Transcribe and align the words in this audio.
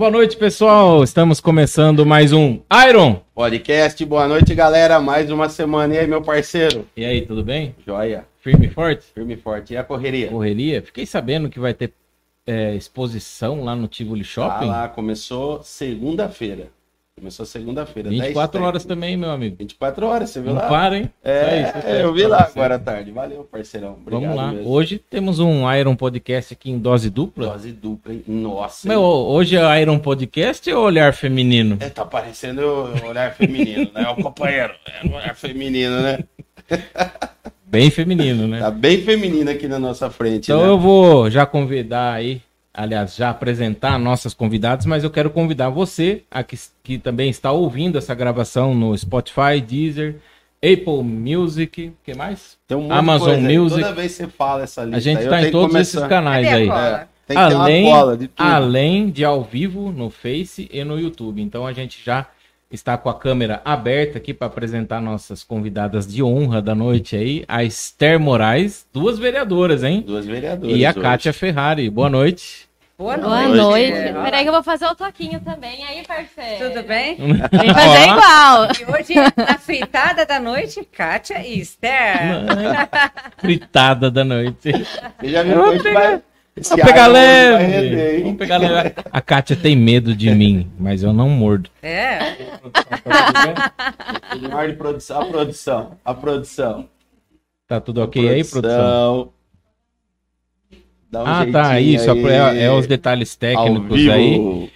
Boa 0.00 0.10
noite, 0.10 0.34
pessoal. 0.34 1.04
Estamos 1.04 1.40
começando 1.40 2.06
mais 2.06 2.32
um 2.32 2.58
Iron 2.88 3.20
Podcast. 3.34 4.02
Boa 4.06 4.26
noite, 4.26 4.54
galera. 4.54 4.98
Mais 4.98 5.30
uma 5.30 5.46
semana. 5.50 5.94
E 5.94 5.98
aí, 5.98 6.06
meu 6.06 6.22
parceiro? 6.22 6.86
E 6.96 7.04
aí, 7.04 7.20
tudo 7.20 7.44
bem? 7.44 7.74
Joia. 7.86 8.26
Firme 8.38 8.68
e 8.68 8.70
forte? 8.70 9.04
Firme 9.12 9.34
e 9.34 9.36
forte. 9.36 9.74
E 9.74 9.76
a 9.76 9.84
correria? 9.84 10.28
Correria? 10.28 10.80
Fiquei 10.80 11.04
sabendo 11.04 11.50
que 11.50 11.60
vai 11.60 11.74
ter 11.74 11.92
é, 12.46 12.74
exposição 12.74 13.62
lá 13.62 13.76
no 13.76 13.86
Tivoli 13.86 14.24
Shopping. 14.24 14.70
Ah, 14.70 14.84
lá, 14.84 14.88
começou 14.88 15.62
segunda-feira. 15.62 16.68
Começou 17.20 17.44
segunda-feira. 17.44 18.08
24 18.08 18.62
horas 18.62 18.82
também, 18.82 19.14
meu 19.14 19.30
amigo. 19.30 19.54
24 19.58 20.06
horas, 20.06 20.30
você 20.30 20.40
viu 20.40 20.54
Não 20.54 20.62
lá? 20.62 20.68
para, 20.68 20.96
hein? 20.96 21.10
É, 21.22 21.62
isso, 21.62 21.86
é, 21.86 22.02
eu 22.02 22.14
vi 22.14 22.26
lá 22.26 22.48
agora 22.50 22.76
à 22.76 22.78
tarde. 22.78 23.10
Valeu, 23.10 23.44
parceirão. 23.44 23.92
Obrigado 24.00 24.22
Vamos 24.22 24.36
lá. 24.36 24.52
mesmo. 24.52 24.70
Hoje 24.70 24.98
temos 25.10 25.38
um 25.38 25.70
Iron 25.74 25.94
Podcast 25.94 26.54
aqui 26.54 26.70
em 26.70 26.78
dose 26.78 27.10
dupla. 27.10 27.48
Dose 27.48 27.72
dupla, 27.72 28.14
hein? 28.14 28.24
Nossa. 28.26 28.88
Meu, 28.88 29.02
hoje 29.02 29.54
é 29.54 29.82
Iron 29.82 29.98
Podcast 29.98 30.72
ou 30.72 30.82
olhar 30.82 31.12
feminino? 31.12 31.76
É, 31.80 31.90
tá 31.90 32.06
parecendo 32.06 32.62
olhar 33.06 33.34
feminino, 33.34 33.90
né? 33.92 34.08
O 34.08 34.22
companheiro. 34.22 34.72
É 34.86 35.06
olhar 35.06 35.36
feminino, 35.36 36.00
né? 36.00 36.20
Bem 37.66 37.90
feminino, 37.90 38.48
né? 38.48 38.60
Tá 38.60 38.70
bem 38.70 39.02
feminino 39.02 39.50
aqui 39.50 39.68
na 39.68 39.78
nossa 39.78 40.08
frente, 40.08 40.44
Então 40.50 40.62
né? 40.62 40.68
eu 40.68 40.78
vou 40.78 41.30
já 41.30 41.44
convidar 41.44 42.14
aí, 42.14 42.40
aliás, 42.72 43.16
já 43.16 43.30
apresentar 43.30 43.98
nossas 43.98 44.32
convidadas, 44.34 44.86
mas 44.86 45.02
eu 45.04 45.10
quero 45.10 45.30
convidar 45.30 45.68
você, 45.70 46.22
a 46.30 46.42
que, 46.42 46.56
que 46.82 46.98
também 46.98 47.28
está 47.30 47.50
ouvindo 47.52 47.98
essa 47.98 48.14
gravação 48.14 48.74
no 48.74 48.96
Spotify, 48.96 49.60
Deezer, 49.66 50.16
Apple 50.62 51.02
Music, 51.02 51.92
que 52.04 52.14
mais? 52.14 52.58
Tem 52.68 52.76
um 52.76 52.92
Amazon. 52.92 53.40
Music. 53.40 53.80
Toda 53.80 53.94
vez 53.94 54.12
que 54.12 54.24
você 54.24 54.28
fala 54.28 54.62
essa 54.62 54.82
lista, 54.82 54.96
A 54.96 55.00
gente 55.00 55.22
está 55.22 55.42
em 55.42 55.50
todos 55.50 55.72
começar- 55.72 55.98
esses 55.98 56.08
canais 56.08 56.46
aí. 56.46 56.68
É, 56.68 57.06
tem 57.26 57.36
que 57.36 57.48
ter 57.48 57.54
Além, 57.54 57.84
de 58.18 58.28
tudo. 58.28 58.46
além 58.46 59.10
de 59.10 59.24
ao 59.24 59.42
vivo 59.42 59.90
no 59.90 60.10
Face 60.10 60.68
e 60.72 60.84
no 60.84 60.98
YouTube. 61.00 61.40
Então 61.40 61.66
a 61.66 61.72
gente 61.72 62.02
já 62.04 62.26
está 62.70 62.96
com 62.96 63.08
a 63.08 63.14
câmera 63.18 63.60
aberta 63.64 64.18
aqui 64.18 64.32
para 64.32 64.46
apresentar 64.46 65.00
nossas 65.00 65.42
convidadas 65.42 66.06
de 66.06 66.22
honra 66.22 66.62
da 66.62 66.74
noite 66.74 67.16
aí, 67.16 67.44
a 67.48 67.64
Esther 67.64 68.20
Moraes, 68.20 68.86
duas 68.92 69.18
vereadoras, 69.18 69.82
hein? 69.82 70.04
Duas 70.06 70.24
vereadoras. 70.24 70.76
E 70.76 70.86
a 70.86 70.90
hoje. 70.90 71.00
Kátia 71.00 71.32
Ferrari. 71.32 71.90
Boa 71.90 72.08
noite. 72.08 72.70
Boa 72.96 73.16
noite. 73.16 73.30
Boa 73.30 73.48
noite. 73.48 73.92
noite. 73.92 74.12
Peraí 74.24 74.42
que 74.42 74.48
eu 74.50 74.52
vou 74.52 74.62
fazer 74.62 74.84
o 74.84 74.94
toquinho 74.94 75.40
também. 75.40 75.82
Aí, 75.84 76.04
parceiro. 76.06 76.68
Tudo 76.68 76.86
bem? 76.86 77.16
Vem 77.16 77.74
fazer 77.74 78.02
igual. 78.02 78.68
E 78.78 78.84
hoje, 78.92 79.14
na 79.36 79.58
fritada 79.58 80.26
da 80.26 80.38
noite, 80.38 80.84
Kátia 80.84 81.42
e 81.46 81.58
Esther. 81.58 82.18
Fritada 83.38 84.10
da 84.10 84.22
noite. 84.22 84.70
Você 85.18 85.28
já 85.28 85.42
viu 85.42 85.80
que 85.80 85.88
a 85.88 85.92
vai... 85.94 86.22
esse 86.60 86.70
Vamos 86.70 86.84
pegar 86.84 87.06
leve. 87.06 88.22
Vamos 88.22 88.36
pegar 88.38 88.58
leve. 88.58 88.94
A 89.10 89.20
Kátia 89.20 89.56
tem 89.56 89.74
medo 89.74 90.14
de 90.14 90.30
mim, 90.30 90.70
mas 90.78 91.02
eu 91.02 91.12
não 91.12 91.28
mordo. 91.28 91.70
É. 91.82 92.18
Ele 94.34 94.48
morde 94.48 94.74
produção, 94.74 95.20
a 95.22 95.24
produção, 95.26 95.92
a 96.04 96.14
produção. 96.14 96.88
Tá 97.66 97.80
tudo 97.80 98.02
ok 98.02 98.28
aí, 98.28 98.44
produção? 98.44 99.32
Dá 101.10 101.22
um 101.22 101.26
Ah, 101.26 101.46
tá. 101.50 101.80
Isso. 101.80 102.10
aí. 102.10 102.24
É, 102.26 102.64
é 102.64 102.72
os 102.72 102.86
detalhes 102.86 103.34
técnicos 103.34 104.08
aí. 104.08 104.70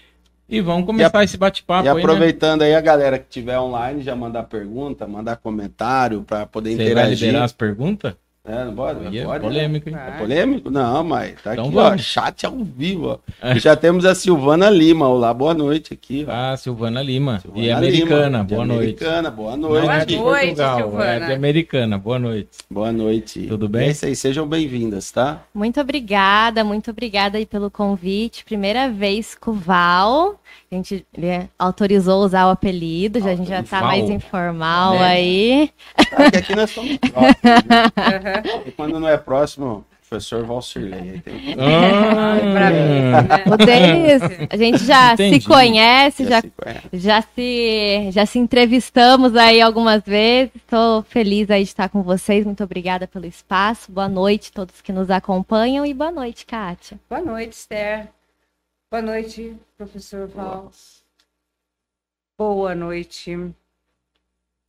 E 0.48 0.60
vamos 0.60 0.84
começar 0.86 1.24
esse 1.24 1.36
bate-papo 1.36 1.86
E 1.86 1.88
aí, 1.88 1.94
né? 1.94 2.00
aproveitando 2.00 2.62
aí 2.62 2.74
a 2.74 2.80
galera 2.80 3.18
que 3.18 3.26
tiver 3.28 3.58
online, 3.58 4.02
já 4.02 4.14
mandar 4.14 4.42
pergunta, 4.44 5.06
mandar 5.06 5.36
comentário 5.36 6.22
para 6.22 6.46
poder 6.46 6.70
Você 6.70 6.76
vai 6.76 6.86
interagir. 6.86 7.26
liberar 7.28 7.44
as 7.44 7.52
perguntas? 7.52 8.14
É, 8.46 8.62
não 8.62 8.74
pode? 8.74 9.16
É 9.18 9.24
pode 9.24 9.40
polêmico, 9.42 9.88
hein? 9.88 9.96
É 9.96 10.10
polêmico? 10.18 10.70
Não, 10.70 11.02
mas 11.02 11.40
tá 11.42 11.54
Então 11.54 11.64
aqui, 11.64 11.74
vamos. 11.74 11.92
ó, 11.94 11.96
chat 11.96 12.44
ao 12.44 12.52
vivo, 12.62 13.08
ó. 13.08 13.18
É. 13.40 13.56
E 13.56 13.58
já 13.58 13.74
temos 13.74 14.04
a 14.04 14.14
Silvana 14.14 14.68
Lima, 14.68 15.08
olá, 15.08 15.32
boa 15.32 15.54
noite 15.54 15.94
aqui, 15.94 16.26
ó. 16.28 16.30
Ah, 16.30 16.54
Silvana 16.54 17.00
Lima. 17.02 17.40
Silvana 17.40 17.64
e 17.64 17.70
americana, 17.70 18.26
Lima, 18.26 18.44
de 18.44 18.54
boa 18.54 18.66
noite. 18.66 18.80
Americana, 18.82 19.30
boa 19.30 19.56
noite. 19.56 19.78
é 19.78 19.86
Boa 19.86 19.96
noite, 19.96 20.16
Portugal, 20.18 20.78
é 20.78 20.82
Silvana. 20.82 21.26
de 21.26 21.32
americana. 21.32 21.98
Boa 21.98 22.18
noite. 22.18 22.48
Boa 22.70 22.92
noite. 22.92 23.46
Tudo 23.46 23.66
bem? 23.66 23.88
É 23.88 23.90
isso 23.92 24.04
aí, 24.04 24.14
sejam 24.14 24.46
bem-vindas, 24.46 25.10
tá? 25.10 25.42
Muito 25.54 25.80
obrigada, 25.80 26.62
muito 26.62 26.90
obrigada 26.90 27.38
aí 27.38 27.46
pelo 27.46 27.70
convite. 27.70 28.44
Primeira 28.44 28.90
vez 28.90 29.34
com 29.34 29.52
o 29.52 29.54
Val. 29.54 30.38
A 30.74 30.76
gente 30.76 31.06
ele 31.16 31.48
autorizou 31.56 32.24
usar 32.24 32.46
o 32.48 32.50
apelido, 32.50 33.20
já, 33.20 33.30
a 33.30 33.34
gente 33.36 33.48
já 33.48 33.62
tá 33.62 33.78
Val. 33.78 33.88
mais 33.90 34.10
informal 34.10 34.94
Né? 34.94 35.04
aí. 35.04 35.70
Ah, 35.96 36.30
que 36.32 36.38
aqui 36.38 36.56
nós 36.56 36.68
somos 36.70 36.96
próximos, 36.96 37.42
né? 37.42 38.42
E 38.66 38.70
quando 38.74 38.98
não 38.98 39.08
é 39.08 39.16
próximo, 39.16 39.84
professor 40.08 40.44
Valcirley. 40.44 40.94
aí 40.94 41.20
tem- 41.20 41.54
Ah, 41.58 42.34
né? 42.70 43.44
O 43.52 43.56
Denis, 43.56 44.22
a 44.50 44.56
gente 44.56 44.84
já 44.84 45.12
Entendi. 45.14 45.40
se 45.42 45.46
conhece, 45.48 46.24
já, 46.26 46.40
se 46.40 46.50
conhece. 46.50 46.88
já, 46.94 47.22
se, 47.22 48.08
já 48.10 48.26
se 48.26 48.38
entrevistamos 48.40 49.36
aí 49.36 49.60
algumas 49.60 50.02
vezes. 50.04 50.50
Estou 50.56 51.02
feliz 51.04 51.48
aí 51.52 51.62
de 51.62 51.68
estar 51.68 51.88
com 51.88 52.02
vocês. 52.02 52.44
Muito 52.44 52.64
obrigada 52.64 53.06
pelo 53.06 53.26
espaço. 53.26 53.92
Boa 53.92 54.08
noite 54.08 54.50
a 54.52 54.56
todos 54.56 54.80
que 54.80 54.92
nos 54.92 55.08
acompanham 55.08 55.86
e 55.86 55.94
boa 55.94 56.10
noite, 56.10 56.44
Kátia. 56.44 56.98
Boa 57.08 57.22
noite, 57.22 57.52
Esther. 57.52 58.08
Boa 58.94 59.02
noite, 59.02 59.56
professor 59.76 60.28
Val. 60.28 60.70
Boa 62.38 62.76
noite, 62.76 63.36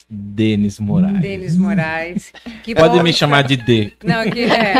Denis 0.09 0.80
Moraes. 0.80 1.22
Denis 1.22 1.56
Moraes. 1.56 2.34
Que 2.64 2.74
Pode 2.74 2.97
bom 2.97 3.03
me 3.03 3.14
chamar 3.14 3.44
de 3.44 3.56
D. 3.56 3.94
Não, 4.03 4.24
que, 4.28 4.46
é. 4.46 4.74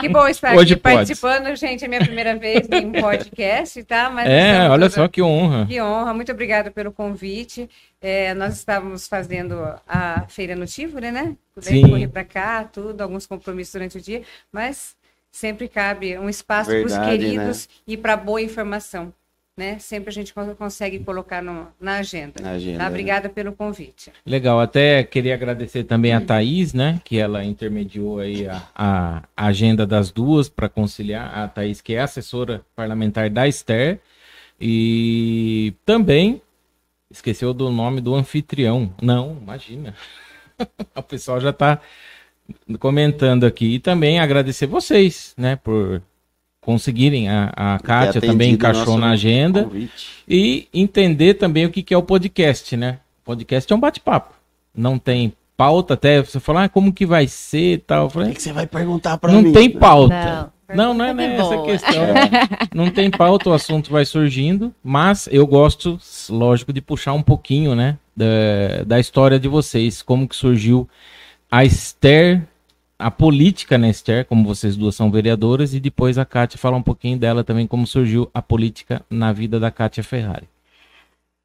que 0.00 0.08
bom 0.08 0.26
estar 0.26 0.56
Hoje 0.56 0.72
aqui 0.72 0.82
pode. 0.82 0.94
participando, 0.94 1.54
gente. 1.56 1.84
É 1.84 1.88
minha 1.88 2.00
primeira 2.00 2.34
vez 2.38 2.66
em 2.72 2.86
um 2.86 2.92
podcast, 2.92 3.84
tá? 3.84 4.08
Mas 4.08 4.26
É, 4.26 4.62
olha 4.70 4.88
toda- 4.88 5.02
só 5.02 5.08
que 5.08 5.20
honra. 5.20 5.66
Que 5.66 5.78
honra, 5.82 6.14
muito 6.14 6.32
obrigada 6.32 6.70
pelo 6.70 6.90
convite. 6.90 7.68
É, 8.00 8.32
nós 8.32 8.54
estávamos 8.54 9.06
fazendo 9.06 9.56
a 9.86 10.24
feira 10.26 10.56
no 10.56 10.64
Tivoli, 10.66 11.10
né? 11.10 11.36
Daí 11.54 11.82
Sim. 11.82 11.90
correr 11.90 12.08
para 12.08 12.24
cá, 12.24 12.64
tudo, 12.64 12.98
alguns 13.02 13.26
compromissos 13.26 13.74
durante 13.74 13.98
o 13.98 14.00
dia, 14.00 14.22
mas 14.50 14.96
sempre 15.30 15.68
cabe 15.68 16.18
um 16.18 16.28
espaço 16.28 16.70
para 16.70 16.84
os 16.84 16.92
Verdade, 16.92 17.18
queridos 17.18 17.68
e 17.86 17.96
para 17.96 18.16
boa 18.16 18.40
informação, 18.42 19.12
né? 19.56 19.78
Sempre 19.78 20.10
a 20.10 20.12
gente 20.12 20.32
con- 20.34 20.54
consegue 20.54 20.98
colocar 21.00 21.42
no- 21.42 21.68
na 21.80 21.96
agenda. 21.98 22.42
Na 22.42 22.52
agenda, 22.52 22.78
Tá? 22.78 22.84
né? 22.84 22.90
Obrigada 22.90 23.28
pelo 23.28 23.52
convite. 23.52 24.10
Legal, 24.26 24.58
até 24.60 25.02
queria 25.04 25.34
agradecer 25.34 25.84
também 25.84 26.12
a 26.12 26.20
Thaís, 26.20 26.72
né? 26.74 27.00
Que 27.04 27.18
ela 27.18 27.44
intermediou 27.44 28.18
aí 28.20 28.46
a, 28.48 28.62
a 28.74 29.22
agenda 29.36 29.86
das 29.86 30.10
duas 30.10 30.48
para 30.48 30.68
conciliar. 30.68 31.36
A 31.38 31.46
Thaís, 31.48 31.80
que 31.80 31.94
é 31.94 32.00
assessora 32.00 32.62
parlamentar 32.74 33.28
da 33.30 33.46
Esther. 33.46 34.00
E 34.60 35.72
também 35.86 36.42
esqueceu 37.10 37.52
do 37.54 37.70
nome 37.70 38.00
do 38.00 38.14
anfitrião. 38.14 38.94
Não, 39.00 39.36
imagina. 39.40 39.94
o 40.94 41.02
pessoal 41.02 41.40
já 41.40 41.50
está 41.50 41.80
comentando 42.78 43.44
aqui. 43.44 43.74
E 43.74 43.78
também 43.78 44.18
agradecer 44.20 44.66
vocês, 44.66 45.34
né? 45.36 45.56
Por 45.56 46.02
conseguirem. 46.60 47.28
A, 47.28 47.52
a 47.56 47.78
Kátia 47.78 48.20
também 48.20 48.52
encaixou 48.52 48.98
na 48.98 49.10
agenda. 49.10 49.64
convite. 49.64 50.24
E 50.28 50.68
entender 50.72 51.34
também 51.34 51.64
o 51.66 51.70
que 51.70 51.82
que 51.82 51.94
é 51.94 51.96
o 51.96 52.02
podcast, 52.02 52.76
né? 52.76 52.98
Podcast 53.24 53.72
é 53.72 53.76
um 53.76 53.80
bate-papo. 53.80 54.34
Não 54.74 54.98
tem 54.98 55.32
pauta, 55.56 55.94
até 55.94 56.22
você 56.22 56.40
falar 56.40 56.64
ah, 56.64 56.68
como 56.68 56.92
que 56.92 57.04
vai 57.04 57.26
ser 57.26 57.74
e 57.74 57.78
tal. 57.78 58.02
Eu 58.04 58.06
O 58.06 58.10
falei, 58.10 58.28
que 58.30 58.36
que 58.36 58.42
você 58.42 58.52
vai 58.52 58.66
perguntar 58.66 59.18
pra 59.18 59.30
não 59.32 59.42
mim? 59.42 59.52
tem 59.52 59.68
pauta. 59.68 60.50
Não, 60.68 60.76
Não, 60.76 60.94
não, 60.94 61.04
é 61.04 61.08
de 61.08 61.14
nessa 61.14 61.42
boa. 61.56 61.66
questão. 61.66 61.92
Não 62.72 62.90
tem 62.90 63.10
pauta, 63.10 63.50
o 63.50 63.52
assunto 63.52 63.90
vai 63.90 64.04
surgindo, 64.04 64.72
mas 64.82 65.28
eu 65.32 65.44
gosto, 65.46 65.98
lógico, 66.30 66.72
de 66.72 66.80
puxar 66.80 67.12
um 67.12 67.22
pouquinho, 67.22 67.74
né, 67.74 67.98
da, 68.16 68.84
da 68.86 69.00
história 69.00 69.38
de 69.38 69.48
vocês, 69.48 70.00
como 70.00 70.28
que 70.28 70.36
surgiu 70.36 70.88
a 71.50 71.64
Esther, 71.64 72.46
a 72.98 73.10
política 73.10 73.76
na 73.76 73.88
Esther, 73.88 74.24
como 74.24 74.44
vocês 74.44 74.76
duas 74.76 74.94
são 74.94 75.10
vereadoras, 75.10 75.74
e 75.74 75.80
depois 75.80 76.16
a 76.16 76.24
Kátia 76.24 76.58
fala 76.58 76.76
um 76.76 76.82
pouquinho 76.82 77.18
dela 77.18 77.42
também, 77.42 77.66
como 77.66 77.86
surgiu 77.86 78.30
a 78.32 78.40
política 78.40 79.04
na 79.10 79.32
vida 79.32 79.58
da 79.58 79.70
Kátia 79.70 80.04
Ferrari. 80.04 80.48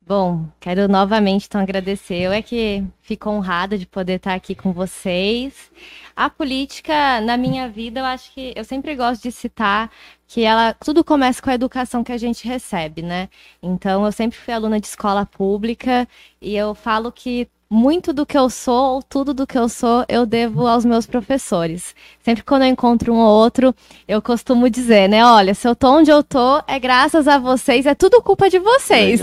Bom, 0.07 0.46
quero 0.60 0.88
novamente 0.88 1.48
então 1.48 1.60
agradecer. 1.60 2.22
Eu 2.22 2.31
é 2.31 2.40
que 2.40 2.84
fico 3.02 3.28
honrada 3.28 3.75
de 3.75 3.88
poder 3.88 4.18
estar 4.18 4.36
aqui 4.36 4.54
com 4.54 4.72
vocês. 4.72 5.72
A 6.16 6.30
política 6.30 7.19
na 7.22 7.36
minha 7.36 7.68
vida, 7.68 8.02
eu 8.02 8.06
acho 8.06 8.31
que 8.31 8.54
eu 8.56 8.63
sempre 8.63 8.96
gosto 8.96 9.24
de 9.24 9.31
citar 9.31 9.90
que 10.28 10.44
ela 10.44 10.74
tudo 10.74 11.04
começa 11.04 11.42
com 11.42 11.50
a 11.50 11.56
educação 11.56 12.04
que 12.04 12.12
a 12.12 12.18
gente 12.19 12.48
recebe, 12.48 13.02
né? 13.02 13.30
Então 13.63 14.06
eu 14.06 14.12
sempre 14.12 14.38
fui 14.38 14.54
aluna 14.54 14.80
de 14.80 14.86
escola 14.86 15.25
pública 15.25 16.07
e 16.40 16.56
eu 16.56 16.75
falo 16.75 17.12
que 17.12 17.48
muito 17.75 18.13
do 18.13 18.25
que 18.25 18.38
eu 18.38 18.50
sou, 18.50 18.95
ou 18.95 19.04
tudo 19.04 19.33
do 19.33 19.45
que 19.45 19.57
eu 19.57 19.68
sou, 19.68 20.06
eu 20.07 20.25
devo 20.25 20.66
aos 20.66 20.86
meus 20.86 21.06
professores. 21.06 21.94
Sempre 22.24 22.42
quando 22.42 22.62
eu 22.62 22.69
encontro 22.69 23.13
um 23.13 23.18
ou 23.18 23.44
outro, 23.44 23.75
eu 24.07 24.22
costumo 24.22 24.69
dizer, 24.69 25.10
né? 25.10 25.24
Olha, 25.25 25.54
se 25.54 25.68
eu 25.68 25.75
tô 25.75 25.89
onde 25.98 26.10
eu 26.10 26.24
tô, 26.24 26.63
é 26.68 26.80
graças 26.80 27.27
a 27.27 27.38
vocês, 27.38 27.86
é 27.86 27.94
tudo 27.94 28.22
culpa 28.22 28.50
de 28.50 28.60
vocês. 28.60 29.19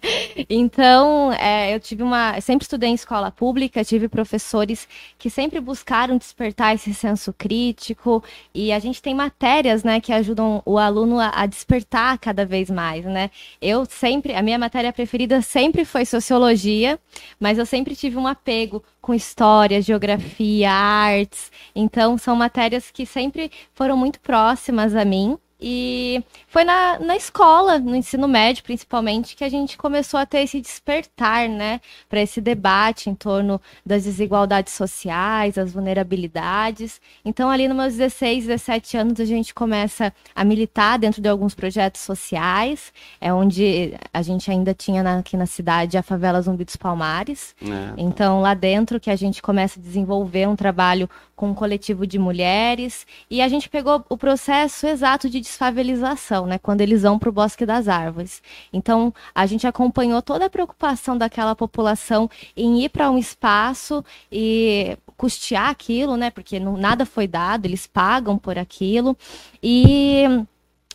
então, 0.50 1.32
é, 1.32 1.74
eu 1.74 1.80
tive 1.80 2.02
uma. 2.02 2.38
Sempre 2.42 2.64
estudei 2.64 2.90
em 2.90 2.94
escola 2.94 3.30
pública, 3.30 3.82
tive 3.82 4.06
professores 4.06 4.86
que 5.18 5.30
sempre 5.30 5.58
buscaram 5.58 6.18
despertar 6.18 6.74
esse 6.74 6.92
senso 6.92 7.32
crítico, 7.32 8.22
e 8.54 8.70
a 8.70 8.78
gente 8.78 9.00
tem 9.00 9.14
matérias, 9.14 9.82
né, 9.82 9.98
que 9.98 10.12
ajudam 10.12 10.62
o 10.66 10.78
aluno 10.78 11.18
a, 11.18 11.30
a 11.34 11.46
despertar 11.46 12.18
cada 12.18 12.44
vez 12.44 12.68
mais, 12.68 13.04
né? 13.06 13.30
Eu 13.62 13.86
sempre, 13.86 14.34
a 14.34 14.42
minha 14.42 14.58
matéria 14.58 14.92
preferida 14.92 15.40
sempre 15.40 15.86
foi 15.86 16.04
sociologia, 16.04 16.98
mas 17.40 17.56
eu 17.56 17.64
sempre 17.64 17.93
tive 17.94 18.16
um 18.16 18.26
apego 18.26 18.82
com 19.00 19.14
história, 19.14 19.80
geografia, 19.82 20.70
artes. 20.70 21.50
Então, 21.74 22.16
são 22.18 22.34
matérias 22.36 22.90
que 22.90 23.06
sempre 23.06 23.50
foram 23.74 23.96
muito 23.96 24.20
próximas 24.20 24.94
a 24.94 25.04
mim. 25.04 25.38
E 25.66 26.22
foi 26.46 26.62
na, 26.62 26.98
na 26.98 27.16
escola, 27.16 27.78
no 27.78 27.96
ensino 27.96 28.28
médio 28.28 28.62
principalmente, 28.62 29.34
que 29.34 29.42
a 29.42 29.48
gente 29.48 29.78
começou 29.78 30.20
a 30.20 30.26
ter 30.26 30.40
esse 30.40 30.60
despertar, 30.60 31.48
né, 31.48 31.80
para 32.06 32.20
esse 32.20 32.38
debate 32.38 33.08
em 33.08 33.14
torno 33.14 33.58
das 33.84 34.04
desigualdades 34.04 34.74
sociais, 34.74 35.56
as 35.56 35.72
vulnerabilidades. 35.72 37.00
Então, 37.24 37.48
ali 37.48 37.66
nos 37.66 37.78
meus 37.78 37.96
16, 37.96 38.44
17 38.44 38.96
anos, 38.98 39.18
a 39.18 39.24
gente 39.24 39.54
começa 39.54 40.12
a 40.34 40.44
militar 40.44 40.98
dentro 40.98 41.22
de 41.22 41.30
alguns 41.30 41.54
projetos 41.54 42.02
sociais, 42.02 42.92
é 43.18 43.32
onde 43.32 43.94
a 44.12 44.20
gente 44.20 44.50
ainda 44.50 44.74
tinha 44.74 45.02
na, 45.02 45.20
aqui 45.20 45.34
na 45.34 45.46
cidade 45.46 45.96
a 45.96 46.02
favela 46.02 46.42
Zumbi 46.42 46.66
dos 46.66 46.76
Palmares. 46.76 47.56
É. 47.62 47.94
Então, 47.96 48.42
lá 48.42 48.52
dentro 48.52 49.00
que 49.00 49.08
a 49.08 49.16
gente 49.16 49.40
começa 49.40 49.80
a 49.80 49.82
desenvolver 49.82 50.46
um 50.46 50.56
trabalho 50.56 51.08
com 51.34 51.48
um 51.48 51.54
coletivo 51.54 52.06
de 52.06 52.18
mulheres, 52.18 53.06
e 53.30 53.40
a 53.40 53.48
gente 53.48 53.68
pegou 53.68 54.04
o 54.10 54.16
processo 54.16 54.86
exato 54.86 55.28
de 55.28 55.40
desfavelização, 55.54 56.46
né, 56.46 56.58
quando 56.58 56.80
eles 56.80 57.02
vão 57.02 57.18
para 57.18 57.28
o 57.28 57.32
Bosque 57.32 57.64
das 57.64 57.88
Árvores. 57.88 58.42
Então, 58.72 59.14
a 59.34 59.46
gente 59.46 59.66
acompanhou 59.66 60.20
toda 60.20 60.46
a 60.46 60.50
preocupação 60.50 61.16
daquela 61.16 61.54
população 61.54 62.28
em 62.56 62.82
ir 62.82 62.88
para 62.88 63.10
um 63.10 63.16
espaço 63.16 64.04
e 64.30 64.98
custear 65.16 65.70
aquilo, 65.70 66.16
né, 66.16 66.30
porque 66.30 66.58
não, 66.58 66.76
nada 66.76 67.06
foi 67.06 67.26
dado, 67.26 67.66
eles 67.66 67.86
pagam 67.86 68.36
por 68.36 68.58
aquilo, 68.58 69.16
e 69.62 70.24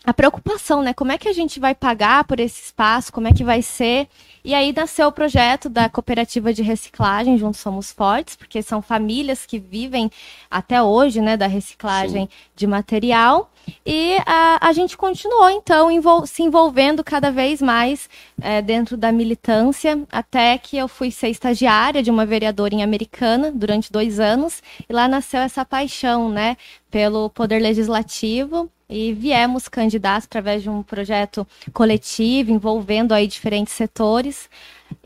a 0.05 0.13
preocupação, 0.13 0.81
né? 0.81 0.93
Como 0.93 1.11
é 1.11 1.17
que 1.17 1.27
a 1.27 1.33
gente 1.33 1.59
vai 1.59 1.75
pagar 1.75 2.23
por 2.23 2.39
esse 2.39 2.63
espaço? 2.63 3.11
Como 3.11 3.27
é 3.27 3.33
que 3.33 3.43
vai 3.43 3.61
ser? 3.61 4.07
E 4.43 4.53
aí 4.53 4.71
nasceu 4.71 5.07
o 5.07 5.11
projeto 5.11 5.69
da 5.69 5.89
cooperativa 5.89 6.53
de 6.53 6.63
reciclagem 6.63 7.37
Juntos 7.37 7.59
Somos 7.59 7.91
Fortes, 7.91 8.35
porque 8.35 8.61
são 8.61 8.81
famílias 8.81 9.45
que 9.45 9.59
vivem 9.59 10.09
até 10.49 10.81
hoje, 10.81 11.21
né, 11.21 11.35
da 11.35 11.47
reciclagem 11.47 12.23
Sim. 12.23 12.29
de 12.55 12.65
material. 12.65 13.51
E 13.85 14.17
a, 14.25 14.67
a 14.67 14.73
gente 14.73 14.97
continuou, 14.97 15.49
então, 15.49 15.91
envol 15.91 16.25
se 16.25 16.43
envolvendo 16.43 17.03
cada 17.03 17.31
vez 17.31 17.61
mais 17.61 18.09
é, 18.41 18.61
dentro 18.61 18.95
da 18.95 19.11
militância, 19.11 20.01
até 20.11 20.57
que 20.57 20.77
eu 20.77 20.87
fui 20.87 21.11
ser 21.11 21.29
estagiária 21.29 22.03
de 22.03 22.11
uma 22.11 22.25
vereadora 22.25 22.73
em 22.73 22.83
Americana 22.83 23.51
durante 23.51 23.91
dois 23.91 24.19
anos, 24.19 24.61
e 24.87 24.93
lá 24.93 25.07
nasceu 25.07 25.41
essa 25.41 25.65
paixão, 25.65 26.29
né, 26.29 26.57
pelo 26.89 27.29
poder 27.29 27.59
legislativo 27.59 28.69
e 28.89 29.13
viemos 29.13 29.67
candidatos 29.67 30.25
através 30.25 30.63
de 30.63 30.69
um 30.69 30.81
projeto 30.81 31.47
coletivo 31.71 32.51
envolvendo 32.51 33.13
aí 33.13 33.27
diferentes 33.27 33.73
setores 33.73 34.49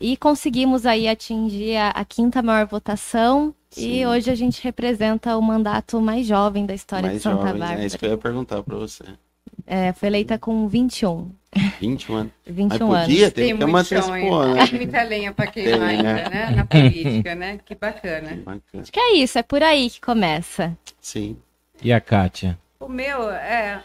e 0.00 0.16
conseguimos 0.16 0.86
aí 0.86 1.06
atingir 1.06 1.76
a, 1.76 1.90
a 1.90 2.04
quinta 2.04 2.42
maior 2.42 2.66
votação 2.66 3.54
Sim. 3.74 3.92
e 3.92 4.06
hoje 4.06 4.30
a 4.30 4.34
gente 4.34 4.62
representa 4.62 5.36
o 5.36 5.42
mandato 5.42 6.00
mais 6.00 6.26
jovem 6.26 6.64
da 6.64 6.74
história 6.74 7.06
mais 7.08 7.18
de 7.18 7.22
Santa 7.22 7.36
jovem, 7.36 7.58
Bárbara. 7.58 7.82
É 7.82 7.86
isso 7.86 7.98
que 7.98 8.06
eu 8.06 8.10
ia 8.10 8.18
perguntar 8.18 8.62
para 8.62 8.76
você. 8.76 9.04
É, 9.66 9.92
foi 9.92 10.08
eleita 10.08 10.38
com 10.38 10.68
21. 10.68 11.30
21 11.80 12.14
anos. 12.14 12.32
21 12.46 12.86
Mas 12.86 13.06
podia, 13.06 13.30
tem, 13.30 13.48
tem 13.48 13.58
ter 13.58 13.64
uma 13.64 13.82
né? 13.82 14.68
Muita 14.72 15.02
lenha 15.02 15.32
para 15.32 15.46
queimar 15.46 15.88
ainda, 15.88 16.02
né? 16.02 16.28
né? 16.28 16.50
Na 16.50 16.66
política, 16.66 17.34
né? 17.34 17.60
Que 17.64 17.74
bacana. 17.74 18.28
Que 18.28 18.36
bacana. 18.36 18.82
Acho 18.82 18.92
que 18.92 19.00
é 19.00 19.16
isso, 19.16 19.38
é 19.38 19.42
por 19.42 19.62
aí 19.62 19.90
que 19.90 20.00
começa. 20.00 20.76
Sim. 21.00 21.36
E 21.82 21.92
a 21.92 22.00
Kátia? 22.00 22.58
O 22.78 22.88
meu, 22.88 23.30
é, 23.30 23.82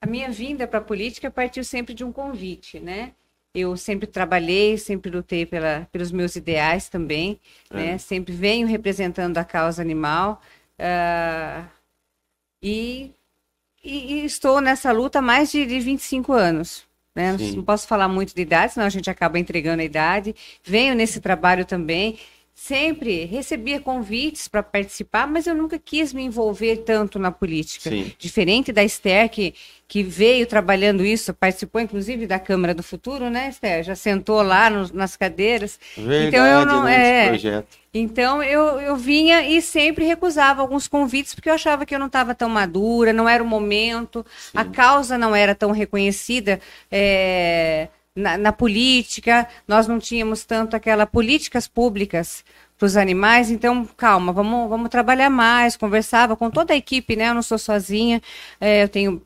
a 0.00 0.06
minha 0.06 0.30
vinda 0.30 0.66
para 0.66 0.78
a 0.78 0.82
política 0.82 1.30
partiu 1.30 1.64
sempre 1.64 1.94
de 1.94 2.04
um 2.04 2.12
convite, 2.12 2.78
né? 2.78 3.12
Eu 3.54 3.76
sempre 3.76 4.06
trabalhei, 4.06 4.76
sempre 4.76 5.10
lutei 5.10 5.46
pela, 5.46 5.88
pelos 5.92 6.10
meus 6.10 6.34
ideais 6.34 6.88
também, 6.88 7.38
é. 7.70 7.76
né? 7.76 7.98
Sempre 7.98 8.34
venho 8.34 8.66
representando 8.66 9.38
a 9.38 9.44
causa 9.44 9.80
animal 9.80 10.42
uh, 10.78 11.64
e, 12.60 13.12
e, 13.82 14.14
e, 14.14 14.24
estou 14.24 14.60
nessa 14.60 14.90
luta 14.90 15.20
há 15.20 15.22
mais 15.22 15.52
de, 15.52 15.64
de 15.64 15.78
25 15.78 16.32
anos. 16.32 16.84
Né? 17.14 17.36
Não 17.54 17.62
posso 17.62 17.86
falar 17.86 18.08
muito 18.08 18.34
de 18.34 18.42
idade, 18.42 18.72
senão 18.72 18.86
a 18.86 18.90
gente 18.90 19.08
acaba 19.08 19.38
entregando 19.38 19.82
a 19.82 19.84
idade. 19.84 20.34
Venho 20.64 20.96
nesse 20.96 21.20
trabalho 21.20 21.64
também 21.64 22.18
sempre 22.54 23.24
recebia 23.24 23.80
convites 23.80 24.46
para 24.46 24.62
participar, 24.62 25.26
mas 25.26 25.46
eu 25.46 25.54
nunca 25.54 25.76
quis 25.78 26.12
me 26.12 26.22
envolver 26.22 26.78
tanto 26.78 27.18
na 27.18 27.32
política. 27.32 27.90
Sim. 27.90 28.12
Diferente 28.16 28.72
da 28.72 28.84
Esther, 28.84 29.28
que, 29.28 29.54
que 29.88 30.04
veio 30.04 30.46
trabalhando 30.46 31.04
isso, 31.04 31.34
participou 31.34 31.80
inclusive 31.80 32.26
da 32.26 32.38
Câmara 32.38 32.72
do 32.72 32.82
Futuro, 32.82 33.28
né, 33.28 33.48
Esther? 33.48 33.82
Já 33.82 33.96
sentou 33.96 34.40
lá 34.40 34.70
no, 34.70 34.88
nas 34.94 35.16
cadeiras. 35.16 35.80
Verdade, 35.96 36.28
então 36.28 36.46
eu 36.46 36.64
não 36.64 36.86
é. 36.86 37.28
Projeto. 37.28 37.84
Então 37.92 38.42
eu, 38.42 38.80
eu 38.80 38.96
vinha 38.96 39.42
e 39.48 39.60
sempre 39.60 40.04
recusava 40.04 40.62
alguns 40.62 40.88
convites 40.88 41.34
porque 41.34 41.48
eu 41.48 41.54
achava 41.54 41.84
que 41.84 41.94
eu 41.94 41.98
não 41.98 42.06
estava 42.06 42.34
tão 42.34 42.48
madura, 42.48 43.12
não 43.12 43.28
era 43.28 43.42
o 43.42 43.46
momento, 43.46 44.24
Sim. 44.36 44.58
a 44.58 44.64
causa 44.64 45.18
não 45.18 45.34
era 45.34 45.54
tão 45.54 45.70
reconhecida. 45.72 46.60
É 46.90 47.88
na, 48.16 48.38
na 48.38 48.52
política, 48.52 49.48
nós 49.66 49.88
não 49.88 49.98
tínhamos 49.98 50.44
tanto 50.44 50.76
aquela 50.76 51.06
políticas 51.06 51.66
públicas 51.66 52.44
para 52.78 52.86
os 52.86 52.96
animais, 52.96 53.50
então 53.50 53.84
calma, 53.96 54.32
vamos, 54.32 54.68
vamos 54.68 54.88
trabalhar 54.88 55.30
mais, 55.30 55.76
conversava 55.76 56.36
com 56.36 56.50
toda 56.50 56.72
a 56.72 56.76
equipe, 56.76 57.16
né? 57.16 57.30
Eu 57.30 57.34
não 57.34 57.42
sou 57.42 57.58
sozinha, 57.58 58.22
é, 58.60 58.84
eu 58.84 58.88
tenho 58.88 59.22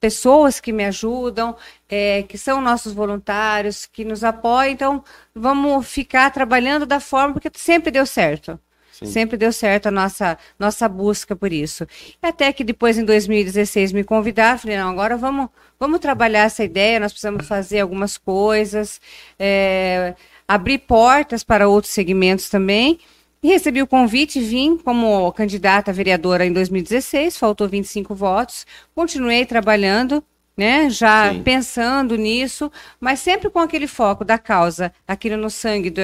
pessoas 0.00 0.60
que 0.60 0.72
me 0.72 0.84
ajudam, 0.84 1.56
é, 1.88 2.24
que 2.24 2.36
são 2.36 2.60
nossos 2.60 2.92
voluntários, 2.92 3.86
que 3.86 4.04
nos 4.04 4.24
apoiam, 4.24 4.72
então 4.72 5.04
vamos 5.34 5.86
ficar 5.86 6.30
trabalhando 6.30 6.84
da 6.84 6.98
forma, 6.98 7.34
porque 7.34 7.50
sempre 7.54 7.90
deu 7.92 8.04
certo. 8.04 8.58
Sim. 9.04 9.12
Sempre 9.12 9.36
deu 9.36 9.52
certo 9.52 9.86
a 9.86 9.90
nossa, 9.90 10.38
nossa 10.58 10.88
busca 10.88 11.34
por 11.36 11.52
isso. 11.52 11.86
Até 12.20 12.52
que 12.52 12.64
depois, 12.64 12.98
em 12.98 13.04
2016, 13.04 13.92
me 13.92 14.04
convidaram, 14.04 14.58
falei, 14.58 14.76
não, 14.76 14.90
agora 14.90 15.16
vamos, 15.16 15.48
vamos 15.78 16.00
trabalhar 16.00 16.44
essa 16.44 16.64
ideia, 16.64 17.00
nós 17.00 17.12
precisamos 17.12 17.46
fazer 17.46 17.80
algumas 17.80 18.16
coisas, 18.16 19.00
é, 19.38 20.14
abrir 20.46 20.78
portas 20.78 21.42
para 21.42 21.68
outros 21.68 21.92
segmentos 21.92 22.48
também. 22.48 22.98
E 23.42 23.48
recebi 23.48 23.82
o 23.82 23.88
convite, 23.88 24.40
vim 24.40 24.76
como 24.76 25.32
candidata 25.32 25.90
a 25.90 25.94
vereadora 25.94 26.46
em 26.46 26.52
2016, 26.52 27.36
faltou 27.36 27.68
25 27.68 28.14
votos, 28.14 28.64
continuei 28.94 29.44
trabalhando, 29.44 30.22
né, 30.56 30.88
já 30.88 31.32
Sim. 31.32 31.42
pensando 31.42 32.16
nisso, 32.16 32.70
mas 33.00 33.18
sempre 33.18 33.50
com 33.50 33.58
aquele 33.58 33.88
foco 33.88 34.24
da 34.24 34.38
causa, 34.38 34.92
aquilo 35.08 35.36
no 35.36 35.50
sangue 35.50 35.90
do, 35.90 36.02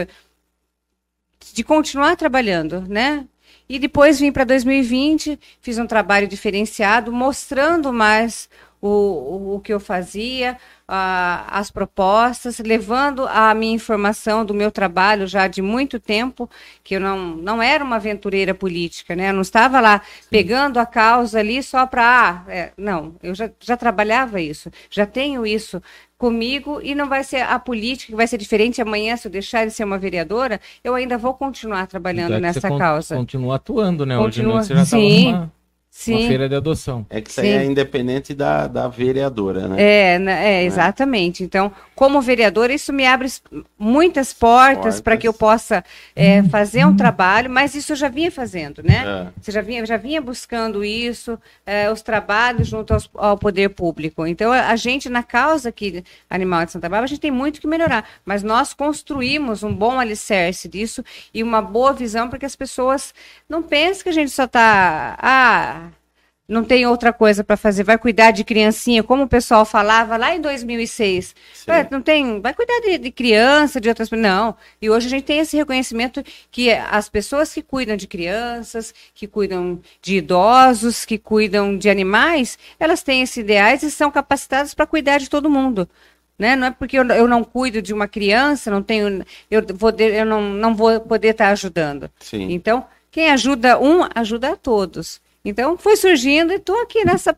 de 1.52 1.64
continuar 1.64 2.16
trabalhando, 2.16 2.83
né? 2.88 3.26
E 3.68 3.78
depois 3.78 4.18
vim 4.18 4.33
para 4.33 4.45
2020, 4.45 5.38
fiz 5.61 5.78
um 5.78 5.87
trabalho 5.87 6.26
diferenciado, 6.26 7.12
mostrando 7.12 7.92
mais 7.92 8.49
o, 8.80 8.88
o, 8.88 9.54
o 9.57 9.61
que 9.61 9.73
eu 9.73 9.80
fazia, 9.80 10.57
as 10.87 11.71
propostas, 11.71 12.59
levando 12.61 13.26
a 13.28 13.52
minha 13.52 13.75
informação 13.75 14.42
do 14.45 14.54
meu 14.54 14.71
trabalho 14.71 15.26
já 15.26 15.47
de 15.47 15.61
muito 15.61 16.00
tempo, 16.00 16.49
que 16.83 16.97
eu 16.97 17.00
não, 17.00 17.37
não 17.37 17.62
era 17.62 17.85
uma 17.85 17.97
aventureira 17.97 18.54
política, 18.54 19.14
né? 19.14 19.28
Eu 19.28 19.35
não 19.35 19.42
estava 19.42 19.80
lá 19.80 20.00
pegando 20.30 20.78
a 20.78 20.87
causa 20.87 21.40
ali 21.40 21.62
só 21.62 21.87
para. 21.87 22.09
Ah, 22.09 22.50
é, 22.50 22.73
não, 22.76 23.16
eu 23.23 23.35
já, 23.35 23.50
já 23.61 23.76
trabalhava 23.76 24.40
isso, 24.40 24.71
já 24.88 25.04
tenho 25.04 25.47
isso 25.47 25.83
comigo 26.19 26.81
e 26.83 26.95
não 26.97 27.09
vai 27.09 27.23
ser 27.23 27.43
a 27.43 27.59
política 27.59 28.11
que 28.13 28.17
vai 28.17 28.27
ser 28.27 28.37
diferente 28.37 28.83
amanhã 28.83 29.17
se 29.17 29.29
eu 29.29 29.33
deixar 29.33 29.65
de 29.65 29.71
ser 29.73 29.85
uma 29.85 29.97
vereadora, 29.97 30.61
eu 30.83 30.95
ainda 30.95 31.17
vou 31.17 31.33
continuar 31.33 31.87
trabalhando 31.87 32.35
então 32.35 32.39
é 32.39 32.41
nessa 32.41 32.77
causa. 32.77 33.17
Continua 33.17 33.55
atuando, 33.55 34.05
né? 34.05 34.19
Continua, 34.19 34.57
Hoje 34.57 34.67
você 34.67 34.75
já 34.75 34.85
sim. 34.85 35.29
Uma 35.29 35.58
Sim. 35.99 36.28
feira 36.28 36.49
de 36.49 36.55
adoção. 36.55 37.05
É 37.11 37.21
que 37.21 37.28
isso 37.28 37.40
aí 37.40 37.49
Sim. 37.49 37.57
é 37.57 37.64
independente 37.64 38.33
da, 38.33 38.69
da 38.69 38.87
vereadora, 38.87 39.67
né? 39.67 39.83
É, 39.83 40.19
né, 40.21 40.52
é, 40.52 40.64
exatamente. 40.64 41.43
Então, 41.43 41.73
como 41.97 42.21
vereadora, 42.21 42.73
isso 42.73 42.93
me 42.93 43.05
abre 43.05 43.28
muitas 43.76 44.33
portas 44.33 45.00
para 45.00 45.17
que 45.17 45.26
eu 45.26 45.33
possa 45.35 45.85
é, 46.14 46.45
fazer 46.45 46.87
um 46.87 46.95
trabalho, 46.95 47.50
mas 47.50 47.75
isso 47.75 47.90
eu 47.93 47.97
já 47.97 48.09
vinha 48.09 48.31
fazendo, 48.31 48.81
né? 48.81 49.26
É. 49.26 49.43
Você 49.43 49.50
já 49.50 49.61
vinha, 49.61 49.85
já 49.85 49.97
vinha 49.97 50.23
buscando 50.23 50.85
isso, 50.85 51.37
é, 51.67 51.90
os 51.90 52.00
trabalhos 52.00 52.69
junto 52.69 52.95
aos- 52.95 53.11
ao 53.17 53.37
poder 53.37 53.71
público. 53.71 54.25
Então, 54.25 54.52
a, 54.52 54.76
gente, 54.76 55.09
na 55.09 55.25
causa 55.25 55.71
aqui 55.71 56.05
Animal 56.31 56.64
de 56.64 56.71
Santa 56.71 56.88
Bárbara, 56.88 57.07
a 57.07 57.09
gente 57.09 57.21
tem 57.21 57.33
muito 57.33 57.61
que 57.61 57.67
melhorar, 57.67 58.09
mas 58.25 58.45
nós 58.45 58.73
construímos 58.73 59.64
um 59.64 59.75
bom 59.75 59.99
alicerce 59.99 60.69
disso 60.69 61.05
e 61.35 61.43
uma 61.43 61.61
boa 61.61 61.93
visão 61.93 62.28
para 62.28 62.38
que 62.38 62.47
as 62.47 62.55
pessoas 62.55 63.12
não 63.49 63.64
pensem 63.64 64.05
que 64.05 64.09
a 64.11 64.12
gente 64.12 64.31
só 64.31 64.45
está. 64.45 65.17
Ah, 65.19 65.88
não 66.49 66.64
tem 66.64 66.87
outra 66.87 67.12
coisa 67.12 67.45
para 67.45 67.59
fazer, 67.59 67.85
vai 67.85 67.99
cuidar 67.99 68.31
de 68.31 68.43
criancinha, 68.43 69.02
como 69.02 69.25
o 69.25 69.28
pessoal 69.28 69.67
falava 69.67 70.17
lá 70.17 70.35
em 70.35 70.40
2006. 70.40 71.35
Sim. 71.52 71.71
Ué, 71.71 71.87
não 71.90 72.00
tem, 72.00 72.40
vai 72.40 72.55
cuidar 72.55 72.81
de, 72.81 72.97
de 72.97 73.11
criança, 73.11 73.78
de 73.78 73.87
outras 73.88 74.11
Não. 74.11 74.57
E 74.81 74.88
hoje 74.88 75.09
a 75.09 75.11
gente 75.11 75.25
tem 75.25 75.40
esse 75.40 75.59
reconhecimento 75.59 76.25
que 76.50 76.71
as 76.73 77.07
pessoas 77.11 77.52
que 77.52 77.61
cuidam 77.61 77.97
de 77.97 78.07
crianças, 78.07 78.95
que 79.14 79.26
cuidam 79.26 79.78
de 80.00 80.17
idosos, 80.17 81.05
que 81.05 81.19
cuidam 81.19 81.76
de 81.76 81.90
animais, 81.90 82.59
elas 82.81 83.02
têm 83.02 83.21
esses 83.21 83.37
ideais 83.37 83.83
e 83.83 83.90
são 83.90 84.11
capacitadas 84.11 84.73
para 84.73 84.87
cuidar 84.87 85.19
de 85.19 85.28
todo 85.28 85.50
mundo. 85.50 85.87
Né? 86.38 86.57
Não 86.57 86.69
é 86.69 86.71
porque 86.71 86.99
eu, 86.99 87.07
eu 87.09 87.28
não 87.28 87.45
cuido 87.45 87.83
de 87.83 87.93
uma 87.93 88.09
criança, 88.09 88.71
não 88.71 88.83
tenho, 88.83 89.23
eu, 89.50 89.62
vou, 89.75 89.93
de- 89.93 90.17
eu 90.17 90.25
não, 90.25 90.40
não 90.40 90.75
vou 90.75 90.99
poder 90.99 91.28
estar 91.28 91.50
ajudando. 91.50 92.11
Sim. 92.21 92.52
Então, 92.52 92.87
quem 93.11 93.31
ajuda 93.31 93.78
um, 93.78 94.09
ajuda 94.14 94.52
a 94.52 94.57
todos. 94.57 95.21
Então, 95.49 95.76
foi 95.78 95.97
surgindo 95.97 96.52
e 96.52 96.57
estou 96.57 96.81
aqui 96.83 97.05
nessa 97.05 97.37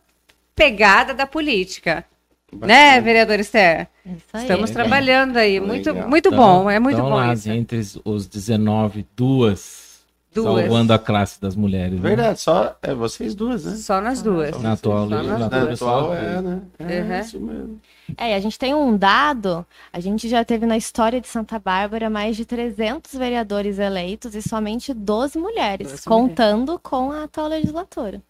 pegada 0.55 1.14
da 1.14 1.26
política. 1.26 2.05
Né, 2.52 2.59
Bacana. 2.97 3.00
vereador 3.02 3.38
Esther? 3.38 3.87
Isso 4.05 4.25
aí. 4.33 4.43
Estamos 4.43 4.71
Legal. 4.71 4.83
trabalhando 4.83 5.37
aí. 5.37 5.61
Muito, 5.61 5.93
Legal. 5.93 6.09
muito 6.09 6.29
Então- 6.31 6.38
bom, 6.64 6.69
é 6.69 6.81
muito 6.81 6.97
então, 6.97 7.09
bom 7.09 7.14
lá, 7.14 7.33
isso. 7.33 7.49
entre 7.49 7.81
os 8.05 8.26
19, 8.26 9.07
duas, 9.17 9.90
Duas. 10.33 10.61
salvando 10.63 10.93
a 10.93 10.99
classe 10.99 11.41
das 11.41 11.57
mulheres. 11.57 11.95
né? 11.95 12.01
Verdade, 12.09 12.41
só 12.41 12.77
é 12.83 12.95
vocês 12.95 13.35
duas, 13.35 13.65
né? 13.65 13.75
Só 13.77 14.01
nós 14.01 14.23
duas. 14.23 14.61
Na 14.63 14.73
atual 14.73 15.09
Só 15.09 15.15
legislatura, 15.17 15.67
duas. 15.67 15.79
só 15.79 15.89
atual 15.99 16.13
as 16.13 16.19
é, 16.19 16.41
né? 16.43 16.63
É 16.79 17.01
Uhum. 17.03 17.21
isso 17.21 17.41
mesmo. 17.41 17.81
É, 18.17 18.31
e 18.31 18.35
a 18.35 18.41
gente 18.41 18.59
tem 18.59 18.75
um 18.75 18.97
dado, 18.97 19.67
a 19.93 19.99
gente 20.01 20.29
já 20.29 20.45
teve 20.45 20.67
na 20.67 20.77
história 20.77 21.21
de 21.21 21.27
Santa 21.29 21.59
Bárbara 21.59 22.09
mais 22.11 22.37
de 22.37 22.45
300 22.45 23.13
vereadores 23.15 23.79
eleitos 23.79 24.35
e 24.35 24.43
somente 24.43 24.93
12 24.95 25.39
mulheres, 25.39 25.89
12 25.91 26.05
contando 26.05 26.79
com 26.79 27.11
a 27.13 27.25
atual 27.25 27.49
legislatura. 27.49 28.23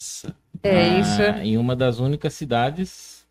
Nossa. 0.00 0.34
É 0.62 0.80
Ah, 0.80 0.98
isso. 1.00 1.22
Em 1.42 1.56
uma 1.58 1.74
das 1.76 1.98
únicas 1.98 2.34
cidades 2.34 3.24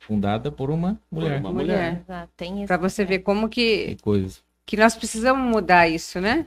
fundada 0.00 0.50
por 0.52 0.70
uma 0.70 0.98
mulher. 1.10 1.40
uma 1.40 1.52
Mulher. 1.52 2.02
mulher. 2.06 2.66
Para 2.66 2.76
você 2.76 3.04
ver 3.04 3.20
como 3.20 3.48
que, 3.48 3.94
Que 3.96 4.02
coisa. 4.02 4.38
que 4.66 4.76
nós 4.76 4.94
precisamos 4.94 5.42
mudar 5.50 5.88
isso, 5.88 6.20
né? 6.20 6.46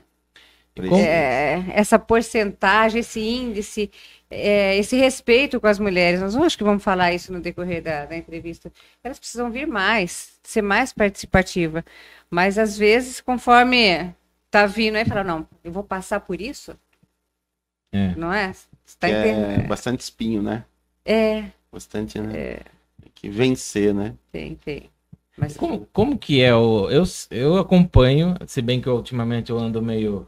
É, 1.00 1.64
essa 1.70 1.98
porcentagem, 1.98 3.00
esse 3.00 3.20
índice, 3.20 3.90
é, 4.30 4.76
esse 4.76 4.96
respeito 4.96 5.60
com 5.60 5.66
as 5.66 5.78
mulheres. 5.78 6.20
Nós 6.20 6.36
acho 6.36 6.58
que 6.58 6.64
vamos 6.64 6.82
falar 6.82 7.12
isso 7.12 7.32
no 7.32 7.40
decorrer 7.40 7.82
da, 7.82 8.06
da 8.06 8.16
entrevista. 8.16 8.72
Elas 9.02 9.18
precisam 9.18 9.50
vir 9.50 9.66
mais, 9.66 10.38
ser 10.42 10.62
mais 10.62 10.92
participativa. 10.92 11.84
Mas 12.30 12.58
às 12.58 12.76
vezes, 12.76 13.20
conforme 13.20 14.14
tá 14.50 14.66
vindo 14.66 14.96
aí, 14.96 15.04
fala, 15.04 15.24
não, 15.24 15.46
eu 15.62 15.72
vou 15.72 15.82
passar 15.82 16.20
por 16.20 16.40
isso, 16.40 16.76
É. 17.92 18.14
não 18.16 18.32
é? 18.32 18.52
Você 18.52 18.96
tá 18.98 19.08
é 19.08 19.20
entendendo? 19.30 19.68
bastante 19.68 20.00
espinho, 20.00 20.42
né? 20.42 20.64
É, 21.04 21.44
Bastante, 21.70 22.18
né? 22.18 22.32
Tem 23.02 23.12
que 23.14 23.28
vencer, 23.28 23.94
né? 23.94 24.14
tem, 24.32 24.54
tem. 24.56 24.90
Mas 25.36 25.56
Como, 25.56 25.86
como 25.92 26.18
que 26.18 26.42
é 26.42 26.54
o. 26.54 26.90
Eu, 26.90 27.04
eu 27.30 27.58
acompanho, 27.58 28.34
se 28.46 28.60
bem 28.60 28.80
que 28.80 28.88
ultimamente 28.88 29.50
eu 29.50 29.58
ando 29.58 29.80
meio 29.80 30.26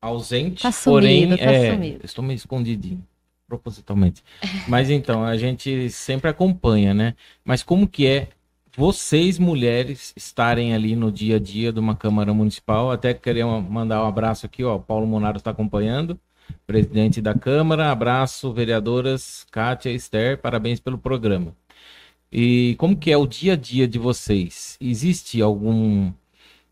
ausente, 0.00 0.62
Tá 0.62 0.72
sumido, 0.72 1.36
porém, 1.36 1.36
tá 1.36 1.44
é, 1.44 1.72
sumido. 1.74 2.00
estou 2.04 2.24
meio 2.24 2.36
escondidinho, 2.36 3.04
propositalmente. 3.46 4.22
Mas 4.68 4.90
então, 4.90 5.24
a 5.24 5.36
gente 5.36 5.90
sempre 5.90 6.30
acompanha, 6.30 6.94
né? 6.94 7.14
Mas 7.44 7.62
como 7.62 7.86
que 7.88 8.06
é 8.06 8.28
vocês, 8.76 9.38
mulheres, 9.38 10.12
estarem 10.16 10.72
ali 10.74 10.94
no 10.96 11.10
dia 11.12 11.36
a 11.36 11.38
dia 11.38 11.72
de 11.72 11.80
uma 11.80 11.94
Câmara 11.96 12.32
Municipal? 12.32 12.90
Até 12.90 13.12
queria 13.12 13.46
mandar 13.46 14.02
um 14.04 14.06
abraço 14.06 14.46
aqui, 14.46 14.62
ó. 14.64 14.78
Paulo 14.78 15.06
Monaro 15.06 15.36
está 15.38 15.50
acompanhando, 15.50 16.18
presidente 16.66 17.20
da 17.20 17.34
Câmara. 17.34 17.90
Abraço, 17.90 18.52
vereadoras 18.52 19.44
Kátia 19.50 19.90
e 19.90 19.96
Esther, 19.96 20.38
parabéns 20.38 20.80
pelo 20.80 20.96
programa. 20.98 21.54
E 22.32 22.76
como 22.78 22.96
que 22.96 23.10
é 23.10 23.16
o 23.16 23.26
dia 23.26 23.54
a 23.54 23.56
dia 23.56 23.88
de 23.88 23.98
vocês? 23.98 24.76
Existe 24.80 25.42
algum, 25.42 26.12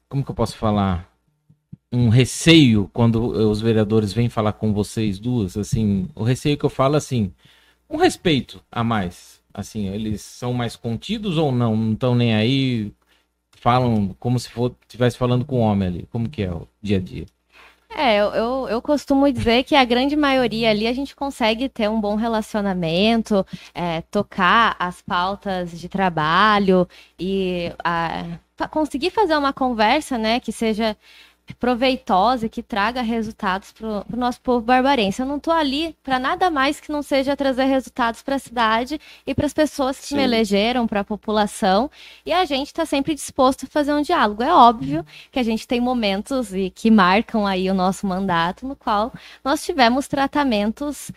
como 0.08 0.24
que 0.24 0.30
eu 0.30 0.34
posso 0.34 0.56
falar? 0.56 1.07
Um 1.92 2.08
receio 2.10 2.90
quando 2.92 3.22
os 3.50 3.60
vereadores 3.60 4.12
vêm 4.12 4.28
falar 4.28 4.52
com 4.52 4.72
vocês 4.72 5.18
duas, 5.18 5.56
assim, 5.56 6.08
o 6.14 6.22
receio 6.22 6.58
que 6.58 6.64
eu 6.64 6.70
falo 6.70 6.96
assim, 6.96 7.32
um 7.88 7.96
respeito 7.96 8.62
a 8.70 8.84
mais, 8.84 9.42
assim, 9.54 9.88
eles 9.88 10.20
são 10.22 10.52
mais 10.52 10.76
contidos 10.76 11.38
ou 11.38 11.50
não? 11.52 11.76
Não 11.76 11.92
estão 11.94 12.14
nem 12.14 12.34
aí, 12.34 12.92
falam 13.52 14.14
como 14.20 14.38
se 14.38 14.50
estivesse 14.82 15.16
falando 15.18 15.44
com 15.44 15.56
o 15.56 15.60
homem 15.60 15.88
ali. 15.88 16.08
Como 16.12 16.28
que 16.28 16.42
é 16.42 16.52
o 16.52 16.68
dia 16.82 16.98
a 16.98 17.00
dia? 17.00 17.26
É, 17.90 18.18
eu, 18.20 18.68
eu, 18.68 18.82
costumo 18.82 19.30
dizer 19.32 19.64
que 19.64 19.74
a 19.74 19.84
grande 19.84 20.14
maioria 20.14 20.70
ali 20.70 20.86
a 20.86 20.92
gente 20.92 21.16
consegue 21.16 21.68
ter 21.68 21.88
um 21.88 22.00
bom 22.00 22.16
relacionamento, 22.16 23.44
é, 23.74 24.02
tocar 24.02 24.76
as 24.78 25.00
pautas 25.00 25.70
de 25.72 25.88
trabalho 25.88 26.86
e 27.18 27.72
ah, 27.82 28.38
fa- 28.56 28.68
conseguir 28.68 29.10
fazer 29.10 29.36
uma 29.36 29.52
conversa, 29.54 30.18
né, 30.18 30.38
que 30.38 30.52
seja 30.52 30.96
proveitosa 31.54 32.46
e 32.46 32.48
que 32.48 32.62
traga 32.62 33.02
resultados 33.02 33.72
para 33.72 33.86
o 33.88 34.16
nosso 34.16 34.40
povo 34.40 34.60
barbarense. 34.64 35.20
Eu 35.20 35.26
não 35.26 35.36
estou 35.36 35.52
ali 35.52 35.96
para 36.02 36.18
nada 36.18 36.50
mais 36.50 36.80
que 36.80 36.92
não 36.92 37.02
seja 37.02 37.36
trazer 37.36 37.64
resultados 37.64 38.22
para 38.22 38.36
a 38.36 38.38
cidade 38.38 39.00
e 39.26 39.34
para 39.34 39.46
as 39.46 39.52
pessoas 39.52 39.98
que 39.98 40.06
Sim. 40.08 40.16
me 40.16 40.22
elegeram, 40.22 40.86
para 40.86 41.00
a 41.00 41.04
população. 41.04 41.90
E 42.24 42.32
a 42.32 42.44
gente 42.44 42.68
está 42.68 42.84
sempre 42.84 43.14
disposto 43.14 43.64
a 43.64 43.68
fazer 43.68 43.92
um 43.92 44.02
diálogo. 44.02 44.42
É 44.42 44.52
óbvio 44.52 45.04
que 45.30 45.38
a 45.38 45.42
gente 45.42 45.66
tem 45.66 45.80
momentos 45.80 46.54
e 46.54 46.70
que 46.70 46.90
marcam 46.90 47.46
aí 47.46 47.70
o 47.70 47.74
nosso 47.74 48.06
mandato, 48.06 48.66
no 48.66 48.76
qual 48.76 49.12
nós 49.44 49.64
tivemos 49.64 50.08
tratamentos 50.08 51.10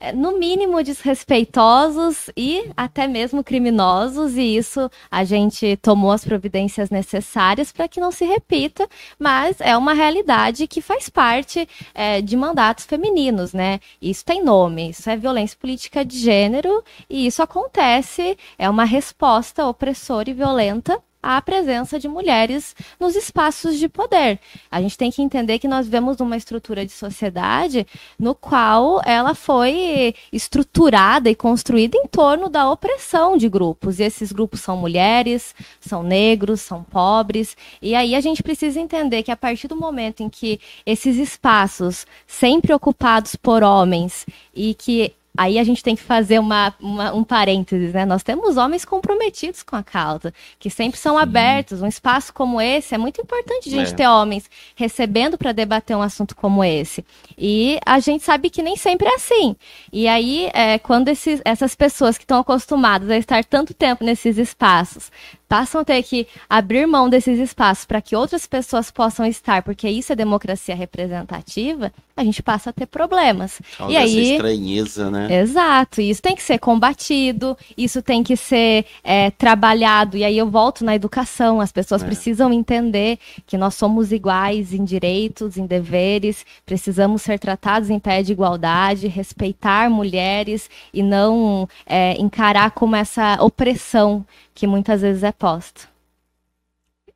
eh, 0.00 0.12
no 0.12 0.38
mínimo 0.38 0.82
desrespeitosos 0.82 2.30
e 2.36 2.70
até 2.76 3.06
mesmo 3.06 3.42
criminosos, 3.42 4.36
e 4.36 4.56
isso 4.56 4.90
a 5.10 5.24
gente 5.24 5.76
tomou 5.78 6.12
as 6.12 6.24
providências 6.24 6.90
necessárias 6.90 7.72
para 7.72 7.88
que 7.88 8.00
não 8.00 8.12
se 8.12 8.24
repita, 8.24 8.88
mas 9.18 9.60
é 9.60 9.76
uma 9.78 9.92
realidade 9.94 10.66
que 10.66 10.80
faz 10.80 11.08
parte 11.08 11.68
eh, 11.94 12.20
de 12.20 12.36
mandatos 12.36 12.84
femininos, 12.84 13.52
né? 13.52 13.80
Isso 14.00 14.24
tem 14.24 14.42
nome, 14.42 14.90
isso 14.90 15.08
é 15.08 15.16
violência 15.16 15.56
política 15.58 16.04
de 16.04 16.18
gênero, 16.18 16.82
e 17.08 17.26
isso 17.26 17.42
acontece, 17.42 18.36
é 18.58 18.68
uma 18.68 18.84
resposta 18.84 19.66
opressora 19.66 20.30
e 20.30 20.34
violenta 20.34 21.00
à 21.22 21.40
presença 21.42 21.98
de 21.98 22.08
mulheres 22.08 22.74
nos 22.98 23.16
espaços 23.16 23.78
de 23.78 23.88
poder. 23.88 24.38
A 24.70 24.80
gente 24.80 24.96
tem 24.96 25.10
que 25.10 25.22
entender 25.22 25.58
que 25.58 25.68
nós 25.68 25.86
vivemos 25.86 26.16
numa 26.18 26.36
estrutura 26.36 26.86
de 26.86 26.92
sociedade 26.92 27.86
no 28.18 28.34
qual 28.34 29.00
ela 29.04 29.34
foi 29.34 30.14
estruturada 30.32 31.28
e 31.28 31.34
construída 31.34 31.96
em 31.96 32.06
torno 32.06 32.48
da 32.48 32.70
opressão 32.70 33.36
de 33.36 33.48
grupos. 33.48 33.98
E 33.98 34.04
esses 34.04 34.32
grupos 34.32 34.60
são 34.60 34.76
mulheres, 34.76 35.54
são 35.80 36.02
negros, 36.02 36.60
são 36.60 36.82
pobres. 36.82 37.56
E 37.82 37.94
aí 37.94 38.14
a 38.14 38.20
gente 38.20 38.42
precisa 38.42 38.80
entender 38.80 39.22
que 39.22 39.30
a 39.30 39.36
partir 39.36 39.68
do 39.68 39.76
momento 39.76 40.22
em 40.22 40.28
que 40.28 40.60
esses 40.86 41.16
espaços 41.16 42.06
sempre 42.26 42.72
ocupados 42.72 43.34
por 43.36 43.62
homens 43.62 44.26
e 44.54 44.74
que 44.74 45.12
Aí 45.38 45.56
a 45.56 45.62
gente 45.62 45.84
tem 45.84 45.94
que 45.94 46.02
fazer 46.02 46.40
uma, 46.40 46.74
uma- 46.80 47.14
um 47.14 47.22
parênteses, 47.22 47.92
né? 47.94 48.04
Nós 48.04 48.24
temos 48.24 48.56
homens 48.56 48.84
comprometidos 48.84 49.62
com 49.62 49.76
a 49.76 49.84
causa, 49.84 50.34
que 50.58 50.68
sempre 50.68 50.98
são 50.98 51.16
abertos. 51.16 51.80
Um 51.80 51.86
espaço 51.86 52.34
como 52.34 52.60
esse 52.60 52.92
é 52.92 52.98
muito 52.98 53.20
importante 53.20 53.68
a 53.68 53.70
gente 53.70 53.92
É. 53.92 53.94
ter 53.94 54.08
homens 54.08 54.50
recebendo 54.74 55.38
para 55.38 55.52
debater 55.52 55.96
um 55.96 56.02
assunto 56.02 56.34
como 56.34 56.64
esse. 56.64 57.04
E 57.38 57.78
a 57.86 58.00
gente 58.00 58.24
sabe 58.24 58.50
que 58.50 58.62
nem 58.64 58.76
sempre 58.76 59.06
é 59.06 59.14
assim. 59.14 59.54
E 59.92 60.08
aí, 60.08 60.50
é, 60.52 60.76
quando 60.80 61.06
esses- 61.08 61.40
essas 61.44 61.76
pessoas 61.76 62.18
que 62.18 62.24
estão 62.24 62.40
acostumadas 62.40 63.08
a 63.08 63.16
estar 63.16 63.44
tanto 63.44 63.72
tempo 63.72 64.02
nesses 64.02 64.38
espaços 64.38 65.12
passam 65.48 65.80
a 65.80 65.84
ter 65.84 66.02
que 66.02 66.26
abrir 66.48 66.86
mão 66.86 67.08
desses 67.08 67.38
espaços 67.38 67.84
para 67.84 68.02
que 68.02 68.14
outras 68.14 68.46
pessoas 68.46 68.90
possam 68.90 69.24
estar, 69.24 69.62
porque 69.62 69.88
isso 69.88 70.12
é 70.12 70.16
democracia 70.16 70.74
representativa, 70.74 71.92
a 72.16 72.24
gente 72.24 72.42
passa 72.42 72.70
a 72.70 72.72
ter 72.72 72.86
problemas. 72.86 73.60
Causa 73.76 73.92
e 73.92 73.96
aí, 73.96 74.32
estranheza, 74.32 75.10
né? 75.10 75.40
Exato, 75.40 76.00
isso 76.00 76.20
tem 76.20 76.34
que 76.34 76.42
ser 76.42 76.58
combatido, 76.58 77.56
isso 77.76 78.02
tem 78.02 78.22
que 78.22 78.36
ser 78.36 78.84
é, 79.04 79.30
trabalhado. 79.30 80.16
E 80.16 80.24
aí 80.24 80.36
eu 80.36 80.50
volto 80.50 80.84
na 80.84 80.94
educação, 80.94 81.60
as 81.60 81.70
pessoas 81.72 82.02
É. 82.02 82.06
precisam 82.06 82.52
entender 82.52 83.18
que 83.46 83.56
nós 83.56 83.74
somos 83.74 84.12
iguais 84.12 84.72
em 84.74 84.84
direitos, 84.84 85.56
em 85.56 85.64
deveres, 85.64 86.44
precisamos 86.66 87.22
ser 87.22 87.38
tratados 87.38 87.88
em 87.88 87.98
pé 87.98 88.22
de 88.22 88.32
igualdade, 88.32 89.06
respeitar 89.06 89.88
mulheres 89.88 90.68
e 90.92 91.02
não 91.02 91.68
é, 91.86 92.14
encarar 92.20 92.72
como 92.72 92.96
essa 92.96 93.38
opressão 93.40 94.26
que 94.58 94.66
muitas 94.66 95.02
vezes 95.02 95.22
é 95.22 95.30
posta. 95.30 95.88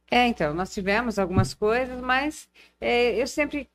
É, 0.08 0.28
então, 0.28 0.54
nós 0.54 0.72
tivemos 0.72 1.18
algumas 1.18 1.52
coisas, 1.52 2.00
mas 2.00 2.48
é, 2.80 3.20
eu 3.20 3.26
sempre 3.26 3.68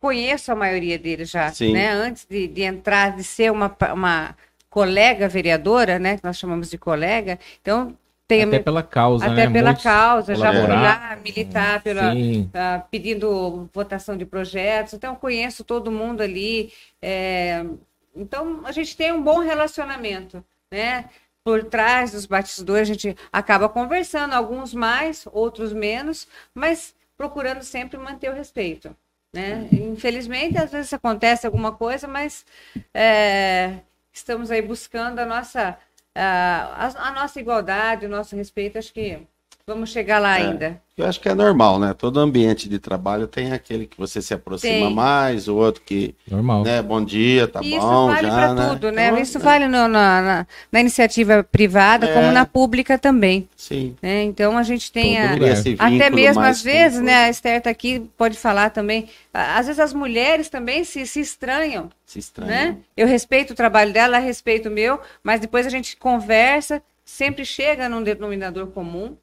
conheço 0.00 0.50
a 0.50 0.56
maioria 0.56 0.98
deles 0.98 1.30
já, 1.30 1.52
Sim. 1.52 1.72
né? 1.72 1.92
Antes 1.92 2.26
de, 2.28 2.48
de 2.48 2.62
entrar, 2.62 3.14
de 3.14 3.22
ser 3.22 3.52
uma, 3.52 3.74
uma 3.92 4.36
colega 4.68 5.28
vereadora, 5.28 6.00
né? 6.00 6.16
Que 6.16 6.24
nós 6.24 6.36
chamamos 6.36 6.68
de 6.68 6.78
colega. 6.78 7.38
Então, 7.62 7.96
tem 8.26 8.42
Até 8.42 8.58
pela 8.58 8.82
causa, 8.82 9.24
até 9.26 9.46
né? 9.46 9.52
pela 9.52 9.66
Muitos 9.66 9.84
causa, 9.84 10.34
já 10.34 10.52
fui 10.52 10.66
lá 10.66 11.16
militar 11.22 11.80
pela, 11.80 12.12
ah, 12.54 12.82
pedindo 12.90 13.70
votação 13.72 14.16
de 14.16 14.26
projetos, 14.26 14.94
então 14.94 15.12
eu 15.12 15.20
conheço 15.20 15.62
todo 15.62 15.92
mundo 15.92 16.22
ali. 16.22 16.72
é, 17.00 17.64
então 18.16 18.62
a 18.64 18.72
gente 18.72 18.96
tem 18.96 19.12
um 19.12 19.22
bom 19.22 19.38
relacionamento, 19.38 20.44
né? 20.72 21.04
Por 21.46 21.62
trás 21.62 22.10
dos 22.10 22.26
batizadores 22.26 22.90
a 22.90 22.92
gente 22.92 23.16
acaba 23.32 23.68
conversando, 23.68 24.32
alguns 24.34 24.74
mais, 24.74 25.26
outros 25.32 25.72
menos, 25.72 26.26
mas 26.52 26.92
procurando 27.16 27.62
sempre 27.62 27.96
manter 27.98 28.30
o 28.30 28.34
respeito. 28.34 28.96
Né? 29.32 29.68
Infelizmente, 29.72 30.58
às 30.58 30.72
vezes 30.72 30.92
acontece 30.92 31.46
alguma 31.46 31.70
coisa, 31.70 32.08
mas 32.08 32.44
é, 32.92 33.78
estamos 34.12 34.50
aí 34.50 34.60
buscando 34.60 35.20
a 35.20 35.26
nossa, 35.26 35.78
a- 36.16 37.08
a 37.08 37.12
nossa 37.12 37.38
igualdade, 37.38 38.06
o 38.06 38.08
nosso 38.08 38.34
respeito. 38.34 38.76
Acho 38.78 38.92
que 38.92 39.24
vamos 39.68 39.90
chegar 39.90 40.20
lá 40.20 40.38
É. 40.38 40.42
ainda. 40.42 40.80
Eu 40.96 41.06
acho 41.06 41.20
que 41.20 41.28
é 41.28 41.34
normal, 41.34 41.78
né? 41.80 41.92
Todo 41.92 42.20
ambiente 42.20 42.68
de 42.68 42.78
trabalho 42.78 43.26
tem 43.26 43.52
aquele 43.52 43.84
que 43.84 43.98
você 43.98 44.22
se 44.22 44.32
aproxima 44.32 44.86
Tem. 44.86 44.94
mais, 44.94 45.48
o 45.48 45.56
outro 45.56 45.82
que, 45.84 46.14
normal. 46.30 46.62
né, 46.62 46.80
bom 46.80 47.04
dia, 47.04 47.48
tá 47.48 47.60
Isso 47.62 47.80
bom, 47.80 48.06
vale 48.06 48.28
já, 48.28 48.32
para 48.32 48.54
né? 48.54 48.68
tudo, 48.70 48.92
né? 48.92 49.08
Então, 49.08 49.18
Isso 49.18 49.38
né? 49.40 49.44
vale 49.44 49.64
no- 49.66 49.88
na, 49.88 50.22
na, 50.22 50.46
na 50.70 50.80
iniciativa 50.80 51.42
privada, 51.42 52.06
É. 52.06 52.14
como 52.14 52.30
na 52.30 52.46
pública 52.46 52.96
também. 52.96 53.48
Sim. 53.56 53.96
né? 54.00 54.22
Então 54.22 54.56
a 54.56 54.62
gente 54.62 54.92
tem 54.92 55.18
a- 55.18 55.32
até 55.80 56.10
mesmo 56.10 56.40
mais 56.40 56.58
às 56.58 56.62
vezes, 56.62 57.00
né? 57.02 57.24
A 57.24 57.28
Esther 57.30 57.60
tá 57.60 57.68
aqui, 57.68 58.08
pode 58.16 58.38
falar 58.38 58.70
também. 58.70 59.08
Às 59.34 59.66
vezes 59.66 59.80
as 59.80 59.92
mulheres 59.92 60.48
também 60.48 60.84
se, 60.84 61.04
se 61.08 61.18
estranham, 61.20 61.90
Se 62.06 62.20
estranha. 62.20 62.50
né? 62.50 62.76
Eu 62.96 63.08
respeito 63.08 63.52
o 63.52 63.56
trabalho 63.56 63.92
dela, 63.92 64.16
ela 64.16 64.24
respeita 64.24 64.68
o 64.68 64.72
meu, 64.72 65.00
mas 65.24 65.40
depois 65.40 65.66
a 65.66 65.70
gente 65.70 65.96
conversa, 65.96 66.80
sempre 67.04 67.44
chega 67.44 67.88
num 67.88 68.02
denominador 68.02 68.68
comum. 68.68 69.16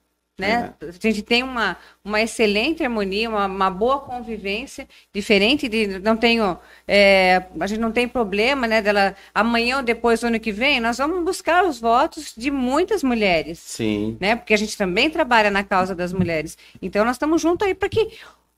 Né? 0.48 0.74
É. 0.82 0.86
A 0.88 0.92
gente 0.92 1.22
tem 1.22 1.44
uma, 1.44 1.78
uma 2.04 2.22
excelente 2.22 2.84
harmonia, 2.84 3.30
uma, 3.30 3.46
uma 3.46 3.70
boa 3.70 4.00
convivência, 4.00 4.88
diferente 5.14 5.68
de 5.68 6.00
não 6.00 6.18
tenho, 6.18 6.58
é, 6.88 7.44
a 7.60 7.68
gente 7.68 7.80
não 7.80 7.92
tem 7.92 8.08
problema, 8.08 8.68
né? 8.68 8.82
Dela 8.82 9.16
amanhã 9.34 9.78
ou 9.78 9.84
depois 9.84 10.20
do 10.20 10.28
ano 10.28 10.40
que 10.40 10.52
vem, 10.52 10.80
nós 10.80 10.98
vamos 10.98 11.24
buscar 11.24 11.66
os 11.66 11.80
votos 11.80 12.34
de 12.36 12.52
muitas 12.52 13.04
mulheres 13.04 13.60
Sim. 13.60 14.18
né? 14.20 14.36
Porque 14.36 14.54
a 14.54 14.58
gente 14.58 14.78
também 14.78 15.10
trabalha 15.10 15.50
na 15.50 15.64
causa 15.64 15.96
das 15.96 16.14
mulheres. 16.14 16.58
Então 16.82 17.06
nós 17.06 17.16
estamos 17.16 17.42
juntos 17.42 17.68
aí 17.68 17.74
para 17.74 17.90
que 17.90 18.12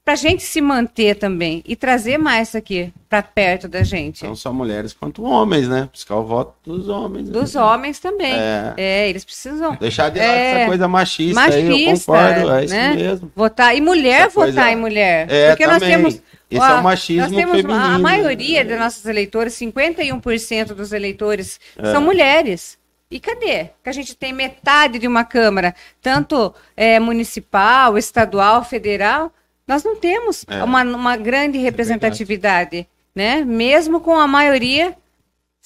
para 0.05 0.13
a 0.13 0.17
gente 0.17 0.43
se 0.43 0.61
manter 0.61 1.15
também 1.15 1.63
e 1.65 1.75
trazer 1.75 2.19
mais 2.19 2.49
isso 2.49 2.57
aqui 2.57 2.93
para 3.09 3.23
perto 3.23 3.67
da 3.67 3.81
gente. 3.81 4.23
Não 4.23 4.35
só 4.35 4.53
mulheres 4.53 4.93
quanto 4.93 5.23
homens, 5.23 5.67
né? 5.67 5.89
Buscar 5.91 6.17
o 6.17 6.23
voto 6.23 6.53
dos 6.63 6.87
homens. 6.87 7.27
Dos 7.27 7.55
né? 7.55 7.61
homens 7.61 7.99
também. 7.99 8.31
É. 8.33 8.73
É, 8.77 9.09
eles 9.09 9.25
precisam 9.25 9.75
Deixar 9.77 10.09
de 10.09 10.19
lado 10.19 10.29
É. 10.29 10.51
essa 10.61 10.65
coisa 10.67 10.87
machista, 10.87 11.41
aí, 11.41 11.65
eu 11.65 11.71
Machista, 11.71 12.05
concordo, 12.11 12.51
é 12.53 12.65
isso 12.65 12.73
né? 12.75 12.93
mesmo. 12.95 13.31
votar 13.35 13.75
e 13.75 13.81
mulher 13.81 14.27
Essa 14.27 14.35
coisa- 14.35 14.51
votar 14.53 14.71
em 14.71 14.75
mulher. 14.75 15.27
É, 15.27 15.49
Porque 15.49 15.65
nós 15.65 15.79
também. 15.79 15.95
temos 15.97 16.21
Esse 16.51 16.61
ó, 16.61 16.67
é 16.67 16.73
o 16.79 16.83
machismo 16.83 17.21
nós 17.23 17.31
temos 17.31 17.55
feminino. 17.61 17.83
a 17.83 17.97
maioria 17.97 18.63
dos 18.63 18.77
nossos 18.77 19.05
eleitores, 19.07 19.53
51% 19.55 20.75
dos 20.75 20.93
eleitores 20.93 21.59
É. 21.77 21.91
são 21.91 21.99
mulheres. 22.01 22.77
E 23.09 23.19
cadê? 23.19 23.69
Que 23.83 23.89
a 23.89 23.91
gente 23.91 24.15
tem 24.15 24.31
metade 24.33 24.99
de 24.99 25.07
uma 25.07 25.23
Câmara, 25.23 25.73
tanto 25.99 26.53
é, 26.77 26.99
municipal, 26.99 27.97
estadual, 27.97 28.63
federal. 28.63 29.31
Nós 29.67 29.83
não 29.83 29.95
temos 29.95 30.45
É. 30.47 30.63
uma, 30.63 30.83
uma 30.83 31.17
grande 31.17 31.57
representatividade, 31.57 32.87
né? 33.15 33.43
Mesmo 33.43 33.99
com 33.99 34.15
a 34.15 34.27
maioria 34.27 34.95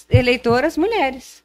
eleitoras 0.09 0.77
mulheres. 0.77 1.43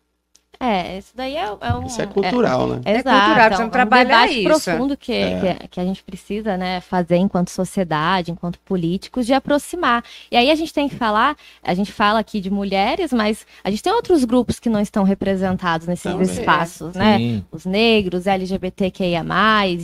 É, 0.64 0.98
isso 0.98 1.12
daí 1.14 1.36
é, 1.36 1.44
é 1.60 1.74
um. 1.74 1.86
Isso 1.86 2.00
é 2.00 2.06
cultural, 2.06 2.66
né? 2.66 2.80
É 2.84 2.92
Exato, 2.98 3.08
cultural, 3.18 3.38
é 3.38 3.46
precisamos 3.46 3.68
um 3.68 3.70
trabalhar 3.70 4.26
isso. 4.30 4.44
profundo 4.44 4.96
que, 4.96 5.12
É. 5.12 5.54
que, 5.60 5.68
que 5.68 5.80
a 5.80 5.84
gente 5.84 6.02
precisa 6.02 6.56
né, 6.56 6.80
fazer 6.80 7.16
enquanto 7.16 7.50
sociedade, 7.50 8.30
enquanto 8.30 8.58
políticos, 8.60 9.26
de 9.26 9.34
aproximar. 9.34 10.02
E 10.30 10.36
aí 10.36 10.50
a 10.50 10.54
gente 10.54 10.72
tem 10.72 10.88
que 10.88 10.96
falar, 10.96 11.36
a 11.62 11.74
gente 11.74 11.92
fala 11.92 12.18
aqui 12.18 12.40
de 12.40 12.50
mulheres, 12.50 13.12
mas 13.12 13.46
a 13.62 13.70
gente 13.70 13.82
tem 13.82 13.92
outros 13.92 14.24
grupos 14.24 14.58
que 14.58 14.68
não 14.68 14.80
estão 14.80 15.04
representados 15.04 15.86
nesses 15.86 16.10
Também. 16.10 16.22
espaços, 16.22 16.94
né? 16.94 17.18
Sim. 17.18 17.44
Os 17.52 17.66
negros, 17.66 18.26
LGBTQIA, 18.26 19.24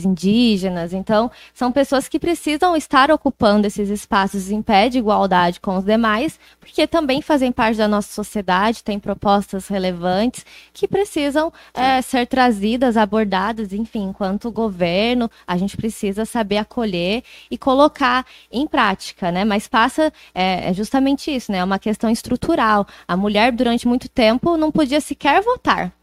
indígenas. 0.03 0.93
Então, 0.93 1.31
são 1.53 1.71
pessoas 1.71 2.07
que 2.07 2.19
precisam 2.19 2.75
estar 2.75 3.11
ocupando 3.11 3.67
esses 3.67 3.89
espaços 3.89 4.49
em 4.51 4.61
pé 4.61 4.89
de 4.89 4.97
igualdade 4.97 5.59
com 5.59 5.77
os 5.77 5.83
demais, 5.83 6.39
porque 6.59 6.87
também 6.87 7.21
fazem 7.21 7.51
parte 7.51 7.77
da 7.77 7.87
nossa 7.87 8.11
sociedade, 8.13 8.83
têm 8.83 8.99
propostas 8.99 9.67
relevantes 9.67 10.45
que 10.73 10.87
precisam 10.87 11.51
é, 11.73 12.01
ser 12.01 12.27
trazidas, 12.27 12.97
abordadas, 12.97 13.73
enfim, 13.73 14.09
enquanto 14.09 14.51
governo, 14.51 15.29
a 15.45 15.57
gente 15.57 15.75
precisa 15.75 16.25
saber 16.25 16.57
acolher 16.57 17.23
e 17.49 17.57
colocar 17.57 18.25
em 18.51 18.65
prática, 18.67 19.31
né? 19.31 19.43
Mas 19.43 19.67
passa 19.67 20.11
é, 20.33 20.69
é 20.69 20.73
justamente 20.73 21.33
isso, 21.33 21.51
né? 21.51 21.59
É 21.59 21.63
uma 21.63 21.79
questão 21.79 22.09
estrutural. 22.09 22.87
A 23.07 23.17
mulher, 23.17 23.51
durante 23.51 23.87
muito 23.87 24.07
tempo, 24.09 24.57
não 24.57 24.71
podia 24.71 25.01
sequer 25.01 25.41
votar. 25.41 25.93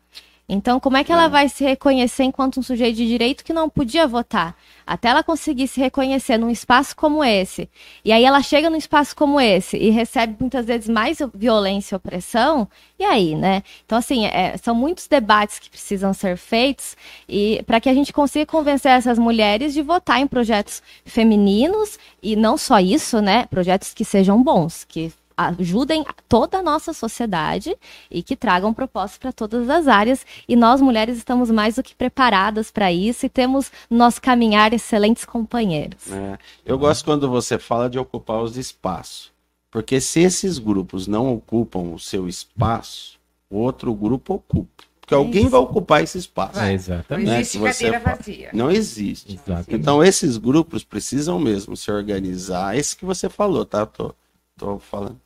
Então, 0.50 0.80
como 0.80 0.96
é 0.96 1.04
que 1.04 1.12
ela 1.12 1.28
vai 1.28 1.46
se 1.46 1.62
reconhecer 1.62 2.24
enquanto 2.24 2.58
um 2.58 2.62
sujeito 2.62 2.96
de 2.96 3.06
direito 3.06 3.44
que 3.44 3.52
não 3.52 3.68
podia 3.68 4.06
votar? 4.06 4.56
Até 4.86 5.08
ela 5.08 5.22
conseguir 5.22 5.68
se 5.68 5.78
reconhecer 5.78 6.38
num 6.38 6.48
espaço 6.48 6.96
como 6.96 7.22
esse. 7.22 7.68
E 8.02 8.10
aí 8.10 8.24
ela 8.24 8.40
chega 8.40 8.70
num 8.70 8.76
espaço 8.76 9.14
como 9.14 9.38
esse 9.38 9.76
e 9.76 9.90
recebe 9.90 10.36
muitas 10.40 10.64
vezes 10.64 10.88
mais 10.88 11.18
violência 11.34 11.94
e 11.94 11.96
opressão. 11.96 12.66
E 12.98 13.04
aí, 13.04 13.34
né? 13.34 13.62
Então, 13.84 13.98
assim, 13.98 14.24
é, 14.24 14.56
são 14.56 14.74
muitos 14.74 15.06
debates 15.06 15.58
que 15.58 15.68
precisam 15.68 16.14
ser 16.14 16.38
feitos 16.38 16.96
e 17.28 17.62
para 17.66 17.78
que 17.78 17.90
a 17.90 17.94
gente 17.94 18.10
consiga 18.10 18.46
convencer 18.46 18.92
essas 18.92 19.18
mulheres 19.18 19.74
de 19.74 19.82
votar 19.82 20.18
em 20.18 20.26
projetos 20.26 20.82
femininos 21.04 21.98
e 22.22 22.34
não 22.36 22.56
só 22.56 22.80
isso, 22.80 23.20
né? 23.20 23.44
Projetos 23.50 23.92
que 23.92 24.04
sejam 24.04 24.42
bons, 24.42 24.84
que 24.84 25.12
ajudem 25.38 26.04
toda 26.28 26.58
a 26.58 26.62
nossa 26.62 26.92
sociedade 26.92 27.76
e 28.10 28.22
que 28.22 28.34
tragam 28.34 28.74
propostas 28.74 29.18
para 29.18 29.32
todas 29.32 29.70
as 29.70 29.86
áreas. 29.86 30.26
E 30.48 30.56
nós, 30.56 30.80
mulheres, 30.80 31.16
estamos 31.16 31.50
mais 31.50 31.76
do 31.76 31.82
que 31.82 31.94
preparadas 31.94 32.70
para 32.70 32.92
isso 32.92 33.24
e 33.24 33.28
temos 33.28 33.70
no 33.88 33.96
nosso 33.96 34.20
caminhar 34.20 34.72
excelentes 34.72 35.24
companheiros. 35.24 36.10
É. 36.10 36.38
Eu 36.66 36.78
gosto 36.78 37.04
quando 37.04 37.30
você 37.30 37.58
fala 37.58 37.88
de 37.88 37.98
ocupar 37.98 38.42
os 38.42 38.56
espaços. 38.56 39.30
Porque 39.70 40.00
se 40.00 40.20
esses 40.20 40.58
grupos 40.58 41.06
não 41.06 41.34
ocupam 41.34 41.92
o 41.94 41.98
seu 41.98 42.26
espaço, 42.26 43.18
o 43.50 43.58
outro 43.58 43.94
grupo 43.94 44.34
ocupa. 44.34 44.84
Porque 45.00 45.14
alguém 45.14 45.42
isso. 45.42 45.50
vai 45.50 45.60
ocupar 45.60 46.02
esse 46.02 46.18
espaço. 46.18 46.58
É, 46.58 46.64
Não 46.64 46.70
exatamente. 46.72 47.26
Né, 47.26 47.40
existe 47.40 47.52
que 47.52 47.58
você 47.58 47.84
cadeira 47.84 48.00
fala. 48.00 48.16
vazia. 48.16 48.50
Não 48.52 48.70
existe. 48.70 49.34
Exatamente. 49.34 49.74
Então, 49.74 50.04
esses 50.04 50.36
grupos 50.36 50.84
precisam 50.84 51.38
mesmo 51.38 51.74
se 51.76 51.90
organizar. 51.90 52.76
Esse 52.76 52.94
que 52.94 53.06
você 53.06 53.28
falou, 53.28 53.64
tá? 53.64 53.86
Tô, 53.86 54.14
tô 54.56 54.78
falando. 54.78 55.18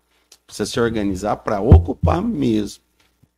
Precisa 0.47 0.71
se 0.71 0.81
organizar 0.81 1.37
para 1.37 1.61
ocupar 1.61 2.21
mesmo. 2.23 2.83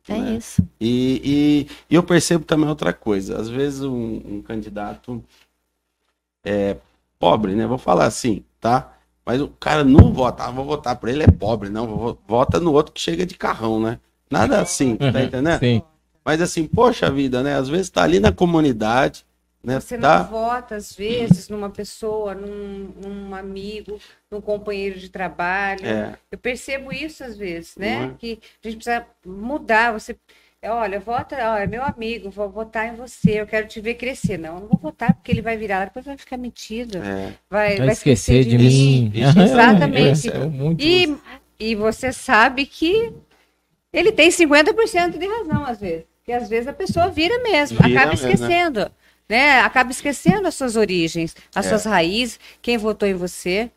É 0.07 0.17
né? 0.17 0.37
isso. 0.37 0.61
E, 0.79 1.21
e- 1.23 1.75
e 1.89 1.95
eu 1.95 2.03
percebo 2.03 2.45
também 2.45 2.69
outra 2.69 2.93
coisa. 2.93 3.39
Às 3.39 3.49
vezes 3.49 3.81
um, 3.81 4.21
um 4.25 4.41
candidato 4.41 5.23
é 6.45 6.77
pobre, 7.19 7.55
né? 7.55 7.65
Vou 7.65 7.77
falar 7.77 8.05
assim, 8.05 8.43
tá? 8.59 8.93
Mas 9.25 9.41
o 9.41 9.47
cara 9.47 9.83
não 9.83 10.13
vota, 10.13 10.43
ah, 10.43 10.51
vou 10.51 10.65
votar 10.65 10.95
para 10.97 11.11
ele, 11.11 11.23
é 11.23 11.31
pobre, 11.31 11.69
não. 11.69 11.87
Vou, 11.87 12.19
vota 12.27 12.59
no 12.59 12.71
outro 12.73 12.93
que 12.93 13.01
chega 13.01 13.25
de 13.25 13.35
carrão, 13.35 13.79
né? 13.79 13.99
Nada 14.29 14.61
assim, 14.61 14.95
tá 14.95 15.23
entendendo? 15.23 15.59
Sim. 15.59 15.81
Mas 16.23 16.41
assim, 16.41 16.67
poxa 16.67 17.09
vida, 17.09 17.41
né? 17.41 17.55
Às 17.55 17.67
vezes 17.69 17.89
tá 17.89 18.03
ali 18.03 18.19
na 18.19 18.31
comunidade, 18.31 19.25
né? 19.65 19.79
Você 19.79 19.97
tá... 19.97 20.19
não 20.19 20.27
vota, 20.27 20.75
às 20.75 20.93
vezes, 20.93 21.49
numa 21.49 21.69
pessoa, 21.69 22.33
num, 22.33 22.93
num 23.03 23.35
amigo, 23.35 23.99
num 24.29 24.41
companheiro 24.41 24.99
de 24.99 25.09
trabalho. 25.09 25.85
É. 25.85 26.15
Eu 26.31 26.37
percebo 26.37 26.91
isso 26.93 27.23
às 27.23 27.37
vezes, 27.37 27.75
né? 27.75 28.05
É? 28.05 28.17
Que 28.17 28.39
a 28.63 28.67
gente 28.67 28.77
precisa 28.77 29.05
mudar. 29.25 29.91
Você 29.93 30.15
é, 30.65 30.71
olha, 30.71 30.99
vota, 30.99 31.35
ó, 31.39 31.57
é 31.57 31.67
meu 31.67 31.83
amigo, 31.83 32.31
vou 32.31 32.49
votar 32.49 32.87
em 32.87 32.95
você, 32.95 33.39
eu 33.39 33.45
quero 33.45 33.67
te 33.67 33.79
ver 33.79 33.93
crescer. 33.93 34.39
Não, 34.39 34.55
eu 34.55 34.61
não 34.61 34.67
vou 34.67 34.79
votar 34.81 35.13
porque 35.13 35.31
ele 35.31 35.41
vai 35.41 35.55
virar, 35.55 35.85
depois 35.85 36.03
vai 36.03 36.17
ficar 36.17 36.37
metido. 36.37 36.97
É. 36.97 37.33
Vai, 37.47 37.77
Vai 37.77 37.85
vai 37.85 37.93
esquecer 37.93 38.43
de 38.43 38.57
mim. 38.57 39.11
Exatamente. 39.13 40.27
É, 40.27 40.33
E, 40.79 41.15
e 41.59 41.75
você 41.75 42.11
sabe 42.11 42.65
que 42.65 43.13
ele 43.93 44.11
tem 44.11 44.29
50% 44.29 45.19
de 45.19 45.27
razão, 45.27 45.65
às 45.65 45.79
vezes. 45.79 46.05
Que 46.23 46.31
às 46.31 46.49
vezes 46.49 46.67
a 46.67 46.73
pessoa 46.73 47.09
vira 47.09 47.37
mesmo, 47.43 47.77
Vira 47.77 47.99
acaba 47.99 48.11
mesmo, 48.13 48.27
esquecendo. 48.27 48.91
Né? 49.27 49.59
Acaba 49.61 49.89
esquecendo 49.91 50.47
as 50.47 50.53
suas 50.55 50.75
origens, 50.75 51.35
as 51.55 51.65
É. 51.65 51.69
suas 51.69 51.85
raízes, 51.85 52.39
quem 52.61 52.77
votou 52.77 53.07
em 53.07 53.13
você, 53.15 53.71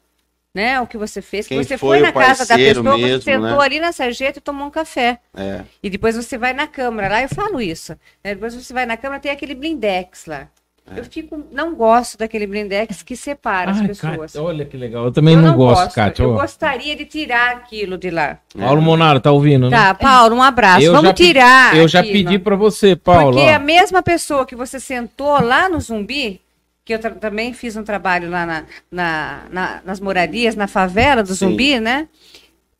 né? 0.55 0.81
O 0.81 0.87
que 0.87 0.99
você 0.99 1.23
fez. 1.23 1.47
Que 1.47 1.55
Quem 1.55 1.63
você 1.65 1.79
foi 1.79 1.99
foi 1.99 2.01
na 2.07 2.13
casa 2.13 2.45
da 2.45 2.57
pessoa, 2.57 2.97
mesmo, 2.99 3.23
você 3.23 3.33
sentou 3.33 3.59
né? 3.59 3.65
ali 3.65 3.81
na 3.81 3.93
sarjeta 3.93 4.39
e 4.39 4.43
tomou 4.43 4.67
um 4.67 4.71
café. 4.71 5.21
É. 5.35 5.63
E 5.83 5.89
depois 5.89 6.17
você 6.17 6.37
vai 6.37 6.53
na 6.53 6.67
câmara, 6.67 7.09
lá 7.09 7.23
eu 7.23 7.29
falo 7.29 7.61
isso. 7.61 7.93
né? 8.23 8.35
Depois 8.35 8.55
você 8.55 8.73
vai 8.75 8.85
na 8.85 8.97
câmara, 8.97 9.21
tem 9.21 9.31
aquele 9.33 9.55
blindex 9.55 10.27
lá. 10.27 10.49
É. 10.95 11.01
Eu 11.01 11.05
fico, 11.05 11.45
não 11.53 11.75
gosto 11.75 12.17
daquele 12.19 12.47
blindex 12.47 13.03
que 13.03 13.17
separa 13.17 13.71
as 13.71 13.79
Ai, 13.81 13.89
pessoas. 13.89 14.17
Kátia, 14.33 14.43
olha 14.43 14.65
que 14.65 14.77
legal. 14.77 15.05
Eu 15.05 15.13
também 15.13 15.35
eu 15.35 15.43
não, 15.43 15.57
gosto, 15.57 15.95
Kátia. 15.95 16.23
Eu 16.23 16.31
Ó, 16.35 16.41
gostaria 16.41 16.95
de 16.97 17.05
tirar 17.05 17.53
aquilo 17.57 17.99
de 17.99 18.11
lá. 18.11 18.39
Paulo 18.57 18.81
Monaro, 18.83 19.21
tá 19.21 19.31
ouvindo, 19.31 19.69
né? 19.69 19.77
Tá, 19.77 19.95
Paulo, 19.95 20.37
um 20.37 20.43
abraço. 20.43 20.83
Eu 20.85 20.93
Vamos 20.93 21.09
já 21.09 21.15
tirar. 21.15 21.77
Eu 21.77 21.89
já 21.89 22.01
aquilo. 22.01 22.15
pedi 22.15 22.39
pra 22.39 22.57
você, 22.57 22.95
Paulo. 22.97 23.33
Porque 23.37 23.51
ó. 23.51 23.55
a 23.55 23.59
mesma 23.59 24.03
pessoa 24.03 24.47
que 24.47 24.57
você 24.57 24.79
sentou 24.81 25.41
lá 25.43 25.69
no 25.69 25.81
Zumbi, 25.81 26.41
que 26.85 26.95
eu 26.95 26.99
também 26.99 27.53
fiz 27.53 27.77
um 27.77 27.83
trabalho 27.85 28.31
lá 28.31 28.47
na, 28.47 28.65
na- 28.91 29.41
na- 29.51 29.81
nas 29.85 30.01
moradias, 30.01 30.57
na 30.57 30.67
favela 30.67 31.23
do 31.23 31.29
Sim. 31.35 31.51
Zumbi, 31.51 31.79
né? 31.79 32.09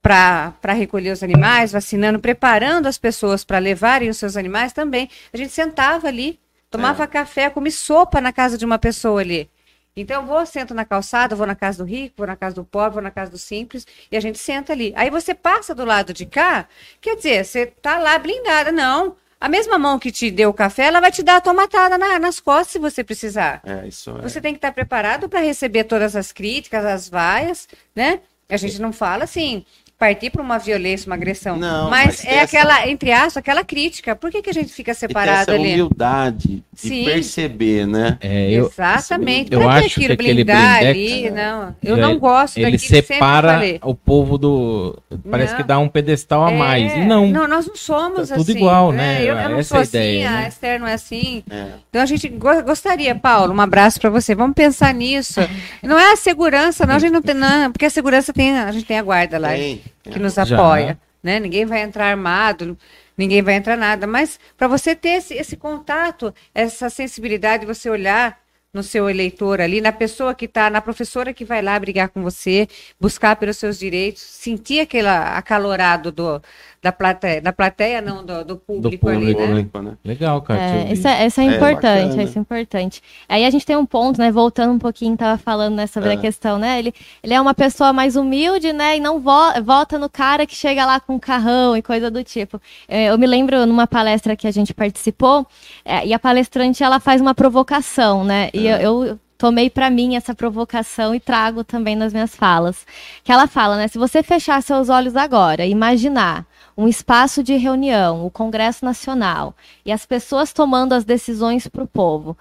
Para 0.01 0.73
recolher 0.75 1.11
os 1.11 1.23
animais, 1.23 1.73
vacinando, 1.73 2.19
preparando 2.19 2.87
as 2.87 2.97
pessoas 2.97 3.45
para 3.45 3.59
levarem 3.59 4.09
os 4.09 4.17
seus 4.17 4.37
animais 4.37 4.73
também. 4.73 5.11
A 5.33 5.37
gente 5.37 5.53
sentava 5.53 6.07
ali, 6.07 6.39
tomava 6.71 7.07
café, 7.07 7.51
comia 7.51 7.73
sopa 7.73 8.21
na 8.21 8.33
casa 8.33 8.57
de 8.59 8.65
uma 8.65 8.79
pessoa 8.79 9.21
ali. 9.21 9.49
Então, 9.97 10.23
eu 10.23 10.27
vou, 10.29 10.47
sento 10.47 10.73
na 10.75 10.85
calçada, 10.85 11.35
vou 11.35 11.47
na 11.47 11.57
casa 11.57 11.79
do 11.79 11.85
rico, 11.89 12.15
vou 12.19 12.27
na 12.27 12.37
casa 12.37 12.55
do 12.55 12.65
pobre, 12.65 12.95
vou 12.95 13.03
na 13.03 13.11
casa 13.11 13.31
do 13.33 13.39
simples, 13.39 13.85
e 14.13 14.17
a 14.17 14.21
gente 14.21 14.39
senta 14.39 14.73
ali. 14.73 14.93
Aí 14.97 15.11
você 15.11 15.35
passa 15.35 15.75
do 15.75 15.85
lado 15.85 16.13
de 16.13 16.25
cá, 16.25 16.69
quer 17.01 17.17
dizer, 17.17 17.45
você 17.45 17.67
tá 17.67 17.99
lá 17.99 18.17
blindada. 18.17 18.71
Não, 18.71 19.17
a 19.41 19.49
mesma 19.49 19.77
mão 19.77 19.99
que 19.99 20.13
te 20.13 20.31
deu 20.31 20.51
o 20.51 20.55
café, 20.55 20.85
ela 20.85 21.01
vai 21.01 21.11
te 21.11 21.23
dar 21.23 21.37
a 21.37 21.41
tomatada 21.41 21.99
na- 21.99 22.19
nas 22.21 22.39
costas 22.39 22.69
se 22.69 22.79
você 22.79 23.03
precisar. 23.03 23.61
É, 23.65 23.89
isso 23.89 24.17
é. 24.17 24.23
Você 24.23 24.41
tem 24.41 24.53
que 24.53 24.59
estar 24.59 24.71
preparado 24.73 25.29
para 25.29 25.41
receber 25.41 25.83
todas 25.83 26.15
as 26.15 26.31
críticas, 26.31 26.85
as 26.85 27.09
vaias, 27.09 27.67
né? 27.95 28.21
A 28.49 28.57
gente 28.57 28.81
não 28.81 28.93
fala 28.93 29.25
assim, 29.25 29.65
partir 29.99 30.31
para 30.31 30.41
uma 30.41 30.59
violência, 30.59 31.09
uma 31.09 31.17
agressão. 31.17 31.57
Não, 31.57 31.91
mas, 31.91 32.07
mas 32.07 32.25
é 32.25 32.35
essa- 32.37 32.45
aquela, 32.45 32.89
entre 32.89 33.11
aspas, 33.13 33.37
aquela 33.39 33.65
crítica. 33.65 34.15
Por 34.15 34.31
que, 34.31 34.41
que 34.43 34.51
a 34.51 34.55
gente 34.55 34.73
fica 34.73 34.95
separado 34.95 35.43
essa 35.43 35.53
ali? 35.53 35.73
humildade 35.73 36.63
de 36.73 36.89
Sim. 36.89 37.05
perceber, 37.05 37.87
né? 37.87 38.17
É, 38.21 38.51
eu, 38.53 38.67
Exatamente. 38.67 39.53
eu 39.53 39.61
que 39.61 39.67
acho 39.67 39.81
que 39.89 39.95
aquilo 40.05 40.13
aquele 40.15 40.45
blindar 40.45 40.79
blindex, 40.81 41.13
ali, 41.25 41.31
não. 41.31 41.77
Eu 41.83 41.95
ele- 41.97 42.01
não 42.03 42.19
gosto 42.19 42.57
ele 42.59 42.71
daquilo, 42.71 42.81
sempre 42.89 43.15
separa 43.15 43.61
o 43.83 43.95
povo 43.95 44.39
do. 44.39 44.97
Parece 45.29 45.53
Não. 45.53 45.57
que 45.61 45.67
dá 45.67 45.79
um 45.81 45.89
pedestal 45.89 46.47
a 46.47 46.51
mais. 46.53 46.93
É, 46.93 46.99
E 46.99 47.05
não. 47.05 47.27
nós 47.33 47.67
não 47.67 47.75
somos 47.77 48.29
Tá 48.29 48.37
tudo 48.37 48.51
assim. 48.51 48.59
igual, 48.59 48.93
né? 48.93 49.23
Eu, 49.23 49.37
eu 49.37 49.49
não 49.51 49.59
Essa 49.59 49.69
sou 49.71 49.79
é 49.79 49.81
a 49.81 49.85
ideia, 49.85 50.27
assim, 50.29 50.37
né? 50.37 50.45
a 50.45 50.49
Esther 50.49 50.81
não 50.81 50.87
é 50.87 50.93
assim. 50.95 51.43
É. 51.51 51.67
Então 51.91 52.03
a 52.03 52.07
gente 52.07 52.29
go- 52.29 52.63
gostaria, 52.63 53.15
Paulo, 53.15 53.53
um 53.53 53.61
abraço 53.61 54.01
para 54.01 54.11
você. 54.11 54.35
Vamos 54.35 54.55
pensar 54.55 54.95
nisso. 54.95 55.41
Não 55.83 55.99
é 55.99 56.13
a 56.13 56.17
segurança, 56.17 56.85
não, 56.87 56.95
a 56.97 56.99
gente 56.99 57.13
não 57.13 57.23
tem, 57.23 57.35
não, 57.35 57.73
porque 57.73 57.87
a 57.87 57.91
segurança 57.91 58.33
tem, 58.33 58.57
a 58.59 58.71
gente 58.73 58.85
tem 58.85 58.99
a 58.99 59.03
guarda 59.03 59.39
lá 59.39 59.49
Tem, 59.51 59.81
que 60.03 60.11
tem. 60.11 60.23
nos 60.23 60.35
Já. 60.35 60.43
apoia, 60.43 60.99
né? 61.23 61.41
Ninguém 61.41 61.65
vai 61.65 61.83
entrar 61.83 62.07
armado, 62.07 62.77
ninguém 63.17 63.43
vai 63.43 63.55
entrar 63.55 63.77
nada, 63.77 64.07
mas 64.07 64.39
para 64.57 64.69
você 64.69 64.95
ter 64.95 65.11
esse, 65.11 65.35
esse 65.35 65.57
contato, 65.57 66.35
essa 66.55 66.89
sensibilidade, 66.89 67.67
de 67.67 67.67
você 67.67 67.91
olhar 67.91 68.39
no 68.73 68.83
seu 68.83 69.09
eleitor 69.09 69.61
ali, 69.61 69.81
na 69.81 69.93
pessoa 69.93 70.35
que 70.35 70.45
está, 70.45 70.69
na 70.69 70.81
professora 70.81 71.33
que 71.33 71.45
vai 71.45 71.63
lá 71.63 71.79
brigar 71.79 72.11
com 72.11 72.23
você, 72.23 72.69
buscar 73.01 73.35
pelos 73.37 73.57
seus 73.57 73.79
direitos, 73.79 74.23
sentir 74.23 74.81
aquele 74.81 75.09
acalorado 75.09 76.13
do, 76.13 76.43
da 76.81 76.93
plateia, 76.93 77.41
da 77.41 77.53
plateia 77.53 78.01
não, 78.01 78.25
do, 78.25 78.45
do 78.45 78.57
público, 78.57 79.09
ali, 79.09 79.35
público, 79.35 79.41
né? 79.41 79.47
Público, 79.49 79.83
né? 79.83 79.97
Legal, 80.05 80.45
eu 80.49 80.55
É, 80.55 80.93
isso 80.93 81.09
é, 81.09 81.27
isso 81.27 81.41
é 81.41 81.45
É, 81.45 81.57
importante, 81.57 82.05
bacana. 82.11 82.23
isso 82.23 82.39
é 82.39 82.41
importante. 82.41 83.03
Aí 83.29 83.45
a 83.45 83.51
gente 83.51 83.67
tem 83.67 83.77
um 83.77 83.85
ponto, 83.85 84.19
né? 84.21 84.31
Voltando 84.31 84.73
um 84.75 84.79
pouquinho, 84.79 85.17
tava 85.17 85.37
falando 85.39 85.75
né, 85.75 85.87
sobre 85.89 86.11
É. 86.11 86.13
a 86.13 86.17
questão, 86.17 86.57
né? 86.59 86.79
Ele, 86.79 86.95
ele 87.23 87.35
é 87.35 87.41
uma 87.41 87.53
pessoa 87.53 87.93
mais 87.93 88.15
humilde, 88.15 88.73
né? 88.73 88.97
E 88.97 89.01
não 89.01 89.19
vo- 89.19 89.61
vota 89.65 89.99
no 89.99 90.09
cara 90.09 90.47
que 90.47 90.55
chega 90.55 90.87
lá 90.87 91.01
com 91.01 91.15
um 91.15 91.19
carrão 91.19 91.77
e 91.77 91.83
coisa 91.83 92.11
do 92.11 92.23
tipo. 92.23 92.61
É, 92.87 93.07
eu 93.07 93.19
me 93.19 93.27
lembro 93.27 93.67
numa 93.67 93.87
palestra 93.87 94.37
que 94.37 94.47
a 94.47 94.51
gente 94.53 94.73
participou, 94.73 95.47
é, 95.85 96.07
e 96.07 96.15
a 96.15 96.19
palestrante 96.19 96.83
ela 96.85 97.01
faz 97.01 97.21
uma 97.21 97.35
provocação, 97.35 98.23
né? 98.25 98.51
E 98.55 98.67
eu, 98.69 99.05
eu 99.05 99.19
tomei 99.37 99.71
pra 99.71 99.89
mim 99.91 100.17
essa 100.17 100.35
provocação 100.35 101.15
e 101.15 101.21
trago 101.21 101.63
também 101.65 101.95
nas 101.95 102.13
minhas 102.13 102.35
falas. 102.35 102.85
Que 103.23 103.31
ela 103.33 103.47
fala, 103.47 103.77
né? 103.77 103.87
Se 103.89 103.97
você 103.99 104.23
fechar 104.23 104.61
seus 104.63 104.89
olhos 104.89 105.15
agora, 105.17 105.65
e 105.67 105.71
imaginar 105.71 106.45
um 106.79 106.87
espaço 106.87 107.43
de 107.43 107.57
reunião, 107.57 108.25
o 108.25 108.31
Congresso 108.31 108.85
Nacional, 108.85 109.53
e 109.85 109.91
as 109.91 110.07
pessoas 110.07 110.53
tomando 110.53 110.93
as 110.93 111.05
decisões 111.05 111.67
para 111.67 111.83
o 111.83 111.89
povo, 111.89 112.39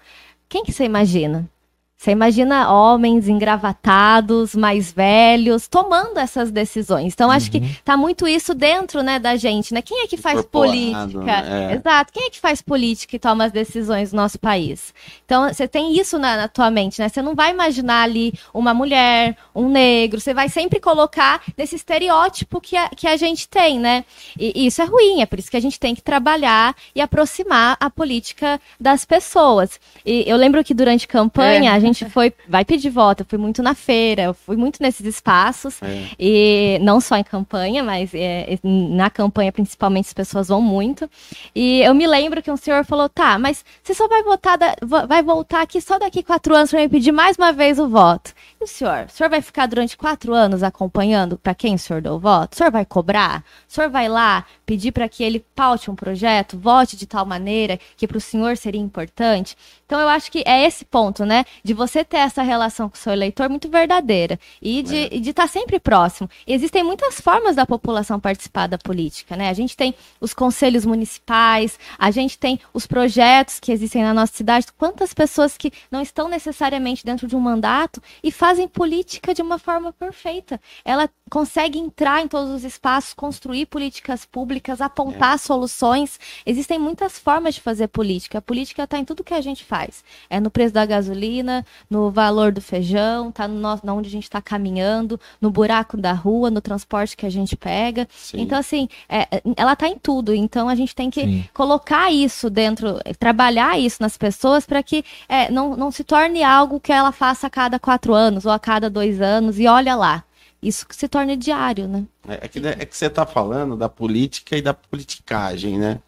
quem 0.47 0.63
que 0.63 0.71
você 0.71 0.85
imagina? 0.85 1.49
Você 1.97 2.11
imagina 2.11 2.71
homens 2.71 3.27
engravatados, 3.27 4.53
mais 4.53 4.91
velhos, 4.91 5.67
tomando 5.67 6.19
essas 6.19 6.51
decisões. 6.51 7.13
Então, 7.13 7.31
acho 7.31 7.49
que 7.49 7.59
tá 7.83 7.97
muito 7.97 8.27
isso 8.27 8.53
dentro, 8.53 9.01
né, 9.01 9.17
da 9.17 9.35
gente, 9.35 9.73
né? 9.73 9.81
Quem 9.81 10.03
é 10.03 10.07
que 10.07 10.15
faz 10.15 10.39
Incorporado, 10.39 11.11
política? 11.11 11.41
né? 11.41 11.71
É. 11.71 11.75
Exato. 11.75 12.13
Quem 12.13 12.27
é 12.27 12.29
que 12.29 12.39
faz 12.39 12.61
política 12.61 13.15
e 13.15 13.19
toma 13.19 13.45
as 13.45 13.51
decisões 13.51 14.13
no 14.13 14.21
nosso 14.21 14.37
país? 14.37 14.93
Então, 15.25 15.51
você 15.51 15.67
tem 15.67 15.97
isso 15.99 16.19
na, 16.19 16.37
na 16.37 16.47
tua 16.47 16.69
mente, 16.69 16.99
né? 17.01 17.09
Você 17.09 17.21
não 17.21 17.33
vai 17.33 17.49
imaginar 17.51 18.03
ali 18.03 18.31
uma 18.53 18.75
mulher, 18.75 19.35
um 19.55 19.67
negro, 19.67 20.19
você 20.21 20.35
vai 20.35 20.49
sempre 20.49 20.79
colocar 20.79 21.41
nesse 21.57 21.75
estereótipo 21.75 22.61
que 22.61 22.77
a, 22.77 22.89
que 22.89 23.07
a 23.07 23.17
gente 23.17 23.49
tem, 23.49 23.79
né? 23.79 24.05
E, 24.39 24.53
e 24.55 24.67
isso 24.67 24.83
é 24.83 24.85
ruim, 24.85 25.21
é 25.21 25.25
por 25.25 25.39
isso 25.39 25.49
que 25.49 25.57
a 25.57 25.61
gente 25.61 25.79
tem 25.79 25.95
que 25.95 26.01
trabalhar 26.03 26.75
e 26.93 27.01
aproximar 27.01 27.75
a 27.79 27.89
política 27.89 28.61
das 28.79 29.03
pessoas. 29.03 29.79
E 30.05 30.23
eu 30.27 30.37
lembro 30.37 30.63
que 30.63 30.75
durante 30.75 31.07
campanha 31.07 31.71
É. 31.71 31.73
a 31.73 31.79
gente 31.79 31.86
foi, 32.09 32.33
vai 32.47 32.63
pedir 32.65 32.89
voto, 32.89 33.21
eu 33.21 33.25
fui 33.27 33.37
muito 33.37 33.61
na 33.63 33.73
feira, 33.75 34.23
eu 34.23 34.33
fui 34.33 34.55
muito 34.55 34.81
nesses 34.81 35.05
espaços, 35.05 35.81
É. 35.81 36.07
e 36.19 36.79
não 36.81 36.99
só 36.99 37.15
em 37.17 37.23
campanha, 37.23 37.83
mas 37.83 38.11
é, 38.13 38.57
na 38.63 39.09
campanha 39.09 39.51
principalmente 39.51 40.07
as 40.07 40.13
pessoas 40.13 40.47
vão 40.47 40.61
muito. 40.61 41.09
E 41.55 41.81
eu 41.81 41.93
me 41.93 42.05
lembro 42.07 42.41
que 42.41 42.51
um 42.51 42.57
senhor 42.57 42.83
falou: 42.85 43.07
tá, 43.09 43.37
mas 43.39 43.63
você 43.83 43.93
só 43.93 44.07
vai 44.07 44.23
votar, 44.23 44.57
da- 44.57 44.75
vai 45.07 45.21
voltar 45.23 45.61
aqui 45.61 45.79
só 45.81 45.97
daqui 45.99 46.23
quatro 46.23 46.55
anos 46.55 46.69
para 46.71 46.79
me 46.79 46.89
pedir 46.89 47.11
mais 47.11 47.37
uma 47.37 47.51
vez 47.53 47.79
o 47.79 47.87
voto. 47.87 48.33
O 48.59 48.65
senhor? 48.65 49.05
O 49.05 49.11
senhor 49.11 49.29
vai 49.29 49.39
ficar 49.39 49.67
durante 49.67 49.95
quatro 49.95 50.33
anos 50.33 50.63
acompanhando 50.63 51.37
para 51.37 51.53
quem 51.53 51.75
o 51.75 51.79
senhor 51.79 52.01
deu 52.01 52.15
o 52.15 52.19
voto? 52.19 52.53
O 52.53 52.57
senhor 52.57 52.71
vai 52.71 52.83
cobrar? 52.83 53.43
O 53.69 53.71
senhor 53.71 53.87
vai 53.87 54.09
lá 54.09 54.45
pedir 54.65 54.91
para 54.91 55.07
que 55.07 55.23
ele 55.23 55.45
paute 55.55 55.91
um 55.91 55.95
projeto, 55.95 56.57
vote 56.57 56.97
de 56.97 57.05
tal 57.05 57.23
maneira 57.23 57.79
que 57.95 58.07
para 58.07 58.17
o 58.17 58.21
senhor 58.21 58.57
seria 58.57 58.81
importante? 58.81 59.55
Então 59.85 59.99
eu 59.99 60.09
acho 60.09 60.31
que 60.31 60.43
é 60.45 60.65
esse 60.65 60.83
ponto, 60.83 61.23
né? 61.23 61.45
De 61.63 61.73
você 61.73 62.03
ter 62.03 62.17
essa 62.17 62.41
relação 62.41 62.89
com 62.89 62.95
o 62.95 62.99
seu 62.99 63.13
eleitor 63.13 63.47
muito 63.47 63.69
verdadeira 63.69 64.39
e 64.61 64.81
de 64.81 65.19
de 65.19 65.29
estar 65.29 65.47
sempre 65.47 65.79
próximo. 65.79 66.29
Existem 66.45 66.83
muitas 66.83 67.21
formas 67.21 67.55
da 67.55 67.65
população 67.65 68.19
participar 68.19 68.67
da 68.67 68.77
política, 68.77 69.35
né? 69.35 69.49
A 69.49 69.53
gente 69.53 69.77
tem 69.77 69.93
os 70.19 70.33
conselhos 70.33 70.85
municipais, 70.85 71.79
a 71.97 72.09
gente 72.11 72.37
tem 72.37 72.59
os 72.73 72.87
projetos 72.87 73.59
que 73.59 73.71
existem 73.71 74.03
na 74.03 74.13
nossa 74.13 74.33
cidade. 74.33 74.67
Quantas 74.77 75.13
pessoas 75.13 75.55
que 75.57 75.71
não 75.91 76.01
estão 76.01 76.27
necessariamente 76.27 77.05
dentro 77.05 77.27
de 77.27 77.35
um 77.35 77.39
mandato 77.39 78.01
e 78.23 78.31
fazem 78.31 78.46
política 78.67 79.33
de 79.33 79.41
uma 79.41 79.57
forma 79.59 79.91
perfeita. 79.91 80.59
Ela 80.85 81.09
consegue 81.29 81.77
entrar 81.77 82.21
em 82.21 82.27
todos 82.27 82.51
os 82.51 82.63
espaços, 82.63 83.13
construir 83.13 83.65
políticas 83.65 84.25
públicas, 84.25 84.81
apontar 84.81 85.37
soluções. 85.39 86.19
Existem 86.45 86.79
muitas 86.79 87.19
formas 87.19 87.55
de 87.55 87.61
fazer 87.61 87.87
política. 87.87 88.37
A 88.37 88.41
política 88.41 88.83
está 88.83 88.97
em 88.97 89.05
tudo 89.05 89.23
que 89.23 89.33
a 89.33 89.41
gente 89.41 89.63
faz. 89.63 90.03
É 90.29 90.39
no 90.39 90.49
preço 90.49 90.73
da 90.73 90.85
gasolina, 90.85 91.65
no 91.89 92.09
valor 92.11 92.51
do 92.51 92.61
feijão, 92.61 93.31
tá 93.31 93.47
no 93.47 93.59
nosso, 93.59 93.83
onde 93.89 94.07
a 94.07 94.11
gente 94.11 94.23
está 94.23 94.41
caminhando, 94.41 95.19
no 95.41 95.49
buraco 95.49 95.97
da 95.97 96.13
rua, 96.13 96.49
no 96.49 96.61
transporte 96.61 97.17
que 97.17 97.25
a 97.25 97.29
gente 97.29 97.55
pega. 97.55 98.07
Sim. 98.11 98.41
Então, 98.41 98.57
assim, 98.57 98.87
é, 99.09 99.21
é, 99.37 99.41
ela 99.55 99.73
está 99.73 99.87
em 99.87 99.97
tudo. 99.97 100.33
Então, 100.33 100.69
a 100.69 100.75
gente 100.75 100.95
tem 100.95 101.09
que 101.09 101.21
Sim. 101.21 101.49
colocar 101.53 102.11
isso 102.11 102.49
dentro, 102.49 102.99
eh, 103.03 103.13
trabalhar 103.13 103.79
isso 103.79 103.97
nas 104.01 104.17
pessoas 104.17 104.65
para 104.65 104.81
que 104.81 105.03
é, 105.27 105.51
não, 105.51 105.75
não 105.75 105.91
se 105.91 106.03
torne 106.03 106.43
algo 106.43 106.79
que 106.79 106.91
ela 106.91 107.11
faça 107.11 107.47
a 107.47 107.49
cada 107.49 107.79
quatro 107.79 108.13
anos 108.13 108.45
ou 108.45 108.51
a 108.51 108.59
cada 108.59 108.89
dois 108.89 109.21
anos 109.21 109.59
e 109.59 109.67
olha 109.67 109.95
lá. 109.95 110.23
Isso 110.61 110.87
que 110.87 110.95
se 110.95 111.07
torne 111.07 111.35
diário, 111.37 111.87
né? 111.87 112.05
É 112.27 112.47
que, 112.47 112.59
é 112.65 112.85
que 112.85 112.95
você 112.97 113.09
tá 113.09 113.25
falando 113.25 113.77
da 113.77 113.87
política 113.87 114.57
e 114.57 114.61
da 114.61 114.73
politicagem, 114.73 115.77
né? 115.77 115.99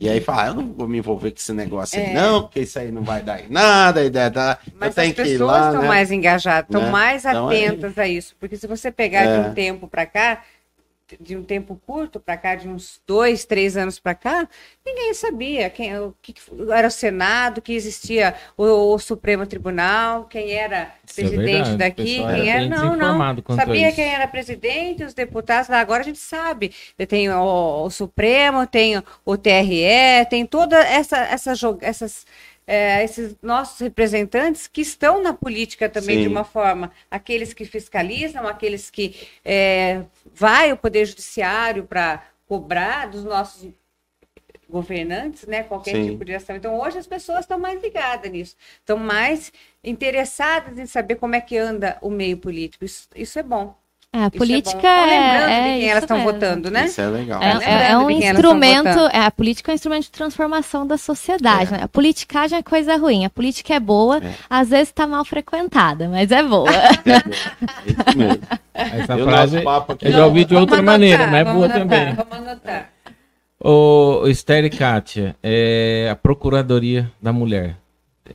E 0.00 0.08
aí 0.08 0.20
fala, 0.20 0.44
ah, 0.44 0.46
eu 0.48 0.54
não 0.54 0.72
vou 0.74 0.86
me 0.86 0.98
envolver 0.98 1.32
com 1.32 1.38
esse 1.38 1.52
negócio 1.52 1.98
aí, 1.98 2.06
É. 2.06 2.14
não, 2.14 2.42
porque 2.42 2.60
isso 2.60 2.78
aí 2.78 2.92
não 2.92 3.02
vai 3.02 3.20
dar 3.20 3.40
em 3.44 3.48
nada, 3.48 4.04
e 4.04 4.08
dá, 4.10 4.28
dá. 4.28 4.58
eu 4.64 4.72
Mas 4.78 4.96
as 4.96 5.04
que 5.06 5.10
ir 5.10 5.14
pessoas 5.14 5.66
estão 5.66 5.82
né? 5.82 5.88
mais 5.88 6.12
engajadas, 6.12 6.68
estão 6.68 6.82
Né? 6.82 6.90
mais 6.90 7.24
Então, 7.24 7.50
é- 7.50 7.66
atentas 7.66 7.98
a 7.98 8.06
isso. 8.06 8.36
Porque 8.38 8.56
se 8.56 8.66
você 8.68 8.92
pegar 8.92 9.22
É. 9.24 9.42
de 9.42 9.48
um 9.48 9.54
tempo 9.54 9.88
para 9.88 10.06
cá, 10.06 10.44
de 11.20 11.36
um 11.36 11.42
tempo 11.42 11.80
curto 11.86 12.20
para 12.20 12.36
cá, 12.36 12.54
de 12.54 12.68
uns 12.68 13.00
dois, 13.06 13.44
três 13.44 13.76
anos 13.76 13.98
para 13.98 14.14
cá, 14.14 14.48
ninguém 14.84 15.14
sabia 15.14 15.70
quem 15.70 15.98
o 15.98 16.14
que 16.20 16.34
era 16.70 16.88
o 16.88 16.90
Senado, 16.90 17.62
que 17.62 17.72
existia 17.72 18.34
o, 18.56 18.94
o 18.94 18.98
Supremo 18.98 19.46
Tribunal, 19.46 20.24
quem 20.24 20.52
era 20.52 20.94
Isso 21.06 21.20
é 21.20 21.24
presidente 21.24 21.70
é 21.70 21.76
daqui, 21.76 22.16
quem 22.16 22.50
era, 22.50 22.66
não, 22.66 22.96
não, 22.96 23.56
sabia 23.56 23.92
quem 23.92 24.12
era 24.12 24.28
presidente, 24.28 25.04
os 25.04 25.14
deputados, 25.14 25.70
agora 25.70 26.02
a 26.02 26.04
gente 26.04 26.18
sabe, 26.18 26.72
tem 27.08 27.30
o, 27.30 27.84
o 27.84 27.90
Supremo, 27.90 28.66
tem 28.66 29.02
o 29.24 29.36
TRE, 29.36 30.26
tem 30.28 30.44
toda 30.44 30.76
essa, 30.76 31.18
essa 31.18 31.52
essas 31.80 32.26
é, 32.68 33.02
esses 33.02 33.34
nossos 33.42 33.80
representantes 33.80 34.66
que 34.66 34.82
estão 34.82 35.22
na 35.22 35.32
política 35.32 35.88
também 35.88 36.16
Sim. 36.16 36.22
de 36.24 36.28
uma 36.28 36.44
forma, 36.44 36.92
aqueles 37.10 37.54
que 37.54 37.64
fiscalizam, 37.64 38.46
aqueles 38.46 38.90
que 38.90 39.26
é, 39.42 40.02
vai 40.38 40.72
o 40.72 40.76
poder 40.76 41.04
judiciário 41.04 41.84
para 41.84 42.22
cobrar 42.46 43.08
dos 43.08 43.24
nossos 43.24 43.68
governantes, 44.68 45.46
né, 45.46 45.62
qualquer 45.64 45.96
Sim. 45.96 46.10
tipo 46.10 46.24
de 46.24 46.34
ação. 46.34 46.54
Então 46.54 46.78
hoje 46.78 46.98
as 46.98 47.06
pessoas 47.06 47.40
estão 47.40 47.58
mais 47.58 47.82
ligadas 47.82 48.30
nisso, 48.30 48.56
estão 48.78 48.96
mais 48.96 49.52
interessadas 49.82 50.78
em 50.78 50.86
saber 50.86 51.16
como 51.16 51.34
é 51.34 51.40
que 51.40 51.56
anda 51.56 51.98
o 52.00 52.10
meio 52.10 52.36
político. 52.36 52.84
Isso, 52.84 53.08
isso 53.16 53.38
é 53.38 53.42
bom. 53.42 53.74
É, 54.18 54.22
a 54.22 54.24
é 54.24 54.30
política 54.30 54.88
é, 54.88 55.06
lembrando 55.06 55.50
é, 55.50 55.62
de 55.62 55.78
quem 55.78 55.90
elas 55.90 56.02
estão 56.02 56.22
votando, 56.24 56.70
né? 56.72 56.86
Isso 56.86 57.00
é 57.00 57.06
legal. 57.06 57.40
É, 57.40 57.64
é, 57.64 57.90
é 57.92 57.98
um 57.98 58.10
instrumento, 58.10 58.98
é, 59.12 59.20
a 59.20 59.30
política 59.30 59.70
é 59.70 59.72
um 59.72 59.76
instrumento 59.76 60.02
de 60.02 60.10
transformação 60.10 60.84
da 60.84 60.98
sociedade. 60.98 61.70
Né? 61.70 61.78
A 61.82 61.88
politicagem 61.88 62.58
é 62.58 62.62
coisa 62.62 62.96
ruim, 62.96 63.24
a 63.24 63.30
política 63.30 63.74
é 63.74 63.80
boa, 63.80 64.20
às 64.50 64.70
vezes 64.70 64.88
está 64.88 65.06
mal 65.06 65.24
frequentada, 65.24 66.08
mas 66.08 66.32
é 66.32 66.42
boa. 66.42 66.68
É 67.78 67.90
isso 67.90 68.18
mesmo. 68.18 68.42
Essa 68.74 69.18
eu 69.18 69.24
frase 69.24 69.56
eu 70.02 70.12
já 70.12 70.26
ouvi 70.26 70.44
de 70.44 70.54
outra 70.54 70.76
anotar, 70.76 70.92
maneira, 70.92 71.26
mas 71.26 71.40
é 71.40 71.44
boa 71.44 71.64
anotar, 71.66 71.78
também. 71.78 72.14
Vamos 72.14 72.48
anotar. 72.48 72.90
O 73.60 74.26
Esther 74.26 74.64
e 74.64 74.70
Kátia, 74.70 75.36
é, 75.42 76.08
a 76.10 76.16
Procuradoria 76.16 77.10
da 77.20 77.32
Mulher. 77.32 77.76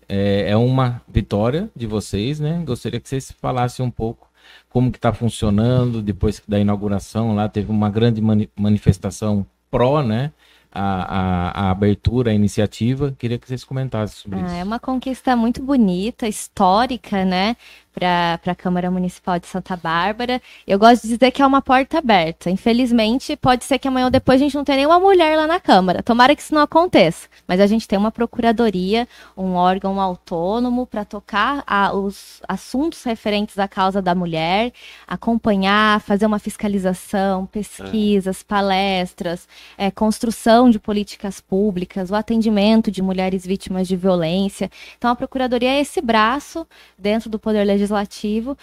É, 0.10 0.50
é 0.50 0.58
uma 0.58 1.02
vitória 1.08 1.69
de 1.76 1.86
vocês, 1.88 2.39
né? 2.39 2.62
Gostaria 2.65 3.00
que 3.00 3.08
vocês 3.08 3.32
falassem 3.39 3.86
um 3.86 3.91
pouco 3.91 4.33
como 4.74 4.92
que 4.92 4.98
está 4.98 5.14
funcionando 5.14 6.02
depois 6.02 6.42
da 6.48 6.60
inauguração 6.60 7.36
lá 7.36 7.48
teve 7.48 7.72
uma 7.72 7.92
grande 7.92 8.20
mani 8.20 8.50
manifestação 8.56 9.46
pró, 9.70 10.02
né? 10.02 10.32
A, 10.76 10.82
a, 10.82 11.68
a, 11.68 11.70
abertura, 11.70 12.32
a 12.32 12.34
iniciativa. 12.34 13.16
Queria 13.20 13.38
que 13.38 13.48
vocês 13.48 13.64
comentassem 13.64 14.18
sobre 14.18 14.40
ah, 14.40 14.46
isso. 14.48 14.56
É 14.56 14.64
uma 14.64 14.80
conquista 14.80 15.36
muito 15.36 15.62
bonita, 15.62 16.28
histórica, 16.28 17.24
né? 17.24 17.56
Para 17.93 18.39
a 18.45 18.56
Câmara 18.56 18.89
Municipal 18.89 19.39
de 19.39 19.45
Santa 19.45 19.77
Bárbara. 19.77 20.41
Eu 20.65 20.79
gosto 20.79 21.03
de 21.03 21.10
dizer 21.10 21.32
que 21.32 21.41
é 21.41 21.45
uma 21.45 21.62
porta 21.62 21.99
aberta. 21.99 22.49
Infelizmente, 22.49 23.36
pode 23.36 23.63
ser 23.63 23.77
que 23.77 23.88
amanhã 23.88 24.06
ou 24.06 24.12
depois 24.12 24.41
a 24.41 24.43
gente 24.43 24.56
não 24.56 24.63
tenha 24.63 24.77
nenhuma 24.77 24.99
mulher 24.99 25.38
lá 25.38 25.45
na 25.45 25.60
Câmara. 25.60 26.01
Tomara 26.01 26.36
que 26.36 26.41
isso 26.41 26.53
não 26.53 26.62
aconteça. 26.62 27.27
Mas 27.47 27.60
a 27.60 27.67
gente 27.67 27.88
tem 27.88 27.97
uma 27.97 28.12
procuradoria, 28.12 29.08
um 29.38 29.53
órgão 29.53 30.01
autônomo 30.01 30.88
para 30.88 31.06
tocar 31.06 31.63
a, 31.67 31.93
os 31.93 32.41
assuntos 32.47 33.03
referentes 33.03 33.60
à 33.60 33.67
causa 33.67 34.01
da 34.01 34.15
mulher, 34.15 34.73
acompanhar, 35.08 36.01
fazer 36.01 36.25
uma 36.25 36.39
fiscalização, 36.39 37.45
pesquisas, 37.45 38.41
é. 38.41 38.43
palestras, 38.47 39.47
é, 39.77 39.91
construção 39.91 40.69
de 40.69 40.79
políticas 40.79 41.39
públicas, 41.39 42.10
o 42.10 42.15
atendimento 42.15 42.89
de 42.89 43.01
mulheres 43.01 43.45
vítimas 43.45 43.88
de 43.88 43.95
violência. 43.95 44.71
Então, 44.97 45.12
a 45.12 45.15
procuradoria 45.15 45.69
é 45.69 45.79
esse 45.79 46.01
braço 46.01 46.67
dentro 46.97 47.29
do 47.29 47.38
Poder 47.38 47.63
Legislativo 47.63 47.83
legislativo 47.84 48.56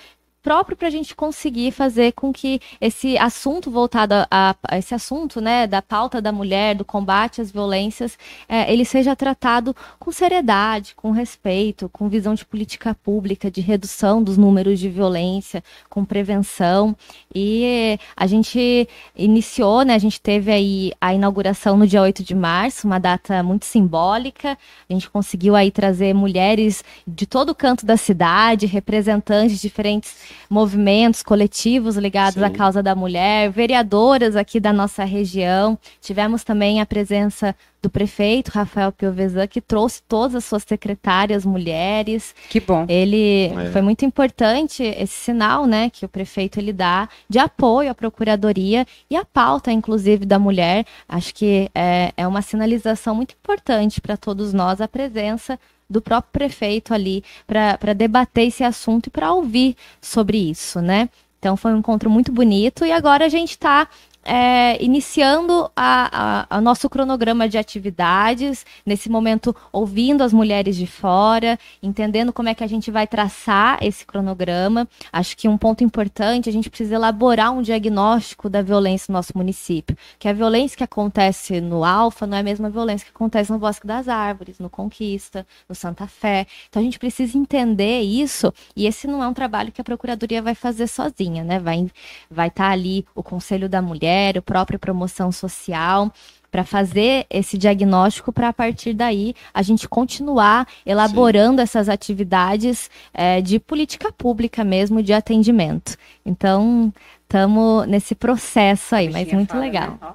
próprio 0.42 0.76
para 0.76 0.88
a 0.88 0.90
gente 0.90 1.14
conseguir 1.14 1.70
fazer 1.70 2.12
com 2.12 2.32
que 2.32 2.60
esse 2.80 3.16
assunto 3.18 3.70
voltado 3.70 4.14
a, 4.30 4.54
a, 4.62 4.78
esse 4.78 4.94
assunto, 4.94 5.40
né, 5.40 5.66
da 5.66 5.82
pauta 5.82 6.20
da 6.20 6.32
mulher, 6.32 6.74
do 6.74 6.84
combate 6.84 7.40
às 7.40 7.50
violências, 7.50 8.18
é, 8.48 8.72
ele 8.72 8.84
seja 8.84 9.14
tratado 9.14 9.74
com 9.98 10.10
seriedade, 10.10 10.94
com 10.94 11.10
respeito, 11.10 11.88
com 11.88 12.08
visão 12.08 12.34
de 12.34 12.44
política 12.44 12.94
pública, 12.94 13.50
de 13.50 13.60
redução 13.60 14.22
dos 14.22 14.38
números 14.38 14.78
de 14.78 14.88
violência, 14.88 15.62
com 15.88 16.04
prevenção. 16.04 16.96
E 17.34 17.98
a 18.16 18.26
gente 18.26 18.88
iniciou, 19.14 19.82
né, 19.82 19.94
a 19.94 19.98
gente 19.98 20.20
teve 20.20 20.50
aí 20.50 20.92
a 21.00 21.14
inauguração 21.14 21.76
no 21.76 21.86
dia 21.86 22.02
8 22.02 22.24
de 22.24 22.34
março, 22.34 22.86
uma 22.86 22.98
data 22.98 23.42
muito 23.42 23.66
simbólica. 23.66 24.56
A 24.88 24.92
gente 24.92 25.10
conseguiu 25.10 25.54
aí 25.54 25.70
trazer 25.70 26.14
mulheres 26.14 26.82
de 27.06 27.26
todo 27.26 27.54
canto 27.54 27.84
da 27.84 27.96
cidade, 27.96 28.66
representantes 28.66 29.56
de 29.56 29.68
diferentes 29.68 30.29
movimentos 30.48 31.22
coletivos 31.22 31.96
ligados 31.96 32.40
Sim. 32.40 32.44
à 32.44 32.50
causa 32.50 32.82
da 32.82 32.94
mulher, 32.94 33.50
vereadoras 33.50 34.36
aqui 34.36 34.60
da 34.60 34.72
nossa 34.72 35.04
região. 35.04 35.78
Tivemos 36.00 36.44
também 36.44 36.80
a 36.80 36.86
presença 36.86 37.54
do 37.82 37.88
prefeito 37.88 38.48
Rafael 38.48 38.92
Piovesan, 38.92 39.46
que 39.46 39.60
trouxe 39.60 40.02
todas 40.06 40.34
as 40.34 40.44
suas 40.44 40.62
secretárias 40.62 41.44
mulheres. 41.44 42.34
Que 42.48 42.60
bom. 42.60 42.84
Ele 42.88 43.46
é. 43.46 43.70
foi 43.72 43.80
muito 43.80 44.04
importante 44.04 44.82
esse 44.82 45.14
sinal, 45.14 45.66
né, 45.66 45.88
que 45.90 46.04
o 46.04 46.08
prefeito 46.08 46.58
ele 46.58 46.72
dá 46.72 47.08
de 47.28 47.38
apoio 47.38 47.90
à 47.90 47.94
procuradoria 47.94 48.86
e 49.08 49.16
à 49.16 49.24
pauta, 49.24 49.72
inclusive, 49.72 50.26
da 50.26 50.38
mulher. 50.38 50.84
Acho 51.08 51.34
que 51.34 51.70
é, 51.74 52.12
é 52.16 52.26
uma 52.26 52.42
sinalização 52.42 53.14
muito 53.14 53.34
importante 53.34 54.00
para 54.00 54.16
todos 54.16 54.52
nós 54.52 54.80
a 54.80 54.88
presença 54.88 55.58
do 55.90 56.00
próprio 56.00 56.32
prefeito 56.32 56.94
ali 56.94 57.24
para 57.46 57.92
debater 57.92 58.46
esse 58.46 58.62
assunto 58.62 59.08
e 59.08 59.10
para 59.10 59.32
ouvir 59.32 59.76
sobre 60.00 60.38
isso, 60.38 60.80
né? 60.80 61.10
Então 61.40 61.56
foi 61.56 61.72
um 61.72 61.78
encontro 61.78 62.08
muito 62.08 62.30
bonito 62.30 62.84
e 62.84 62.92
agora 62.92 63.24
a 63.24 63.28
gente 63.28 63.50
está 63.50 63.88
é, 64.24 64.82
iniciando 64.82 65.70
a, 65.74 66.46
a, 66.50 66.56
a, 66.56 66.60
nosso 66.60 66.88
cronograma 66.90 67.48
de 67.48 67.56
atividades, 67.56 68.66
nesse 68.84 69.08
momento 69.08 69.54
ouvindo 69.72 70.22
as 70.22 70.32
mulheres 70.32 70.76
de 70.76 70.86
fora, 70.86 71.58
entendendo 71.82 72.32
como 72.32 72.48
é 72.48 72.54
que 72.54 72.62
a 72.62 72.66
gente 72.66 72.90
vai 72.90 73.06
traçar 73.06 73.78
esse 73.82 74.04
cronograma. 74.04 74.86
Acho 75.12 75.36
que 75.36 75.48
um 75.48 75.56
ponto 75.56 75.82
importante, 75.82 76.48
a 76.48 76.52
gente 76.52 76.68
precisa 76.68 76.94
elaborar 76.96 77.52
um 77.52 77.62
diagnóstico 77.62 78.48
da 78.48 78.62
violência 78.62 79.06
no 79.10 79.18
nosso 79.18 79.36
município, 79.36 79.96
que 80.18 80.28
a 80.28 80.32
violência 80.32 80.76
que 80.76 80.84
acontece 80.84 81.60
no 81.60 81.84
Alfa 81.84 82.26
não 82.26 82.36
é 82.36 82.40
a 82.40 82.44
mesma 82.44 82.68
violência 82.68 83.06
que 83.06 83.12
acontece 83.14 83.50
no 83.50 83.58
Bosque 83.58 83.86
das 83.86 84.08
Árvores, 84.08 84.58
no 84.58 84.68
Conquista, 84.68 85.46
no 85.68 85.74
Santa 85.74 86.06
Fé. 86.06 86.46
Então 86.68 86.80
a 86.80 86.84
gente 86.84 86.98
precisa 86.98 87.36
entender 87.38 88.00
isso, 88.02 88.52
e 88.76 88.86
esse 88.86 89.06
não 89.06 89.22
é 89.22 89.28
um 89.28 89.34
trabalho 89.34 89.72
que 89.72 89.80
a 89.80 89.84
Procuradoria 89.84 90.42
vai 90.42 90.54
fazer 90.54 90.86
sozinha, 90.86 91.42
né? 91.42 91.58
Vai 91.58 91.80
estar 91.80 91.94
vai 92.30 92.50
tá 92.50 92.68
ali 92.68 93.06
o 93.14 93.22
Conselho 93.22 93.68
da 93.68 93.80
Mulher, 93.80 94.09
mulher, 94.10 94.36
o 94.36 94.42
próprio 94.42 94.78
promoção 94.78 95.30
social, 95.30 96.12
para 96.50 96.64
fazer 96.64 97.26
esse 97.30 97.56
diagnóstico, 97.56 98.32
para 98.32 98.48
a 98.48 98.52
partir 98.52 98.92
daí 98.92 99.34
a 99.54 99.62
gente 99.62 99.88
continuar 99.88 100.66
elaborando 100.84 101.58
Sim. 101.58 101.62
essas 101.62 101.88
atividades 101.88 102.90
é, 103.14 103.40
de 103.40 103.60
política 103.60 104.10
pública 104.10 104.64
mesmo, 104.64 105.00
de 105.00 105.12
atendimento. 105.12 105.96
Então, 106.26 106.92
estamos 107.22 107.86
nesse 107.86 108.16
processo 108.16 108.96
aí, 108.96 109.08
mas 109.08 109.32
muito 109.32 109.50
fala, 109.50 109.60
legal. 109.62 109.98
Né? 110.00 110.08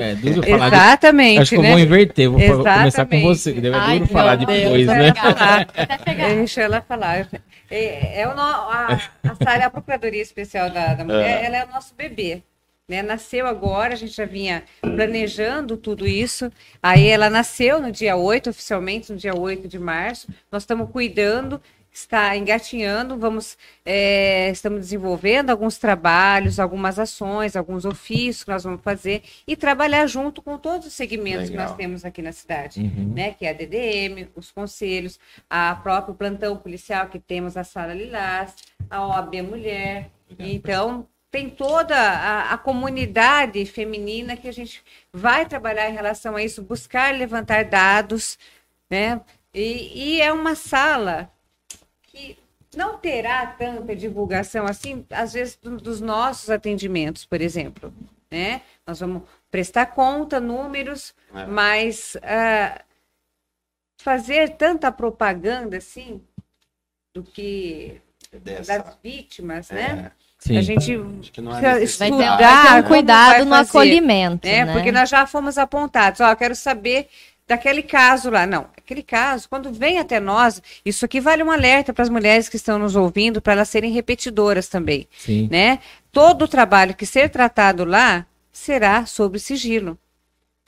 É 0.00 0.14
duro 0.14 0.42
falar 0.42 0.66
Exatamente. 0.68 1.34
De... 1.34 1.42
Acho 1.42 1.50
que 1.50 1.56
eu 1.56 1.62
vou 1.62 1.76
né? 1.76 1.80
inverter, 1.82 2.30
vou 2.30 2.40
Exatamente. 2.40 2.78
começar 2.78 3.06
com 3.06 3.20
você. 3.20 3.50
É 3.50 3.74
Ai, 3.74 3.98
duro 3.98 4.10
falar 4.10 4.36
Deus, 4.36 4.48
depois, 4.48 4.86
né? 4.86 5.12
Deixa 6.34 6.62
ela 6.62 6.80
falar. 6.80 7.28
É, 7.70 8.22
é 8.22 8.28
o 8.28 8.34
no... 8.34 8.40
a, 8.40 8.98
a, 9.22 9.66
a 9.66 9.70
Procuradoria 9.70 10.22
Especial 10.22 10.70
da, 10.70 10.94
da 10.94 11.04
Mulher, 11.04 11.42
é. 11.42 11.44
ela 11.44 11.56
é 11.58 11.64
o 11.66 11.68
nosso 11.68 11.94
bebê. 11.94 12.42
Né? 12.92 13.00
Nasceu 13.00 13.46
agora, 13.46 13.94
a 13.94 13.96
gente 13.96 14.12
já 14.12 14.26
vinha 14.26 14.64
planejando 14.82 15.78
tudo 15.78 16.06
isso. 16.06 16.52
Aí 16.82 17.06
ela 17.06 17.30
nasceu 17.30 17.80
no 17.80 17.90
dia 17.90 18.16
8, 18.16 18.50
oficialmente, 18.50 19.10
no 19.10 19.16
dia 19.16 19.34
8 19.34 19.66
de 19.66 19.78
março. 19.78 20.28
Nós 20.50 20.64
estamos 20.64 20.90
cuidando, 20.90 21.58
está 21.90 22.36
engatinhando, 22.36 23.16
vamos, 23.16 23.56
é, 23.82 24.50
estamos 24.50 24.80
desenvolvendo 24.80 25.48
alguns 25.48 25.78
trabalhos, 25.78 26.60
algumas 26.60 26.98
ações, 26.98 27.56
alguns 27.56 27.86
ofícios 27.86 28.44
que 28.44 28.50
nós 28.50 28.62
vamos 28.62 28.82
fazer 28.82 29.22
e 29.48 29.56
trabalhar 29.56 30.06
junto 30.06 30.42
com 30.42 30.58
todos 30.58 30.86
os 30.86 30.92
segmentos 30.92 31.48
Legal. 31.48 31.64
que 31.64 31.70
nós 31.70 31.76
temos 31.78 32.04
aqui 32.04 32.20
na 32.20 32.32
cidade, 32.32 32.82
uhum. 32.82 33.14
né? 33.14 33.32
Que 33.32 33.46
é 33.46 33.50
a 33.50 33.52
DDM, 33.54 34.28
os 34.36 34.50
conselhos, 34.50 35.18
a 35.48 35.74
próprio 35.76 36.14
plantão 36.14 36.58
policial 36.58 37.06
que 37.06 37.18
temos 37.18 37.56
a 37.56 37.64
Sala 37.64 37.94
Lilás, 37.94 38.54
a 38.90 39.06
OAB 39.06 39.40
Mulher. 39.40 40.10
Então, 40.38 41.06
tem 41.32 41.48
toda 41.48 41.96
a, 41.96 42.52
a, 42.52 42.58
comunidade 42.58 43.64
feminina 43.64 44.36
que 44.36 44.46
a 44.46 44.52
gente 44.52 44.84
vai 45.10 45.46
trabalhar 45.46 45.88
em 45.88 45.94
relação 45.94 46.36
a 46.36 46.42
isso, 46.42 46.62
buscar 46.62 47.14
levantar 47.14 47.64
dados, 47.64 48.38
né? 48.90 49.18
E, 49.54 50.18
e 50.18 50.20
é 50.20 50.30
uma 50.30 50.54
sala 50.54 51.32
que 52.02 52.36
não 52.76 52.98
terá 52.98 53.46
tanta 53.46 53.96
divulgação 53.96 54.66
assim, 54.66 55.06
às 55.08 55.32
vezes, 55.32 55.56
do, 55.56 55.78
dos 55.78 56.02
nossos 56.02 56.50
atendimentos, 56.50 57.24
por 57.24 57.40
exemplo, 57.40 57.94
né? 58.30 58.60
Nós 58.86 59.00
vamos 59.00 59.22
prestar 59.50 59.86
conta, 59.86 60.38
números, 60.38 61.14
é. 61.34 61.46
mas 61.46 62.14
uh, 62.16 62.84
fazer 63.96 64.50
tanta 64.56 64.92
propaganda 64.92 65.78
assim 65.78 66.22
do 67.14 67.22
que 67.22 68.02
Dessa. 68.30 68.82
das 68.82 68.98
vítimas, 69.02 69.70
né? 69.70 70.12
É 70.42 70.48
Sim. 70.48 70.56
A 70.58 70.62
gente 70.62 71.00
Acho 71.20 71.32
que 71.32 71.40
não 71.40 71.56
é 71.56 71.82
estudar 71.84 72.36
vai 72.36 72.82
ter 72.82 72.84
um 72.84 72.88
cuidado 72.88 73.44
no 73.44 73.50
fazer, 73.50 73.70
acolhimento, 73.70 74.46
né? 74.46 74.64
né? 74.64 74.72
Porque 74.72 74.90
nós 74.90 75.08
já 75.08 75.24
fomos 75.24 75.56
apontados. 75.56 76.20
Ó, 76.20 76.28
eu 76.28 76.36
quero 76.36 76.56
saber 76.56 77.08
daquele 77.46 77.82
caso 77.82 78.28
lá. 78.28 78.44
Não, 78.44 78.66
aquele 78.76 79.04
caso, 79.04 79.48
quando 79.48 79.72
vem 79.72 80.00
até 80.00 80.18
nós, 80.18 80.60
isso 80.84 81.04
aqui 81.04 81.20
vale 81.20 81.44
um 81.44 81.50
alerta 81.50 81.92
para 81.92 82.02
as 82.02 82.08
mulheres 82.08 82.48
que 82.48 82.56
estão 82.56 82.76
nos 82.76 82.96
ouvindo, 82.96 83.40
para 83.40 83.52
elas 83.52 83.68
serem 83.68 83.92
repetidoras 83.92 84.66
também, 84.66 85.06
Sim. 85.16 85.48
né? 85.50 85.78
Todo 86.10 86.42
o 86.42 86.48
trabalho 86.48 86.94
que 86.94 87.06
ser 87.06 87.28
tratado 87.28 87.84
lá 87.84 88.26
será 88.52 89.06
sobre 89.06 89.38
sigilo. 89.38 89.96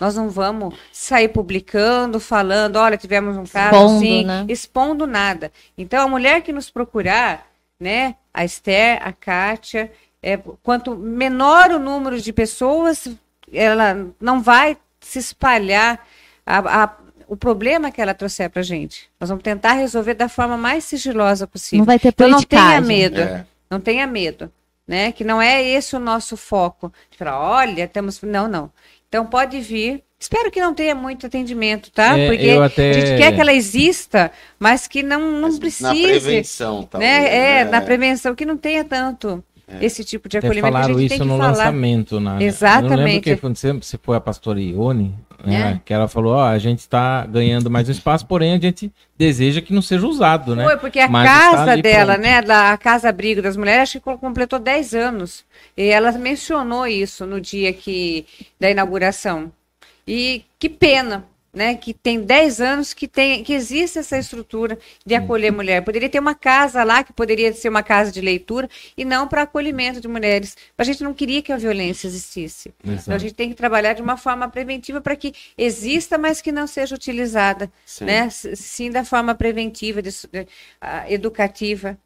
Nós 0.01 0.15
não 0.15 0.29
vamos 0.29 0.75
sair 0.93 1.29
publicando, 1.29 2.19
falando, 2.19 2.77
olha, 2.77 2.97
tivemos 2.97 3.37
um 3.37 3.45
caso 3.45 3.77
Expondo, 3.77 3.97
assim, 3.97 4.25
né? 4.25 4.47
expondo 4.49 5.07
nada. 5.07 5.53
Então, 5.79 6.05
a 6.05 6.09
mulher 6.09 6.43
que 6.43 6.53
nos 6.53 6.69
procurar, 6.69 7.47
né, 7.79 8.17
a 8.35 8.45
Esther, 8.45 8.99
a 9.07 9.13
Kátia, 9.13 9.91
é, 10.23 10.37
quanto 10.63 10.97
menor 10.97 11.71
o 11.71 11.79
número 11.79 12.21
de 12.21 12.33
pessoas, 12.33 13.09
ela 13.53 14.09
não 14.21 14.43
vai 14.43 14.77
se 15.01 15.19
espalhar 15.21 16.05
a- 16.45 16.83
a- 16.85 16.97
o 17.29 17.37
problema 17.37 17.91
que 17.91 18.03
ela 18.03 18.13
trouxer 18.15 18.51
para 18.51 18.63
gente. 18.63 19.09
Nós 19.21 19.29
vamos 19.31 19.43
tentar 19.45 19.73
resolver 19.75 20.15
da 20.15 20.29
forma 20.29 20.57
mais 20.57 20.85
sigilosa 20.85 21.47
possível. 21.47 21.79
Não 21.79 21.87
vai 21.87 21.99
ter 21.99 22.09
Então, 22.09 22.29
não 22.29 22.43
tenha 22.43 22.63
politicagem. 22.81 22.87
medo. 22.89 23.21
É. 23.21 23.47
Não 23.71 23.81
tenha 23.81 24.07
medo, 24.07 24.53
né? 24.87 25.13
Que 25.13 25.25
não 25.25 25.41
é 25.41 25.63
esse 25.63 25.95
o 25.97 25.99
nosso 25.99 26.37
foco. 26.37 26.93
De 27.11 27.17
falar, 27.17 27.39
olha, 27.41 27.87
temos. 27.89 28.21
Não, 28.23 28.47
não. 28.49 28.71
Então 29.09 29.25
pode 29.27 29.61
vir. 29.61 30.03
Espero 30.25 30.51
que 30.51 30.59
não 30.59 30.73
tenha 30.73 30.95
muito 30.95 31.27
atendimento, 31.27 31.91
tá? 31.91 32.17
É, 32.19 32.29
Porque 32.29 32.45
eu 32.47 32.63
até- 32.63 32.91
a 32.91 32.93
gente 32.95 33.17
quer 33.19 33.35
que 33.35 33.41
ela 33.43 33.53
exista, 33.53 34.33
mas 34.59 34.89
que 34.89 35.03
não, 35.03 35.21
não 35.33 35.43
Mas 35.43 35.59
precise. 35.59 35.85
Na 35.85 35.93
prevenção, 36.09 36.83
talvez. 36.85 37.13
né? 37.13 37.29
É, 37.61 37.65
né? 37.67 37.71
na 37.71 37.81
prevenção, 37.83 38.35
que 38.35 38.47
não 38.47 38.57
tenha 38.57 38.83
tanto 38.85 39.45
esse 39.83 40.03
tipo 40.03 40.27
de 40.27 40.39
Até 40.39 40.47
acolhimento. 40.47 40.73
que 40.73 40.79
a 40.79 40.81
falaram 40.81 40.99
gente 40.99 41.07
isso 41.09 41.19
tem 41.19 41.27
que 41.27 41.33
no 41.33 41.37
falar. 41.39 41.49
lançamento. 41.51 42.15
Na, 42.19 42.19
Eu 42.19 42.23
não 42.23 42.39
lembro 42.39 42.47
Exatamente. 42.47 43.21
que 43.25 43.37
quando 43.37 43.57
você, 43.57 43.73
você 43.75 43.99
foi 44.03 44.17
a 44.17 44.21
pastora 44.21 44.59
Ione, 44.61 45.15
né, 45.45 45.75
É. 45.77 45.81
que 45.85 45.93
ela 45.93 46.09
falou, 46.09 46.33
ó, 46.37 46.45
a 46.47 46.59
gente 46.59 46.79
está 46.79 47.27
ganhando 47.27 47.71
mais 47.71 47.87
um 47.91 47.93
espaço, 47.93 48.25
porém 48.27 48.55
a 48.55 48.59
gente 48.59 48.91
deseja 49.19 49.61
que 49.61 49.75
não 49.75 49.83
seja 49.83 50.07
usado, 50.07 50.57
né? 50.57 50.65
Foi, 50.65 50.79
porque 50.79 51.01
a 51.01 51.07
Mas 51.09 51.29
casa 51.29 51.77
dela, 51.77 52.15
pronto. 52.15 52.25
né, 52.27 52.41
da 52.41 52.73
a 52.73 52.79
Casa 52.79 53.11
Abrigo 53.11 53.43
das 53.43 53.59
Mulheres, 53.59 53.83
acho 53.91 54.01
que 54.01 54.17
completou 54.17 54.59
10 54.59 54.95
anos. 54.95 55.45
E 55.77 55.83
ela 55.89 56.11
mencionou 56.13 56.87
isso 56.87 57.27
no 57.27 57.39
dia 57.43 57.75
que, 57.75 58.25
da 58.59 58.71
inauguração. 58.71 59.53
E 60.07 60.45
que 60.59 60.69
pena, 60.69 61.27
né, 61.53 61.77
que 61.77 61.95
tem 61.95 62.21
10 62.21 62.61
anos 62.61 62.93
que, 62.93 63.07
tem, 63.07 63.45
que 63.45 63.53
existe 63.55 63.99
essa 64.01 64.19
estrutura 64.19 64.77
de 65.07 65.15
acolher 65.15 65.53
mulher. 65.53 65.83
Poderia 65.85 66.09
ter 66.09 66.19
uma 66.19 66.35
casa 66.35 66.83
lá, 66.83 67.05
que 67.05 67.13
poderia 67.13 67.53
ser 67.53 67.69
uma 67.69 67.83
casa 67.83 68.11
de 68.11 68.21
leitura, 68.21 68.69
e 68.97 69.05
não 69.05 69.29
para 69.29 69.43
acolhimento 69.43 70.01
de 70.01 70.09
mulheres. 70.09 70.57
A 70.77 70.83
gente 70.83 71.05
não 71.05 71.15
queria 71.15 71.41
que 71.43 71.53
a 71.53 71.57
violência 71.57 72.09
existisse. 72.09 72.75
Então 72.81 72.93
a 72.93 72.97
Exato. 72.97 73.19
gente 73.21 73.35
tem 73.35 73.49
que 73.49 73.55
trabalhar 73.55 73.93
de 73.93 74.03
uma 74.03 74.17
forma 74.17 74.49
preventiva 74.49 75.01
para 75.01 75.15
que 75.15 75.33
exista, 75.57 76.19
mas 76.19 76.41
que 76.41 76.51
não 76.51 76.67
seja 76.67 76.95
utilizada 76.95 77.71
Sim. 77.87 78.05
né? 78.07 78.29
Sim, 78.31 78.91
da 78.91 79.05
forma 79.05 79.33
preventiva, 79.35 80.03
de 80.03 80.11
de- 80.11 80.49
educativa, 81.09 81.97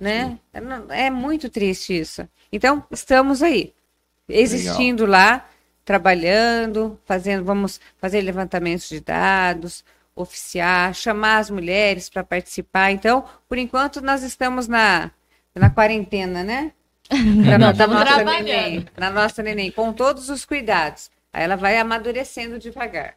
né? 0.00 0.38
É 0.52 1.06
É 1.06 1.10
muito 1.10 1.48
triste 1.48 1.96
isso. 1.98 2.28
Então, 2.52 2.84
estamos 2.90 3.42
aí, 3.42 3.72
existindo 4.28 5.06
lá, 5.06 5.48
trabalhando, 5.88 7.00
fazendo, 7.06 7.42
vamos 7.42 7.80
fazer 7.96 8.20
levantamentos 8.20 8.90
de 8.90 9.00
dados, 9.00 9.82
oficiar, 10.14 10.94
chamar 10.94 11.38
as 11.38 11.48
mulheres 11.48 12.10
para 12.10 12.22
participar. 12.22 12.90
Então, 12.90 13.24
por 13.48 13.56
enquanto, 13.56 14.02
nós 14.02 14.22
estamos 14.22 14.68
na, 14.68 15.10
na 15.54 15.70
quarentena, 15.70 16.44
né? 16.44 16.72
Da, 17.08 17.56
Não, 17.56 17.70
estamos 17.70 17.96
nossa 17.96 18.16
trabalhando. 18.16 18.44
neném, 18.44 18.86
na 18.98 19.08
nossa 19.08 19.42
neném, 19.42 19.70
com 19.70 19.90
todos 19.90 20.28
os 20.28 20.44
cuidados. 20.44 21.10
Aí 21.32 21.42
ela 21.42 21.56
vai 21.56 21.78
amadurecendo 21.78 22.58
devagar. 22.58 23.14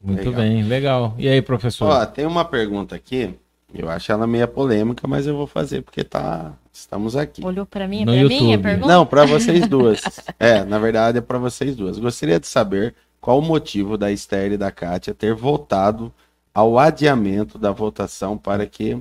Muito 0.00 0.30
Legal. 0.30 0.34
bem, 0.40 0.62
legal. 0.62 1.14
E 1.18 1.28
aí, 1.28 1.42
professor? 1.42 1.90
Ó, 1.90 2.06
tem 2.06 2.26
uma 2.26 2.44
pergunta 2.44 2.94
aqui. 2.94 3.34
Eu 3.74 3.90
acho 3.90 4.12
ela 4.12 4.24
meio 4.24 4.46
polêmica, 4.46 5.08
mas 5.08 5.26
eu 5.26 5.36
vou 5.36 5.48
fazer 5.48 5.82
porque 5.82 6.04
tá. 6.04 6.52
Estamos 6.78 7.16
aqui. 7.16 7.44
Olhou 7.44 7.66
pra 7.66 7.86
mim, 7.88 8.00
No 8.04 8.12
pra 8.12 8.14
mim, 8.14 8.18
a 8.20 8.22
YouTube. 8.22 8.62
pergunta? 8.62 8.88
Não, 8.88 9.04
para 9.06 9.24
vocês 9.26 9.66
duas. 9.66 10.00
É, 10.38 10.64
na 10.64 10.78
verdade 10.78 11.18
é 11.18 11.20
para 11.20 11.38
vocês 11.38 11.74
duas. 11.74 11.98
Gostaria 11.98 12.38
de 12.38 12.46
saber 12.46 12.94
qual 13.20 13.38
o 13.40 13.42
motivo 13.42 13.98
da 13.98 14.10
Esther 14.12 14.52
e 14.52 14.56
da 14.56 14.70
Kátia 14.70 15.12
ter 15.14 15.34
votado 15.34 16.12
ao 16.54 16.78
adiamento 16.78 17.58
da 17.58 17.70
votação 17.72 18.38
para 18.38 18.64
que 18.66 18.96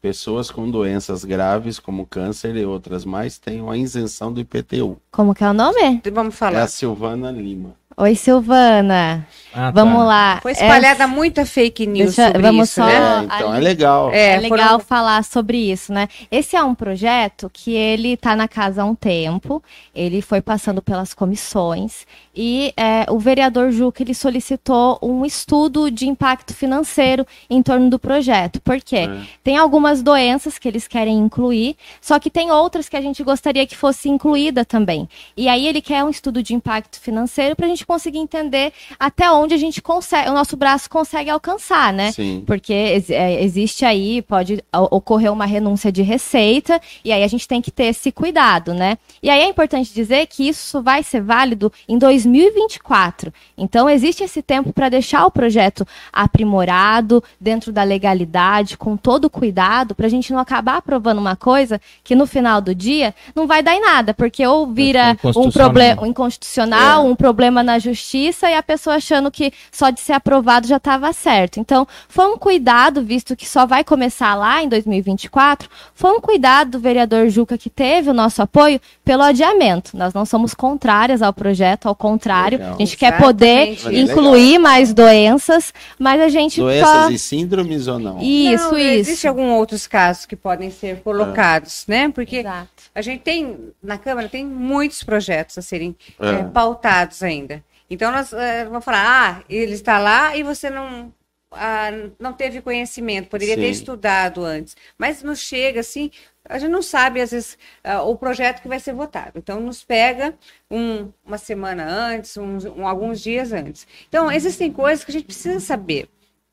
pessoas 0.00 0.50
com 0.50 0.70
doenças 0.70 1.24
graves 1.24 1.78
como 1.78 2.04
câncer 2.06 2.54
e 2.56 2.64
outras 2.66 3.06
mais 3.06 3.38
tenham 3.38 3.70
a 3.70 3.76
isenção 3.78 4.30
do 4.30 4.38
IPTU. 4.40 4.98
Como 5.10 5.34
que 5.34 5.42
é 5.42 5.48
o 5.48 5.54
nome? 5.54 6.02
Vamos 6.12 6.34
É 6.34 6.36
falar. 6.36 6.62
a 6.62 6.66
Silvana 6.66 7.30
Lima. 7.30 7.74
Oi, 7.96 8.14
Silvana. 8.16 9.26
Ah, 9.56 9.66
tá. 9.66 9.70
Vamos 9.70 10.04
lá. 10.04 10.40
Foi 10.42 10.50
espalhada 10.50 11.04
Essa- 11.04 11.06
muita 11.06 11.46
fake 11.46 11.86
news 11.86 12.16
Deixa- 12.16 12.26
sobre 12.26 12.42
vamos 12.42 12.68
isso, 12.68 12.74
só- 12.80 12.86
né? 12.86 12.94
É, 13.20 13.24
então 13.36 13.54
é 13.54 13.60
legal. 13.60 14.10
É, 14.12 14.30
É, 14.34 14.40
legal 14.40 14.68
foram- 14.70 14.80
falar 14.80 15.22
sobre 15.22 15.58
isso, 15.70 15.92
né? 15.92 16.08
Esse 16.28 16.56
é 16.56 16.62
um 16.64 16.74
projeto 16.74 17.48
que 17.52 17.72
ele 17.72 18.14
está 18.14 18.34
na 18.34 18.48
casa 18.48 18.82
há 18.82 18.84
um 18.84 18.96
tempo, 18.96 19.62
ele 19.94 20.20
foi 20.20 20.40
passando 20.40 20.82
pelas 20.82 21.14
comissões 21.14 22.04
e 22.34 22.74
é, 22.76 23.06
o 23.08 23.16
vereador 23.16 23.70
Juca 23.70 24.02
ele 24.02 24.12
solicitou 24.12 24.98
um 25.00 25.24
estudo 25.24 25.88
de 25.88 26.08
impacto 26.08 26.52
financeiro 26.52 27.24
em 27.48 27.62
torno 27.62 27.88
do 27.88 27.98
projeto. 27.98 28.60
Por 28.60 28.80
quê? 28.80 29.08
É. 29.08 29.18
Tem 29.44 29.56
algumas 29.56 30.02
doenças 30.02 30.58
que 30.58 30.66
eles 30.66 30.88
querem 30.88 31.16
incluir, 31.16 31.76
só 32.00 32.18
que 32.18 32.28
tem 32.28 32.50
outras 32.50 32.88
que 32.88 32.96
a 32.96 33.00
gente 33.00 33.22
gostaria 33.22 33.64
que 33.68 33.76
fosse 33.76 34.08
incluída 34.08 34.64
também. 34.64 35.08
E 35.36 35.48
aí 35.48 35.68
ele 35.68 35.80
quer 35.80 36.02
um 36.02 36.10
estudo 36.10 36.42
de 36.42 36.54
impacto 36.54 36.98
financeiro 37.00 37.54
para 37.54 37.66
a 37.66 37.68
gente 37.68 37.83
conseguir 37.86 38.18
entender 38.18 38.72
até 38.98 39.30
onde 39.30 39.54
a 39.54 39.58
gente 39.58 39.80
consegue, 39.82 40.28
o 40.28 40.34
nosso 40.34 40.56
braço 40.56 40.88
consegue 40.88 41.30
alcançar, 41.30 41.92
né? 41.92 42.12
Sim. 42.12 42.42
Porque 42.46 43.02
é, 43.08 43.42
existe 43.42 43.84
aí, 43.84 44.22
pode 44.22 44.62
ocorrer 44.90 45.32
uma 45.32 45.46
renúncia 45.46 45.90
de 45.90 46.02
receita, 46.02 46.80
e 47.04 47.12
aí 47.12 47.22
a 47.22 47.28
gente 47.28 47.46
tem 47.46 47.60
que 47.60 47.70
ter 47.70 47.84
esse 47.84 48.10
cuidado, 48.12 48.74
né? 48.74 48.98
E 49.22 49.30
aí 49.30 49.40
é 49.40 49.48
importante 49.48 49.92
dizer 49.92 50.26
que 50.26 50.48
isso 50.48 50.82
vai 50.82 51.02
ser 51.02 51.22
válido 51.22 51.72
em 51.88 51.98
2024. 51.98 53.32
Então, 53.56 53.88
existe 53.88 54.22
esse 54.24 54.42
tempo 54.42 54.72
para 54.72 54.88
deixar 54.88 55.26
o 55.26 55.30
projeto 55.30 55.86
aprimorado, 56.12 57.22
dentro 57.40 57.72
da 57.72 57.82
legalidade, 57.82 58.76
com 58.76 58.96
todo 58.96 59.26
o 59.26 59.30
cuidado, 59.30 59.94
para 59.94 60.06
a 60.06 60.10
gente 60.10 60.32
não 60.32 60.38
acabar 60.38 60.76
aprovando 60.76 61.18
uma 61.18 61.36
coisa 61.36 61.80
que 62.02 62.14
no 62.14 62.26
final 62.26 62.60
do 62.60 62.74
dia 62.74 63.14
não 63.34 63.46
vai 63.46 63.62
dar 63.62 63.74
em 63.74 63.80
nada, 63.80 64.14
porque 64.14 64.46
ou 64.46 64.66
vira 64.66 65.08
um 65.08 65.10
inconstitucional. 65.12 65.52
problema 65.52 66.08
inconstitucional, 66.08 67.06
um 67.06 67.16
problema 67.16 67.62
na 67.62 67.73
justiça 67.78 68.50
e 68.50 68.54
a 68.54 68.62
pessoa 68.62 68.96
achando 68.96 69.30
que 69.30 69.52
só 69.70 69.90
de 69.90 70.00
ser 70.00 70.12
aprovado 70.14 70.66
já 70.66 70.76
estava 70.76 71.12
certo. 71.12 71.58
Então, 71.60 71.86
foi 72.08 72.26
um 72.26 72.36
cuidado, 72.36 73.02
visto 73.02 73.34
que 73.36 73.46
só 73.48 73.66
vai 73.66 73.82
começar 73.84 74.34
lá 74.34 74.62
em 74.62 74.68
2024, 74.68 75.68
foi 75.94 76.10
um 76.12 76.20
cuidado 76.20 76.72
do 76.72 76.78
vereador 76.80 77.28
Juca 77.28 77.56
que 77.58 77.70
teve 77.70 78.10
o 78.10 78.14
nosso 78.14 78.42
apoio 78.42 78.80
pelo 79.04 79.22
adiamento. 79.22 79.96
Nós 79.96 80.12
não 80.14 80.24
somos 80.24 80.54
contrárias 80.54 81.22
ao 81.22 81.32
projeto, 81.32 81.86
ao 81.86 81.94
contrário, 81.94 82.58
Legal. 82.58 82.74
a 82.74 82.78
gente 82.78 82.96
quer 82.96 83.18
poder 83.18 83.68
Exatamente. 83.72 84.00
incluir 84.10 84.58
mais 84.58 84.92
doenças, 84.92 85.72
mas 85.98 86.20
a 86.20 86.28
gente 86.28 86.60
Doenças 86.60 86.88
só... 86.88 87.10
e 87.10 87.18
síndromes 87.18 87.86
ou 87.86 87.98
não? 87.98 88.20
Isso, 88.20 88.70
Não, 88.72 88.78
isso. 88.78 89.10
Existem 89.10 89.28
alguns 89.28 89.50
outros 89.58 89.86
casos 89.86 90.26
que 90.26 90.36
podem 90.36 90.70
ser 90.70 91.00
colocados, 91.02 91.84
né? 91.88 92.08
Porque 92.10 92.36
Exato. 92.38 92.68
a 92.94 93.00
gente 93.02 93.20
tem, 93.22 93.56
na 93.82 93.96
Câmara, 93.98 94.28
tem 94.28 94.44
muitos 94.44 95.02
projetos 95.02 95.56
a 95.58 95.62
serem 95.62 95.96
É. 96.20 96.30
eh, 96.30 96.42
pautados 96.44 97.22
ainda. 97.22 97.62
Então, 97.90 98.10
nós 98.10 98.32
eh, 98.32 98.64
vamos 98.64 98.84
falar, 98.84 99.40
ah, 99.40 99.44
ele 99.48 99.72
está 99.74 99.98
lá 99.98 100.36
e 100.36 100.42
você 100.42 100.70
não, 100.70 101.12
ah, 101.52 101.90
não 102.18 102.32
teve 102.32 102.60
conhecimento, 102.60 103.28
poderia 103.28 103.54
ter 103.56 103.62
Sim. 103.74 103.80
estudado 103.80 104.44
antes. 104.44 104.76
Mas 104.98 105.22
nos 105.22 105.40
chega, 105.40 105.80
assim, 105.80 106.10
a 106.48 106.58
gente 106.58 106.70
não 106.70 106.82
sabe, 106.82 107.20
às 107.20 107.30
vezes, 107.30 107.58
ah, 107.82 108.02
o 108.02 108.16
projeto 108.16 108.60
que 108.62 108.68
vai 108.68 108.80
ser 108.80 108.92
votado. 108.94 109.32
Então, 109.38 109.60
nos 109.60 109.84
pega 109.84 110.34
um- 110.70 111.10
uma 111.24 111.38
semana 111.38 111.84
antes, 111.86 112.36
uns- 112.36 112.64
um- 112.64 112.86
alguns 112.86 113.20
dias 113.20 113.52
antes. 113.52 113.86
Então, 114.08 114.30
existem 114.32 114.72
coisas 114.72 115.04
que 115.04 115.10
a 115.10 115.14
gente 115.14 115.26
precisa 115.26 115.60
saber. 115.60 116.08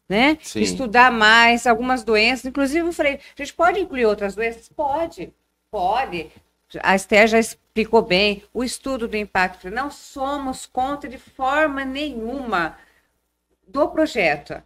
Né? 0.09 0.37
Sim. 0.41 0.59
Estudar 0.59 1.09
mais 1.09 1.65
algumas 1.65 2.03
doenças. 2.03 2.45
Inclusive, 2.45 2.85
eu 2.85 2.91
falei, 2.91 3.13
a 3.13 3.41
gente 3.41 3.53
pode 3.53 3.79
incluir 3.79 4.05
outras 4.05 4.35
doenças? 4.35 4.67
Pode, 4.67 5.33
pode. 5.71 6.29
A 6.83 6.95
Esther 6.95 7.27
já 7.27 7.39
explicou 7.39 8.01
bem 8.01 8.43
o 8.53 8.63
estudo 8.63 9.07
do 9.07 9.17
impacto. 9.17 9.69
Não 9.69 9.89
somos 9.91 10.65
contra 10.65 11.09
de 11.09 11.17
forma 11.17 11.83
nenhuma 11.83 12.77
do 13.67 13.87
projeto. 13.89 14.61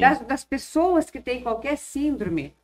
Das, 0.00 0.20
das 0.20 0.44
pessoas 0.44 1.10
que 1.10 1.20
têm 1.20 1.42
qualquer 1.42 1.76
síndrome. 1.78 2.54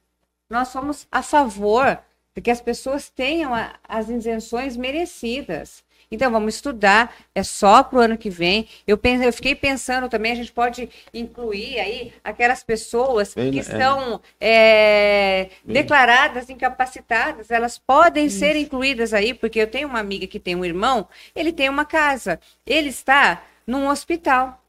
Nós 0.51 0.69
somos 0.69 1.07
a 1.11 1.23
favor 1.23 1.99
de 2.35 2.43
que 2.43 2.51
as 2.51 2.61
pessoas 2.61 3.09
tenham 3.09 3.55
a- 3.55 3.75
as 3.89 4.09
isenções 4.09 4.77
merecidas. 4.77 5.83
Então 6.11 6.31
vamos 6.31 6.55
estudar, 6.55 7.15
é 7.35 7.43
só 7.43 7.83
para 7.83 7.99
o 7.99 8.01
ano 8.01 8.17
que 8.17 8.31
vem. 8.31 8.69
Eu, 8.87 8.97
penso, 8.97 9.25
eu 9.25 9.33
fiquei 9.33 9.55
pensando 9.55 10.09
também, 10.09 10.33
a 10.33 10.37
gente 10.37 10.53
pode 10.53 10.89
incluir 11.13 11.81
aí 11.81 12.13
aquelas 12.23 12.63
pessoas 12.63 13.35
Bem, 13.35 13.51
que 13.51 13.59
é. 13.59 13.63
estão 13.63 14.21
é, 14.41 15.49
declaradas 15.65 16.49
incapacitadas, 16.49 17.51
elas 17.51 17.79
podem 17.79 18.29
ser 18.29 18.57
incluídas 18.57 19.13
aí, 19.13 19.35
porque 19.35 19.61
eu 19.61 19.67
tenho 19.67 19.89
uma 19.89 19.99
amiga 19.99 20.27
que 20.27 20.39
tem 20.39 20.55
um 20.55 20.65
irmão, 20.65 21.09
ele 21.35 21.53
tem 21.53 21.69
uma 21.69 21.85
casa, 21.85 22.39
ele 22.65 22.89
está 22.89 23.43
num 23.67 23.89
hospital. 23.89 24.63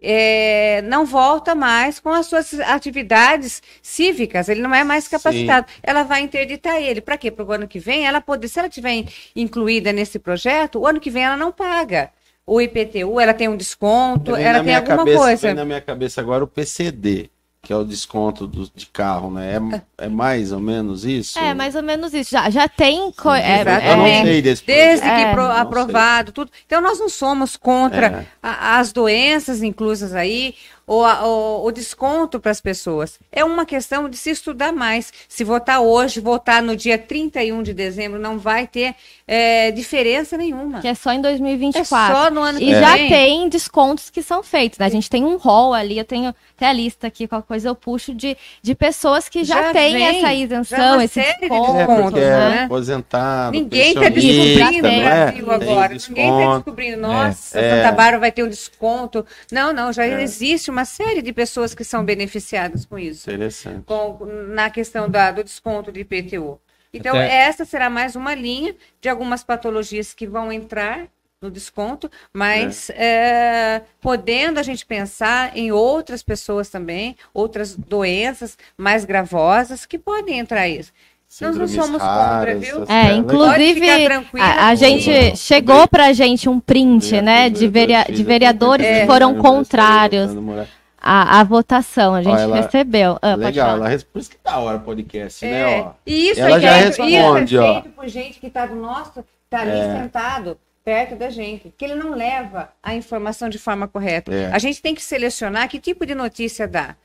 É, 0.00 0.80
não 0.82 1.04
volta 1.04 1.54
mais 1.54 1.98
com 1.98 2.10
as 2.10 2.26
suas 2.26 2.54
atividades 2.60 3.60
cívicas, 3.82 4.48
ele 4.48 4.60
não 4.62 4.74
é 4.74 4.84
mais 4.84 5.08
capacitado. 5.08 5.66
Ela 5.82 6.04
vai 6.04 6.20
interditar 6.22 6.76
ele. 6.80 7.00
Para 7.00 7.16
quê? 7.18 7.30
Para 7.30 7.44
o 7.44 7.52
ano 7.52 7.66
que 7.68 7.78
vem, 7.80 8.06
ela 8.06 8.20
poder, 8.20 8.48
se 8.48 8.58
ela 8.58 8.68
tiver 8.68 9.04
incluída 9.34 9.92
nesse 9.92 10.18
projeto, 10.18 10.78
o 10.80 10.86
ano 10.86 11.00
que 11.00 11.10
vem 11.10 11.24
ela 11.24 11.36
não 11.36 11.50
paga. 11.50 12.10
O 12.46 12.60
IPTU, 12.62 13.20
ela 13.20 13.34
tem 13.34 13.48
um 13.48 13.56
desconto, 13.56 14.34
Vem 14.34 14.44
ela 14.44 14.64
tem 14.64 14.74
alguma 14.74 14.96
cabeça, 14.98 15.18
coisa. 15.18 15.46
vem 15.48 15.54
na 15.54 15.64
minha 15.66 15.80
cabeça 15.82 16.20
agora 16.20 16.42
o 16.44 16.46
PCD, 16.46 17.28
que 17.68 17.72
é 17.74 17.76
o 17.76 17.84
desconto 17.84 18.46
do, 18.46 18.66
de 18.74 18.86
carro, 18.86 19.30
né? 19.30 19.58
É, 19.98 20.06
é 20.06 20.08
mais 20.08 20.52
ou 20.52 20.58
menos 20.58 21.04
isso? 21.04 21.38
É, 21.38 21.52
mais 21.52 21.74
ou 21.74 21.82
menos 21.82 22.14
isso. 22.14 22.30
Já, 22.30 22.48
já 22.48 22.66
tem. 22.66 23.12
co- 23.12 23.30
é, 23.34 23.60
Exatamente. 23.60 23.86
Eu 23.90 23.96
não 23.98 24.06
é, 24.06 24.22
sei 24.22 24.40
desse 24.40 24.64
Desde 24.64 25.00
projeto. 25.02 25.18
que 25.18 25.22
É, 25.28 25.32
pro- 25.34 25.42
não 25.42 25.52
sei. 25.52 25.60
aprovado, 25.60 26.32
tudo. 26.32 26.50
Então, 26.64 26.80
nós 26.80 26.98
não 26.98 27.10
somos 27.10 27.58
contra 27.58 28.06
É. 28.06 28.26
a- 28.42 28.78
as 28.78 28.90
doenças 28.90 29.62
inclusas 29.62 30.14
aí, 30.14 30.54
ou 30.88 31.04
a- 31.04 31.24
o, 31.24 31.66
o 31.66 31.70
desconto 31.70 32.40
para 32.40 32.50
as 32.50 32.60
pessoas. 32.60 33.18
É 33.30 33.44
uma 33.44 33.64
questão 33.64 34.08
de 34.08 34.16
se 34.16 34.30
estudar 34.30 34.72
mais. 34.72 35.12
Se 35.28 35.44
votar 35.44 35.80
hoje, 35.80 36.18
votar 36.18 36.62
no 36.62 36.74
dia 36.74 36.98
31 36.98 37.62
de 37.62 37.72
dezembro, 37.74 38.18
não 38.18 38.38
vai 38.38 38.66
ter 38.66 38.94
é, 39.26 39.70
diferença 39.70 40.36
nenhuma. 40.36 40.80
que 40.80 40.88
é 40.88 40.94
só 40.94 41.12
em 41.12 41.18
É 41.18 41.22
2024. 41.22 42.16
só 42.16 42.30
no 42.30 42.40
ano 42.40 42.58
que 42.58 42.64
E 42.64 42.72
já 42.74 42.94
tem 42.96 43.48
descontos 43.48 44.08
que 44.10 44.22
são 44.22 44.42
feitos, 44.42 44.78
né? 44.78 44.86
A 44.86 44.88
gente 44.88 45.10
tem 45.10 45.22
um 45.24 45.36
rol 45.36 45.74
ali, 45.74 45.98
eu 45.98 46.04
tenho 46.04 46.34
até 46.56 46.66
a 46.66 46.72
lista 46.72 47.06
aqui, 47.06 47.28
qualquer 47.28 47.46
coisa 47.46 47.68
eu 47.68 47.74
puxo 47.74 48.14
de, 48.14 48.36
de 48.62 48.74
pessoas 48.74 49.28
que 49.28 49.44
já, 49.44 49.64
Já 49.64 49.72
têm 49.72 49.92
vem, 49.92 50.06
essa 50.18 50.32
isenção, 50.34 50.94
uma 50.94 51.04
esse 51.04 51.14
série 51.14 51.34
de 51.34 51.40
desconto, 51.48 51.70
É, 51.72 51.86
descontos, 51.86 52.02
porque 52.12 52.20
é 52.20 52.30
né? 52.30 52.62
aposentado, 52.64 53.52
Ninguém 53.52 53.88
está 53.88 54.08
descobrindo 54.08 54.86
é? 54.86 55.02
Brasil 55.04 55.46
Tem 55.46 55.52
agora. 55.54 55.88
Ninguém 56.08 56.28
está 56.40 56.54
descobrindo, 56.54 56.96
nossa, 57.02 57.58
É. 57.60 57.70
Santa 57.82 57.92
Bárbara 57.92 58.18
vai 58.18 58.32
ter 58.32 58.42
um 58.42 58.48
desconto. 58.48 59.26
Não, 59.52 59.72
não, 59.72 59.92
já 59.92 60.04
É. 60.06 60.22
existe 60.22 60.70
uma 60.70 60.77
série 60.84 61.22
de 61.22 61.32
pessoas 61.32 61.74
que 61.74 61.84
são 61.84 62.04
beneficiadas 62.04 62.84
com 62.86 62.98
isso. 62.98 63.28
Interessante. 63.30 63.84
com- 63.84 64.18
na 64.48 64.70
questão 64.70 65.08
da- 65.08 65.30
do 65.30 65.42
desconto 65.44 65.90
de 65.92 66.00
IPTU. 66.00 66.60
Então, 66.92 67.14
Até- 67.16 67.32
essa 67.48 67.64
será 67.64 67.90
mais 67.90 68.16
uma 68.16 68.34
linha 68.34 68.74
de 69.00 69.08
algumas 69.08 69.44
patologias 69.44 70.14
que 70.14 70.26
vão 70.26 70.50
entrar 70.50 71.06
no 71.40 71.50
desconto, 71.52 72.10
mas 72.32 72.90
é, 72.90 73.82
podendo 74.00 74.58
a 74.58 74.62
gente 74.64 74.84
pensar 74.84 75.56
em 75.56 75.70
outras 75.70 76.20
pessoas 76.22 76.68
também, 76.68 77.14
outras 77.32 77.76
doenças 77.76 78.58
mais 78.76 79.04
gravosas 79.04 79.86
que 79.86 79.98
podem 79.98 80.38
entrar 80.40 80.66
isso. 80.66 80.92
Nós 81.40 81.56
não 81.56 81.68
somos 81.68 82.00
contra, 82.02 82.56
viu? 82.58 82.84
É, 82.88 83.12
inclusive, 83.12 83.86
a, 84.40 84.68
a 84.68 84.74
gente 84.74 85.10
Legal. 85.10 85.36
chegou 85.36 85.86
pra 85.86 86.12
gente 86.12 86.48
um 86.48 86.58
print, 86.58 87.10
Vereador, 87.10 87.22
né, 87.24 87.50
de, 87.50 87.68
verea- 87.68 88.04
de 88.04 88.22
vereadores 88.24 88.86
É. 88.86 89.00
que 89.00 89.06
foram 89.06 89.28
Aniversário, 89.28 89.56
contrários 89.58 90.36
à, 91.00 91.40
à 91.40 91.44
votação. 91.44 92.14
A 92.14 92.22
gente 92.22 92.40
ela- 92.40 92.56
recebeu. 92.56 93.18
Ah, 93.20 93.34
Legal, 93.34 93.76
ela 93.76 93.98
por 94.10 94.18
isso 94.20 94.30
que 94.30 94.36
da 94.42 94.58
hora 94.58 94.78
o 94.78 94.80
podcast, 94.80 95.44
É, 95.44 95.50
né? 95.50 95.80
Ó. 95.82 95.90
E 96.06 96.30
isso 96.30 96.40
Ela 96.40 96.56
é 96.56 96.60
já 96.60 96.72
responde, 96.76 97.54
isso 97.54 97.56
é 97.56 97.60
ó. 97.60 97.72
feito 97.74 97.88
por 97.94 98.08
gente 98.08 98.40
que 98.40 98.46
está 98.46 98.66
do 98.66 98.74
nosso, 98.74 99.22
está 99.44 99.60
ali 99.60 99.70
É. 99.70 100.00
sentado 100.02 100.58
perto 100.84 101.14
da 101.14 101.28
gente, 101.28 101.72
que 101.76 101.84
ele 101.84 101.94
não 101.94 102.14
leva 102.14 102.70
a 102.82 102.94
informação 102.94 103.50
de 103.50 103.58
forma 103.58 103.86
correta. 103.86 104.32
É. 104.34 104.50
A 104.50 104.58
gente 104.58 104.80
tem 104.80 104.94
que 104.94 105.02
selecionar 105.02 105.68
que 105.68 105.78
tipo 105.78 106.06
de 106.06 106.14
notícia 106.14 106.66
dá. 106.66 106.96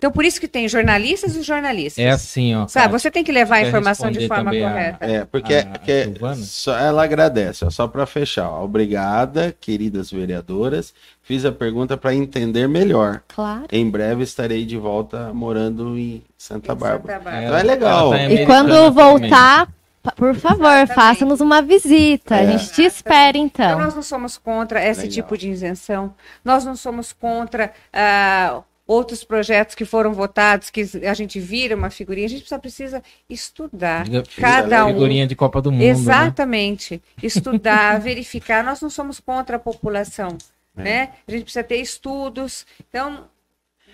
Então, 0.00 0.10
por 0.10 0.24
isso 0.24 0.40
que 0.40 0.48
tem 0.48 0.66
jornalistas 0.66 1.36
e 1.36 1.42
jornalistas. 1.42 2.02
É 2.02 2.08
assim, 2.08 2.54
ó. 2.56 2.66
Sabe, 2.66 2.90
você 2.90 3.10
tem 3.10 3.22
que 3.22 3.30
levar 3.30 3.56
a 3.56 3.68
informação 3.68 4.10
de 4.10 4.26
forma 4.26 4.44
também 4.44 4.64
a- 4.64 4.70
correta. 4.70 5.04
É, 5.04 5.24
porque, 5.26 5.52
A- 5.56 6.30
a 6.30 6.34
só- 6.36 6.74
ela 6.78 7.04
agradece, 7.04 7.66
ó, 7.66 7.68
só 7.70 7.86
para 7.86 8.06
fechar. 8.06 8.48
ó. 8.48 8.64
Obrigada, 8.64 9.54
queridas 9.60 10.10
vereadoras. 10.10 10.94
Fiz 11.22 11.44
a 11.44 11.52
pergunta 11.52 11.98
para 11.98 12.14
entender 12.14 12.66
melhor. 12.66 13.20
Claro. 13.28 13.64
Em 13.70 13.88
breve 13.90 14.22
estarei 14.22 14.64
de 14.64 14.78
volta 14.78 15.34
morando 15.34 15.98
em 15.98 16.22
Santa 16.38 16.72
Em 16.72 16.76
Bárbara. 16.76 17.00
Santa 17.02 17.12
Bárbara. 17.30 17.44
Então 17.44 17.56
é 17.58 17.62
legal. 17.62 18.10
Tá 18.10 18.24
E 18.24 18.46
quando 18.46 18.68
também. 18.70 18.90
voltar, 18.90 19.68
pa- 20.02 20.12
por 20.12 20.34
favor, 20.34 20.86
faça-nos 20.94 21.42
uma 21.42 21.60
visita. 21.60 22.36
É. 22.36 22.40
A 22.40 22.46
gente 22.56 22.72
te 22.72 22.82
espera, 22.84 23.36
Então, 23.36 23.66
então. 23.66 23.78
nós 23.80 23.94
não 23.94 24.02
somos 24.02 24.38
contra 24.38 24.82
esse 24.82 25.02
Legal. 25.02 25.12
tipo 25.14 25.36
de 25.36 25.50
isenção. 25.50 26.14
Nós 26.42 26.64
não 26.64 26.74
somos 26.74 27.12
contra 27.12 27.70
ah, 27.92 28.62
outros 28.90 29.22
projetos 29.22 29.76
que 29.76 29.84
foram 29.84 30.12
votados, 30.12 30.68
que 30.68 30.84
a 31.08 31.14
gente 31.14 31.38
vira 31.38 31.76
uma 31.76 31.90
figurinha. 31.90 32.26
A 32.26 32.30
gente 32.30 32.48
só 32.48 32.58
precisa 32.58 33.00
estudar. 33.28 34.02
Diga- 34.02 34.24
Cada 34.36 34.84
um. 34.84 34.94
Figurinha 34.94 35.28
de 35.28 35.36
Copa 35.36 35.62
do 35.62 35.70
Mundo. 35.70 35.80
né? 35.80 35.86
Exatamente. 35.86 37.00
Estudar, 37.22 38.00
verificar. 38.02 38.64
Nós 38.64 38.80
não 38.80 38.90
somos 38.90 39.20
contra 39.20 39.56
a 39.56 39.58
população. 39.60 40.36
É. 40.76 40.82
Né? 40.82 41.08
A 41.26 41.30
gente 41.30 41.44
precisa 41.44 41.62
ter 41.62 41.76
estudos. 41.76 42.66
Então, 42.88 43.26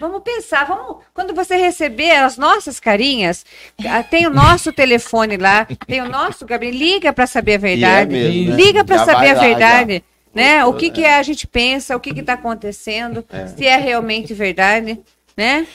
vamos 0.01 0.23
pensar. 0.23 0.65
Vamos, 0.65 1.05
quando 1.13 1.35
você 1.35 1.57
receber 1.57 2.13
as 2.13 2.39
nossas 2.39 2.81
carinhas, 2.81 3.45
ah, 3.87 4.03
tem 4.03 4.27
o 4.27 4.31
nosso 4.31 4.73
telefone 4.73 5.37
lá, 5.37 5.67
tem 5.87 6.01
o 6.01 6.09
nosso 6.09 6.47
gabinete. 6.47 6.79
Liga 6.79 7.13
para 7.13 7.27
saber 7.27 7.57
a 7.57 7.59
verdade. 7.59 8.15
E 8.15 8.19
é 8.19 8.23
mesmo, 8.31 8.51
né? 8.51 8.57
Liga 8.57 8.83
para 8.83 8.97
Já 8.97 9.05
saber 9.05 9.29
a 9.31 9.35
verdade. 9.35 10.05
Né? 10.37 10.65
O 10.67 10.75
que, 10.75 10.87
É. 10.87 10.91
que 10.91 11.05
a 11.05 11.23
gente 11.23 11.47
pensa, 11.47 11.97
o 11.97 12.01
que 12.01 12.11
está 12.11 12.35
acontecendo, 12.35 13.25
se 13.57 13.67
é 13.67 13.77
realmente 13.79 14.35
verdade. 14.35 15.01
Né? 15.37 15.67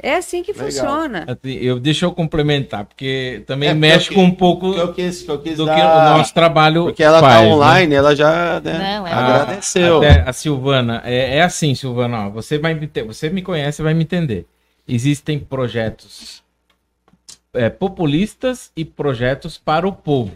É 0.00 0.16
assim 0.16 0.42
que 0.42 0.52
Legal. 0.52 0.66
funciona. 0.66 1.38
Eu, 1.44 1.78
deixa 1.78 2.04
eu 2.04 2.12
complementar, 2.12 2.84
porque 2.84 3.42
também 3.46 3.68
É, 3.68 3.74
mexe 3.74 4.10
eu 4.10 4.14
com 4.16 4.24
um 4.24 4.30
pouco 4.30 4.72
Que 4.74 4.78
eu 4.80 4.92
quis, 4.92 5.22
que 5.22 5.30
eu 5.30 5.38
quis 5.40 5.56
do 5.56 5.66
dar- 5.66 5.74
que 5.76 5.80
o 5.80 6.16
nosso 6.18 6.34
trabalho 6.34 6.84
Porque 6.84 7.02
ela 7.02 7.20
faz, 7.20 7.34
tá 7.36 7.42
né? 7.42 7.52
online, 7.54 7.94
ela 7.94 8.14
já 8.16 8.60
né, 8.60 8.72
Não, 8.98 9.06
é 9.06 9.12
agradeceu. 9.12 9.98
Até 9.98 10.24
a 10.28 10.32
Silvana, 10.32 11.00
é, 11.04 11.36
é 11.38 11.42
assim, 11.42 11.74
Silvana, 11.76 12.26
ó, 12.26 12.30
você 12.30 12.58
vai 12.58 12.74
me 12.74 12.88
você 13.06 13.30
me 13.30 13.40
conhece, 13.42 13.82
vai 13.82 13.94
me 13.94 14.02
entender. 14.02 14.46
Existem 14.86 15.38
projetos 15.38 16.42
é, 17.52 17.70
populistas 17.70 18.72
e 18.76 18.84
projetos 18.84 19.56
para 19.58 19.86
o 19.86 19.92
povo. 19.92 20.32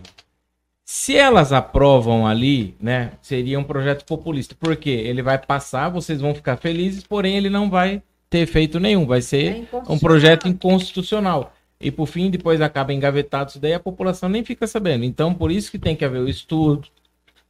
Se 0.90 1.14
elas 1.14 1.52
aprovam 1.52 2.26
ali, 2.26 2.74
né, 2.80 3.12
seria 3.20 3.60
um 3.60 3.62
projeto 3.62 4.06
populista. 4.06 4.56
Porque 4.58 4.88
ele 4.88 5.20
vai 5.20 5.36
passar, 5.36 5.90
vocês 5.90 6.18
vão 6.18 6.34
ficar 6.34 6.56
felizes, 6.56 7.04
porém 7.04 7.36
ele 7.36 7.50
não 7.50 7.68
vai 7.68 8.02
ter 8.30 8.38
efeito 8.38 8.80
nenhum. 8.80 9.04
Vai 9.04 9.18
É 9.18 9.20
ser 9.20 9.50
um 9.52 9.58
inconstitucional. 9.58 9.98
projeto 10.00 10.48
inconstitucional. 10.48 11.52
E 11.78 11.90
por 11.90 12.06
fim, 12.06 12.30
depois 12.30 12.62
acaba 12.62 12.94
engavetado 12.94 13.50
isso 13.50 13.60
daí, 13.60 13.74
a 13.74 13.78
população 13.78 14.30
nem 14.30 14.42
fica 14.42 14.66
sabendo. 14.66 15.04
Então, 15.04 15.34
por 15.34 15.50
isso 15.50 15.70
que 15.70 15.78
tem 15.78 15.94
que 15.94 16.06
haver 16.06 16.22
o 16.22 16.28
estudo, 16.28 16.88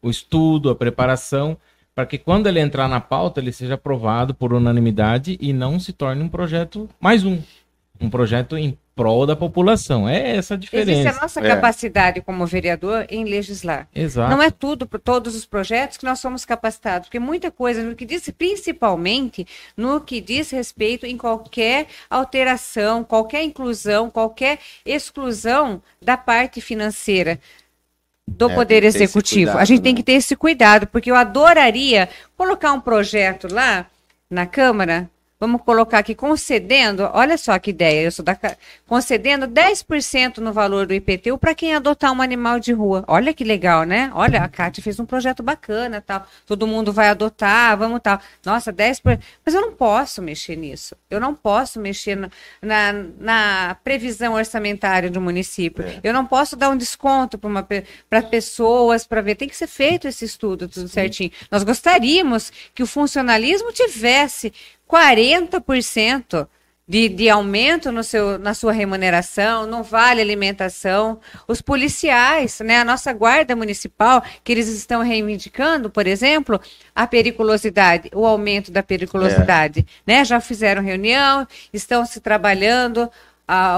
o 0.03 0.11
estudo, 0.11 0.69
a 0.69 0.75
preparação, 0.75 1.57
para 1.95 2.07
que 2.07 2.19
quando 2.19 2.49
ele 2.49 2.59
entrar 2.59 2.89
na 2.89 3.01
pauta, 3.01 3.39
ele 3.39 3.53
seja 3.53 3.75
aprovado 3.75 4.35
por 4.35 4.53
unanimidade 4.53 5.39
e 5.41 5.53
não 5.53 5.79
se 5.79 5.93
torne 5.93 6.25
um 6.25 6.29
projeto 6.29 6.89
mais 7.01 7.25
um. 7.25 7.39
Um 8.01 8.09
projeto 8.09 8.57
em 8.57 8.79
prol 8.95 9.27
da 9.27 9.37
população. 9.37 10.09
É 10.09 10.37
essa 10.37 10.55
a 10.55 10.57
Existe 10.57 10.71
diferença. 10.71 11.19
a 11.19 11.23
nossa 11.23 11.41
É. 11.41 11.49
capacidade 11.49 12.21
como 12.21 12.45
vereador 12.47 13.07
em 13.09 13.25
legislar. 13.25 13.87
Exato. 13.95 14.31
Não 14.31 14.43
é 14.43 14.51
tudo 14.51 14.87
para 14.87 14.99
todos 14.99 15.37
os 15.37 15.45
projetos 15.47 15.97
que 15.97 16.05
nós 16.05 16.19
somos 16.19 16.45
capacitados, 16.45 17.09
porque 17.09 17.19
muita 17.21 17.51
coisa 17.51 17.83
no 17.83 17.95
que 17.95 18.05
diz, 18.05 18.29
principalmente 18.37 19.47
no 19.77 20.01
que 20.01 20.21
diz 20.21 20.51
respeito 20.51 21.07
em 21.07 21.17
qualquer 21.17 21.87
alteração, 22.11 23.05
qualquer 23.05 23.43
inclusão, 23.45 24.11
qualquer 24.11 24.59
exclusão 24.85 25.81
da 26.03 26.17
parte 26.17 26.61
financeira 26.61 27.39
do 28.27 28.51
É, 28.51 28.55
poder 28.55 28.81
tem 28.81 28.89
executivo. 28.89 29.47
cuidado, 29.53 29.63
a 29.63 29.65
gente 29.65 29.81
tem 29.83 29.93
né? 29.93 29.97
que 29.97 30.03
ter 30.03 30.13
esse 30.13 30.37
cuidado, 30.37 30.87
porque 30.89 31.11
eu 31.11 31.15
adoraria 31.17 32.09
colocar 32.37 32.73
um 32.73 32.81
projeto 32.81 33.49
lá 33.53 33.87
na 34.29 34.45
Câmara. 34.45 35.09
Vamos 35.41 35.63
colocar 35.63 35.99
aqui 35.99 36.17
concedendo, 36.17 37.09
olha 37.13 37.39
só 37.39 37.57
que 37.61 37.71
ideia, 37.71 38.03
eu 38.03 38.11
sou 38.11 38.25
da 38.25 38.37
concedendo 38.89 39.47
10% 39.47 40.39
no 40.39 40.53
valor 40.53 40.85
do 40.85 40.93
IPTU 40.93 41.39
para 41.39 41.55
quem 41.55 41.77
adotar 41.77 42.13
um 42.13 42.21
animal 42.21 42.59
de 42.59 42.73
rua. 42.73 43.05
Olha 43.07 43.33
que 43.33 43.45
legal, 43.45 43.85
né? 43.85 44.11
Olha, 44.15 44.43
a 44.43 44.49
Cátia 44.49 44.83
fez 44.83 44.99
um 44.99 45.07
projeto 45.07 45.41
bacana, 45.41 46.03
tal. 46.05 46.27
Todo 46.45 46.67
mundo 46.67 46.93
vai 46.93 47.09
adotar, 47.09 47.79
vamos 47.79 48.01
tal. 48.03 48.21
Nossa, 48.45 48.73
10%. 48.73 49.21
Mas 49.47 49.55
eu 49.55 49.61
não 49.61 49.73
posso 49.73 50.21
mexer 50.21 50.57
nisso. 50.57 50.97
Eu 51.09 51.21
não 51.21 51.33
posso 51.37 51.79
mexer 51.79 52.17
na, 52.17 52.31
na, 52.61 52.93
na 53.21 53.77
previsão 53.85 54.35
orçamentária 54.35 55.09
do 55.09 55.21
município. 55.21 55.85
É. 55.85 56.01
Eu 56.03 56.13
não 56.13 56.27
posso 56.27 56.57
dar 56.57 56.69
um 56.69 56.77
desconto 56.77 57.39
para 58.11 58.23
pessoas 58.23 59.07
para 59.07 59.21
ver. 59.21 59.37
Tem 59.37 59.49
que 59.49 59.57
ser 59.57 59.69
feito 59.69 60.09
esse 60.09 60.25
estudo, 60.25 60.67
tudo 60.67 60.89
certinho. 60.89 61.31
Nós 61.49 61.63
gostaríamos 61.63 62.51
que 62.75 62.83
o 62.83 62.89
funcionalismo 62.89 63.73
tivesse 63.73 64.53
40% 64.89 66.49
de, 66.89 67.07
de 67.11 67.29
aumento 67.29 67.93
no 67.93 68.03
seu, 68.03 68.39
na 68.39 68.55
sua 68.55 68.73
remuneração, 68.73 69.67
não 69.67 69.83
vale 69.83 70.23
alimentação. 70.23 71.21
Os 71.47 71.61
policiais, 71.61 72.61
né, 72.61 72.79
a 72.79 72.85
nossa 72.85 73.13
guarda 73.13 73.55
municipal, 73.55 74.23
que 74.43 74.51
eles 74.51 74.69
estão 74.69 75.03
reivindicando, 75.03 75.91
por 75.91 76.07
exemplo, 76.07 76.59
a 76.95 77.07
periculosidade, 77.07 78.11
o 78.15 78.25
aumento 78.25 78.73
da 78.73 78.83
periculosidade. 78.83 79.81
É. 79.81 79.85
Né? 80.07 80.25
Já 80.25 80.41
fizeram 80.41 80.83
reunião, 80.83 81.47
estão 81.75 82.07
se 82.07 82.21
trabalhando, 82.21 83.11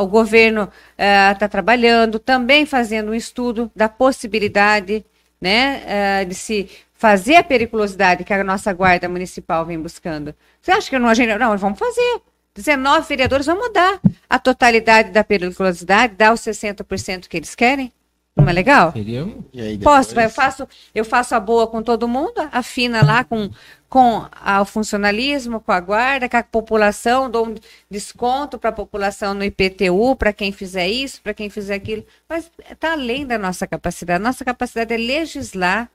o 0.01 0.07
governo 0.07 0.69
está 0.93 1.47
eh, 1.47 1.49
trabalhando, 1.49 2.19
também 2.19 2.67
fazendo 2.67 3.13
um 3.13 3.15
estudo 3.15 3.71
da 3.75 3.89
possibilidade 3.89 5.05
né, 5.41 5.83
eh, 5.87 6.25
de 6.25 6.35
se 6.35 6.69
fazer 7.01 7.37
a 7.37 7.43
periculosidade 7.43 8.25
que 8.25 8.33
a 8.35 8.45
nossa 8.45 8.71
guarda 8.75 9.09
municipal 9.09 9.65
vem 9.65 9.81
buscando. 9.81 10.35
Você 10.61 10.71
acha 10.71 10.91
que 10.91 10.99
não, 10.99 11.09
a 11.09 11.15
gente, 11.15 11.35
não, 11.35 11.57
vamos 11.57 11.79
fazer. 11.79 12.21
19 12.55 13.09
vereadores 13.09 13.47
vão 13.47 13.57
mudar 13.57 13.99
a 14.29 14.39
totalidade 14.39 15.11
da 15.11 15.25
periculosidade, 15.25 16.15
dar 16.15 16.35
os 16.35 16.43
60% 16.43 17.27
que 17.27 17.39
eles 17.39 17.55
querem. 17.55 17.91
Não 18.37 18.47
é 18.47 18.53
legal? 18.53 18.93
Posso, 19.83 20.21
eu 20.21 20.29
faço, 20.29 20.69
eu 20.95 21.03
faço 21.03 21.35
a 21.35 21.41
boa 21.41 21.67
com 21.67 21.83
todo 21.83 22.07
mundo, 22.07 22.35
afina 22.53 23.03
lá 23.03 23.25
com, 23.25 23.49
com 23.89 24.27
a, 24.31 24.61
o 24.61 24.67
funcionalismo, 24.67 25.59
com 25.59 25.73
a 25.73 25.81
guarda, 25.81 26.29
com 26.29 26.37
a 26.37 26.43
população, 26.43 27.31
dou 27.31 27.49
um 27.49 27.55
desconto 27.91 28.59
para 28.59 28.69
a 28.69 28.75
população 28.75 29.33
no 29.33 29.43
IPTU, 29.43 30.17
para 30.17 30.35
quem 30.35 30.53
fizer 30.53 30.87
isso, 30.87 31.23
para 31.23 31.33
quem 31.33 31.49
fizer 31.49 31.77
aquilo. 31.77 32.05
Mas 32.29 32.51
está 32.71 32.93
além 32.93 33.27
da 33.27 33.39
nossa 33.39 33.67
capacidade. 33.67 34.23
Nossa 34.23 34.45
capacidade 34.45 34.93
é 34.93 34.99
legislar 34.99 35.91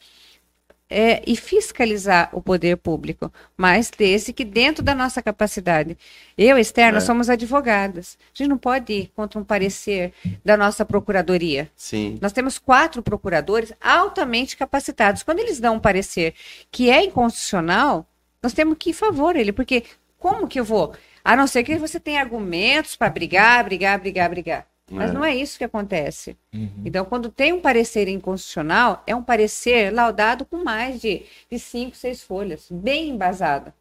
é, 0.90 1.24
e 1.26 1.36
fiscalizar 1.36 2.30
o 2.32 2.42
poder 2.42 2.78
público, 2.78 3.32
mas 3.58 3.90
desde 3.90 4.32
que 4.32 4.46
dentro 4.46 4.84
da 4.84 4.94
nossa 4.94 5.22
capacidade. 5.22 5.98
Eu, 6.38 6.58
Externa, 6.58 7.00
é. 7.00 7.02
somos 7.02 7.30
advogadas. 7.30 8.18
A 8.34 8.38
gente 8.38 8.50
não 8.50 8.58
pode 8.58 8.94
ir 8.94 9.12
contra 9.16 9.40
um 9.40 9.44
parecer 9.44 10.14
da 10.44 10.56
nossa 10.56 10.86
procuradoria. 10.86 11.70
Sim. 11.76 12.20
Nós 12.22 12.32
temos 12.32 12.58
quatro 12.58 13.02
procuradores 13.02 13.74
altamente 13.82 14.56
capacitados. 14.56 15.24
Quando 15.24 15.40
eles 15.40 15.60
dão 15.60 15.76
um 15.76 15.80
parecer 15.80 16.34
que 16.72 16.90
é 16.90 17.04
inconstitucional, 17.04 18.08
nós 18.42 18.54
temos 18.54 18.78
que 18.78 18.92
ir 18.92 18.94
a 18.94 18.96
favor 18.96 19.34
dele, 19.34 19.52
porque 19.52 19.84
como 20.20 20.48
que 20.48 20.60
eu 20.60 20.64
vou? 20.64 20.94
A 21.24 21.36
não 21.36 21.48
ser 21.48 21.64
que 21.64 21.78
você 21.78 22.00
tenha 22.00 22.22
argumentos 22.22 22.96
para 22.96 23.10
brigar, 23.10 23.64
brigar, 23.64 24.00
brigar, 24.00 24.30
brigar. 24.30 24.68
Mas 24.90 25.10
é. 25.10 25.14
não 25.14 25.26
é 25.26 25.36
isso 25.36 25.58
que 25.58 25.64
acontece. 25.64 26.38
Uhum. 26.54 26.84
Então, 26.86 27.06
quando 27.06 27.30
tem 27.30 27.54
um 27.54 27.60
parecer 27.60 28.08
inconstitucional, 28.08 29.04
é 29.08 29.16
um 29.16 29.24
parecer 29.24 29.92
laudado 29.92 30.46
com 30.46 30.64
mais 30.64 31.02
de, 31.02 31.26
de 31.50 31.58
cinco, 31.58 31.96
seis 31.96 32.22
folhas, 32.22 32.68
bem 32.70 33.10
embasado. 33.10 33.74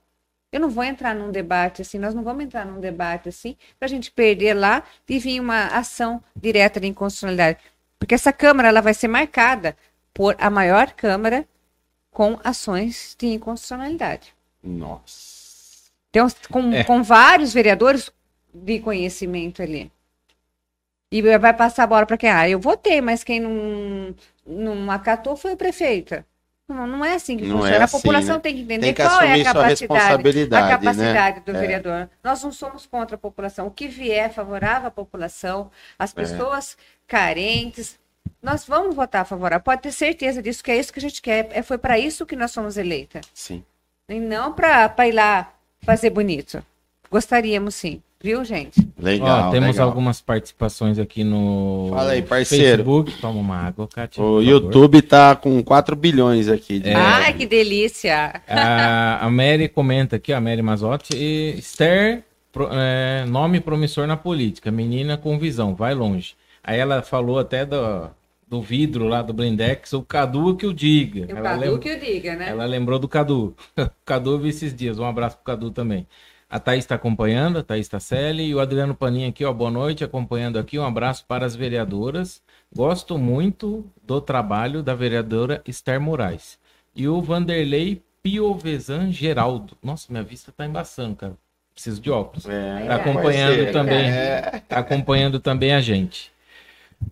Eu 0.50 0.60
não 0.60 0.70
vou 0.70 0.84
entrar 0.84 1.14
num 1.14 1.30
debate 1.30 1.82
assim, 1.82 1.98
nós 1.98 2.14
não 2.14 2.22
vamos 2.22 2.44
entrar 2.44 2.64
num 2.64 2.80
debate 2.80 3.28
assim, 3.28 3.56
para 3.78 3.86
a 3.86 3.88
gente 3.88 4.10
perder 4.10 4.54
lá 4.54 4.84
e 5.08 5.18
vir 5.18 5.40
uma 5.40 5.66
ação 5.66 6.22
direta 6.34 6.80
de 6.80 6.86
inconstitucionalidade. 6.86 7.58
Porque 7.98 8.14
essa 8.14 8.32
Câmara 8.32 8.68
ela 8.68 8.80
vai 8.80 8.94
ser 8.94 9.08
marcada 9.08 9.76
por 10.12 10.36
a 10.38 10.48
maior 10.48 10.92
Câmara 10.92 11.46
com 12.10 12.38
ações 12.44 13.16
de 13.18 13.26
inconstitucionalidade. 13.26 14.32
Nossa. 14.62 15.90
Então, 16.10 16.28
com, 16.48 16.72
é. 16.72 16.84
com 16.84 17.02
vários 17.02 17.52
vereadores 17.52 18.10
de 18.54 18.78
conhecimento 18.78 19.60
ali. 19.60 19.90
E 21.14 21.22
vai 21.38 21.54
passar 21.54 21.84
a 21.84 21.86
bola 21.86 22.04
para 22.04 22.16
quem? 22.16 22.28
Ah, 22.28 22.48
eu 22.48 22.58
votei, 22.58 23.00
mas 23.00 23.22
quem 23.22 23.38
não, 23.38 24.12
não 24.44 24.90
acatou 24.90 25.36
foi 25.36 25.52
a 25.52 25.56
prefeita. 25.56 26.26
Não, 26.68 26.88
não 26.88 27.04
é 27.04 27.14
assim 27.14 27.36
que 27.36 27.44
não 27.44 27.58
funciona. 27.58 27.76
É 27.76 27.80
a 27.80 27.84
assim, 27.84 27.96
população 27.98 28.34
né? 28.34 28.40
tem 28.40 28.54
que 28.56 28.60
entender 28.62 28.86
tem 28.86 28.94
que 28.94 29.02
qual 29.02 29.22
é 29.22 29.40
a 29.40 29.44
capacidade, 29.44 30.54
a 30.56 30.68
capacidade 30.68 31.36
né? 31.36 31.42
do 31.46 31.56
é. 31.56 31.60
vereador. 31.60 32.10
Nós 32.20 32.42
não 32.42 32.50
somos 32.50 32.84
contra 32.84 33.14
a 33.14 33.18
população. 33.18 33.68
O 33.68 33.70
que 33.70 33.86
vier 33.86 34.32
favorável 34.32 34.88
à 34.88 34.90
população, 34.90 35.70
as 35.96 36.10
é. 36.10 36.14
pessoas 36.16 36.76
é. 36.76 36.82
carentes, 37.06 37.96
nós 38.42 38.64
vamos 38.64 38.96
votar 38.96 39.24
favorável. 39.24 39.62
Pode 39.62 39.82
ter 39.82 39.92
certeza 39.92 40.42
disso, 40.42 40.64
que 40.64 40.72
é 40.72 40.76
isso 40.80 40.92
que 40.92 40.98
a 40.98 41.02
gente 41.02 41.22
quer. 41.22 41.48
É, 41.52 41.62
foi 41.62 41.78
para 41.78 41.96
isso 41.96 42.26
que 42.26 42.34
nós 42.34 42.50
somos 42.50 42.76
eleitas. 42.76 43.24
Sim. 43.32 43.64
E 44.08 44.18
não 44.18 44.52
para 44.52 45.06
ir 45.06 45.12
lá 45.12 45.52
fazer 45.80 46.10
bonito. 46.10 46.60
Gostaríamos 47.08 47.76
sim. 47.76 48.02
Viu, 48.24 48.42
gente? 48.42 48.80
Legal. 48.98 49.48
Ó, 49.48 49.50
temos 49.50 49.72
legal. 49.72 49.86
algumas 49.86 50.18
participações 50.18 50.98
aqui 50.98 51.22
no 51.22 51.88
Fala 51.90 52.12
aí, 52.12 52.22
parceiro. 52.22 52.76
Facebook. 52.78 53.12
Toma 53.20 53.38
uma 53.38 53.56
água, 53.58 53.86
Kátia. 53.86 54.24
O 54.24 54.40
YouTube 54.40 55.02
tá 55.02 55.36
com 55.36 55.62
4 55.62 55.94
bilhões 55.94 56.48
aqui. 56.48 56.78
De... 56.78 56.88
É. 56.88 56.94
Ai, 56.94 57.34
que 57.34 57.44
delícia! 57.44 58.40
A, 58.48 59.26
a 59.26 59.30
Mary 59.30 59.68
comenta 59.68 60.16
aqui, 60.16 60.32
a 60.32 60.40
Mary 60.40 60.62
Mazotti. 60.62 61.14
E 61.14 61.58
Esther, 61.58 62.24
pro, 62.50 62.70
é, 62.72 63.26
nome 63.26 63.60
promissor 63.60 64.06
na 64.06 64.16
política. 64.16 64.70
Menina 64.70 65.18
com 65.18 65.38
visão, 65.38 65.74
vai 65.74 65.92
longe. 65.94 66.34
Aí 66.62 66.78
ela 66.78 67.02
falou 67.02 67.38
até 67.38 67.66
do, 67.66 68.08
do 68.48 68.62
vidro 68.62 69.06
lá 69.06 69.20
do 69.20 69.34
Blindex, 69.34 69.92
o 69.92 70.02
Cadu 70.02 70.56
que 70.56 70.64
o 70.66 70.72
diga. 70.72 71.26
O 71.26 71.30
ela 71.30 71.50
Cadu 71.50 71.60
lembra... 71.60 71.78
que 71.78 71.92
o 71.92 72.00
diga, 72.00 72.36
né? 72.36 72.48
Ela 72.48 72.64
lembrou 72.64 72.98
do 72.98 73.06
Cadu. 73.06 73.54
o 73.76 73.90
Cadu 74.02 74.30
eu 74.30 74.38
vi 74.38 74.48
esses 74.48 74.74
dias. 74.74 74.98
Um 74.98 75.04
abraço 75.04 75.36
pro 75.36 75.44
Cadu 75.44 75.70
também. 75.70 76.06
A 76.48 76.60
Thaís 76.60 76.84
está 76.84 76.94
acompanhando, 76.94 77.58
a 77.58 77.62
Thaís 77.62 77.88
Tasselli, 77.88 78.44
e 78.44 78.54
o 78.54 78.60
Adriano 78.60 78.94
Paninha 78.94 79.28
aqui, 79.28 79.44
ó, 79.44 79.52
boa 79.52 79.70
noite, 79.70 80.04
acompanhando 80.04 80.58
aqui. 80.58 80.78
Um 80.78 80.84
abraço 80.84 81.24
para 81.26 81.46
as 81.46 81.56
vereadoras. 81.56 82.42
Gosto 82.74 83.18
muito 83.18 83.84
do 84.02 84.20
trabalho 84.20 84.82
da 84.82 84.94
vereadora 84.94 85.62
Esther 85.66 86.00
Moraes. 86.00 86.58
E 86.94 87.08
o 87.08 87.20
Vanderlei 87.20 88.02
Piovesan 88.22 89.10
Geraldo. 89.10 89.76
Nossa, 89.82 90.06
minha 90.10 90.22
vista 90.22 90.50
está 90.50 90.64
embaçando, 90.64 91.16
cara. 91.16 91.34
Preciso 91.74 92.00
de 92.00 92.10
óculos. 92.10 92.48
É, 92.48 92.86
tá 92.86 92.94
acompanhando 92.94 93.72
também. 93.72 94.08
É. 94.08 94.62
Tá 94.68 94.78
acompanhando 94.78 95.40
também 95.40 95.74
a 95.74 95.80
gente. 95.80 96.33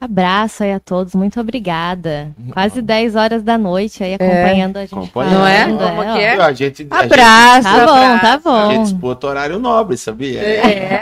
Abraço 0.01 0.62
aí 0.62 0.72
a 0.72 0.80
todos, 0.80 1.14
muito 1.14 1.40
obrigada. 1.40 2.30
Quase 2.53 2.82
10 2.82 3.16
horas 3.16 3.43
da 3.43 3.57
noite 3.57 4.03
aí 4.03 4.14
acompanhando 4.14 4.76
é. 4.76 4.80
a 4.80 4.82
gente. 4.82 4.95
Acompanhando. 4.95 5.34
Não 5.34 5.47
é? 5.47 5.64
Como 5.64 6.03
é? 6.03 6.22
é? 6.22 6.40
A 6.40 6.53
gente, 6.53 6.86
Abraço. 6.90 7.68
A 7.68 7.72
gente, 7.72 7.86
tá 7.86 7.86
bom, 7.86 8.18
tá 8.18 8.38
bom. 8.38 8.70
A 8.70 8.74
gente 8.74 8.82
disputa 8.82 9.26
horário 9.26 9.59
nobre, 9.59 9.97
sabia? 9.97 10.40
É. 10.40 11.01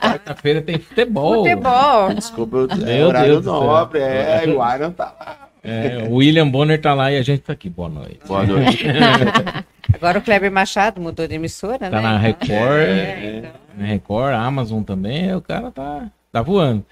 Quarta-feira 0.00 0.62
tem 0.62 0.78
futebol. 0.78 1.44
Futebol. 1.44 2.14
Desculpa, 2.14 2.56
é 2.86 3.04
horário 3.04 3.32
Deus 3.32 3.44
nobre, 3.44 4.00
é, 4.00 4.44
o 4.46 4.74
Iron 4.74 4.90
tá 4.92 5.14
lá. 5.18 5.48
É, 5.62 6.06
o 6.08 6.14
William 6.14 6.48
Bonner 6.48 6.80
tá 6.80 6.94
lá 6.94 7.10
e 7.12 7.18
a 7.18 7.22
gente 7.22 7.40
tá 7.40 7.52
aqui. 7.52 7.68
Boa 7.68 7.88
noite. 7.88 8.20
Boa 8.26 8.44
noite. 8.44 8.86
Agora 9.92 10.18
o 10.18 10.22
Kleber 10.22 10.52
Machado 10.52 11.00
mudou 11.00 11.26
de 11.26 11.34
emissora, 11.34 11.78
tá 11.78 11.90
né? 11.90 11.96
Tá 11.96 12.02
na 12.02 12.18
Record, 12.18 12.52
é, 12.52 13.38
então. 13.38 13.50
na 13.76 13.86
Record, 13.86 14.34
Amazon 14.34 14.82
também, 14.82 15.34
o 15.34 15.40
cara 15.40 15.70
tá, 15.70 16.06
tá 16.30 16.42
voando. 16.42 16.84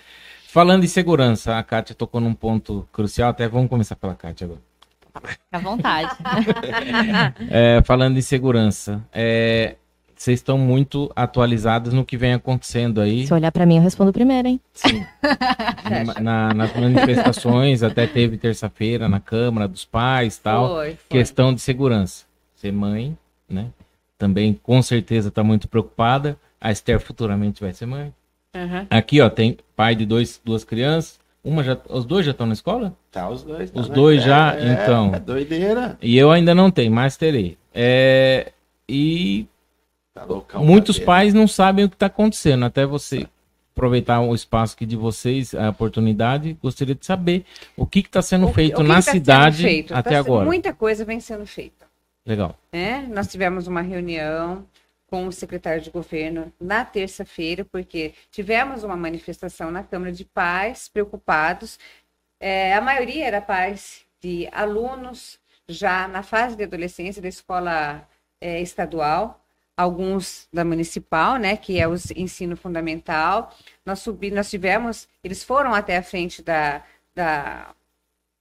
Falando 0.57 0.85
em 0.85 0.89
segurança, 0.89 1.59
a 1.59 1.63
Kátia 1.63 1.95
tocou 1.95 2.19
num 2.19 2.33
ponto 2.33 2.89
crucial, 2.91 3.29
até 3.29 3.47
vamos 3.47 3.69
começar 3.69 3.95
pela 3.95 4.15
Kátia 4.15 4.47
agora. 4.47 4.61
À 5.53 5.59
vontade. 5.59 6.17
é, 7.51 7.83
falando 7.85 8.17
em 8.17 8.23
segurança, 8.23 9.05
é, 9.13 9.77
vocês 10.17 10.39
estão 10.39 10.57
muito 10.57 11.13
atualizadas 11.15 11.93
no 11.93 12.07
que 12.07 12.17
vem 12.17 12.33
acontecendo 12.33 13.03
aí. 13.03 13.27
Se 13.27 13.35
olhar 13.35 13.53
para 13.53 13.67
mim, 13.67 13.77
eu 13.77 13.83
respondo 13.83 14.15
primeiro, 14.15 14.49
hein? 14.49 14.59
Sim. 14.73 15.05
na, 16.23 16.55
nas 16.55 16.75
manifestações, 16.75 17.83
até 17.83 18.07
teve 18.07 18.39
terça-feira 18.39 19.11
na 19.11 19.21
Câmara 19.21 19.69
dos 19.69 19.85
Pais 19.85 20.39
tal. 20.39 20.69
Foi, 20.69 20.87
foi. 20.87 20.99
Questão 21.11 21.53
de 21.53 21.61
segurança. 21.61 22.25
Ser 22.55 22.73
mãe, 22.73 23.15
né? 23.47 23.67
Também 24.17 24.55
com 24.55 24.81
certeza 24.81 25.29
está 25.29 25.45
muito 25.45 25.69
preocupada. 25.69 26.39
A 26.59 26.73
Esther 26.73 26.99
futuramente 26.99 27.61
vai 27.61 27.75
ser 27.75 27.85
mãe. 27.85 28.11
Uhum. 28.57 28.87
Aqui, 28.89 29.21
ó, 29.21 29.29
tem 29.29 29.59
pai 29.77 29.95
de 29.95 30.07
dois, 30.07 30.41
duas 30.43 30.65
crianças. 30.65 31.21
Uma 31.45 31.63
já, 31.63 31.79
os 31.89 32.05
dois 32.05 32.25
já 32.25 32.33
estão 32.33 32.47
na 32.47 32.55
escola? 32.55 32.97
Tá, 33.13 33.29
os 33.29 33.43
dois. 33.43 33.71
Tá 33.71 33.81
os 33.81 33.89
dois 33.89 34.23
já, 34.23 34.57
é, 34.57 34.73
então. 34.73 35.15
É 35.15 35.21
doideira. 35.21 35.97
E 36.03 36.17
eu 36.17 36.31
ainda 36.31 36.55
não 36.55 36.71
tenho, 36.71 36.91
mas 36.91 37.17
terei. 37.17 37.57
É, 37.73 38.53
e 38.89 39.47
tá 40.13 40.25
loucão, 40.25 40.65
muitos 40.65 40.99
pais 40.99 41.35
não 41.35 41.47
sabem 41.47 41.85
o 41.85 41.89
que 41.89 41.95
está 41.95 42.07
acontecendo. 42.07 42.65
Até 42.65 42.85
você 42.85 43.29
aproveitar 43.77 44.23
o 44.23 44.35
espaço 44.35 44.75
aqui 44.75 44.87
de 44.87 44.97
vocês, 44.97 45.55
a 45.55 45.69
oportunidade, 45.69 46.57
gostaria 46.63 46.95
de 46.95 47.05
saber 47.05 47.45
o 47.77 47.87
que 47.87 48.01
está 48.01 48.23
sendo 48.23 48.49
o, 48.49 48.53
feito 48.53 48.83
na 48.83 48.97
tá 48.97 49.03
cidade 49.03 49.63
feito? 49.63 49.95
até 49.95 50.13
tá 50.13 50.19
agora. 50.19 50.47
Muita 50.47 50.73
coisa 50.73 51.05
vem 51.05 51.21
sendo 51.21 51.47
feita. 51.47 51.87
Legal. 52.25 52.59
É, 52.73 53.03
nós 53.03 53.29
tivemos 53.29 53.69
uma 53.69 53.83
reunião 53.83 54.65
com 55.07 55.27
o 55.27 55.33
secretário 55.33 55.81
de 55.81 55.91
governo 55.91 56.53
na 56.61 56.85
terça-feira, 56.85 57.65
porque 57.65 58.15
tivemos 58.31 58.83
uma 58.83 58.97
manifestação 58.97 59.71
na 59.71 59.83
Câmara 59.83 60.13
de 60.13 60.25
Pais, 60.25 60.89
preocupados. 60.89 61.79
É, 62.41 62.75
a 62.75 62.81
maioria 62.81 63.27
era 63.27 63.41
pais 63.41 64.05
de 64.21 64.49
alunos 64.53 65.39
já 65.69 66.09
na 66.09 66.23
fase 66.23 66.57
de 66.57 66.65
adolescência 66.65 67.23
da 67.23 67.29
escola 67.29 68.09
é, 68.41 68.61
estadual, 68.61 69.45
alguns 69.77 70.49
da 70.53 70.65
municipal, 70.65 71.37
né, 71.37 71.57
que 71.57 71.79
é 71.79 71.87
o 71.87 71.95
ensino 72.17 72.57
fundamental. 72.57 73.55
Nós, 73.85 74.01
subi, 74.01 74.31
nós 74.31 74.51
tivemos, 74.51 75.09
eles 75.23 75.45
foram 75.45 75.73
até 75.75 75.97
a 75.99 76.03
frente 76.03 76.43
da, 76.43 76.83
da 77.15 77.75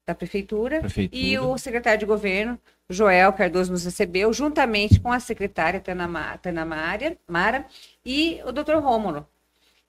da 0.06 0.14
prefeitura, 0.14 0.82
Prefeitura. 0.82 1.20
e 1.20 1.40
o 1.40 1.58
secretário 1.58 2.00
de 2.00 2.06
governo, 2.06 2.60
Joel 2.90 3.34
Cardoso, 3.34 3.72
nos 3.72 3.84
recebeu, 3.84 4.32
juntamente 4.32 5.00
com 5.00 5.12
a 5.12 5.20
secretária 5.20 5.80
Tana, 5.80 6.38
Tana 6.38 6.66
Mara, 6.66 7.18
Mara 7.28 7.66
e 8.06 8.40
o 8.46 8.52
doutor 8.52 8.82
Rômulo. 8.82 9.28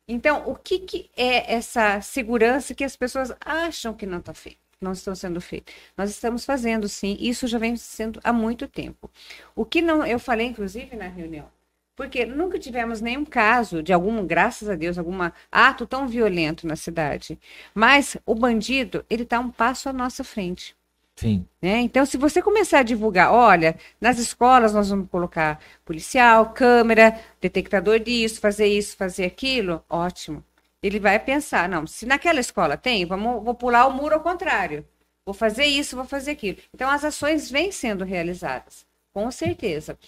Então, 0.09 0.45
o 0.47 0.55
que, 0.55 0.79
que 0.79 1.11
é 1.17 1.55
essa 1.55 2.01
segurança 2.01 2.75
que 2.75 2.85
as 2.85 2.97
pessoas 2.97 3.33
acham 3.41 3.93
que 3.93 4.07
não 4.07 4.19
está 4.19 4.33
feito? 4.33 4.59
Não 4.81 4.93
estão 4.93 5.15
sendo 5.15 5.41
feitas. 5.41 5.75
Nós 5.97 6.11
estamos 6.11 6.45
fazendo, 6.45 6.89
sim. 6.89 7.17
Isso 7.19 7.47
já 7.47 7.59
vem 7.59 7.77
sendo 7.77 8.21
há 8.23 8.33
muito 8.33 8.69
tempo. 8.69 9.11
O 9.55 9.65
que 9.65 9.83
não, 9.83 10.07
eu 10.07 10.19
falei, 10.19 10.47
inclusive, 10.47 10.97
na 10.97 11.09
reunião, 11.09 11.51
porque 11.97 12.25
nunca 12.25 12.59
tivemos 12.59 13.01
nenhum 13.01 13.25
caso 13.25 13.83
de 13.83 13.93
algum, 13.93 14.25
graças 14.27 14.69
a 14.69 14.75
Deus, 14.75 14.99
algum 14.99 15.19
ato 15.51 15.87
tão 15.87 16.07
violento 16.07 16.67
na 16.67 16.77
cidade. 16.77 17.39
Mas 17.75 18.17
o 18.25 18.35
bandido, 18.35 19.05
ele 19.11 19.23
está 19.25 19.41
um 19.41 19.51
passo 19.51 19.89
à 19.89 19.93
nossa 19.93 20.23
frente. 20.23 20.77
Sim. 21.17 21.47
né? 21.63 21.79
Então, 21.81 22.05
se 22.05 22.19
você 22.19 22.43
começar 22.43 22.81
a 22.81 22.83
divulgar, 22.83 23.33
olha, 23.33 23.79
nas 24.01 24.19
escolas 24.19 24.75
nós 24.75 24.91
vamos 24.91 25.09
colocar 25.09 25.59
policial, 25.85 26.53
câmera, 26.53 27.19
detectador 27.41 27.99
disso, 28.01 28.39
fazer 28.41 28.67
isso, 28.67 28.97
fazer 28.97 29.25
aquilo, 29.25 29.83
ótimo. 29.89 30.45
Ele 30.83 31.01
vai 31.01 31.19
pensar, 31.19 31.69
não, 31.69 31.87
se 31.87 32.05
naquela 32.07 32.39
escola 32.39 32.77
tem, 32.77 33.07
vamos, 33.07 33.43
vou 33.43 33.55
pular 33.55 33.87
o 33.87 33.93
muro 33.93 34.15
ao 34.15 34.21
contrário. 34.21 34.87
Vou 35.25 35.35
fazer 35.35 35.65
isso, 35.65 35.97
vou 35.97 36.05
fazer 36.05 36.33
aquilo. 36.33 36.59
Então, 36.73 36.89
as 36.91 37.03
ações 37.05 37.51
vêm 37.51 37.73
sendo 37.73 38.05
realizadas, 38.05 38.87
com 39.13 39.31
certeza. 39.31 39.99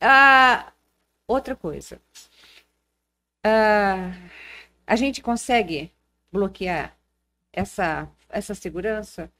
Ah, 0.00 0.72
outra 1.28 1.54
coisa. 1.56 2.00
Ah, 3.44 4.12
a 4.86 4.96
gente 4.96 5.22
consegue 5.22 5.92
bloquear 6.32 6.96
essa, 7.52 8.08
essa 8.28 8.54
segurança 8.54 9.30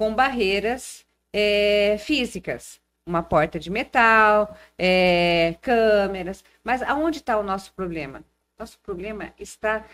com 0.00 0.14
barreiras 0.14 1.04
é, 1.30 1.98
físicas. 1.98 2.80
Uma 3.04 3.22
porta 3.22 3.58
de 3.60 3.68
metal, 3.68 4.56
é, 4.78 5.56
câmeras. 5.60 6.42
Mas 6.64 6.80
aonde 6.80 7.18
está 7.18 7.38
o 7.38 7.42
nosso 7.42 7.74
problema? 7.74 8.24
Nosso 8.58 8.78
problema 8.78 9.34
está 9.38 9.84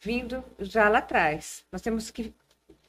vindo 0.00 0.44
já 0.60 0.88
lá 0.88 0.98
atrás. 0.98 1.66
Nós 1.72 1.82
temos 1.82 2.12
que 2.12 2.32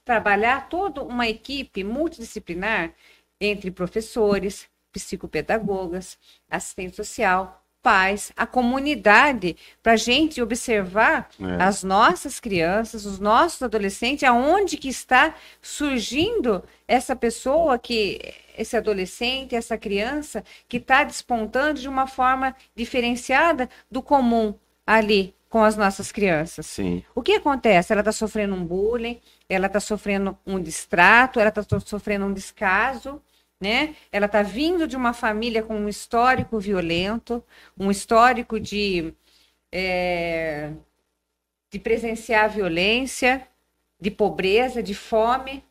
trabalhar 0.06 0.70
toda 0.70 1.02
uma 1.02 1.28
equipe 1.28 1.84
multidisciplinar 1.84 2.94
entre 3.40 3.72
professores, 3.72 4.70
psicopedagogas, 4.92 6.20
assistente 6.48 6.96
social, 6.96 7.61
pais, 7.82 8.32
a 8.38 8.46
comunidade, 8.46 9.56
para 9.82 9.94
a 9.94 9.98
gente 9.98 10.42
observar 10.42 11.30
É. 11.40 11.64
as 11.64 11.84
nossas 11.84 12.40
crianças, 12.40 13.06
os 13.06 13.20
nossos 13.20 13.62
adolescentes, 13.62 14.24
aonde 14.24 14.78
que 14.78 14.88
está 14.90 15.34
surgindo 15.62 16.64
essa 16.88 17.16
pessoa 17.16 17.78
que 17.80 18.20
esse 18.58 18.78
adolescente, 18.78 19.56
essa 19.56 19.78
criança 19.78 20.44
que 20.68 20.78
está 20.78 21.04
despontando 21.04 21.80
de 21.80 21.90
uma 21.90 22.06
forma 22.06 22.56
diferenciada 22.76 23.70
do 23.90 24.02
comum 24.02 24.54
ali 24.86 25.34
com 25.50 25.64
as 25.64 25.76
nossas 25.76 26.12
crianças. 26.12 26.66
Sim. 26.66 27.04
O 27.16 27.22
que 27.22 27.34
acontece? 27.34 27.92
Ela 27.92 28.02
está 28.02 28.12
sofrendo 28.12 28.56
um 28.56 28.64
bullying, 28.64 29.20
ela 29.50 29.68
está 29.68 29.80
sofrendo 29.80 30.38
um 30.46 30.62
distrato, 30.62 31.40
ela 31.40 31.50
está 31.50 31.62
sofrendo 31.86 32.26
um 32.26 32.34
descaso, 32.34 33.22
né? 33.62 33.96
Ela 34.12 34.26
está 34.26 34.42
vindo 34.42 34.88
de 34.88 34.98
uma 34.98 35.14
família 35.14 35.62
com 35.62 35.76
um 35.76 35.88
histórico 35.88 36.60
violento, 36.60 37.44
um 37.78 37.92
histórico 37.92 38.60
de, 38.60 39.14
é, 39.72 40.72
de 41.70 41.78
presenciar 41.78 42.50
violência, 42.50 43.48
de 44.00 44.10
pobreza, 44.10 44.82
de 44.82 44.96
fome, 44.96 45.64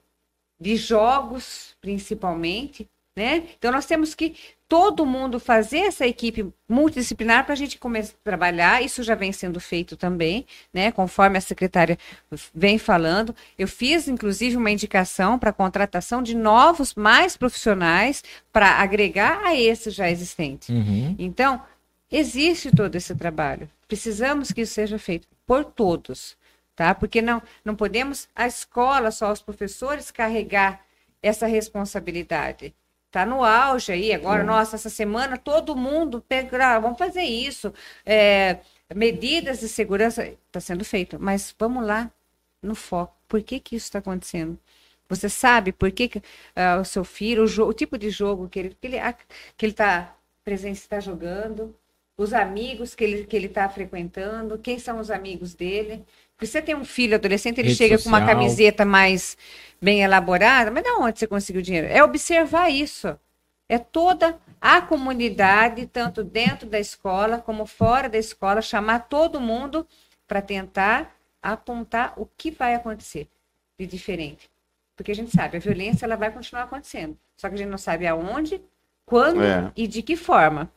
de 0.58 0.76
jogos, 0.76 1.76
principalmente, 1.80 2.88
né? 3.16 3.48
Então 3.58 3.72
nós 3.72 3.86
temos 3.86 4.14
que 4.14 4.36
todo 4.70 5.04
mundo 5.04 5.40
fazer 5.40 5.78
essa 5.78 6.06
equipe 6.06 6.46
multidisciplinar 6.68 7.44
para 7.44 7.54
a 7.54 7.56
gente 7.56 7.76
começar 7.76 8.14
a 8.14 8.22
trabalhar. 8.24 8.80
Isso 8.80 9.02
já 9.02 9.16
vem 9.16 9.32
sendo 9.32 9.58
feito 9.58 9.96
também, 9.96 10.46
né? 10.72 10.92
Conforme 10.92 11.36
a 11.36 11.40
secretária 11.40 11.98
vem 12.54 12.78
falando. 12.78 13.34
Eu 13.58 13.66
fiz, 13.66 14.06
inclusive, 14.06 14.56
uma 14.56 14.70
indicação 14.70 15.40
para 15.40 15.50
a 15.50 15.52
contratação 15.52 16.22
de 16.22 16.36
novos, 16.36 16.94
mais 16.94 17.36
profissionais 17.36 18.22
para 18.52 18.68
agregar 18.80 19.44
a 19.44 19.56
esses 19.56 19.92
já 19.92 20.08
existentes. 20.08 20.68
Uhum. 20.68 21.16
Então, 21.18 21.60
existe 22.08 22.70
todo 22.70 22.94
esse 22.94 23.12
trabalho. 23.16 23.68
Precisamos 23.88 24.52
que 24.52 24.60
isso 24.60 24.74
seja 24.74 25.00
feito 25.00 25.26
por 25.44 25.64
todos, 25.64 26.36
tá? 26.76 26.94
Porque 26.94 27.20
não, 27.20 27.42
não 27.64 27.74
podemos 27.74 28.28
a 28.36 28.46
escola, 28.46 29.10
só 29.10 29.32
os 29.32 29.42
professores 29.42 30.12
carregar 30.12 30.80
essa 31.20 31.48
responsabilidade. 31.48 32.72
Tá 33.10 33.26
no 33.26 33.44
auge 33.44 33.90
aí 33.92 34.12
agora, 34.12 34.44
nossa, 34.44 34.76
essa 34.76 34.88
semana 34.88 35.36
todo 35.36 35.74
mundo 35.76 36.22
pega, 36.28 36.76
ah, 36.76 36.78
vamos 36.78 36.98
fazer 36.98 37.22
isso. 37.22 37.72
É, 38.06 38.60
medidas 38.94 39.60
de 39.60 39.68
segurança 39.68 40.24
está 40.26 40.60
sendo 40.60 40.84
feito, 40.84 41.18
mas 41.20 41.54
vamos 41.58 41.84
lá 41.84 42.10
no 42.62 42.74
foco. 42.74 43.16
Por 43.28 43.42
que 43.42 43.58
que 43.60 43.76
isso 43.76 43.86
está 43.86 43.98
acontecendo? 43.98 44.58
Você 45.08 45.28
sabe 45.28 45.72
por 45.72 45.90
que, 45.90 46.08
que 46.08 46.22
ah, 46.54 46.78
o 46.80 46.84
seu 46.84 47.04
filho, 47.04 47.44
o, 47.44 47.68
o 47.68 47.72
tipo 47.74 47.98
de 47.98 48.10
jogo 48.10 48.48
que 48.48 48.58
ele 48.60 48.76
que 48.80 48.86
ele 48.86 48.98
ah, 48.98 49.12
que 49.12 49.66
ele 49.66 49.72
está 49.72 50.16
presente, 50.44 50.76
está 50.78 51.00
jogando, 51.00 51.74
os 52.16 52.32
amigos 52.32 52.94
que 52.94 53.04
ele 53.04 53.24
que 53.26 53.36
ele 53.36 53.46
está 53.46 53.68
frequentando, 53.68 54.58
quem 54.58 54.78
são 54.78 54.98
os 55.00 55.10
amigos 55.10 55.54
dele? 55.54 56.04
Porque 56.40 56.46
você 56.46 56.62
tem 56.62 56.74
um 56.74 56.86
filho 56.86 57.16
adolescente, 57.16 57.58
ele 57.58 57.68
Rede 57.68 57.76
chega 57.76 57.98
com 57.98 58.08
uma 58.08 58.20
social. 58.20 58.34
camiseta 58.38 58.82
mais 58.82 59.36
bem 59.78 60.00
elaborada, 60.00 60.70
mas 60.70 60.82
de 60.82 60.88
onde 60.92 61.18
você 61.18 61.26
conseguiu 61.26 61.60
dinheiro? 61.60 61.86
É 61.88 62.02
observar 62.02 62.70
isso. 62.70 63.14
É 63.68 63.76
toda 63.78 64.38
a 64.58 64.80
comunidade, 64.80 65.84
tanto 65.86 66.24
dentro 66.24 66.66
da 66.66 66.80
escola 66.80 67.38
como 67.40 67.66
fora 67.66 68.08
da 68.08 68.16
escola, 68.16 68.62
chamar 68.62 69.00
todo 69.00 69.38
mundo 69.38 69.86
para 70.26 70.40
tentar 70.40 71.14
apontar 71.42 72.14
o 72.16 72.26
que 72.38 72.50
vai 72.50 72.74
acontecer 72.74 73.28
de 73.78 73.86
diferente. 73.86 74.50
Porque 74.96 75.12
a 75.12 75.14
gente 75.14 75.30
sabe, 75.30 75.58
a 75.58 75.60
violência 75.60 76.06
ela 76.06 76.16
vai 76.16 76.30
continuar 76.30 76.62
acontecendo. 76.62 77.18
Só 77.36 77.50
que 77.50 77.54
a 77.54 77.58
gente 77.58 77.68
não 77.68 77.76
sabe 77.78 78.06
aonde, 78.06 78.62
quando 79.04 79.42
É. 79.42 79.70
e 79.76 79.86
de 79.86 80.00
que 80.02 80.16
forma. 80.16 80.72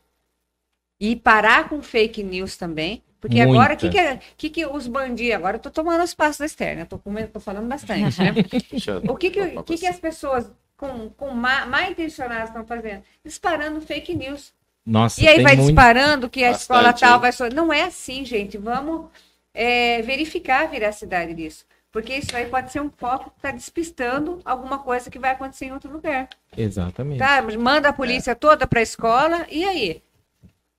E 0.99 1.15
parar 1.15 1.69
com 1.69 1.81
fake 1.81 2.21
news 2.21 2.57
também. 2.57 3.01
Porque 3.23 3.37
Muita. 3.37 3.53
agora, 3.53 3.73
o 3.73 3.77
que, 3.77 3.89
que, 3.89 3.97
é- 3.97 4.19
que, 4.35 4.49
que 4.49 4.65
os 4.65 4.85
bandidos. 4.85 5.35
Agora 5.35 5.55
eu 5.55 5.61
tô 5.61 5.71
tomando 5.71 6.03
os 6.03 6.13
passos 6.13 6.39
da 6.39 6.45
externa, 6.45 6.81
eu 6.81 6.85
tô, 6.85 6.97
comendo, 6.99 7.29
tô 7.29 7.39
falando 7.39 7.69
bastante, 7.69 8.19
né? 8.21 8.33
O 9.09 9.15
que, 9.15 9.29
que, 9.31 9.63
que, 9.63 9.77
que 9.77 9.87
as 9.87 9.97
pessoas 9.97 10.51
com, 10.75 11.09
com 11.11 11.29
má, 11.31 11.65
má 11.65 11.89
intencionadas 11.89 12.49
estão 12.49 12.65
fazendo? 12.65 13.01
Disparando 13.23 13.79
fake 13.79 14.13
news. 14.13 14.53
Nossa, 14.85 15.21
E 15.23 15.27
aí 15.29 15.41
vai 15.41 15.55
muito... 15.55 15.67
disparando 15.67 16.29
que 16.29 16.43
a 16.43 16.49
Bastante, 16.49 16.61
escola 16.63 16.91
tal 16.91 17.21
vai. 17.21 17.31
so- 17.31 17.47
Não 17.47 17.71
é 17.71 17.83
assim, 17.83 18.25
gente. 18.25 18.57
Vamos 18.57 19.05
é, 19.53 20.01
verificar 20.01 20.63
a 20.63 20.67
veracidade 20.67 21.33
disso. 21.33 21.65
Porque 21.93 22.15
isso 22.17 22.35
aí 22.35 22.47
pode 22.47 22.73
ser 22.73 22.81
um 22.81 22.89
foco 22.89 23.29
que 23.29 23.37
está 23.37 23.51
despistando 23.51 24.41
alguma 24.43 24.79
coisa 24.79 25.09
que 25.09 25.17
vai 25.17 25.31
acontecer 25.31 25.67
em 25.67 25.71
outro 25.71 25.89
lugar. 25.89 26.27
Exatamente. 26.57 27.19
Tá? 27.19 27.41
Manda 27.57 27.87
a 27.87 27.93
polícia 27.93 28.35
toda 28.35 28.67
para 28.67 28.81
a 28.81 28.83
escola, 28.83 29.47
e 29.49 29.63
aí? 29.63 30.03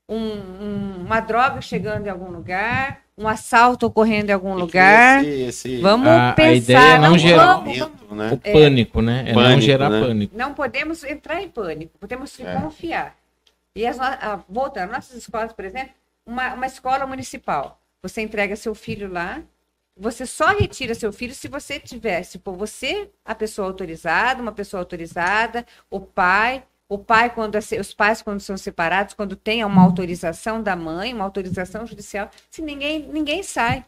Um- 0.09 0.16
um- 0.16 0.96
uma 1.07 1.20
droga 1.20 1.61
chegando 1.61 2.07
em 2.07 2.11
algum 2.11 2.30
lugar, 2.30 3.00
um 3.16 3.26
assalto 3.26 3.86
ocorrendo 3.86 4.30
em 4.30 4.34
algum 4.34 4.55
lugar. 4.55 5.24
Esse, 5.24 5.42
esse 5.42 5.76
Vamos 5.80 6.07
A- 6.09 6.30
a 6.30 6.32
pensar. 6.34 6.55
ideia 6.57 6.94
é 6.94 6.98
não 6.98 7.16
gerar- 7.18 7.55
vamos, 7.57 7.78
né? 8.11 8.30
O 8.32 8.36
pânico, 8.38 9.00
né? 9.02 9.20
É 9.28 9.32
não 9.32 9.42
Pânico, 9.42 9.61
gerar 9.62 9.88
né? 9.90 10.00
pânico. 10.00 10.36
não 10.36 10.52
podemos 10.55 11.02
entrar 11.05 11.42
em 11.42 11.48
pânico, 11.48 11.96
podemos 11.98 12.38
É. 12.38 12.55
confiar. 12.61 13.16
E 13.74 13.86
as, 13.86 13.96
no- 13.96 14.05
a, 14.05 14.40
voltando, 14.48 14.92
nossas 14.92 15.16
escolas, 15.16 15.52
por 15.52 15.64
exemplo, 15.64 15.92
uma, 16.26 16.55
uma 16.55 16.66
escola 16.66 17.07
municipal, 17.07 17.80
você 18.02 18.20
entrega 18.20 18.55
seu 18.57 18.74
filho 18.74 19.11
lá, 19.11 19.40
você 19.96 20.26
só 20.26 20.48
retira 20.48 20.94
seu 20.94 21.12
filho 21.12 21.34
se 21.34 21.48
você 21.48 21.78
tiver, 21.80 22.22
se 22.24 22.38
for 22.38 22.55
você 22.57 23.09
a 23.24 23.34
pessoa 23.34 23.68
autorizada, 23.68 24.42
uma 24.42 24.52
pessoa 24.52 24.80
autorizada, 24.80 25.64
o 25.90 25.98
pai, 26.00 26.62
o 26.95 26.99
pai 26.99 27.30
quando 27.34 27.57
é 27.57 27.59
os 27.80 27.92
pais 27.95 28.22
quando 28.22 28.40
são 28.40 28.57
separados, 28.57 29.14
quando 29.14 29.36
tem 29.36 29.64
uma 29.64 29.82
autorização 29.82 30.62
da 30.62 30.74
mãe, 30.76 31.12
uma 31.12 31.24
autorização 31.24 31.86
judicial, 31.86 32.30
se 32.51 32.62
ninguém 32.62 33.01
ninguém 33.09 33.42
sai. 33.42 33.84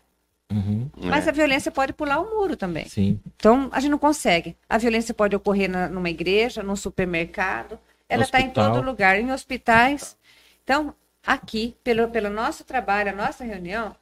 Uhum. 0.52 0.88
Mas 0.96 1.26
É. 1.26 1.30
a 1.30 1.32
violência 1.32 1.72
pode 1.72 1.92
pular 1.92 2.20
o 2.20 2.30
muro 2.30 2.56
também. 2.56 2.88
Sim. 2.88 3.20
Então, 3.36 3.68
a 3.72 3.80
gente 3.80 3.90
não 3.90 3.98
consegue. 3.98 4.56
A 4.68 4.78
violência 4.78 5.12
pode 5.12 5.34
ocorrer 5.34 5.68
na- 5.68 5.88
numa 5.88 6.08
igreja, 6.08 6.62
num 6.62 6.76
supermercado, 6.76 7.78
ela 8.08 8.22
está 8.22 8.40
em 8.40 8.50
todo 8.50 8.80
lugar, 8.80 9.18
em 9.18 9.32
hospitais. 9.32 10.16
Então, 10.62 10.94
aqui, 11.26 11.76
pelo, 11.82 12.08
pelo 12.08 12.30
nosso 12.30 12.62
trabalho, 12.64 13.10
a 13.10 13.14
nossa 13.14 13.42
reunião, 13.44 13.94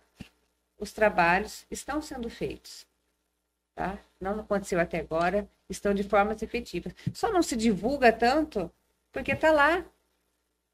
os 0.78 0.92
trabalhos 0.92 1.64
estão 1.70 2.02
sendo 2.02 2.28
feitos. 2.28 2.86
Tá? 3.74 3.96
Não 4.20 4.40
aconteceu 4.40 4.78
até 4.78 5.00
agora, 5.00 5.48
estão 5.68 5.94
de 5.94 6.02
formas 6.04 6.42
efetivas. 6.42 6.94
Só 7.12 7.32
não 7.32 7.42
se 7.42 7.56
divulga 7.56 8.12
tanto 8.12 8.70
porque 9.14 9.32
está 9.32 9.50
lá 9.50 9.82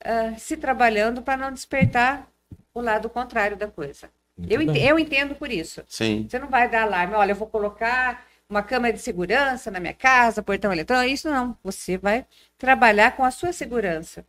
ah, 0.05 0.37
se 0.39 0.57
trabalhando 0.57 1.23
para 1.23 1.37
não 1.37 1.53
despertar 1.53 2.29
o 2.75 2.81
lado 2.81 3.09
contrário 3.09 3.57
da 3.57 3.69
coisa. 3.69 4.11
Eu, 4.39 4.59
bem. 4.59 4.71
ente- 4.71 4.81
eu 4.81 4.99
entendo 4.99 5.35
por 5.37 5.51
isso. 5.53 5.85
Sim. 5.87 6.27
Você 6.29 6.39
não 6.39 6.49
vai 6.49 6.69
dar 6.69 6.83
alarme, 6.83 7.15
olha, 7.15 7.33
eu 7.33 7.37
vou 7.37 7.47
colocar 7.47 8.27
uma 8.49 8.63
câmera 8.63 8.95
de 8.97 9.01
segurança 9.03 9.71
na 9.71 9.79
minha 9.79 9.95
casa, 9.95 10.43
portão 10.43 10.73
eletrônico. 10.73 11.13
Isso 11.15 11.31
não. 11.31 11.57
Você 11.63 11.99
vai 11.99 12.27
trabalhar 12.59 13.15
com 13.15 13.25
a 13.25 13.31
sua 13.31 13.53
segurança. 13.53 14.25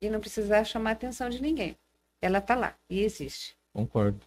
E 0.00 0.10
não 0.10 0.20
precisar 0.20 0.62
chamar 0.64 0.90
a 0.90 0.92
atenção 0.92 1.30
de 1.30 1.40
ninguém. 1.40 1.76
Ela 2.20 2.38
está 2.38 2.54
lá 2.54 2.74
e 2.88 3.02
existe. 3.02 3.56
Concordo. 3.72 4.20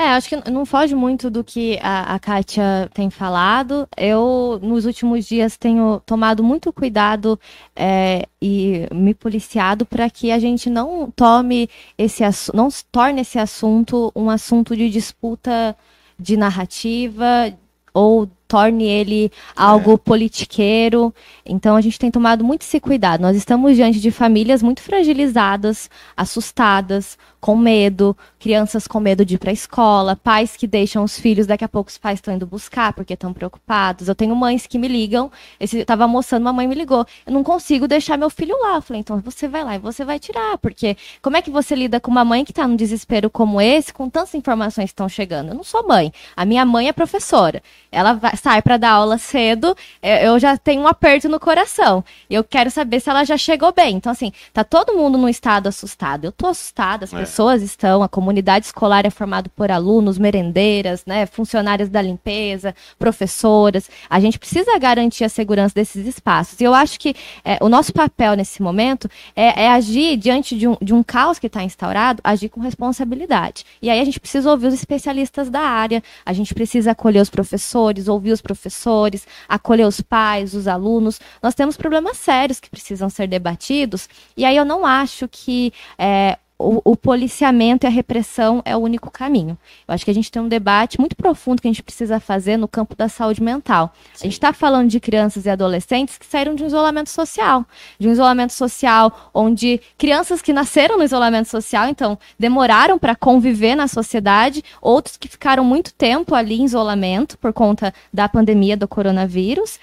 É, 0.00 0.10
acho 0.10 0.28
que 0.28 0.48
não 0.48 0.64
foge 0.64 0.94
muito 0.94 1.28
do 1.28 1.42
que 1.42 1.76
a, 1.82 2.14
a 2.14 2.20
Kátia 2.20 2.88
tem 2.94 3.10
falado. 3.10 3.88
Eu, 3.96 4.60
nos 4.62 4.86
últimos 4.86 5.26
dias, 5.26 5.56
tenho 5.56 6.00
tomado 6.06 6.40
muito 6.40 6.72
cuidado 6.72 7.38
é, 7.74 8.24
e 8.40 8.86
me 8.94 9.12
policiado 9.12 9.84
para 9.84 10.08
que 10.08 10.30
a 10.30 10.38
gente 10.38 10.70
não 10.70 11.10
tome 11.10 11.68
esse 11.98 12.22
não 12.54 12.68
torne 12.92 13.22
esse 13.22 13.40
assunto 13.40 14.12
um 14.14 14.30
assunto 14.30 14.76
de 14.76 14.88
disputa 14.88 15.76
de 16.16 16.36
narrativa 16.36 17.52
ou 17.92 18.30
torne 18.48 18.84
ele 18.84 19.30
algo 19.54 19.92
é. 19.92 19.96
politiqueiro. 19.98 21.14
Então 21.44 21.76
a 21.76 21.80
gente 21.80 21.98
tem 21.98 22.10
tomado 22.10 22.42
muito 22.42 22.62
esse 22.62 22.80
cuidado. 22.80 23.20
Nós 23.20 23.36
estamos 23.36 23.76
diante 23.76 24.00
de 24.00 24.10
famílias 24.10 24.62
muito 24.62 24.80
fragilizadas, 24.82 25.90
assustadas, 26.16 27.18
com 27.40 27.56
medo, 27.56 28.16
crianças 28.38 28.86
com 28.86 28.98
medo 28.98 29.24
de 29.24 29.36
ir 29.36 29.38
para 29.38 29.50
a 29.50 29.52
escola, 29.52 30.16
pais 30.16 30.56
que 30.56 30.66
deixam 30.66 31.04
os 31.04 31.18
filhos, 31.18 31.46
daqui 31.46 31.64
a 31.64 31.68
pouco 31.68 31.90
os 31.90 31.98
pais 31.98 32.18
estão 32.18 32.34
indo 32.34 32.46
buscar 32.46 32.92
porque 32.92 33.14
estão 33.14 33.32
preocupados. 33.32 34.08
Eu 34.08 34.14
tenho 34.14 34.34
mães 34.34 34.66
que 34.66 34.78
me 34.78 34.88
ligam, 34.88 35.30
esse 35.60 35.78
estava 35.78 36.04
almoçando, 36.04 36.42
uma 36.42 36.52
mãe 36.52 36.66
me 36.66 36.74
ligou, 36.74 37.06
eu 37.26 37.32
não 37.32 37.44
consigo 37.44 37.86
deixar 37.86 38.16
meu 38.16 38.30
filho 38.30 38.56
lá. 38.60 38.76
Eu 38.76 38.82
falei, 38.82 39.00
então 39.00 39.20
você 39.20 39.46
vai 39.46 39.62
lá 39.62 39.76
e 39.76 39.78
você 39.78 40.04
vai 40.04 40.18
tirar, 40.18 40.58
porque 40.58 40.96
como 41.22 41.36
é 41.36 41.42
que 41.42 41.50
você 41.50 41.74
lida 41.74 42.00
com 42.00 42.10
uma 42.10 42.24
mãe 42.24 42.44
que 42.44 42.50
está 42.50 42.66
num 42.66 42.76
desespero 42.76 43.30
como 43.30 43.60
esse, 43.60 43.92
com 43.92 44.08
tantas 44.10 44.34
informações 44.34 44.86
que 44.86 44.92
estão 44.92 45.08
chegando? 45.08 45.48
Eu 45.48 45.54
não 45.54 45.64
sou 45.64 45.86
mãe, 45.86 46.12
a 46.36 46.44
minha 46.44 46.64
mãe 46.64 46.88
é 46.88 46.92
professora. 46.92 47.62
Ela 47.90 48.14
vai, 48.14 48.32
sai 48.38 48.62
para 48.62 48.76
dar 48.76 48.92
aula 48.92 49.18
cedo, 49.18 49.76
é, 50.00 50.26
eu 50.26 50.38
já 50.38 50.56
tenho 50.56 50.82
um 50.82 50.86
aperto 50.86 51.28
no 51.28 51.38
coração. 51.38 52.04
Eu 52.30 52.42
quero 52.42 52.70
saber 52.70 53.00
se 53.00 53.10
ela 53.10 53.24
já 53.24 53.36
chegou 53.36 53.72
bem. 53.72 53.96
Então 53.96 54.10
assim, 54.10 54.32
tá 54.52 54.64
todo 54.64 54.94
mundo 54.94 55.18
num 55.18 55.28
estado 55.28 55.66
assustado. 55.66 56.24
Eu 56.24 56.32
tô 56.32 56.46
assustada, 56.46 57.04
as 57.04 57.12
é 57.12 57.18
pessoas 57.18 57.62
estão, 57.62 58.02
a 58.02 58.08
comunidade 58.08 58.66
escolar 58.66 59.04
é 59.04 59.10
formada 59.10 59.50
por 59.54 59.70
alunos, 59.70 60.18
merendeiras, 60.18 61.04
né, 61.04 61.26
funcionárias 61.26 61.88
da 61.88 62.00
limpeza, 62.00 62.74
professoras. 62.98 63.90
A 64.08 64.20
gente 64.20 64.38
precisa 64.38 64.78
garantir 64.78 65.24
a 65.24 65.28
segurança 65.28 65.74
desses 65.74 66.06
espaços. 66.06 66.60
E 66.60 66.64
eu 66.64 66.74
acho 66.74 66.98
que 66.98 67.14
é, 67.44 67.58
o 67.60 67.68
nosso 67.68 67.92
papel 67.92 68.34
nesse 68.34 68.62
momento 68.62 69.10
é, 69.34 69.64
é 69.64 69.70
agir 69.70 70.16
diante 70.16 70.56
de 70.56 70.68
um, 70.68 70.76
de 70.80 70.94
um 70.94 71.02
caos 71.02 71.38
que 71.38 71.46
está 71.46 71.62
instaurado, 71.62 72.20
agir 72.24 72.48
com 72.48 72.60
responsabilidade. 72.60 73.64
E 73.82 73.90
aí 73.90 74.00
a 74.00 74.04
gente 74.04 74.20
precisa 74.20 74.50
ouvir 74.50 74.66
os 74.66 74.74
especialistas 74.74 75.50
da 75.50 75.60
área, 75.60 76.02
a 76.24 76.32
gente 76.32 76.54
precisa 76.54 76.92
acolher 76.92 77.20
os 77.20 77.30
professores, 77.30 78.08
ouvir 78.08 78.27
os 78.32 78.40
professores, 78.40 79.26
acolher 79.48 79.86
os 79.86 80.00
pais, 80.00 80.54
os 80.54 80.66
alunos. 80.66 81.20
Nós 81.42 81.54
temos 81.54 81.76
problemas 81.76 82.16
sérios 82.16 82.60
que 82.60 82.70
precisam 82.70 83.08
ser 83.08 83.26
debatidos. 83.26 84.08
E 84.36 84.44
aí 84.44 84.56
eu 84.56 84.64
não 84.64 84.84
acho 84.84 85.28
que 85.28 85.72
é, 85.98 86.38
o, 86.58 86.80
o, 86.84 86.96
policiamento 86.96 87.86
e 87.86 87.88
a 87.88 87.90
repressão 87.90 88.60
é 88.64 88.76
o 88.76 88.80
único 88.80 89.10
caminho. 89.10 89.56
Eu 89.86 89.94
acho 89.94 90.04
que 90.04 90.10
a 90.10 90.14
gente 90.14 90.30
tem 90.30 90.42
um 90.42 90.48
debate 90.48 90.98
muito 90.98 91.14
profundo 91.14 91.62
que 91.62 91.68
a 91.68 91.70
gente 91.70 91.84
precisa 91.84 92.18
fazer 92.18 92.56
no 92.56 92.66
campo 92.66 92.96
da 92.96 93.08
saúde 93.08 93.40
mental. 93.40 93.94
Sim. 94.12 94.12
A 94.14 94.24
gente 94.24 94.32
está 94.32 94.52
falando 94.52 94.88
de 94.88 94.98
crianças 94.98 95.46
e 95.46 95.50
adolescentes 95.50 96.18
que 96.18 96.26
saíram 96.26 96.56
de 96.56 96.64
um 96.64 96.66
isolamento 96.66 97.10
social, 97.10 97.64
de 97.96 98.08
um 98.08 98.12
isolamento 98.12 98.52
social 98.52 99.30
onde 99.32 99.80
crianças 99.96 100.42
que 100.42 100.52
nasceram 100.52 100.98
no 100.98 101.04
isolamento 101.04 101.48
social, 101.48 101.88
então 101.88 102.18
demoraram 102.36 102.98
para 102.98 103.14
conviver 103.14 103.76
na 103.76 103.86
sociedade, 103.86 104.64
outros 104.82 105.16
que 105.16 105.28
ficaram 105.28 105.62
muito 105.62 105.94
tempo 105.94 106.34
ali 106.34 106.60
em 106.60 106.64
isolamento 106.64 107.38
por 107.38 107.52
conta 107.52 107.94
da 108.12 108.28
pandemia 108.28 108.76
do 108.76 108.88
coronavírus, 108.88 109.78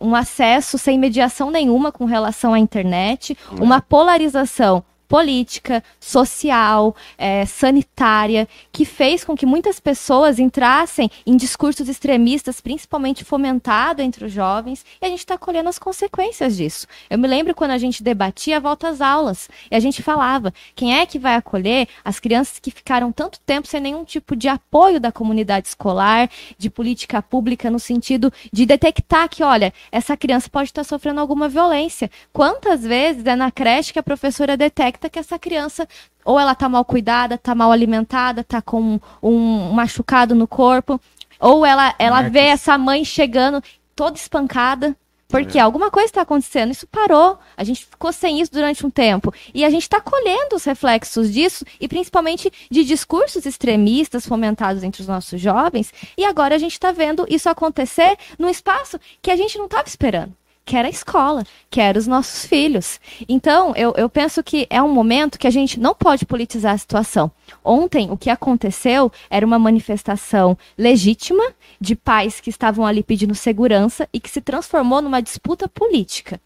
um 0.00 0.14
acesso 0.14 0.76
sem 0.76 0.98
mediação 0.98 1.52
nenhuma 1.52 1.92
com 1.92 2.04
relação 2.04 2.52
à 2.52 2.58
internet, 2.58 3.38
uma 3.60 3.80
polarização 3.80 4.82
política, 5.08 5.82
social, 6.00 6.94
é, 7.16 7.44
sanitária, 7.46 8.48
que 8.72 8.84
fez 8.84 9.24
com 9.24 9.36
que 9.36 9.46
muitas 9.46 9.80
pessoas 9.80 10.38
entrassem 10.38 11.10
em 11.26 11.36
discursos 11.36 11.88
extremistas, 11.88 12.60
principalmente 12.60 13.24
fomentado 13.24 14.02
entre 14.02 14.24
os 14.24 14.32
jovens, 14.32 14.84
e 15.00 15.06
a 15.06 15.08
gente 15.08 15.20
está 15.20 15.38
colhendo 15.38 15.68
as 15.68 15.78
consequências 15.78 16.56
disso. 16.56 16.86
Eu 17.08 17.18
me 17.18 17.28
lembro 17.28 17.54
quando 17.54 17.72
a 17.72 17.78
gente 17.78 18.02
debatia 18.02 18.56
a 18.56 18.60
volta 18.60 18.88
às 18.88 19.00
aulas, 19.00 19.48
e 19.70 19.76
a 19.76 19.80
gente 19.80 20.02
falava, 20.02 20.52
quem 20.74 20.98
é 20.98 21.06
que 21.06 21.18
vai 21.18 21.34
acolher 21.34 21.88
as 22.04 22.18
crianças 22.18 22.58
que 22.58 22.70
ficaram 22.70 23.12
tanto 23.12 23.38
tempo 23.40 23.68
sem 23.68 23.80
nenhum 23.80 24.04
tipo 24.04 24.34
de 24.34 24.48
apoio 24.48 25.00
da 25.00 25.12
comunidade 25.12 25.68
escolar, 25.68 26.28
de 26.58 26.70
política 26.70 27.22
pública, 27.22 27.70
no 27.70 27.78
sentido 27.78 28.32
de 28.52 28.66
detectar 28.66 29.28
que, 29.28 29.42
olha, 29.42 29.72
essa 29.90 30.16
criança 30.16 30.48
pode 30.50 30.70
estar 30.70 30.84
sofrendo 30.84 31.20
alguma 31.20 31.48
violência. 31.48 32.10
Quantas 32.32 32.82
vezes 32.82 33.24
é 33.24 33.36
na 33.36 33.50
creche 33.50 33.92
que 33.92 33.98
a 33.98 34.02
professora 34.02 34.56
detecta 34.56 34.95
detecta 34.96 35.10
que 35.10 35.18
essa 35.18 35.38
criança 35.38 35.86
ou 36.24 36.40
ela 36.40 36.52
está 36.52 36.68
mal 36.68 36.84
cuidada, 36.84 37.36
está 37.36 37.54
mal 37.54 37.70
alimentada, 37.70 38.40
está 38.40 38.60
com 38.60 38.98
um 39.22 39.72
machucado 39.72 40.34
no 40.34 40.48
corpo, 40.48 41.00
ou 41.38 41.64
ela, 41.64 41.94
ela 41.98 42.22
vê 42.22 42.46
essa 42.46 42.76
mãe 42.78 43.04
chegando 43.04 43.62
toda 43.94 44.16
espancada, 44.16 44.96
porque 45.28 45.58
é. 45.58 45.60
alguma 45.60 45.90
coisa 45.90 46.06
está 46.06 46.22
acontecendo. 46.22 46.70
Isso 46.70 46.86
parou. 46.86 47.38
A 47.56 47.64
gente 47.64 47.84
ficou 47.84 48.12
sem 48.12 48.40
isso 48.40 48.52
durante 48.52 48.86
um 48.86 48.90
tempo. 48.90 49.34
E 49.52 49.64
a 49.64 49.70
gente 49.70 49.82
está 49.82 50.00
colhendo 50.00 50.54
os 50.54 50.64
reflexos 50.64 51.32
disso, 51.32 51.64
e 51.80 51.88
principalmente 51.88 52.50
de 52.70 52.84
discursos 52.84 53.44
extremistas 53.44 54.26
fomentados 54.26 54.82
entre 54.82 55.02
os 55.02 55.08
nossos 55.08 55.40
jovens. 55.40 55.92
E 56.16 56.24
agora 56.24 56.54
a 56.54 56.58
gente 56.58 56.72
está 56.72 56.92
vendo 56.92 57.26
isso 57.28 57.48
acontecer 57.48 58.16
num 58.38 58.48
espaço 58.48 58.98
que 59.20 59.30
a 59.30 59.36
gente 59.36 59.58
não 59.58 59.66
estava 59.66 59.88
esperando 59.88 60.32
quer 60.66 60.84
a 60.84 60.88
escola, 60.90 61.44
quer 61.70 61.96
os 61.96 62.08
nossos 62.08 62.44
filhos. 62.44 63.00
Então, 63.28 63.72
eu, 63.76 63.94
eu 63.96 64.10
penso 64.10 64.42
que 64.42 64.66
é 64.68 64.82
um 64.82 64.92
momento 64.92 65.38
que 65.38 65.46
a 65.46 65.50
gente 65.50 65.78
não 65.78 65.94
pode 65.94 66.26
politizar 66.26 66.74
a 66.74 66.78
situação. 66.78 67.30
Ontem, 67.64 68.10
o 68.10 68.16
que 68.16 68.28
aconteceu 68.28 69.10
era 69.30 69.46
uma 69.46 69.60
manifestação 69.60 70.58
legítima 70.76 71.54
de 71.80 71.94
pais 71.94 72.40
que 72.40 72.50
estavam 72.50 72.84
ali 72.84 73.02
pedindo 73.04 73.34
segurança 73.34 74.08
e 74.12 74.18
que 74.18 74.28
se 74.28 74.40
transformou 74.40 75.00
numa 75.00 75.22
disputa 75.22 75.68
política, 75.68 76.40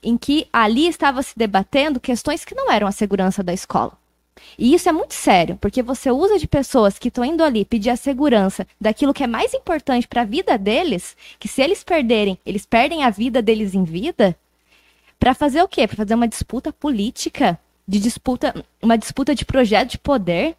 em 0.00 0.16
que 0.16 0.46
ali 0.52 0.86
estava 0.86 1.20
se 1.22 1.36
debatendo 1.36 1.98
questões 1.98 2.44
que 2.44 2.54
não 2.54 2.70
eram 2.70 2.86
a 2.86 2.92
segurança 2.92 3.42
da 3.42 3.52
escola. 3.52 3.98
E 4.58 4.74
isso 4.74 4.88
é 4.88 4.92
muito 4.92 5.14
sério, 5.14 5.56
porque 5.60 5.82
você 5.82 6.10
usa 6.10 6.38
de 6.38 6.46
pessoas 6.46 6.98
que 6.98 7.08
estão 7.08 7.24
indo 7.24 7.42
ali 7.42 7.64
pedir 7.64 7.90
a 7.90 7.96
segurança 7.96 8.66
daquilo 8.80 9.14
que 9.14 9.24
é 9.24 9.26
mais 9.26 9.54
importante 9.54 10.06
para 10.06 10.22
a 10.22 10.24
vida 10.24 10.58
deles, 10.58 11.16
que 11.38 11.48
se 11.48 11.62
eles 11.62 11.82
perderem, 11.82 12.38
eles 12.44 12.66
perdem 12.66 13.02
a 13.02 13.10
vida 13.10 13.40
deles 13.42 13.74
em 13.74 13.84
vida, 13.84 14.36
para 15.18 15.34
fazer 15.34 15.62
o 15.62 15.68
quê? 15.68 15.86
Para 15.86 15.96
fazer 15.96 16.14
uma 16.14 16.28
disputa 16.28 16.72
política, 16.72 17.58
de 17.88 17.98
disputa, 17.98 18.64
uma 18.82 18.98
disputa 18.98 19.34
de 19.34 19.44
projeto 19.44 19.92
de 19.92 19.98
poder. 19.98 20.56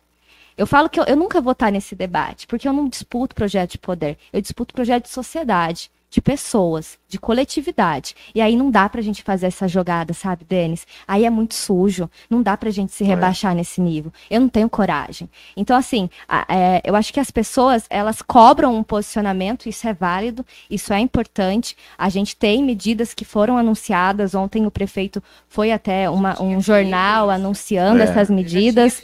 Eu 0.58 0.66
falo 0.66 0.90
que 0.90 1.00
eu, 1.00 1.04
eu 1.06 1.16
nunca 1.16 1.40
vou 1.40 1.52
estar 1.52 1.72
nesse 1.72 1.96
debate, 1.96 2.48
porque 2.48 2.68
eu 2.68 2.74
não 2.74 2.90
disputo 2.90 3.36
projeto 3.36 3.72
de 3.72 3.78
poder, 3.78 4.18
eu 4.34 4.42
disputo 4.42 4.74
projeto 4.74 5.04
de 5.04 5.10
sociedade 5.10 5.92
de 6.10 6.22
pessoas, 6.22 6.98
de 7.08 7.20
coletividade. 7.20 8.16
E 8.34 8.42
aí 8.42 8.56
não 8.56 8.72
dá 8.72 8.88
pra 8.88 9.02
gente 9.02 9.22
fazer 9.24 9.48
essa 9.48 9.68
jogada, 9.68 10.14
sabe, 10.14 10.46
Denis? 10.46 10.88
Aí 11.08 11.26
é 11.26 11.30
muito 11.30 11.54
sujo, 11.54 12.10
não 12.30 12.42
dá 12.42 12.56
pra 12.56 12.70
gente 12.70 12.94
se 12.94 13.04
é. 13.04 13.08
rebaixar 13.08 13.52
é. 13.52 13.56
nesse 13.56 13.82
nível. 13.82 14.12
Eu 14.30 14.42
não 14.42 14.50
tenho 14.50 14.70
coragem. 14.70 15.30
Então, 15.56 15.76
assim, 15.76 16.10
é, 16.48 16.82
eu 16.84 16.96
acho 16.96 17.14
que 17.14 17.20
as 17.20 17.30
pessoas, 17.30 17.86
elas 17.90 18.22
cobram 18.22 18.76
um 18.76 18.84
posicionamento, 18.84 19.68
isso 19.68 19.88
é 19.88 19.94
válido, 19.94 20.46
isso 20.70 20.94
é 20.94 21.00
importante. 21.00 21.76
A 21.98 22.10
gente 22.10 22.36
tem 22.36 22.64
medidas 22.64 23.14
que 23.14 23.26
foram 23.26 23.58
anunciadas, 23.58 24.34
ontem 24.34 24.66
o 24.66 24.72
prefeito 24.72 25.22
foi 25.48 25.72
até 25.72 26.10
uma, 26.10 26.42
um 26.42 26.62
jornal 26.62 27.30
anunciando 27.30 28.02
é. 28.02 28.04
essas 28.04 28.30
medidas 28.30 29.02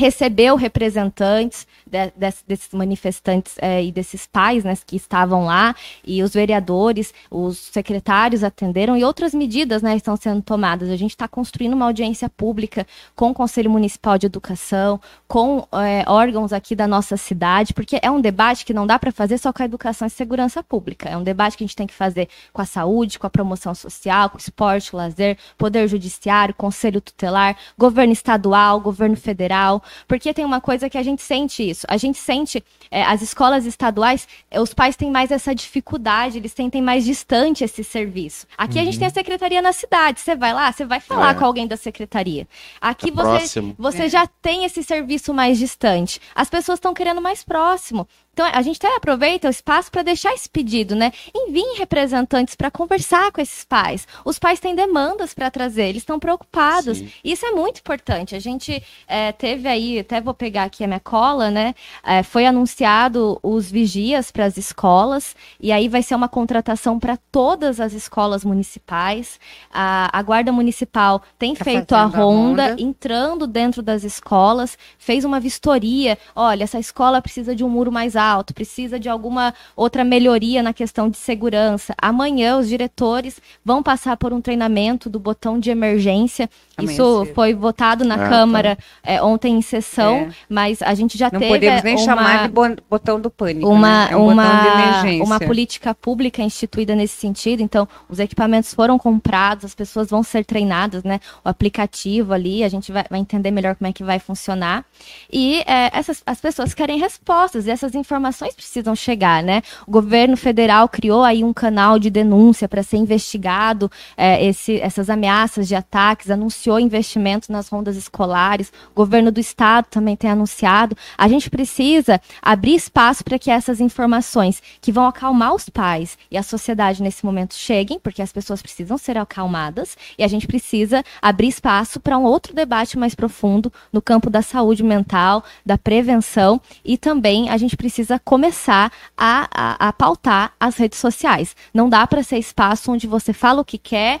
recebeu 0.00 0.56
representantes 0.56 1.66
de, 1.90 2.06
de, 2.06 2.34
desses 2.46 2.72
manifestantes 2.72 3.56
é, 3.58 3.82
e 3.82 3.90
desses 3.90 4.26
pais 4.26 4.64
né, 4.64 4.74
que 4.86 4.96
estavam 4.96 5.44
lá, 5.44 5.74
e 6.04 6.22
os 6.22 6.32
vereadores, 6.32 7.12
os 7.30 7.58
secretários 7.58 8.44
atenderam, 8.44 8.96
e 8.96 9.04
outras 9.04 9.34
medidas 9.34 9.82
né, 9.82 9.96
estão 9.96 10.16
sendo 10.16 10.42
tomadas. 10.42 10.88
A 10.88 10.96
gente 10.96 11.10
está 11.10 11.26
construindo 11.26 11.74
uma 11.74 11.86
audiência 11.86 12.28
pública 12.28 12.86
com 13.14 13.30
o 13.30 13.34
Conselho 13.34 13.70
Municipal 13.70 14.16
de 14.16 14.26
Educação, 14.26 15.00
com 15.26 15.66
é, 15.72 16.04
órgãos 16.06 16.52
aqui 16.52 16.76
da 16.76 16.86
nossa 16.86 17.16
cidade, 17.16 17.74
porque 17.74 17.98
é 18.02 18.10
um 18.10 18.20
debate 18.20 18.64
que 18.64 18.72
não 18.72 18.86
dá 18.86 18.98
para 18.98 19.10
fazer 19.10 19.38
só 19.38 19.52
com 19.52 19.62
a 19.62 19.66
educação 19.66 20.06
e 20.06 20.10
segurança 20.10 20.62
pública. 20.62 21.08
É 21.08 21.16
um 21.16 21.22
debate 21.22 21.56
que 21.56 21.64
a 21.64 21.66
gente 21.66 21.76
tem 21.76 21.86
que 21.86 21.94
fazer 21.94 22.28
com 22.52 22.62
a 22.62 22.64
saúde, 22.64 23.18
com 23.18 23.26
a 23.26 23.30
promoção 23.30 23.74
social, 23.74 24.30
com 24.30 24.36
o 24.36 24.40
esporte, 24.40 24.94
o 24.94 24.96
lazer, 24.96 25.36
poder 25.58 25.88
judiciário, 25.88 26.54
conselho 26.54 27.00
tutelar, 27.00 27.56
governo 27.76 28.12
estadual, 28.12 28.80
governo 28.80 29.16
federal, 29.16 29.82
porque 30.06 30.32
tem 30.32 30.44
uma 30.44 30.60
coisa 30.60 30.88
que 30.88 30.98
a 30.98 31.02
gente 31.02 31.22
sente 31.22 31.68
isso 31.68 31.79
isso. 31.80 31.86
A 31.88 31.96
gente 31.96 32.18
sente, 32.18 32.62
é, 32.90 33.02
as 33.02 33.22
escolas 33.22 33.64
estaduais, 33.64 34.28
é, 34.50 34.60
os 34.60 34.74
pais 34.74 34.96
têm 34.96 35.10
mais 35.10 35.30
essa 35.30 35.54
dificuldade, 35.54 36.38
eles 36.38 36.52
sentem 36.52 36.82
mais 36.82 37.04
distante 37.04 37.64
esse 37.64 37.82
serviço. 37.82 38.46
Aqui 38.56 38.76
uhum. 38.76 38.82
a 38.82 38.84
gente 38.84 38.98
tem 38.98 39.08
a 39.08 39.10
secretaria 39.10 39.62
na 39.62 39.72
cidade. 39.72 40.20
Você 40.20 40.36
vai 40.36 40.52
lá, 40.52 40.70
você 40.70 40.84
vai 40.84 41.00
falar 41.00 41.30
é. 41.30 41.34
com 41.34 41.44
alguém 41.44 41.66
da 41.66 41.76
secretaria. 41.76 42.46
Aqui 42.80 43.08
é 43.08 43.12
você, 43.12 43.74
você 43.78 44.08
já 44.08 44.26
tem 44.26 44.64
esse 44.64 44.82
serviço 44.82 45.32
mais 45.32 45.58
distante. 45.58 46.20
As 46.34 46.48
pessoas 46.48 46.76
estão 46.76 46.94
querendo 46.94 47.20
mais 47.20 47.42
próximo. 47.42 48.06
Então, 48.32 48.46
a 48.52 48.62
gente 48.62 48.76
até 48.76 48.96
aproveita 48.96 49.48
o 49.48 49.50
espaço 49.50 49.90
para 49.90 50.02
deixar 50.02 50.32
esse 50.32 50.48
pedido, 50.48 50.94
né? 50.94 51.12
Enviem 51.34 51.76
representantes 51.76 52.54
para 52.54 52.70
conversar 52.70 53.30
com 53.32 53.40
esses 53.40 53.64
pais. 53.64 54.06
Os 54.24 54.38
pais 54.38 54.60
têm 54.60 54.74
demandas 54.74 55.34
para 55.34 55.50
trazer, 55.50 55.88
eles 55.88 56.02
estão 56.02 56.18
preocupados. 56.18 56.98
Sim. 56.98 57.10
Isso 57.24 57.44
é 57.44 57.50
muito 57.50 57.80
importante. 57.80 58.34
A 58.34 58.38
gente 58.38 58.82
é, 59.06 59.32
teve 59.32 59.68
aí, 59.68 59.98
até 59.98 60.20
vou 60.20 60.32
pegar 60.32 60.64
aqui 60.64 60.84
a 60.84 60.86
minha 60.86 61.00
cola, 61.00 61.50
né? 61.50 61.74
É, 62.04 62.22
foi 62.22 62.46
anunciado 62.46 63.38
os 63.42 63.70
vigias 63.70 64.30
para 64.30 64.44
as 64.44 64.56
escolas, 64.56 65.34
e 65.60 65.72
aí 65.72 65.88
vai 65.88 66.02
ser 66.02 66.14
uma 66.14 66.28
contratação 66.28 66.98
para 66.98 67.18
todas 67.32 67.80
as 67.80 67.92
escolas 67.92 68.44
municipais. 68.44 69.38
A, 69.72 70.08
a 70.16 70.22
Guarda 70.22 70.52
Municipal 70.52 71.20
tem 71.38 71.54
Tá 71.54 71.64
feito 71.64 71.92
a 71.94 72.04
fazendo 72.04 72.14
a 72.14 72.18
ronda, 72.24 72.68
ronda. 72.70 72.82
entrando 72.82 73.46
dentro 73.46 73.82
das 73.82 74.04
escolas, 74.04 74.78
fez 74.98 75.24
uma 75.24 75.40
vistoria. 75.40 76.16
Olha, 76.34 76.64
essa 76.64 76.78
escola 76.78 77.20
precisa 77.20 77.54
de 77.54 77.64
um 77.64 77.68
muro 77.68 77.90
mais 77.90 78.16
alto, 78.20 78.54
precisa 78.54 78.98
de 78.98 79.08
alguma 79.08 79.54
outra 79.76 80.04
melhoria 80.04 80.62
na 80.62 80.72
questão 80.72 81.08
de 81.08 81.16
segurança. 81.16 81.94
Amanhã 82.00 82.58
os 82.58 82.68
diretores 82.68 83.40
vão 83.64 83.82
passar 83.82 84.16
por 84.16 84.32
um 84.32 84.40
treinamento 84.40 85.08
do 85.08 85.18
botão 85.18 85.58
de 85.58 85.70
emergência. 85.70 86.48
Amanhã 86.76 86.92
Isso 86.94 87.24
cedo. 87.24 87.34
foi 87.34 87.54
votado 87.54 88.04
na 88.04 88.14
Ah, 88.14 88.28
Câmara 88.28 88.78
é, 89.02 89.22
ontem 89.22 89.54
em 89.56 89.62
sessão, 89.62 90.16
É. 90.16 90.30
mas 90.48 90.82
a 90.82 90.94
gente 90.94 91.16
já 91.18 91.30
Não 91.32 91.38
teve 91.40 91.52
podemos 91.52 91.82
nem 91.82 91.96
uma 91.96 92.04
chamar 92.04 92.42
de 92.48 92.54
bo- 92.54 92.76
botão 92.88 93.20
do 93.20 93.30
pânico. 93.30 93.68
uma, 93.68 94.06
né? 94.06 94.12
É 94.12 94.16
um 94.16 94.20
botão 94.26 94.34
de 94.36 94.68
uma, 94.68 94.82
emergência. 95.00 95.24
uma 95.24 95.40
política 95.40 95.94
pública 95.94 96.42
instituída 96.42 96.94
nesse 96.94 97.16
sentido. 97.16 97.62
Então, 97.62 97.86
os 98.08 98.18
equipamentos 98.18 98.72
foram 98.74 98.98
comprados, 98.98 99.64
as 99.64 99.74
pessoas 99.74 100.08
vão 100.10 100.22
ser 100.22 100.44
treinadas, 100.44 101.02
né? 101.04 101.20
O 101.44 101.48
aplicativo 101.48 102.32
ali, 102.32 102.64
a 102.64 102.68
gente 102.68 102.90
vai, 102.92 103.04
vai 103.10 103.18
entender 103.20 103.50
melhor 103.50 103.74
como 103.76 103.88
é 103.88 103.92
que 103.92 104.02
vai 104.04 104.18
funcionar. 104.18 104.84
E 105.32 105.60
é, 105.66 105.90
essas, 105.92 106.22
as 106.26 106.40
pessoas 106.40 106.72
querem 106.74 106.98
respostas 106.98 107.66
e 107.66 107.70
essas 107.70 107.94
informações 107.94 108.09
precisam 108.54 108.94
chegar, 108.94 109.42
né? 109.42 109.62
O 109.86 109.90
governo 109.90 110.36
federal 110.36 110.88
criou 110.88 111.22
aí 111.22 111.44
um 111.44 111.52
canal 111.52 111.98
de 111.98 112.10
denúncia 112.10 112.68
para 112.68 112.82
ser 112.82 112.96
investigado 112.96 113.90
é, 114.16 114.44
esse, 114.44 114.80
essas 114.80 115.10
ameaças 115.10 115.68
de 115.68 115.74
ataques, 115.74 116.30
anunciou 116.30 116.80
investimentos 116.80 117.48
nas 117.48 117.68
rondas 117.68 117.96
escolares, 117.96 118.72
o 118.90 118.94
governo 118.94 119.30
do 119.30 119.40
estado 119.40 119.86
também 119.90 120.16
tem 120.16 120.30
anunciado. 120.30 120.96
A 121.16 121.28
gente 121.28 121.48
precisa 121.50 122.20
abrir 122.42 122.74
espaço 122.74 123.22
para 123.24 123.38
que 123.38 123.50
essas 123.50 123.80
informações 123.80 124.62
que 124.80 124.92
vão 124.92 125.06
acalmar 125.06 125.54
os 125.54 125.68
pais 125.68 126.18
e 126.30 126.36
a 126.36 126.42
sociedade 126.42 127.02
nesse 127.02 127.24
momento 127.24 127.54
cheguem, 127.54 127.98
porque 128.00 128.22
as 128.22 128.32
pessoas 128.32 128.62
precisam 128.62 128.98
ser 128.98 129.16
acalmadas, 129.18 129.96
e 130.18 130.24
a 130.24 130.28
gente 130.28 130.46
precisa 130.46 131.04
abrir 131.20 131.48
espaço 131.48 132.00
para 132.00 132.18
um 132.18 132.24
outro 132.24 132.54
debate 132.54 132.98
mais 132.98 133.14
profundo 133.14 133.72
no 133.92 134.00
campo 134.00 134.30
da 134.30 134.42
saúde 134.42 134.82
mental, 134.82 135.44
da 135.64 135.76
prevenção, 135.76 136.60
e 136.84 136.96
também 136.96 137.48
a 137.48 137.56
gente 137.56 137.76
precisa 137.76 137.99
começar 138.24 138.92
a, 139.16 139.48
a, 139.52 139.88
a 139.88 139.92
pautar 139.92 140.54
as 140.58 140.76
redes 140.76 140.98
sociais. 140.98 141.54
Não 141.74 141.88
dá 141.88 142.06
para 142.06 142.22
ser 142.22 142.38
espaço 142.38 142.90
onde 142.92 143.06
você 143.06 143.32
fala 143.32 143.60
o 143.60 143.64
que 143.64 143.78
quer, 143.78 144.20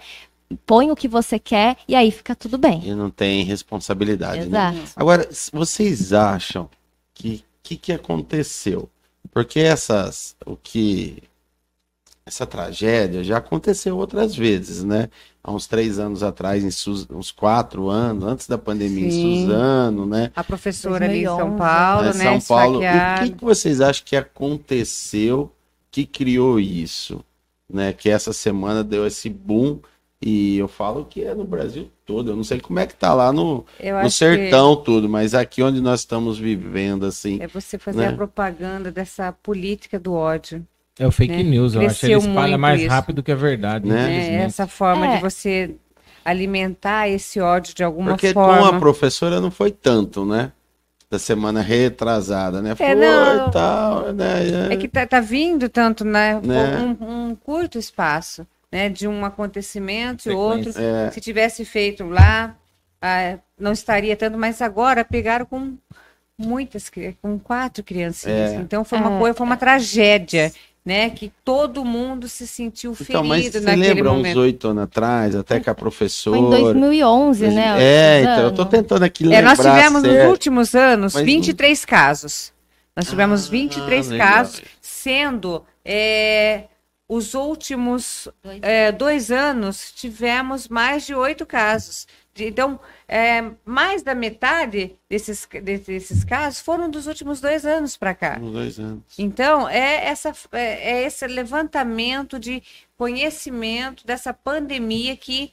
põe 0.66 0.90
o 0.90 0.96
que 0.96 1.08
você 1.08 1.38
quer 1.38 1.76
e 1.86 1.94
aí 1.94 2.10
fica 2.10 2.34
tudo 2.34 2.58
bem. 2.58 2.82
E 2.84 2.94
não 2.94 3.10
tem 3.10 3.44
responsabilidade, 3.44 4.46
né? 4.48 4.70
Exato. 4.74 4.92
Agora, 4.96 5.22
s- 5.30 5.50
vocês 5.52 6.12
acham 6.12 6.68
que 7.14 7.44
que, 7.62 7.76
que 7.76 7.92
aconteceu? 7.92 8.88
Porque 9.32 9.60
essas, 9.60 10.34
o 10.44 10.56
que 10.56 11.22
essa 12.26 12.46
tragédia 12.46 13.22
já 13.24 13.38
aconteceu 13.38 13.96
outras 13.96 14.34
vezes, 14.34 14.82
né? 14.84 15.08
Há 15.42 15.52
uns 15.52 15.66
três 15.66 15.98
anos 15.98 16.22
atrás, 16.22 16.62
em 16.62 17.14
uns 17.14 17.32
quatro 17.32 17.88
anos, 17.88 18.24
antes 18.24 18.46
da 18.46 18.58
pandemia 18.58 19.10
Sim. 19.10 19.20
em 19.20 19.42
Suzano, 19.42 20.04
né? 20.04 20.30
A 20.36 20.44
professora 20.44 21.06
ali 21.06 21.22
em 21.22 21.24
São 21.24 21.56
2011, 21.56 21.58
Paulo, 21.58 22.04
É, 22.04 22.14
né? 22.14 22.40
São 22.40 22.56
Paulo. 22.56 22.82
E 22.82 22.86
o 22.86 23.24
que, 23.24 23.38
que 23.38 23.44
vocês 23.44 23.80
acham 23.80 24.04
que 24.04 24.16
aconteceu 24.16 25.50
que 25.90 26.04
criou 26.04 26.60
isso? 26.60 27.24
Né? 27.72 27.92
Que 27.94 28.10
essa 28.10 28.34
semana 28.34 28.84
deu 28.84 29.06
esse 29.06 29.30
boom. 29.30 29.78
E 30.22 30.58
eu 30.58 30.68
falo 30.68 31.06
que 31.06 31.24
é 31.24 31.34
no 31.34 31.44
Brasil 31.44 31.90
todo. 32.04 32.30
Eu 32.30 32.36
não 32.36 32.44
sei 32.44 32.60
como 32.60 32.78
é 32.78 32.86
que 32.86 32.94
tá 32.94 33.14
lá 33.14 33.32
no, 33.32 33.64
no 34.02 34.10
sertão 34.10 34.76
tudo, 34.76 35.08
mas 35.08 35.32
aqui 35.32 35.62
onde 35.62 35.80
nós 35.80 36.00
estamos 36.00 36.38
vivendo, 36.38 37.06
assim. 37.06 37.38
que 37.38 37.44
é 37.44 37.48
você 37.48 37.78
fazer 37.78 37.98
né? 38.00 38.08
a 38.08 38.12
propaganda 38.12 38.92
dessa 38.92 39.32
política 39.32 39.98
do 39.98 40.12
ódio. 40.12 40.66
É 40.98 41.06
o 41.06 41.10
fake 41.10 41.32
né? 41.36 41.42
news, 41.42 41.74
eu 41.74 41.80
acho 41.82 41.98
que 42.00 42.06
ele 42.06 42.14
Cresceu 42.14 42.30
espalha 42.30 42.58
mais 42.58 42.80
isso. 42.80 42.90
rápido 42.90 43.22
que 43.22 43.32
a 43.32 43.36
verdade, 43.36 43.86
Né? 43.86 43.94
né? 43.94 44.02
infelizmente. 44.12 44.44
Essa 44.44 44.66
forma 44.66 45.06
É. 45.06 45.16
de 45.16 45.22
você 45.22 45.74
alimentar 46.24 47.08
esse 47.08 47.40
ódio 47.40 47.74
de 47.74 47.82
alguma 47.82 48.10
Porque 48.12 48.32
forma. 48.32 48.58
com 48.70 48.76
a 48.76 48.78
professora 48.78 49.40
não 49.40 49.50
foi 49.50 49.70
tanto, 49.70 50.24
né? 50.24 50.52
Da 51.10 51.18
semana 51.18 51.60
retrasada, 51.60 52.60
né? 52.62 52.74
Foi 52.76 52.86
É, 52.86 52.94
não. 52.94 53.48
e 53.48 53.50
tal, 53.50 54.12
né? 54.12 54.72
É 54.72 54.76
que 54.76 54.86
tá, 54.86 55.06
tá 55.06 55.20
vindo 55.20 55.68
tanto, 55.68 56.04
né? 56.04 56.38
Né? 56.42 56.76
Um, 57.00 57.30
um 57.30 57.34
curto 57.34 57.78
espaço, 57.78 58.46
né? 58.70 58.88
De 58.88 59.08
um 59.08 59.24
acontecimento 59.24 60.28
e 60.30 60.32
outro. 60.32 60.72
É, 60.78 61.10
Se 61.10 61.20
tivesse 61.20 61.64
feito 61.64 62.04
lá, 62.04 62.54
ah, 63.02 63.38
não 63.58 63.72
estaria 63.72 64.14
tanto, 64.14 64.36
mas 64.38 64.60
agora 64.62 65.04
pegaram 65.04 65.46
com 65.46 65.74
muitas, 66.38 66.90
com 67.20 67.38
quatro 67.38 67.82
criancinhas. 67.82 68.52
É. 68.52 68.56
Então 68.56 68.84
foi 68.84 68.98
uma 68.98 69.16
É. 69.16 69.18
coisa, 69.18 69.34
foi 69.36 69.46
uma 69.46 69.56
tragédia, 69.56 70.52
né? 70.84 71.10
Que 71.10 71.30
todo 71.44 71.84
mundo 71.84 72.28
se 72.28 72.46
sentiu 72.46 72.94
ferido 72.94 73.12
então, 73.18 73.24
mas 73.24 73.46
você 73.46 73.60
naquele 73.60 73.88
lembra 73.94 74.10
uns 74.12 74.16
momento. 74.16 74.40
oito 74.40 74.68
anos 74.68 74.84
atrás, 74.84 75.36
até 75.36 75.60
com 75.60 75.70
a 75.70 75.74
professora. 75.74 76.38
Foi 76.38 76.46
em 76.46 76.50
2011, 76.50 77.48
né? 77.48 77.76
É, 77.82 78.20
então, 78.22 78.40
eu 78.44 78.52
tô 78.54 78.64
tentando 78.64 79.02
aqui 79.02 79.24
É, 79.24 79.28
lembrar. 79.28 79.56
nós 79.56 79.58
tivemos 79.58 80.02
nos 80.02 80.12
certo. 80.12 80.30
últimos 80.30 80.74
anos 80.74 81.14
Mas 81.14 81.22
não- 81.22 81.26
23 81.26 81.84
casos. 81.84 82.52
Nós 82.96 83.08
tivemos 83.08 83.46
Ah, 83.46 83.50
23 83.50 84.08
legal. 84.08 84.28
casos, 84.28 84.62
sendo 84.80 85.64
é, 85.84 86.64
os 87.08 87.34
últimos 87.34 88.28
Dois. 88.42 88.58
é, 88.62 88.92
dois 88.92 89.30
anos 89.30 89.92
tivemos 89.92 90.68
mais 90.68 91.06
de 91.06 91.14
oito 91.14 91.44
casos. 91.46 92.06
Então, 92.38 92.78
é, 93.08 93.50
mais 93.64 94.02
da 94.02 94.14
metade 94.14 94.96
desses, 95.08 95.46
desses 95.62 96.24
casos 96.24 96.60
foram 96.60 96.88
dos 96.88 97.06
últimos 97.06 97.40
dois 97.40 97.66
anos 97.66 97.96
para 97.96 98.14
cá. 98.14 98.38
Dois 98.38 98.78
anos. 98.78 99.02
Então, 99.18 99.68
é, 99.68 100.06
essa, 100.06 100.32
é, 100.52 100.92
é 100.92 101.02
esse 101.02 101.26
levantamento 101.26 102.38
de 102.38 102.62
conhecimento 102.96 104.06
dessa 104.06 104.32
pandemia 104.32 105.16
que 105.16 105.52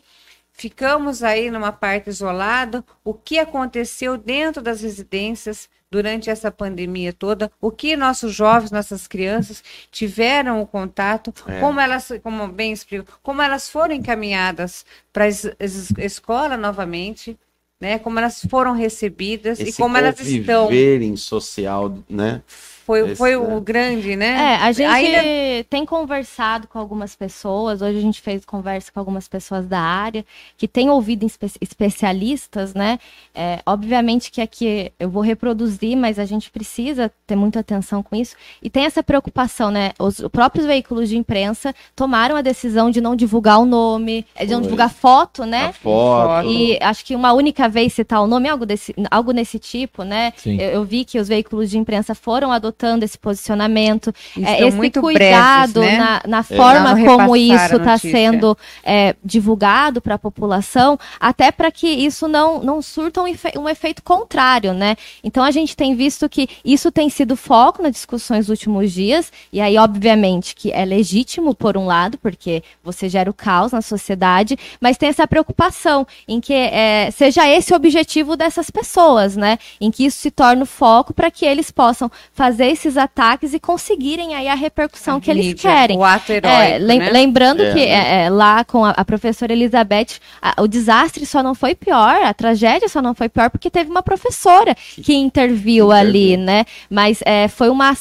ficamos 0.53 1.23
aí 1.23 1.51
numa 1.51 1.71
parte 1.71 2.09
isolada, 2.09 2.83
o 3.03 3.13
que 3.13 3.37
aconteceu 3.37 4.17
dentro 4.17 4.61
das 4.61 4.81
residências 4.81 5.69
durante 5.89 6.29
essa 6.29 6.51
pandemia 6.51 7.13
toda, 7.13 7.51
o 7.61 7.71
que 7.71 7.95
nossos 7.95 8.33
jovens, 8.33 8.71
nossas 8.71 9.07
crianças 9.07 9.63
tiveram 9.91 10.61
o 10.61 10.67
contato, 10.67 11.33
É. 11.47 11.59
como 11.59 11.79
elas, 11.79 12.11
como 12.21 12.47
bem 12.47 12.73
explico, 12.73 13.19
como 13.23 13.41
elas 13.41 13.69
foram 13.69 13.95
encaminhadas 13.95 14.85
para 15.13 15.25
a 15.25 16.03
escola 16.05 16.57
novamente, 16.57 17.37
né? 17.79 17.99
Como 17.99 18.19
elas 18.19 18.41
foram 18.49 18.73
recebidas 18.73 19.59
e 19.59 19.63
Esse 19.63 19.81
como 19.81 19.95
elas 19.97 20.19
estão. 20.19 20.67
em 21.05 21.15
social, 21.15 21.97
né? 22.09 22.41
Foi, 22.87 23.01
esse, 23.01 23.15
foi 23.17 23.31
né? 23.31 23.37
o 23.53 23.59
grande, 23.59 24.15
né? 24.15 24.53
É, 24.53 24.55
a 24.63 24.71
gente 24.71 24.87
Ainda 24.87 25.65
tem 25.69 25.85
conversado 25.85 26.69
com 26.69 26.79
algumas 26.79 27.17
pessoas, 27.17 27.81
hoje 27.81 27.97
a 27.97 28.01
gente 28.01 28.21
fez 28.21 28.45
conversa 28.45 28.89
com 28.93 28.97
algumas 28.97 29.27
pessoas 29.27 29.67
da 29.67 29.81
área, 29.81 30.25
que 30.57 30.69
têm 30.69 30.89
ouvido 30.89 31.25
espe- 31.25 31.51
especialistas, 31.59 32.73
né? 32.73 32.97
É, 33.35 33.59
obviamente 33.65 34.31
que 34.31 34.39
aqui 34.39 34.89
eu 34.97 35.09
vou 35.09 35.21
reproduzir, 35.21 35.97
mas 35.97 36.17
a 36.17 36.23
gente 36.23 36.49
precisa 36.49 37.11
ter 37.25 37.35
muita 37.35 37.59
atenção 37.59 38.01
com 38.01 38.15
isso. 38.15 38.37
E 38.63 38.69
tem 38.69 38.85
essa 38.85 39.03
preocupação, 39.03 39.69
né? 39.69 39.91
Os 39.99 40.21
próprios 40.31 40.65
veículos 40.65 41.09
de 41.09 41.17
imprensa 41.17 41.75
tomaram 41.93 42.37
a 42.37 42.41
decisão 42.41 42.89
de 42.89 43.01
não 43.01 43.17
divulgar 43.17 43.59
o 43.59 43.65
nome, 43.65 44.25
é, 44.33 44.45
de 44.45 44.51
não 44.53 44.59
Foi. 44.59 44.63
divulgar 44.63 44.89
foto, 44.89 45.45
né? 45.45 45.65
A 45.65 45.73
foto. 45.73 46.47
E 46.47 46.79
acho 46.81 47.03
que 47.03 47.13
uma 47.13 47.33
única 47.33 47.67
vez 47.67 47.91
citar 47.91 48.21
o 48.21 48.27
nome, 48.27 48.47
algo, 48.47 48.65
desse, 48.65 48.95
algo 49.11 49.33
nesse 49.33 49.59
tipo, 49.59 50.03
né? 50.03 50.31
Eu, 50.45 50.69
eu 50.69 50.83
vi 50.85 51.03
que 51.03 51.19
os 51.19 51.27
veículos 51.27 51.69
de 51.69 51.77
imprensa 51.77 52.15
foram 52.15 52.49
adotando 52.49 52.76
esse 53.03 53.17
posicionamento, 53.17 54.13
é, 54.37 54.67
esse 54.67 54.77
cuidado 55.01 55.79
breves, 55.79 55.97
né? 55.97 55.97
na, 55.97 56.21
na 56.27 56.43
forma 56.43 56.95
como 57.05 57.35
isso 57.35 57.75
está 57.77 57.97
sendo 57.97 58.57
é, 58.83 59.15
divulgado 59.23 60.01
para 60.01 60.15
a 60.15 60.19
população, 60.19 60.97
até 61.19 61.51
para 61.51 61.71
que 61.71 61.87
isso 61.87 62.27
não, 62.27 62.61
não 62.63 62.81
surta 62.81 63.21
um, 63.21 63.27
efe- 63.27 63.57
um 63.57 63.67
efeito 63.67 64.03
contrário, 64.03 64.73
né? 64.73 64.95
Então 65.23 65.43
a 65.43 65.51
gente 65.51 65.75
tem 65.75 65.95
visto 65.95 66.27
que 66.29 66.47
isso 66.63 66.91
tem 66.91 67.09
sido 67.09 67.35
foco 67.35 67.81
nas 67.81 67.91
discussões 67.91 68.47
dos 68.47 68.49
últimos 68.49 68.91
dias, 68.91 69.31
e 69.51 69.59
aí, 69.61 69.77
obviamente, 69.77 70.55
que 70.55 70.71
é 70.71 70.85
legítimo 70.85 71.55
por 71.55 71.77
um 71.77 71.85
lado, 71.85 72.17
porque 72.17 72.63
você 72.83 73.09
gera 73.09 73.29
o 73.29 73.33
caos 73.33 73.71
na 73.71 73.81
sociedade, 73.81 74.57
mas 74.79 74.97
tem 74.97 75.09
essa 75.09 75.27
preocupação 75.27 76.05
em 76.27 76.39
que 76.39 76.53
é, 76.53 77.09
seja 77.11 77.47
esse 77.47 77.73
o 77.73 77.75
objetivo 77.75 78.35
dessas 78.35 78.69
pessoas, 78.69 79.35
né? 79.35 79.57
Em 79.79 79.89
que 79.91 80.05
isso 80.05 80.17
se 80.19 80.31
torne 80.31 80.63
o 80.63 80.65
foco 80.65 81.13
para 81.13 81.31
que 81.31 81.45
eles 81.45 81.71
possam 81.71 82.11
fazer 82.33 82.66
esses 82.67 82.97
ataques 82.97 83.53
e 83.53 83.59
conseguirem 83.59 84.35
aí 84.35 84.47
a 84.47 84.55
repercussão 84.55 85.17
A 85.17 85.21
que 85.21 85.31
eles 85.31 85.45
mídia, 85.47 85.69
querem. 85.71 85.97
O 85.97 86.03
ato 86.03 86.31
heróico, 86.31 86.57
É, 86.61 86.77
lem- 86.77 86.99
né? 86.99 87.09
Lembrando 87.09 87.61
É, 87.63 87.73
que 87.73 87.79
é, 87.79 88.25
é, 88.25 88.29
lá 88.29 88.63
com 88.63 88.83
a, 88.85 88.91
a 88.91 89.05
professora 89.05 89.53
Elizabeth, 89.53 90.19
a- 90.41 90.61
o 90.61 90.67
desastre 90.67 91.25
só 91.25 91.41
não 91.41 91.55
foi 91.55 91.73
pior, 91.75 92.21
a 92.23 92.33
tragédia 92.33 92.87
só 92.89 93.01
não 93.01 93.13
foi 93.15 93.29
pior 93.29 93.49
porque 93.49 93.69
teve 93.69 93.89
uma 93.89 94.03
professora 94.03 94.75
que 95.03 95.13
interviu 95.13 95.91
ali, 95.91 96.37
né? 96.37 96.65
Mas 96.89 97.19
é, 97.25 97.47
foi 97.47 97.69
uma. 97.69 97.95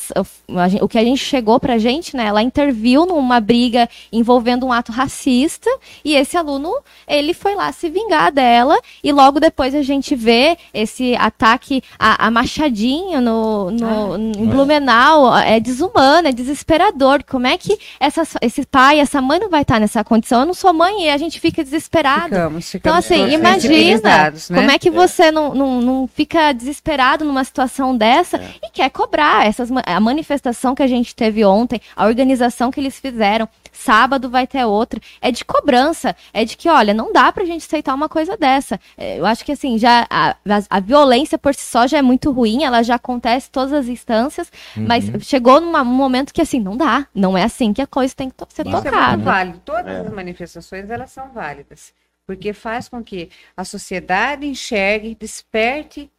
O 0.81 0.89
que 0.89 0.99
a 0.99 1.05
gente 1.05 1.19
chegou 1.25 1.59
pra 1.59 1.79
gente, 1.79 2.17
né? 2.17 2.27
Ela 2.27 2.43
interviu 2.43 3.05
numa 3.07 3.41
briga 3.41 3.89
envolvendo 4.13 4.65
um 4.67 4.73
ato 4.73 4.93
racista 4.93 5.69
e 6.05 6.15
esse 6.15 6.37
aluno, 6.37 6.73
ele 7.07 7.35
foi 7.35 7.55
lá 7.55 7.73
se 7.73 7.89
vingar 7.89 8.31
dela 8.33 8.77
e 9.03 9.13
logo 9.13 9.41
depois 9.41 9.75
a 9.75 9.83
gente 9.83 10.15
vê 10.15 10.57
esse 10.73 11.15
ataque 11.17 11.83
a, 11.99 12.27
a 12.27 12.31
machadinho 12.31 13.21
no, 13.21 13.71
no, 13.71 14.17
em 14.17 14.47
Blumenau. 14.57 15.37
É 15.39 15.61
desumano, 15.61 16.29
é 16.29 16.33
desesperador. 16.33 17.23
Como 17.25 17.47
é 17.47 17.57
que 17.57 17.79
essa, 18.01 18.23
esse 18.41 18.65
pai, 18.67 19.01
essa 19.01 19.21
mãe 19.21 19.39
não 19.39 19.49
vai 19.49 19.63
estar 19.63 19.81
nessa 19.81 20.03
condição? 20.03 20.41
Eu 20.41 20.47
não 20.47 20.55
sou 20.55 20.73
mãe 20.73 21.05
e 21.07 21.11
a 21.11 21.17
gente 21.17 21.41
fica 21.41 21.63
desesperado. 21.63 22.35
Ficamos, 22.35 22.75
Então, 22.75 23.01
ficamos 23.01 23.05
assim, 23.05 23.19
todos 23.19 23.35
imagina 23.35 24.31
né? 24.31 24.33
como 24.49 24.71
é 24.71 24.79
que 24.79 24.91
você 24.91 25.31
não, 25.31 25.55
não, 25.55 25.81
não 25.81 26.09
fica 26.13 26.53
desesperado 26.53 27.25
numa 27.25 27.45
situação 27.45 27.97
dessa 27.97 28.41
e 28.63 28.71
quer 28.71 28.91
cobrar 28.91 29.47
essas, 29.47 29.69
a 29.85 30.01
manifestação 30.01 30.75
que 30.75 30.83
a 30.83 30.87
gente 30.87 31.15
teve 31.15 31.45
ontem, 31.45 31.81
a 31.95 32.07
organização 32.07 32.71
que 32.71 32.81
eles 32.81 32.99
fizeram. 32.99 33.49
Sábado 33.73 34.31
vai 34.31 34.47
ter 34.47 34.65
outra. 34.65 34.99
É 35.21 35.31
de 35.31 35.45
cobrança. 35.45 36.17
É 36.33 36.47
de 36.47 36.57
que, 36.57 36.67
olha, 36.67 36.95
não 36.95 37.13
dá 37.13 37.31
pra 37.31 37.45
gente 37.45 37.67
aceitar 37.67 37.95
uma 37.95 38.09
coisa 38.09 38.35
dessa. 38.35 38.81
É, 38.97 39.19
Eu 39.19 39.27
acho 39.27 39.45
que, 39.45 39.53
assim, 39.53 39.77
já 39.79 40.07
a, 40.09 40.35
a 40.71 40.81
violência 40.81 41.37
por 41.37 41.55
si 41.55 41.61
só 41.61 41.87
já 41.87 41.99
é 41.99 42.03
muito 42.03 42.31
ruim, 42.31 42.65
ela 42.65 42.83
já 42.83 42.95
acontece 42.95 43.49
em 43.49 43.53
todas 43.53 43.75
as 43.75 43.87
instâncias, 43.87 44.46
mas 44.77 45.05
chegou 45.25 45.61
num 45.61 45.85
momento 45.85 46.33
que, 46.33 46.41
assim, 46.41 46.61
não 46.61 46.77
dá. 46.77 47.07
Não 47.15 47.37
é 47.37 47.43
assim 47.45 47.73
que 47.73 47.83
a 47.83 47.87
coisa 47.87 48.15
tem 48.15 48.29
que 48.31 48.37
to- 48.37 48.47
ser 48.51 48.67
Isso 48.67 48.77
é 48.77 48.83
tocada. 48.83 49.13
muito 49.17 49.25
válido. 49.25 49.61
Todas 49.65 49.87
É. 49.97 50.01
as 50.01 50.11
manifestações, 50.13 50.91
elas 50.91 51.11
são 51.11 51.31
válidas. 51.33 51.93
Porque 52.27 52.53
faz 52.53 52.89
com 52.89 53.05
que 53.05 53.31
a 53.57 53.65
sociedade 53.65 54.47
enxergue, 54.47 55.15
desperte 55.19 56.11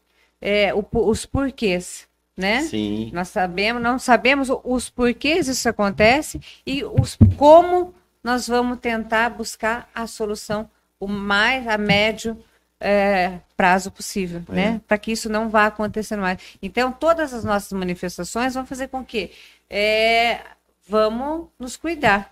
é, 0.42 0.74
o 0.74 0.86
os 0.92 1.26
porquês, 1.26 2.08
né? 2.38 2.62
Sim. 2.62 3.10
Nós 3.14 3.28
sabemos, 3.30 3.82
não 3.82 3.98
sabemos 4.00 4.50
os 4.64 4.90
porquês 4.90 5.48
isso 5.48 5.68
acontece 5.68 6.40
e 6.66 6.84
os 6.84 7.18
como 7.36 7.94
nós 8.24 8.48
vamos 8.48 8.80
tentar 8.80 9.30
buscar 9.32 9.90
a 9.96 10.06
solução 10.08 10.70
o 11.00 11.08
mais 11.08 11.68
a 11.68 11.78
médio 11.78 12.38
é, 12.80 13.40
prazo 13.56 13.92
possível, 13.92 14.44
É. 14.50 14.54
né? 14.54 14.82
Para 14.88 14.98
que 14.98 15.12
isso 15.12 15.30
não 15.30 15.50
vá 15.50 15.66
acontecendo 15.68 16.22
mais. 16.22 16.40
Então, 16.62 16.92
todas 16.92 17.34
as 17.34 17.44
nossas 17.44 17.72
manifestações 17.74 18.54
vão 18.54 18.66
fazer 18.66 18.88
com 18.88 19.04
que 19.04 19.32
é, 19.70 20.42
vamos 20.88 21.48
nos 21.60 21.76
cuidar, 21.76 22.32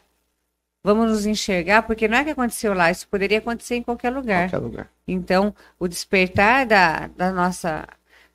vamos 0.84 1.10
nos 1.10 1.26
enxergar, 1.26 1.84
porque 1.84 2.08
não 2.08 2.18
é 2.18 2.24
que 2.24 2.30
aconteceu 2.30 2.74
lá, 2.74 2.92
isso 2.92 3.08
poderia 3.08 3.40
acontecer 3.40 3.76
em 3.76 3.84
qualquer 3.84 4.12
lugar. 4.12 4.50
Qualquer 4.50 4.66
lugar. 4.66 4.90
Então, 5.08 5.54
o 5.80 5.88
despertar 5.88 6.66
da, 6.66 7.08
da 7.08 7.32
nossa, 7.32 7.88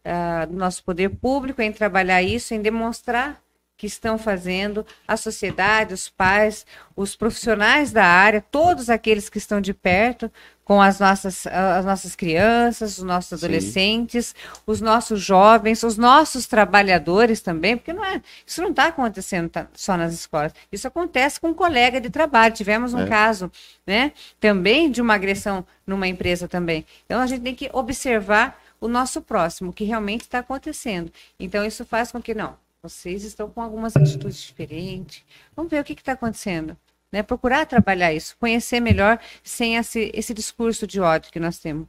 ah, 0.05 0.45
do 0.47 0.57
nosso 0.57 0.83
poder 0.85 1.11
público 1.11 1.63
em 1.63 1.73
trabalhar 1.73 2.23
isso, 2.23 2.55
em 2.55 2.61
demonstrar 2.61 3.41
que 3.77 3.87
estão 3.87 4.19
fazendo 4.19 4.85
a 5.09 5.17
sociedade, 5.17 5.95
os 5.95 6.07
pais, 6.11 6.67
os 6.95 7.17
profissionais 7.17 7.91
da 7.91 8.05
área, 8.05 8.45
todos 8.51 8.91
aqueles 8.91 9.31
que 9.31 9.39
estão 9.39 9.59
de 9.59 9.73
perto 9.73 10.31
com 10.71 10.81
as 10.81 11.01
nossas, 11.01 11.49
as 11.49 11.85
nossas 11.85 12.14
crianças, 12.14 12.97
os 12.99 13.03
nossos 13.03 13.41
Sim. 13.41 13.45
adolescentes, 13.45 14.33
os 14.64 14.81
nossos 14.81 15.21
jovens, 15.21 15.83
os 15.83 15.97
nossos 15.97 16.47
trabalhadores 16.47 17.41
também, 17.41 17.77
porque 17.77 17.93
não 17.93 18.05
é, 18.05 18.23
isso 18.47 18.62
não 18.62 18.71
está 18.71 18.87
acontecendo 18.87 19.51
só 19.75 19.97
nas 19.97 20.14
escolas, 20.14 20.55
isso 20.71 20.87
acontece 20.87 21.41
com 21.41 21.49
um 21.49 21.55
colega 21.55 22.01
de 22.01 22.09
trabalho. 22.09 22.55
Tivemos 22.55 22.95
um 22.95 23.01
É. 23.01 23.09
caso, 23.09 23.51
né, 23.85 24.12
também 24.39 24.89
de 24.89 25.03
uma 25.03 25.14
agressão 25.14 25.66
numa 25.85 26.07
empresa 26.07 26.47
também. 26.47 26.87
Então 27.05 27.21
a 27.21 27.27
gente 27.27 27.43
tem 27.43 27.55
que 27.57 27.68
observar 27.73 28.57
o 28.81 28.87
nosso 28.87 29.21
próximo, 29.21 29.71
o 29.71 29.73
que 29.73 29.83
realmente 29.83 30.21
está 30.21 30.39
acontecendo. 30.39 31.11
Então 31.41 31.64
isso 31.64 31.85
faz 31.85 32.12
com 32.12 32.23
que 32.23 32.33
não, 32.33 32.57
vocês 32.81 33.25
estão 33.25 33.51
com 33.51 33.61
algumas 33.61 33.97
atitudes 33.97 34.41
diferentes. 34.41 35.25
Vamos 35.57 35.68
ver 35.68 35.81
o 35.81 35.85
que 35.85 35.95
está 35.95 36.12
acontecendo. 36.12 36.77
Né? 37.13 37.23
Procurar 37.23 37.67
trabalhar 37.67 38.13
isso, 38.13 38.37
conhecer 38.39 38.79
melhor 38.81 39.19
sem 39.43 39.77
esse, 39.77 40.11
esse 40.15 40.33
discurso 40.33 40.87
de 40.87 41.01
ódio 41.01 41.33
que 41.33 41.41
nós 41.41 41.59
temos 41.59 41.87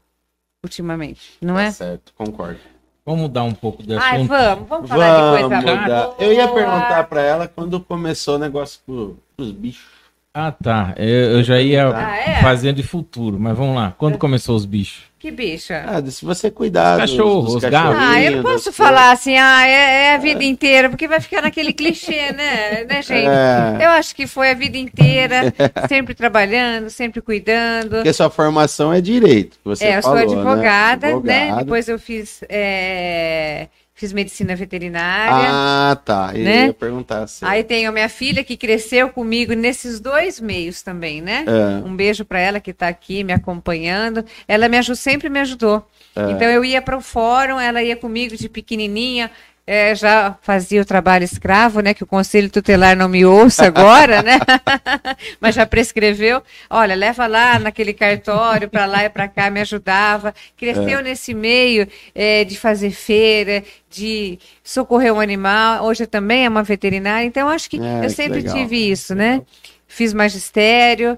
ultimamente, 0.63 1.37
não 1.41 1.55
Tá 1.55 1.63
é? 1.63 1.71
certo, 1.71 2.13
concordo. 2.15 2.59
Vamos 3.05 3.21
mudar 3.21 3.43
um 3.43 3.53
pouco 3.53 3.81
de 3.81 3.95
Ai, 3.95 4.17
assunto. 4.17 4.27
vamos, 4.29 4.69
vamos 4.69 4.89
falar 4.89 5.15
de 5.15 5.39
coisa 5.41 5.49
Vamos 5.49 5.63
boa. 5.65 5.87
dar. 5.87 6.15
Eu 6.19 6.33
ia 6.33 6.47
perguntar 6.47 7.03
pra 7.05 7.21
ela 7.21 7.47
quando 7.47 7.79
começou 7.79 8.35
o 8.35 8.39
negócio 8.39 8.79
pro, 8.85 9.17
pros 9.35 9.51
bichos. 9.51 9.89
Ah, 10.33 10.51
tá. 10.51 10.93
Eu, 10.97 11.31
eu 11.37 11.43
já 11.43 11.59
ia 11.59 11.87
Ah, 11.89 12.15
é? 12.17 12.41
fazendo 12.41 12.75
de 12.77 12.83
futuro, 12.83 13.39
mas 13.39 13.57
vamos 13.57 13.75
lá. 13.75 13.93
Quando 13.97 14.17
começou 14.19 14.55
os 14.55 14.65
bichos? 14.65 15.03
Que 15.21 15.29
bicha. 15.29 15.83
Ah, 15.85 16.01
se 16.09 16.25
você 16.25 16.49
cuidar 16.49 16.97
dos, 16.97 17.11
Cachorros, 17.11 17.53
dos 17.53 17.63
gatos. 17.63 17.95
Ah, 18.01 18.19
eu 18.19 18.37
não 18.37 18.41
posso 18.41 18.73
falar 18.73 19.11
assim, 19.11 19.37
ah, 19.37 19.67
é, 19.67 20.05
é 20.05 20.15
a 20.15 20.17
vida 20.17 20.43
inteira, 20.43 20.89
porque 20.89 21.07
vai 21.07 21.21
ficar 21.21 21.43
naquele 21.43 21.71
clichê, 21.73 22.31
né, 22.33 22.85
né, 22.85 23.03
gente? 23.03 23.27
É. 23.27 23.85
Eu 23.85 23.91
acho 23.91 24.15
que 24.15 24.25
foi 24.25 24.49
a 24.49 24.55
vida 24.55 24.79
inteira, 24.79 25.53
sempre 25.87 26.15
trabalhando, 26.15 26.89
sempre 26.89 27.21
cuidando. 27.21 27.97
Porque 27.97 28.11
sua 28.13 28.31
formação 28.31 28.91
é 28.91 28.99
direito. 28.99 29.59
Você 29.63 29.85
é, 29.85 29.99
eu 29.99 30.01
falou, 30.01 30.27
sou 30.27 30.39
advogada, 30.39 31.07
né? 31.07 31.13
Advogada. 31.13 31.63
Depois 31.65 31.87
eu 31.87 31.99
fiz, 31.99 32.43
é, 32.49 33.67
fiz 34.01 34.11
medicina 34.11 34.55
veterinária. 34.55 35.49
Ah, 35.51 35.95
tá. 36.03 36.31
Eu 36.33 36.43
né? 36.43 36.65
ia 36.67 36.73
perguntar 36.73 37.21
assim. 37.21 37.45
Aí 37.45 37.63
tenho 37.63 37.87
a 37.87 37.91
minha 37.91 38.09
filha 38.09 38.43
que 38.43 38.57
cresceu 38.57 39.09
comigo 39.09 39.53
nesses 39.53 39.99
dois 39.99 40.39
meios 40.39 40.81
também, 40.81 41.21
né? 41.21 41.45
É. 41.47 41.85
Um 41.85 41.95
beijo 41.95 42.25
para 42.25 42.39
ela 42.39 42.59
que 42.59 42.71
está 42.71 42.87
aqui 42.87 43.23
me 43.23 43.31
acompanhando. 43.31 44.25
Ela 44.47 44.67
me 44.67 44.79
ajudou, 44.79 44.95
sempre 44.95 45.29
me 45.29 45.39
ajudou. 45.39 45.87
É. 46.15 46.31
Então 46.31 46.49
eu 46.49 46.65
ia 46.65 46.81
para 46.81 46.97
o 46.97 47.01
fórum, 47.01 47.59
ela 47.59 47.83
ia 47.83 47.95
comigo 47.95 48.35
de 48.35 48.49
pequenininha. 48.49 49.29
É, 49.65 49.93
já 49.95 50.35
fazia 50.41 50.81
o 50.81 50.85
trabalho 50.85 51.23
escravo, 51.23 51.79
né? 51.81 51.93
Que 51.93 52.03
o 52.03 52.07
Conselho 52.07 52.49
Tutelar 52.49 52.95
não 52.97 53.07
me 53.07 53.23
ouça 53.25 53.65
agora, 53.67 54.21
né? 54.21 54.39
Mas 55.39 55.55
já 55.55 55.65
prescreveu. 55.65 56.41
Olha, 56.69 56.95
leva 56.95 57.27
lá 57.27 57.57
naquele 57.59 57.93
cartório, 57.93 58.67
para 58.69 58.85
lá 58.85 59.05
e 59.05 59.09
para 59.09 59.27
cá, 59.27 59.49
me 59.49 59.61
ajudava. 59.61 60.33
Cresceu 60.57 60.99
É. 60.99 61.03
nesse 61.03 61.33
meio 61.33 61.87
é, 62.13 62.43
de 62.43 62.57
fazer 62.57 62.91
feira, 62.91 63.63
de 63.89 64.39
socorrer 64.63 65.13
um 65.13 65.19
animal. 65.19 65.85
Hoje 65.85 66.05
também 66.07 66.45
é 66.45 66.49
uma 66.49 66.63
veterinária. 66.63 67.25
Então, 67.25 67.47
acho 67.47 67.69
que 67.69 67.77
É, 67.79 67.99
eu 67.99 68.01
que 68.01 68.09
sempre 68.09 68.41
legal. 68.41 68.55
tive 68.55 68.89
isso, 68.91 69.13
né? 69.15 69.41
Fiz 69.87 70.13
magistério. 70.13 71.17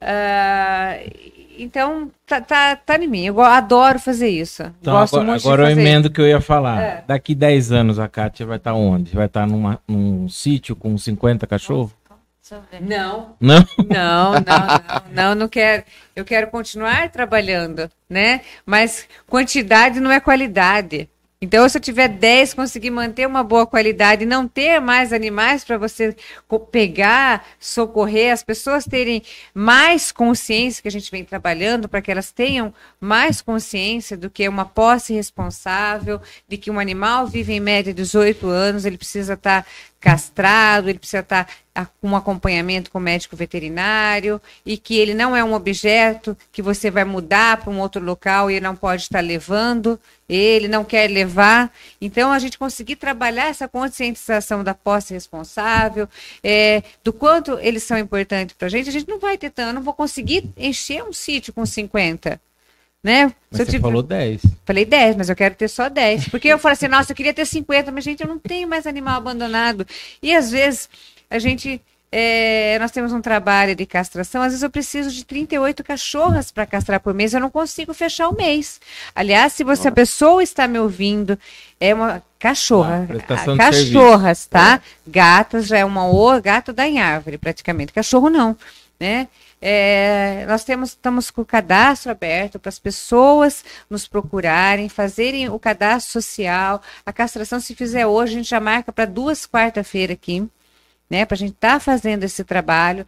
ah, 0.00 0.96
então, 1.58 2.10
tá, 2.26 2.40
tá, 2.40 2.76
tá 2.76 2.96
em 2.96 3.06
mim. 3.06 3.24
Eu 3.26 3.40
adoro 3.40 3.98
fazer 3.98 4.28
isso. 4.28 4.62
Então, 4.80 4.94
Gosto 4.94 5.14
agora, 5.16 5.30
muito 5.30 5.42
agora 5.46 5.62
eu 5.62 5.66
de 5.68 5.74
fazer. 5.74 5.80
emendo 5.88 6.08
o 6.08 6.10
que 6.10 6.20
eu 6.20 6.26
ia 6.28 6.40
falar. 6.40 6.80
É. 6.82 7.04
Daqui 7.06 7.34
10 7.34 7.72
anos 7.72 7.98
a 7.98 8.08
Kátia 8.08 8.46
vai 8.46 8.56
estar 8.56 8.74
onde? 8.74 9.14
Vai 9.14 9.26
estar 9.26 9.46
numa, 9.46 9.80
num 9.86 10.28
sítio 10.28 10.74
com 10.76 10.96
50 10.96 11.46
cachorros? 11.46 11.90
Eu. 11.92 11.98
Não, 12.80 13.36
Não? 13.38 13.58
não, 13.90 14.32
não, 14.32 14.40
não, 14.40 15.02
não, 15.12 15.34
não 15.34 15.48
quero. 15.48 15.84
Eu 16.16 16.24
quero 16.24 16.46
continuar 16.46 17.10
trabalhando, 17.10 17.90
né? 18.08 18.40
Mas 18.64 19.06
quantidade 19.26 20.00
não 20.00 20.10
é 20.10 20.18
qualidade. 20.18 21.10
Então, 21.40 21.68
se 21.68 21.78
eu 21.78 21.80
tiver 21.80 22.08
10, 22.08 22.52
conseguir 22.52 22.90
manter 22.90 23.24
uma 23.24 23.44
boa 23.44 23.64
qualidade 23.64 24.26
não 24.26 24.48
ter 24.48 24.80
mais 24.80 25.12
animais 25.12 25.62
para 25.62 25.78
você 25.78 26.16
pegar, 26.72 27.46
socorrer, 27.60 28.32
as 28.32 28.42
pessoas 28.42 28.84
terem 28.84 29.22
mais 29.54 30.10
consciência 30.10 30.82
que 30.82 30.88
a 30.88 30.90
gente 30.90 31.08
vem 31.12 31.24
trabalhando 31.24 31.88
para 31.88 32.02
que 32.02 32.10
elas 32.10 32.32
tenham 32.32 32.74
mais 33.00 33.40
consciência 33.40 34.16
do 34.16 34.28
que 34.28 34.48
uma 34.48 34.64
posse 34.64 35.14
responsável, 35.14 36.20
de 36.48 36.56
que 36.56 36.72
um 36.72 36.80
animal 36.80 37.28
vive 37.28 37.52
em 37.52 37.60
média 37.60 37.94
18 37.94 38.48
anos, 38.48 38.84
ele 38.84 38.98
precisa 38.98 39.34
estar 39.34 39.64
castrado, 40.00 40.88
ele 40.88 40.98
precisa 40.98 41.20
estar 41.20 41.42
a- 41.42 41.46
com 41.86 42.08
um 42.08 42.16
acompanhamento 42.16 42.90
com 42.90 42.98
o 42.98 43.00
médico 43.00 43.36
veterinário 43.36 44.40
e 44.64 44.76
que 44.76 44.96
ele 44.96 45.14
não 45.14 45.36
é 45.36 45.42
um 45.42 45.52
objeto 45.54 46.36
que 46.52 46.62
você 46.62 46.90
vai 46.90 47.04
mudar 47.04 47.58
para 47.58 47.70
um 47.70 47.80
outro 47.80 48.02
local 48.02 48.50
e 48.50 48.60
não 48.60 48.74
pode 48.76 49.02
estar 49.02 49.20
levando, 49.20 49.98
ele 50.28 50.68
não 50.68 50.84
quer 50.84 51.10
levar. 51.10 51.72
Então, 52.00 52.32
a 52.32 52.38
gente 52.38 52.58
conseguir 52.58 52.96
trabalhar 52.96 53.48
essa 53.48 53.66
conscientização 53.68 54.62
da 54.64 54.74
posse 54.74 55.14
responsável, 55.14 56.08
é, 56.42 56.82
do 57.02 57.12
quanto 57.12 57.58
eles 57.60 57.82
são 57.82 57.98
importantes 57.98 58.54
para 58.56 58.66
a 58.66 58.70
gente, 58.70 58.88
a 58.88 58.92
gente 58.92 59.08
não 59.08 59.18
vai 59.18 59.38
ter 59.38 59.50
tanto, 59.50 59.68
eu 59.70 59.74
não 59.74 59.82
vou 59.82 59.94
conseguir 59.94 60.44
encher 60.56 61.02
um 61.02 61.12
sítio 61.12 61.52
com 61.52 61.64
50. 61.64 62.40
Né? 63.00 63.26
Mas 63.48 63.58
Se 63.60 63.64
você 63.64 63.70
tiver- 63.70 63.82
falou 63.82 64.02
10. 64.02 64.42
Falei 64.66 64.84
10, 64.84 65.14
mas 65.14 65.28
eu 65.30 65.36
quero 65.36 65.54
ter 65.54 65.68
só 65.68 65.88
10. 65.88 66.28
Porque 66.28 66.48
eu 66.48 66.58
falei 66.58 66.72
assim, 66.72 66.88
nossa, 66.88 67.12
eu 67.12 67.16
queria 67.16 67.32
ter 67.32 67.46
50, 67.46 67.92
mas, 67.92 68.02
gente, 68.02 68.22
eu 68.24 68.28
não 68.28 68.40
tenho 68.40 68.66
mais 68.66 68.88
animal 68.88 69.16
abandonado. 69.18 69.86
E 70.20 70.34
às 70.34 70.50
vezes 70.50 70.88
a 71.30 71.38
gente 71.38 71.80
é, 72.10 72.78
nós 72.80 72.90
temos 72.90 73.12
um 73.12 73.20
trabalho 73.20 73.74
de 73.74 73.84
castração, 73.84 74.40
às 74.40 74.48
vezes 74.48 74.62
eu 74.62 74.70
preciso 74.70 75.10
de 75.10 75.24
38 75.26 75.84
cachorras 75.84 76.50
para 76.50 76.64
castrar 76.64 77.00
por 77.00 77.12
mês, 77.12 77.34
eu 77.34 77.40
não 77.40 77.50
consigo 77.50 77.92
fechar 77.92 78.28
o 78.28 78.34
mês. 78.34 78.80
Aliás, 79.14 79.52
se 79.52 79.62
você, 79.62 79.88
a 79.88 79.92
pessoa 79.92 80.42
está 80.42 80.66
me 80.66 80.78
ouvindo, 80.78 81.38
é 81.78 81.94
uma 81.94 82.22
cachorra, 82.38 83.06
Ah, 83.10 83.52
de 83.52 83.58
cachorras, 83.58 84.46
tá? 84.46 84.80
Gatas 85.06 85.66
já 85.66 85.78
é 85.78 85.84
uma 85.84 86.06
o 86.06 86.40
gato 86.40 86.72
dá 86.72 86.88
em 86.88 86.98
árvore 86.98 87.36
praticamente, 87.36 87.92
cachorro 87.92 88.30
não, 88.30 88.56
né? 88.98 89.28
É, 89.60 90.46
nós 90.48 90.62
temos, 90.64 90.90
estamos 90.90 91.30
com 91.30 91.42
o 91.42 91.44
cadastro 91.44 92.12
aberto 92.12 92.60
para 92.60 92.68
as 92.68 92.78
pessoas 92.78 93.64
nos 93.90 94.06
procurarem, 94.06 94.88
fazerem 94.88 95.48
o 95.48 95.58
cadastro 95.58 96.12
social. 96.12 96.80
A 97.04 97.12
castração, 97.12 97.58
se 97.58 97.74
fizer 97.74 98.06
hoje, 98.06 98.34
a 98.34 98.36
gente 98.36 98.48
já 98.48 98.60
marca 98.60 98.92
para 98.92 99.04
duas 99.04 99.46
quarta-feira 99.46 100.12
aqui, 100.12 100.48
né? 101.10 101.24
Para 101.24 101.34
a 101.34 101.38
gente 101.38 101.52
estar 101.54 101.80
fazendo 101.80 102.24
esse 102.24 102.44
trabalho. 102.44 103.06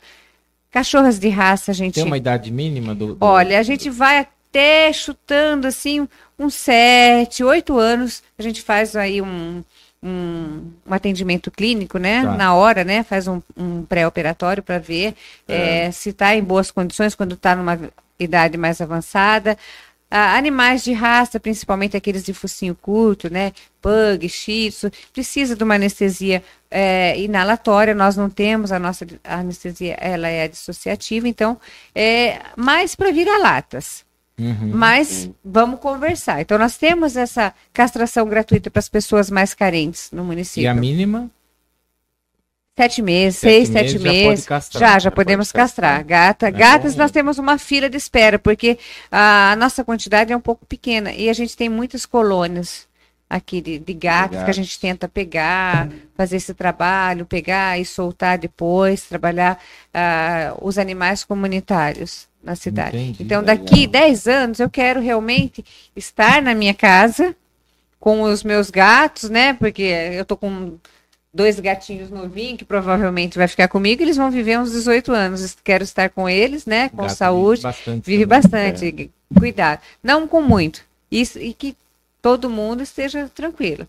Cachorras 0.70 1.18
de 1.18 1.28
raça, 1.28 1.72
a 1.72 1.74
gente. 1.74 1.94
Tem 1.94 2.04
uma 2.04 2.16
idade 2.16 2.50
mínima 2.50 2.94
do. 2.94 3.14
do- 3.14 3.24
Olha, 3.24 3.58
a 3.58 3.62
gente 3.62 3.90
vai 3.90 4.18
até 4.20 4.92
chutando 4.92 5.66
assim, 5.66 6.08
uns 6.38 6.54
sete, 6.54 7.42
oito 7.42 7.76
anos, 7.78 8.22
a 8.38 8.42
gente 8.42 8.62
faz 8.62 8.94
aí 8.94 9.20
um, 9.20 9.64
um, 10.02 10.70
um 10.86 10.94
atendimento 10.94 11.50
clínico, 11.50 11.98
né? 11.98 12.22
Tá. 12.22 12.36
Na 12.36 12.54
hora, 12.54 12.84
né? 12.84 13.02
Faz 13.02 13.26
um, 13.26 13.42
um 13.56 13.82
pré-operatório 13.84 14.62
para 14.62 14.78
ver 14.78 15.14
É. 15.48 15.86
eh, 15.86 15.90
se 15.90 16.10
está 16.10 16.34
em 16.36 16.42
boas 16.42 16.70
condições 16.70 17.14
quando 17.16 17.34
está 17.34 17.56
numa 17.56 17.78
idade 18.18 18.56
mais 18.56 18.80
avançada. 18.80 19.58
Ah, 20.10 20.36
animais 20.36 20.82
de 20.82 20.92
raça, 20.92 21.38
principalmente 21.38 21.96
aqueles 21.96 22.24
de 22.24 22.34
focinho 22.34 22.74
curto, 22.74 23.32
né? 23.32 23.52
Pug, 23.80 24.28
shih 24.28 24.70
tzu, 24.70 24.90
precisa 25.12 25.54
de 25.54 25.62
uma 25.62 25.76
anestesia 25.76 26.42
eh, 26.70 27.18
inalatória. 27.20 27.94
Nós 27.94 28.16
não 28.16 28.28
temos, 28.28 28.72
a 28.72 28.78
nossa 28.78 29.06
anestesia 29.22 29.94
ela 30.00 30.26
é 30.28 30.48
dissociativa, 30.48 31.28
então 31.28 31.60
é 31.94 32.40
mais 32.56 32.96
para 32.96 33.12
vira-latas. 33.12 34.04
Uhum. 34.36 34.70
Mas 34.72 35.30
vamos 35.44 35.78
conversar. 35.80 36.40
Então, 36.40 36.58
nós 36.58 36.76
temos 36.76 37.14
essa 37.16 37.52
castração 37.72 38.26
gratuita 38.26 38.70
para 38.70 38.80
as 38.80 38.88
pessoas 38.88 39.30
mais 39.30 39.52
carentes 39.54 40.10
no 40.10 40.22
E 40.22 40.26
município. 40.26 40.70
a 40.70 40.74
mínima? 40.74 41.30
Sete 42.78 43.02
meses, 43.02 43.38
Sete 43.40 43.66
seis, 43.66 43.68
sete 43.68 43.98
meses 43.98 44.02
já 44.02 44.08
pode 44.10 44.26
meses. 44.28 44.46
castrar. 44.46 44.80
Já, 44.80 44.98
já 44.98 44.98
Já 45.00 45.10
podemos 45.10 45.48
pode 45.52 45.62
castrar. 45.64 45.90
castrar. 45.98 46.06
Gata, 46.06 46.48
É 46.48 46.50
gatas, 46.50 46.94
bom. 46.94 47.02
nós 47.02 47.10
temos 47.10 47.38
uma 47.38 47.58
fila 47.58 47.90
de 47.90 47.96
espera, 47.96 48.38
porque 48.38 48.78
a 49.10 49.54
nossa 49.58 49.84
quantidade 49.84 50.32
é 50.32 50.36
um 50.36 50.40
pouco 50.40 50.64
pequena 50.64 51.12
e 51.12 51.28
a 51.28 51.32
gente 51.32 51.56
tem 51.56 51.68
muitas 51.68 52.06
colônias 52.06 52.88
aqui 53.28 53.60
de, 53.60 53.78
de 53.78 53.92
gatos 53.94 54.42
que 54.42 54.50
a 54.50 54.54
gente 54.54 54.80
tenta 54.80 55.06
pegar, 55.08 55.88
fazer 56.16 56.36
esse 56.36 56.54
trabalho, 56.54 57.26
pegar 57.26 57.78
e 57.78 57.84
soltar 57.84 58.38
depois, 58.38 59.02
trabalhar 59.02 59.58
ah, 59.92 60.54
os 60.62 60.78
animais 60.78 61.22
comunitários 61.22 62.26
na 62.42 62.56
cidade. 62.56 62.96
Entendi. 62.96 63.22
Então, 63.22 63.40
Legal. 63.42 63.56
daqui 63.56 63.86
10 63.86 64.26
anos, 64.26 64.58
eu 64.58 64.70
quero 64.70 65.00
realmente 65.00 65.62
estar 65.94 66.40
na 66.40 66.54
minha 66.54 66.72
casa 66.74 67.36
com 68.00 68.22
os 68.22 68.42
meus 68.42 68.70
gatos, 68.70 69.28
né? 69.28 69.52
Porque 69.52 69.82
eu 69.82 70.24
tô 70.24 70.36
com 70.36 70.76
dois 71.32 71.58
gatinhos 71.60 72.10
novinhos 72.10 72.58
que 72.58 72.64
provavelmente 72.64 73.38
vai 73.38 73.46
ficar 73.46 73.68
comigo, 73.68 74.02
eles 74.02 74.16
vão 74.16 74.30
viver 74.30 74.58
uns 74.58 74.72
18 74.72 75.12
anos. 75.12 75.56
Quero 75.62 75.84
estar 75.84 76.10
com 76.10 76.28
eles, 76.28 76.66
né? 76.66 76.88
Com 76.88 77.02
Gato 77.02 77.14
saúde. 77.14 77.62
Vive 77.62 77.68
bastante. 77.68 78.06
Vive 78.06 78.26
bastante. 78.26 79.10
Cuidado. 79.38 79.80
Não 80.02 80.26
com 80.26 80.42
muito. 80.42 80.82
Isso, 81.10 81.38
e 81.38 81.54
que 81.54 81.76
todo 82.20 82.50
mundo 82.50 82.82
esteja 82.82 83.30
tranquilo. 83.34 83.88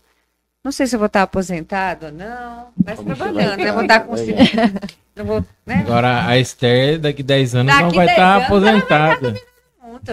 Não 0.64 0.70
sei 0.70 0.86
se 0.86 0.94
eu 0.94 0.98
vou 1.00 1.06
estar 1.06 1.22
aposentado 1.22 2.06
ou 2.06 2.12
não, 2.12 2.68
mas 2.84 2.96
Como 2.96 3.14
trabalhando, 3.16 3.56
vai 3.56 3.64
né? 3.64 3.72
Vou 3.72 3.82
estar? 3.82 4.00
com 4.00 4.14
não 5.16 5.24
vou, 5.24 5.44
né? 5.66 5.82
Agora, 5.84 6.24
a 6.24 6.38
Esther, 6.38 7.00
daqui 7.00 7.22
10 7.22 7.56
anos, 7.56 7.72
Daqui 7.72 7.82
não 7.82 7.90
vai 7.90 8.06
10 8.06 8.16
estar 8.16 8.36
anos, 9.24 9.40
Muito. 9.92 10.10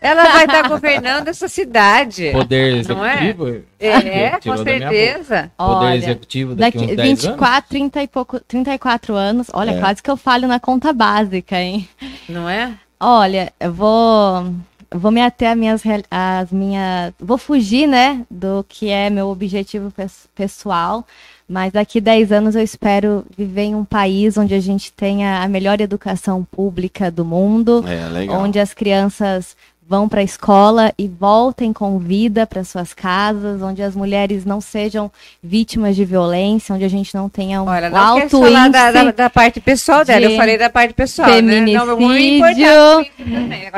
Ela 0.00 0.22
vai 0.24 0.44
estar 0.46 0.68
governando 0.68 1.28
essa 1.28 1.46
cidade. 1.46 2.30
Poder 2.32 2.74
é? 2.74 2.78
executivo? 2.78 3.62
É, 3.78 4.38
Tirou 4.38 4.56
com 4.56 4.64
certeza. 4.64 5.52
Poder 5.58 5.86
Olha, 5.86 5.96
executivo 5.96 6.54
daqui, 6.54 6.78
Daqui 6.78 6.92
uns 6.92 6.96
10 6.96 7.08
anos? 7.08 7.22
24, 7.24 7.68
30 7.70 8.02
e 8.02 8.08
pouco, 8.08 8.40
34 8.40 9.14
anos. 9.14 9.48
Olha, 9.52 9.72
É. 9.72 9.78
quase 9.80 10.02
que 10.02 10.10
eu 10.10 10.16
falho 10.16 10.48
na 10.48 10.58
conta 10.58 10.92
básica, 10.92 11.60
hein? 11.60 11.86
Não 12.28 12.48
é? 12.48 12.72
Olha, 12.98 13.52
eu 13.60 13.72
vou, 13.72 14.54
vou 14.90 15.10
me 15.10 15.20
ater 15.22 15.50
às 15.50 15.56
minhas, 15.56 15.82
real- 15.82 16.02
às 16.10 16.50
minhas. 16.50 17.12
Vou 17.20 17.36
fugir, 17.36 17.86
né, 17.86 18.24
do 18.30 18.64
que 18.68 18.88
é 18.88 19.10
meu 19.10 19.28
objetivo 19.28 19.90
pes- 19.90 20.28
pessoal. 20.34 21.06
Mas 21.52 21.72
daqui 21.72 22.00
10 22.00 22.30
anos 22.30 22.54
eu 22.54 22.62
espero 22.62 23.24
viver 23.36 23.62
em 23.62 23.74
um 23.74 23.84
país 23.84 24.38
onde 24.38 24.54
a 24.54 24.60
gente 24.60 24.92
tenha 24.92 25.42
a 25.42 25.48
melhor 25.48 25.80
educação 25.80 26.46
pública 26.48 27.10
do 27.10 27.24
mundo, 27.24 27.84
É, 27.88 28.08
legal. 28.08 28.40
onde 28.40 28.60
as 28.60 28.72
crianças 28.72 29.56
vão 29.88 30.08
para 30.08 30.20
a 30.20 30.22
escola 30.22 30.92
e 30.96 31.08
voltem 31.08 31.72
com 31.72 31.98
vida 31.98 32.46
para 32.46 32.62
suas 32.62 32.94
casas, 32.94 33.60
onde 33.60 33.82
as 33.82 33.96
mulheres 33.96 34.44
não 34.44 34.60
sejam 34.60 35.10
vítimas 35.42 35.96
de 35.96 36.04
violência, 36.04 36.72
onde 36.72 36.84
a 36.84 36.88
gente 36.88 37.12
não 37.12 37.28
tenha 37.28 37.60
um 37.60 37.66
Olha, 37.66 37.90
não 37.90 37.98
alto 37.98 38.20
quero 38.20 38.30
falar 38.44 38.68
índice 38.68 38.72
da, 38.84 38.92
da, 38.92 39.10
da 39.10 39.28
parte 39.30 39.60
pessoal 39.60 40.04
dela. 40.04 40.20
de 40.28 40.32
Eu 40.34 40.36
falei 40.36 40.56
da 40.56 40.70
parte 40.70 40.94
pessoal, 40.94 41.42
né? 41.42 41.62
Não, 41.62 41.98
muito 41.98 42.44
feminicídio. 42.46 42.66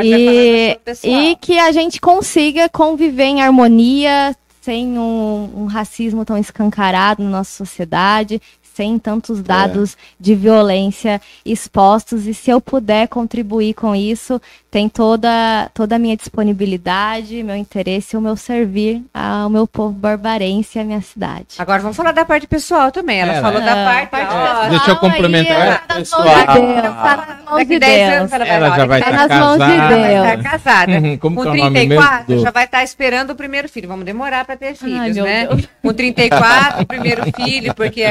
E, 0.02 0.78
e 1.02 1.36
que 1.36 1.58
a 1.58 1.72
gente 1.72 1.98
consiga 1.98 2.68
conviver 2.68 3.24
em 3.24 3.40
harmonia, 3.42 4.36
sem 4.62 4.96
um, 4.96 5.62
um 5.62 5.66
racismo 5.66 6.24
tão 6.24 6.38
escancarado 6.38 7.20
na 7.22 7.28
nossa 7.28 7.50
sociedade, 7.50 8.40
sem 8.74 8.98
tantos 8.98 9.42
dados 9.42 9.96
de 10.18 10.34
violência 10.34 11.20
expostos. 11.44 12.26
E 12.26 12.34
se 12.34 12.50
eu 12.50 12.60
puder 12.60 13.08
contribuir 13.08 13.74
com 13.74 13.94
isso, 13.94 14.40
tem 14.70 14.88
toda, 14.88 15.70
toda 15.74 15.96
a 15.96 15.98
minha 15.98 16.16
disponibilidade, 16.16 17.42
meu 17.42 17.56
interesse 17.56 18.14
e 18.14 18.18
o 18.18 18.20
meu 18.22 18.36
servir 18.36 19.02
ao 19.12 19.50
meu 19.50 19.66
povo 19.66 19.92
barbarense 19.92 20.78
e 20.78 20.80
à 20.80 20.84
minha 20.84 21.00
cidade. 21.02 21.56
Agora 21.58 21.80
vamos 21.82 21.96
falar 21.96 22.12
da 22.12 22.24
parte 22.24 22.46
pessoal 22.46 22.90
também. 22.90 23.20
Ela 23.20 23.34
É, 23.34 23.40
falou 23.40 23.60
né? 23.60 23.66
da 23.66 23.76
Não, 23.76 23.84
parte. 23.84 24.08
parte 24.10 24.34
ó, 24.34 24.38
pessoal 24.38 24.70
deixa 24.70 24.90
eu 24.90 24.96
complementar. 24.96 25.62
aí, 25.62 25.78
tá 25.86 25.94
nas 25.98 26.10
mãos 26.10 26.22
Pessoal. 26.22 26.24
de 26.56 26.60
Deus, 26.60 26.82
tá 26.94 27.16
nas 27.28 27.44
mãos 27.44 27.66
de 27.68 27.78
10 27.78 27.80
Deus. 28.08 28.20
anos 28.20 28.32
ela 28.32 28.44
vai, 28.44 28.56
Ela 28.56 28.66
olha, 28.68 28.76
já 28.76 28.86
vai 28.86 29.02
tá 29.02 29.10
estar 29.10 29.28
nas 29.28 29.38
mãos 29.40 29.52
de 29.52 29.58
casada. 29.76 29.88
Deus. 29.96 30.20
vai 30.22 30.36
estar 30.36 30.50
casada. 30.50 30.92
Uhum, 30.92 31.18
Como 31.18 31.36
Com 31.36 31.42
que 31.42 31.48
é 31.48 31.50
o 31.50 31.56
nome 31.56 31.70
34 31.80 32.24
mesmo? 32.28 32.42
já 32.44 32.50
vai 32.50 32.64
estar 32.64 32.84
esperando 32.84 33.30
o 33.30 33.34
primeiro 33.36 33.68
filho. 33.68 33.88
Vamos 33.88 34.04
demorar 34.04 34.44
para 34.44 34.56
ter 34.56 34.74
filhos, 34.74 35.16
meu 35.16 35.24
né? 35.24 35.48
Com 35.82 35.92
34, 35.92 36.82
o 36.82 36.86
primeiro 36.86 37.22
filho, 37.36 37.74
porque 37.74 38.02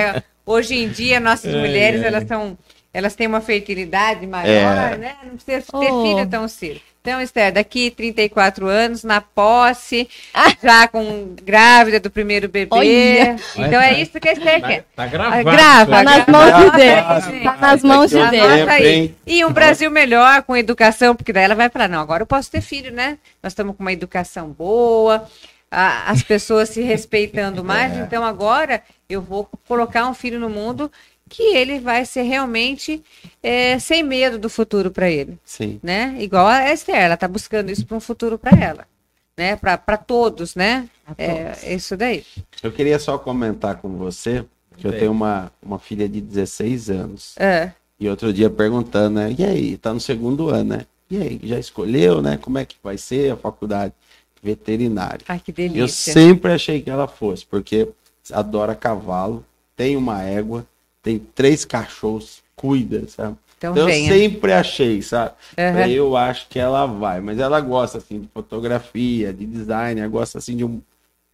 hoje 0.46 0.76
em 0.76 0.89
dia 0.89 1.20
nossas 1.20 1.54
É, 1.54 1.58
mulheres 1.60 2.02
é. 2.04 2.08
elas 2.08 2.28
são 2.28 2.58
elas 2.94 3.16
têm 3.16 3.26
uma 3.26 3.39
fertilidade 3.39 4.28
maior, 4.28 4.94
É. 4.94 4.98
né? 4.98 5.16
Não 5.24 5.38
precisa 5.38 5.62
ter 5.80 5.92
Oh. 5.92 6.04
filho 6.04 6.28
tão 6.30 6.46
cedo. 6.50 6.82
Então, 7.00 7.20
Esther, 7.22 7.52
daqui 7.54 7.89
34 7.89 8.68
anos, 8.68 9.04
na 9.04 9.22
posse, 9.22 10.08
Ah. 10.34 10.54
já 10.62 10.88
com 10.89 11.34
grávida 11.42 12.00
do 12.02 12.12
primeiro 12.12 12.48
bebê. 12.50 12.68
Olha. 12.70 13.36
Então 13.56 13.82
é 13.82 14.00
isso 14.00 14.20
que 14.20 14.28
a 14.30 14.34
Esther 14.34 14.62
quer. 14.62 14.82
Tá, 14.82 14.86
tá 14.98 15.04
Ah, 15.04 15.08
gravado. 15.08 15.44
grava, 15.46 15.92
Tá 15.92 16.04
nas 16.04 16.26
grava. 16.26 16.32
mãos 16.32 16.66
de 16.72 16.78
Deus. 16.78 17.44
Tá 17.44 17.58
nas 17.60 17.82
mãos 17.84 18.12
de 18.12 18.30
Deus. 18.30 19.12
E 19.26 19.46
um 19.46 19.52
Brasil 19.54 19.89
melhor, 19.89 20.44
com 20.44 20.56
educação, 20.56 21.16
porque 21.16 21.32
daí 21.34 21.46
ela 21.46 21.56
vai 21.56 21.70
falar, 21.70 21.88
não, 21.88 22.02
agora 22.02 22.24
eu 22.24 22.28
posso 22.28 22.52
ter 22.52 22.62
filho, 22.62 22.92
né? 22.92 23.18
Nós 23.42 23.54
estamos 23.54 23.76
com 23.76 23.82
uma 23.84 23.94
educação 23.94 24.50
boa, 24.50 25.28
a- 25.72 26.11
as 26.11 26.22
pessoas 26.22 26.69
se 26.69 26.82
respeitando 26.82 27.63
mais, 27.63 27.97
então 27.97 28.24
agora 28.26 28.84
eu 29.09 29.22
vou 29.22 29.49
colocar 29.67 30.07
um 30.07 30.13
filho 30.13 30.39
no 30.39 30.49
mundo 30.49 30.91
que 31.30 31.43
ele 31.55 31.80
vai 31.80 32.03
ser 32.03 32.24
realmente 32.24 33.01
é, 33.41 33.80
sem 33.80 34.03
medo 34.03 34.38
do 34.38 34.49
futuro 34.49 34.91
para 34.91 35.09
ele, 35.09 35.39
Sim. 35.45 35.80
né? 35.82 36.13
Igual 36.19 36.45
a 36.45 36.72
Esther, 36.74 36.95
ela 36.95 37.13
está 37.13 37.26
buscando 37.28 37.72
isso 37.72 37.86
para 37.86 37.95
um 37.95 38.01
futuro 38.01 38.38
para 38.38 38.51
ela, 38.61 38.86
né? 39.38 39.55
Para 39.55 39.95
todos, 39.97 40.55
né? 40.55 40.89
É 41.17 41.74
isso 41.74 41.95
daí. 41.95 42.26
Eu 42.61 42.72
queria 42.72 42.99
só 42.99 43.17
comentar 43.17 43.78
com 43.78 43.95
você 43.95 44.43
que 44.78 44.86
eu 44.86 44.91
Bem. 44.91 44.99
tenho 45.01 45.11
uma, 45.13 45.49
uma 45.61 45.80
filha 45.80 46.07
de 46.09 46.19
16 46.19 46.89
anos. 46.89 47.36
É. 47.38 47.72
E 47.97 48.09
outro 48.09 48.34
dia 48.34 48.49
perguntando, 48.49 49.19
né? 49.19 49.34
E 49.38 49.43
aí, 49.45 49.78
tá 49.78 49.93
no 49.93 49.99
segundo 50.01 50.49
ano, 50.49 50.76
né? 50.78 50.86
E 51.09 51.17
aí, 51.22 51.39
já 51.43 51.57
escolheu, 51.59 52.22
né? 52.22 52.38
Como 52.41 52.57
é 52.57 52.65
que 52.65 52.76
vai 52.84 52.97
ser 52.97 53.32
a 53.32 53.38
faculdade 53.38 53.93
veterinária? 54.42 55.22
Ai, 55.28 55.39
que 55.39 55.52
Eu 55.52 55.56
delícia. 55.56 56.14
sempre 56.14 56.52
achei 56.52 56.82
que 56.82 56.89
ela 56.89 57.08
fosse, 57.08 57.46
porque 57.46 57.88
adora 58.32 58.76
cavalo, 58.76 59.46
tem 59.76 59.96
uma 59.96 60.22
égua, 60.24 60.66
tem 61.02 61.20
três 61.20 61.66
cachorros, 61.66 62.42
cuida, 62.56 63.08
sabe? 63.08 63.38
Então, 63.58 63.74
Então 63.74 63.89
eu 63.89 63.96
sempre 63.96 64.54
achei, 64.54 65.02
sabe? 65.02 65.34
Falei, 65.56 65.94
Eu 65.94 66.18
acho 66.18 66.48
que 66.50 66.58
ela 66.58 66.86
vai, 66.86 67.22
mas 67.22 67.39
ela 67.39 67.60
gosta 67.62 68.00
assim 68.00 68.20
de 68.22 68.28
fotografia, 68.28 69.32
de 69.32 69.46
design, 69.46 70.00
ela 70.02 70.10
gosta 70.10 70.38
assim 70.38 70.56
de 70.56 70.66
um 70.66 70.82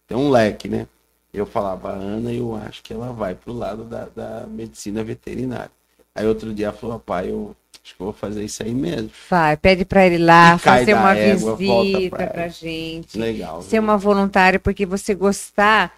tem 0.06 0.16
um 0.16 0.30
leque, 0.30 0.68
né? 0.68 0.86
Eu 1.32 1.44
falava, 1.44 1.90
Ana, 1.90 2.32
eu 2.32 2.56
acho 2.56 2.82
que 2.82 2.94
ela 2.94 3.12
vai 3.12 3.34
pro 3.34 3.52
lado 3.52 3.84
da, 3.84 4.06
da 4.06 4.46
medicina 4.46 5.04
veterinária. 5.04 5.70
Aí 6.14 6.26
outro 6.26 6.54
dia 6.54 6.66
ela 6.68 6.74
falou, 6.76 6.98
pai, 6.98 7.30
eu 7.30 7.54
acho 7.88 7.96
que 7.96 8.02
eu 8.02 8.06
vou 8.06 8.12
fazer 8.12 8.44
isso 8.44 8.62
aí 8.62 8.74
mesmo. 8.74 9.10
Vai, 9.30 9.56
pede 9.56 9.84
para 9.84 10.06
ele 10.06 10.18
lá, 10.18 10.56
E 10.56 10.58
fazer 10.58 10.94
uma 10.94 11.16
égua, 11.16 11.56
visita 11.56 12.16
pra 12.16 12.26
pra 12.26 12.48
gente. 12.48 13.18
Legal. 13.18 13.62
Ser 13.62 13.78
uma 13.78 13.96
voluntária, 13.96 14.58
porque 14.58 14.84
você 14.84 15.14
gostar 15.14 15.94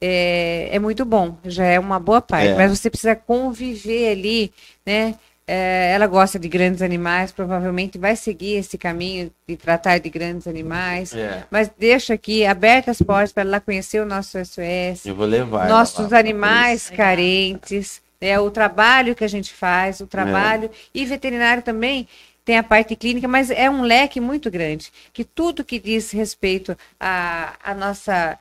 é, 0.00 0.68
é 0.72 0.78
muito 0.78 1.04
bom, 1.04 1.36
já 1.44 1.64
é 1.64 1.78
uma 1.78 2.00
boa 2.00 2.20
parte. 2.22 2.48
É. 2.48 2.56
Mas 2.56 2.78
você 2.78 2.88
precisa 2.90 3.14
conviver 3.14 4.10
ali, 4.12 4.52
né? 4.84 5.14
É, 5.46 5.92
ela 5.92 6.06
gosta 6.06 6.38
de 6.38 6.48
grandes 6.48 6.80
animais, 6.80 7.30
provavelmente 7.30 7.98
vai 7.98 8.16
seguir 8.16 8.54
esse 8.54 8.78
caminho 8.78 9.30
de 9.46 9.56
tratar 9.58 9.98
de 9.98 10.08
grandes 10.08 10.46
animais. 10.46 11.14
É. 11.14 11.44
Mas 11.50 11.70
deixa 11.78 12.14
aqui 12.14 12.46
abertas 12.46 12.98
as 12.98 13.06
portas 13.06 13.30
para 13.30 13.42
ela 13.42 13.60
conhecer 13.60 14.00
o 14.00 14.06
nosso 14.06 14.38
SOS, 14.42 15.04
Eu 15.04 15.14
vou 15.14 15.26
levar. 15.26 15.68
nossos 15.68 16.14
animais 16.14 16.88
carentes, 16.88 18.00
né, 18.24 18.40
o 18.40 18.50
trabalho 18.50 19.14
que 19.14 19.22
a 19.22 19.28
gente 19.28 19.52
faz, 19.52 20.00
o 20.00 20.06
trabalho. 20.06 20.70
E 20.94 21.04
veterinário 21.04 21.62
também 21.62 22.08
tem 22.42 22.56
a 22.56 22.62
parte 22.62 22.96
clínica, 22.96 23.28
mas 23.28 23.50
é 23.50 23.68
um 23.68 23.82
leque 23.82 24.18
muito 24.18 24.50
grande. 24.50 24.90
Que 25.12 25.24
tudo 25.24 25.62
que 25.62 25.78
diz 25.78 26.10
respeito 26.10 26.74
à, 26.98 27.54
à 27.62 27.74
nossa 27.74 28.38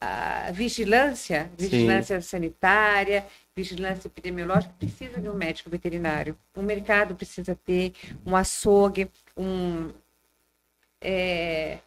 à 0.00 0.50
vigilância, 0.52 1.50
Sim. 1.58 1.68
vigilância 1.68 2.20
sanitária, 2.20 3.26
vigilância 3.54 4.08
epidemiológica, 4.08 4.72
precisa 4.78 5.20
de 5.20 5.28
um 5.28 5.34
médico 5.34 5.68
veterinário. 5.68 6.36
O 6.54 6.62
mercado 6.62 7.14
precisa 7.14 7.54
ter 7.54 7.92
um 8.24 8.34
açougue, 8.34 9.08
um. 9.36 9.90
é, 11.00 11.78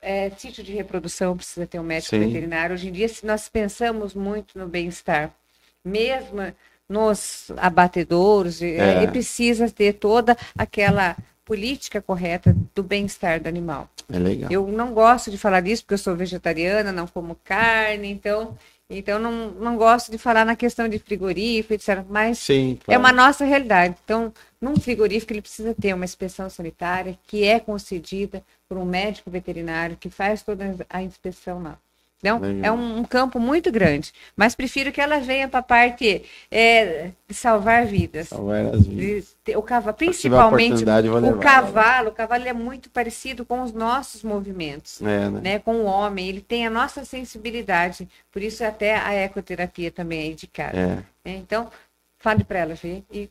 é, 0.00 0.30
sítio 0.30 0.62
de 0.64 0.72
reprodução 0.72 1.36
precisa 1.36 1.66
ter 1.66 1.78
um 1.78 1.82
médico 1.82 2.16
Sim. 2.16 2.26
veterinário. 2.26 2.74
Hoje 2.74 2.88
em 2.88 2.92
dia, 2.92 3.08
se 3.08 3.26
nós 3.26 3.48
pensamos 3.48 4.14
muito 4.14 4.58
no 4.58 4.66
bem-estar, 4.66 5.34
mesmo 5.84 6.52
nos 6.88 7.50
abatedouros, 7.56 8.62
é. 8.62 9.04
É. 9.04 9.06
precisa 9.06 9.70
ter 9.70 9.94
toda 9.94 10.36
aquela 10.56 11.16
política 11.44 12.00
correta 12.00 12.54
do 12.74 12.82
bem-estar 12.82 13.40
do 13.40 13.48
animal. 13.48 13.88
É 14.10 14.18
legal. 14.18 14.50
Eu 14.50 14.66
não 14.68 14.92
gosto 14.92 15.30
de 15.30 15.38
falar 15.38 15.60
disso 15.60 15.82
porque 15.82 15.94
eu 15.94 15.98
sou 15.98 16.14
vegetariana, 16.14 16.92
não 16.92 17.06
como 17.06 17.34
carne, 17.44 18.10
então, 18.10 18.56
então 18.88 19.18
não, 19.18 19.50
não 19.52 19.76
gosto 19.76 20.10
de 20.10 20.18
falar 20.18 20.44
na 20.44 20.56
questão 20.56 20.88
de 20.88 20.98
frigorífico, 20.98 21.74
etc. 21.74 22.04
Mas 22.08 22.38
Sim, 22.38 22.78
é 22.82 22.84
claro. 22.84 23.00
uma 23.00 23.12
nossa 23.12 23.44
realidade. 23.44 23.96
Então, 24.04 24.32
num 24.60 24.76
frigorífico, 24.76 25.32
ele 25.32 25.42
precisa 25.42 25.74
ter 25.74 25.94
uma 25.94 26.04
inspeção 26.04 26.50
sanitária 26.50 27.18
que 27.26 27.44
é 27.44 27.58
concedida 27.58 28.42
por 28.68 28.76
um 28.76 28.84
médico 28.84 29.30
veterinário 29.30 29.96
que 29.98 30.10
faz 30.10 30.42
toda 30.42 30.74
a 30.88 31.02
inspeção 31.02 31.62
lá. 31.62 31.78
Então, 32.20 32.40
Legal. 32.40 32.64
é 32.64 32.72
um, 32.72 32.98
um 32.98 33.04
campo 33.04 33.38
muito 33.38 33.70
grande. 33.70 34.12
Mas 34.36 34.54
prefiro 34.54 34.90
que 34.90 35.00
ela 35.00 35.20
venha 35.20 35.48
para 35.48 35.60
a 35.60 35.62
parte 35.62 36.24
é, 36.50 37.10
de 37.28 37.34
salvar 37.34 37.86
vidas. 37.86 38.28
Salvar 38.28 38.66
as 38.74 38.84
vidas. 38.86 39.36
De 39.46 39.56
o 39.56 39.62
cavalo, 39.62 39.96
principalmente 39.96 40.84
o 40.84 41.14
levar 41.14 41.38
cavalo, 41.38 42.08
o 42.10 42.12
cavalo 42.12 42.46
é 42.46 42.52
muito 42.52 42.90
parecido 42.90 43.46
com 43.46 43.62
os 43.62 43.72
nossos 43.72 44.22
movimentos 44.22 45.00
É, 45.00 45.30
né? 45.30 45.40
né, 45.42 45.58
com 45.58 45.76
o 45.76 45.84
homem, 45.84 46.28
ele 46.28 46.40
tem 46.42 46.66
a 46.66 46.70
nossa 46.70 47.02
sensibilidade, 47.04 48.06
por 48.30 48.42
isso 48.42 48.62
até 48.62 48.96
a 48.98 49.14
ecoterapia 49.14 49.90
também 49.90 50.20
é 50.20 50.26
indicada. 50.26 50.76
É. 50.76 50.86
né? 50.86 51.04
Então, 51.24 51.70
fale 52.18 52.44
para 52.44 52.58
ela 52.58 52.74
ver 52.74 53.04
e 53.10 53.30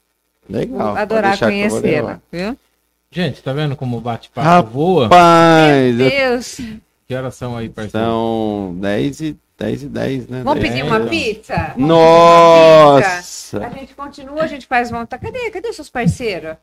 Legal. 0.50 0.96
adorar 0.98 1.38
conhecê-la? 1.38 2.20
Gente, 3.12 3.44
tá 3.44 3.54
vendo 3.54 3.76
como 3.76 3.98
o 3.98 4.02
bate-papo 4.02 4.70
voa? 4.70 5.04
Rapaz, 5.04 6.00
eu- 6.00 6.10
Deus, 6.10 6.60
Que 7.08 7.16
horas 7.16 7.36
são 7.36 7.56
aí, 7.56 7.70
parceiro? 7.70 8.06
são 8.06 8.76
10 8.80 9.22
e 9.22 9.38
10 9.58 9.84
e 9.84 9.88
10, 9.90 10.28
né? 10.28 10.44
vamos 10.44 10.62
10 10.62 10.74
pedir 10.74 10.84
uma 10.86 11.00
10. 11.00 11.10
pizza? 11.10 11.56
Vamos 11.56 11.74
pedir 11.74 11.84
uma 11.84 12.96
pizza? 12.98 13.58
A 13.58 13.60
Nossa! 13.60 13.70
gente 13.80 13.96
continua, 13.96 14.44
a 14.44 14.48
gente 14.48 14.68
faz 14.68 14.92
vontade. 14.92 15.24
Cadê? 15.24 15.50
Cadê 15.50 15.70
os 15.70 15.76
seus 15.76 15.90
parceiros? 15.90 16.58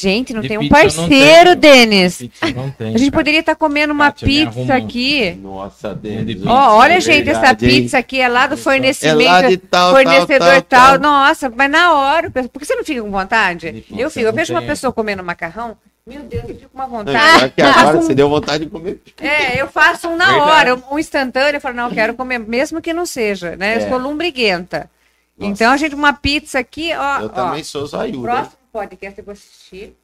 Gente, 0.00 0.32
não 0.32 0.40
De 0.40 0.48
tem 0.48 0.56
um 0.58 0.62
não 0.62 0.68
parceiro. 0.70 1.54
Denis. 1.54 2.16
Pizza 2.16 2.50
não 2.56 2.70
tem. 2.70 2.88
A 2.94 2.98
gente 2.98 3.10
cara. 3.10 3.20
poderia 3.20 3.40
estar 3.40 3.54
comendo 3.54 3.92
uma 3.92 4.06
Kátia, 4.06 4.26
pizza 4.26 4.74
aqui. 4.74 5.32
Nossa, 5.42 5.94
De 5.94 6.00
Deus. 6.10 6.24
pizza. 6.24 6.50
Ó, 6.50 6.76
olha, 6.78 6.94
É 6.94 7.00
gente, 7.00 7.28
essa 7.28 7.40
verdade, 7.40 7.66
hein? 7.68 7.82
pizza 7.82 7.98
aqui 7.98 8.18
é 8.20 8.26
lá 8.28 8.46
do 8.46 8.54
É 8.54 8.56
fornecimento. 8.56 9.22
lá 9.30 9.42
de 9.42 9.56
tal, 9.58 9.90
fornecedor 9.94 10.38
tal, 10.38 10.62
tal, 10.62 10.98
tal. 10.98 10.98
Nossa, 10.98 11.52
mas 11.54 11.70
na 11.70 11.92
hora, 11.94 12.30
por 12.30 12.58
que 12.58 12.64
você 12.64 12.74
não 12.74 12.84
fica 12.84 13.02
com 13.02 13.10
vontade? 13.10 13.84
Eu 13.94 14.10
fico, 14.10 14.26
eu 14.26 14.32
vejo 14.32 14.54
uma 14.54 14.62
pessoa 14.62 14.92
comendo 14.94 15.22
macarrão, 15.22 15.76
meu 16.06 16.22
Deus, 16.22 16.42
eu 16.48 16.54
fico 16.56 16.70
com 16.70 16.78
uma 16.78 16.86
vontade. 16.86 17.16
agora 17.18 17.48
que 17.50 17.62
agora 17.62 17.98
um- 17.98 18.02
você 18.02 18.14
deu 18.14 18.28
vontade 18.30 18.64
de 18.64 18.70
comer. 18.70 19.00
É, 19.20 19.60
eu 19.60 19.68
faço 19.68 20.08
um 20.08 20.16
na 20.16 20.26
Verdade. 20.26 20.50
hora, 20.50 20.82
um 20.90 20.98
instantâneo, 20.98 21.58
eu 21.58 21.60
falo, 21.60 21.76
não, 21.76 21.88
eu 21.88 21.94
quero 21.94 22.14
comer, 22.14 22.38
mesmo 22.38 22.80
que 22.80 22.92
não 22.94 23.04
seja, 23.04 23.56
né? 23.56 23.76
Eu 23.76 23.80
É. 23.82 23.88
sou 23.88 23.98
lumbriguenta. 23.98 24.90
Nossa. 25.38 25.52
Então, 25.52 25.70
a 25.72 25.76
gente, 25.76 25.94
uma 25.94 26.12
pizza 26.12 26.58
aqui, 26.58 26.92
ó, 26.94 27.20
Eu 27.20 27.26
ó, 27.26 27.28
também 27.28 27.62
sou 27.62 27.82
hein? 28.04 28.20
próximo 28.20 28.56
podcast 28.72 29.18
eu 29.18 29.24
vou 29.24 29.32
assistir, 29.32 29.96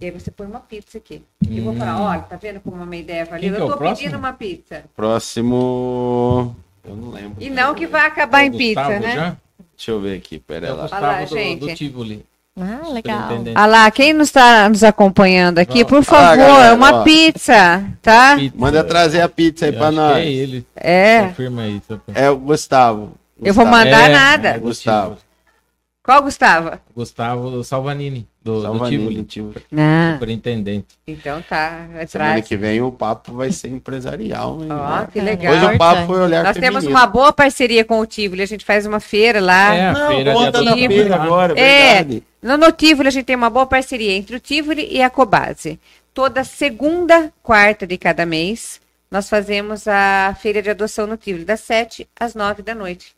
e 0.00 0.04
aí 0.06 0.10
você 0.10 0.30
põe 0.30 0.46
uma 0.46 0.60
pizza 0.60 0.98
aqui. 0.98 1.22
E 1.48 1.60
vou 1.60 1.74
falar, 1.76 2.00
olha, 2.02 2.20
tá 2.22 2.36
vendo 2.36 2.60
como 2.60 2.82
uma 2.82 2.96
ideia 2.96 3.24
valeu? 3.24 3.54
É 3.54 3.58
Eu 3.58 3.64
o 3.66 3.70
tô 3.70 3.76
próximo? 3.76 3.96
pedindo 3.96 4.18
uma 4.18 4.32
pizza. 4.32 4.84
Próximo. 4.96 6.56
Eu 6.84 6.96
não 6.96 7.10
lembro. 7.10 7.36
E 7.42 7.48
não 7.50 7.74
que 7.74 7.86
vai 7.86 8.06
acabar 8.06 8.42
É 8.42 8.46
em 8.46 8.50
o 8.50 8.56
pizza, 8.56 8.82
Gustavo 8.82 9.00
né? 9.06 9.14
já? 9.14 9.36
Deixa 9.76 9.90
eu 9.90 10.00
ver 10.00 10.16
aqui, 10.18 10.38
pera 10.38 10.66
É 10.66 10.72
lá. 10.72 10.82
Gustavo 10.82 11.04
Olha 11.04 11.12
lá, 11.12 11.20
do, 11.24 11.28
do 11.28 11.66
gente. 11.66 11.74
Tivoli. 11.76 12.24
Ah, 12.54 12.88
legal. 12.88 13.28
Ah 13.54 13.64
lá, 13.66 13.90
quem 13.90 14.12
não 14.12 14.20
está 14.22 14.68
nos 14.68 14.84
acompanhando 14.84 15.58
aqui, 15.58 15.84
por 15.86 16.00
Ah, 16.00 16.02
favor, 16.02 16.36
galera, 16.36 16.74
uma 16.74 17.00
ó. 17.00 17.02
pizza, 17.02 17.82
tá? 18.02 18.36
Pizza. 18.36 18.54
Manda 18.58 18.84
trazer 18.84 19.22
a 19.22 19.28
pizza 19.28 19.64
aí 19.66 19.72
acho 19.72 19.90
nós. 19.90 20.18
É 20.18 20.26
ele. 20.30 20.66
É, 20.76 21.22
Confirma 21.28 21.62
aí. 21.62 21.80
seu- 21.88 22.00
É 22.14 22.28
o 22.28 22.36
Gustavo. 22.36 23.12
Eu 23.42 23.54
vou 23.54 23.64
Gustavo. 23.64 23.70
mandar 23.70 24.10
É, 24.10 24.12
nada. 24.12 24.48
é 24.50 24.54
do 24.58 24.60
Gustavo. 24.60 25.16
Qual 26.02 26.20
Gustavo? 26.22 26.78
Gustavo 26.96 27.62
Salvanini, 27.62 28.26
do, 28.42 28.56
do 28.56 28.62
Salvanini, 28.62 29.24
Tivoli. 29.24 29.24
Tivoli. 29.24 29.66
Ah, 29.78 30.14
Superintendente. 30.14 30.86
então 31.06 31.40
tá, 31.42 31.86
Semana 31.86 32.02
atrás. 32.02 32.48
que 32.48 32.56
vem 32.56 32.80
o 32.82 32.90
papo 32.90 33.32
vai 33.34 33.52
ser 33.52 33.68
empresarial. 33.68 34.56
Ó, 34.56 34.58
que 34.62 34.66
Bacana. 35.20 35.24
legal. 35.24 35.52
Hoje 35.54 35.64
o 35.66 35.78
papo 35.78 36.06
foi 36.08 36.20
olhar 36.20 36.42
Nós 36.42 36.54
temos 36.56 36.80
feminino. 36.82 36.90
uma 36.98 37.06
boa 37.06 37.32
parceria 37.32 37.84
com 37.84 38.00
o 38.00 38.06
Tivoli, 38.06 38.42
a 38.42 38.46
gente 38.46 38.64
faz 38.64 38.84
uma 38.84 38.98
feira 38.98 39.40
lá. 39.40 39.74
É, 39.74 39.88
a 39.88 39.92
Não, 39.92 40.08
feira 40.08 40.32
de 40.32 40.36
conta 40.36 40.64
da 40.64 40.74
feira 40.76 41.14
agora, 41.14 41.52
É. 41.58 41.94
verdade. 41.94 42.22
No, 42.42 42.56
no 42.56 42.72
Tivoli 42.72 43.06
a 43.06 43.12
gente 43.12 43.24
tem 43.26 43.36
uma 43.36 43.50
boa 43.50 43.66
parceria 43.66 44.10
entre 44.12 44.34
o 44.34 44.40
Tivoli 44.40 44.88
e 44.90 45.00
a 45.00 45.08
Cobase. 45.08 45.78
Toda 46.12 46.42
segunda, 46.42 47.32
quarta 47.44 47.86
de 47.86 47.96
cada 47.96 48.26
mês, 48.26 48.80
nós 49.08 49.28
fazemos 49.28 49.86
a 49.86 50.36
feira 50.40 50.60
de 50.60 50.68
adoção 50.68 51.06
no 51.06 51.16
Tivoli, 51.16 51.44
das 51.44 51.60
7 51.60 52.08
às 52.18 52.34
9 52.34 52.60
da 52.62 52.74
noite. 52.74 53.14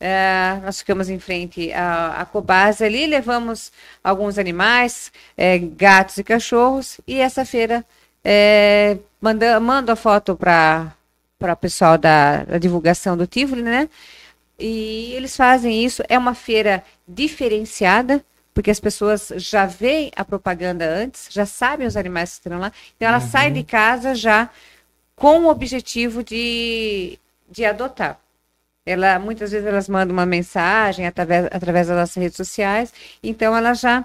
É, 0.00 0.58
nós 0.62 0.78
ficamos 0.78 1.10
em 1.10 1.18
frente 1.18 1.70
à, 1.74 2.22
à 2.22 2.24
Cobase 2.24 2.82
ali, 2.82 3.06
levamos 3.06 3.70
alguns 4.02 4.38
animais, 4.38 5.12
é, 5.36 5.58
gatos 5.58 6.16
e 6.16 6.24
cachorros, 6.24 6.98
e 7.06 7.20
essa 7.20 7.44
feira 7.44 7.84
é, 8.24 8.96
manda, 9.20 9.60
mando 9.60 9.92
a 9.92 9.96
foto 9.96 10.34
para 10.34 10.94
o 11.40 11.56
pessoal 11.56 11.98
da, 11.98 12.44
da 12.44 12.58
divulgação 12.58 13.14
do 13.16 13.26
Tivoli, 13.26 13.62
né? 13.62 13.90
E 14.58 15.12
eles 15.14 15.36
fazem 15.36 15.84
isso. 15.84 16.02
É 16.08 16.18
uma 16.18 16.34
feira 16.34 16.84
diferenciada, 17.08 18.24
porque 18.52 18.70
as 18.70 18.80
pessoas 18.80 19.32
já 19.36 19.64
veem 19.64 20.10
a 20.14 20.24
propaganda 20.24 20.84
antes, 20.84 21.28
já 21.30 21.46
sabem 21.46 21.86
os 21.86 21.96
animais 21.96 22.38
que 22.38 22.48
estão 22.48 22.58
lá. 22.58 22.72
Então, 22.96 23.08
elas 23.08 23.24
saem 23.24 23.52
de 23.52 23.62
casa 23.62 24.14
já 24.14 24.50
com 25.16 25.44
o 25.44 25.48
objetivo 25.48 26.22
de, 26.22 27.18
de 27.50 27.64
adotar. 27.64 28.18
Ela, 28.86 29.18
muitas 29.18 29.52
vezes 29.52 29.66
elas 29.66 29.88
mandam 29.88 30.14
uma 30.14 30.24
mensagem 30.26 31.06
através, 31.06 31.46
através 31.46 31.88
das 31.88 31.96
nossas 31.96 32.16
redes 32.16 32.36
sociais, 32.36 32.92
então 33.22 33.56
ela 33.56 33.74
já 33.74 34.04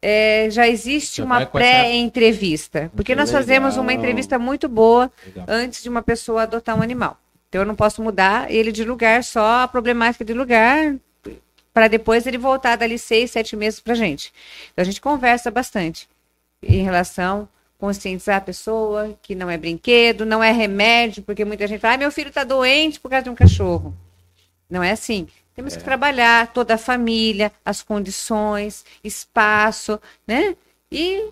é, 0.00 0.48
já 0.50 0.68
existe 0.68 1.16
Já 1.18 1.24
uma 1.24 1.42
essa- 1.42 1.50
pré-entrevista, 1.50 2.90
porque 2.94 3.14
nós 3.14 3.30
fazemos 3.30 3.76
uma 3.76 3.92
entrevista 3.92 4.38
muito 4.38 4.68
boa 4.68 5.10
Legal. 5.26 5.46
antes 5.48 5.82
de 5.82 5.88
uma 5.88 6.02
pessoa 6.02 6.42
adotar 6.42 6.76
um 6.78 6.82
animal. 6.82 7.18
Então 7.48 7.62
eu 7.62 7.66
não 7.66 7.74
posso 7.74 8.02
mudar 8.02 8.50
ele 8.50 8.70
de 8.70 8.84
lugar, 8.84 9.24
só 9.24 9.62
a 9.62 9.68
problemática 9.68 10.24
de 10.24 10.34
lugar, 10.34 10.94
para 11.72 11.88
depois 11.88 12.26
ele 12.26 12.38
voltar 12.38 12.76
dali 12.76 12.98
seis, 12.98 13.30
sete 13.30 13.56
meses 13.56 13.80
para 13.80 13.94
gente. 13.94 14.32
Então 14.72 14.82
a 14.82 14.84
gente 14.84 15.00
conversa 15.00 15.50
bastante 15.50 16.08
em 16.62 16.82
relação 16.82 17.48
conscientizar 17.78 18.36
a 18.36 18.40
pessoa 18.40 19.18
que 19.20 19.34
não 19.34 19.50
é 19.50 19.58
brinquedo, 19.58 20.24
não 20.24 20.42
é 20.42 20.52
remédio, 20.52 21.22
porque 21.22 21.44
muita 21.44 21.66
gente 21.66 21.80
fala, 21.80 21.94
ah, 21.94 21.98
meu 21.98 22.10
filho 22.10 22.28
está 22.28 22.42
doente 22.44 22.98
por 23.00 23.10
causa 23.10 23.24
de 23.24 23.30
um 23.30 23.34
cachorro. 23.34 23.94
Não 24.74 24.82
é 24.82 24.90
assim. 24.90 25.28
Temos 25.54 25.76
que 25.76 25.84
trabalhar 25.84 26.48
toda 26.48 26.74
a 26.74 26.78
família, 26.78 27.52
as 27.64 27.80
condições, 27.80 28.84
espaço, 29.04 30.00
né? 30.26 30.56
E 30.90 31.30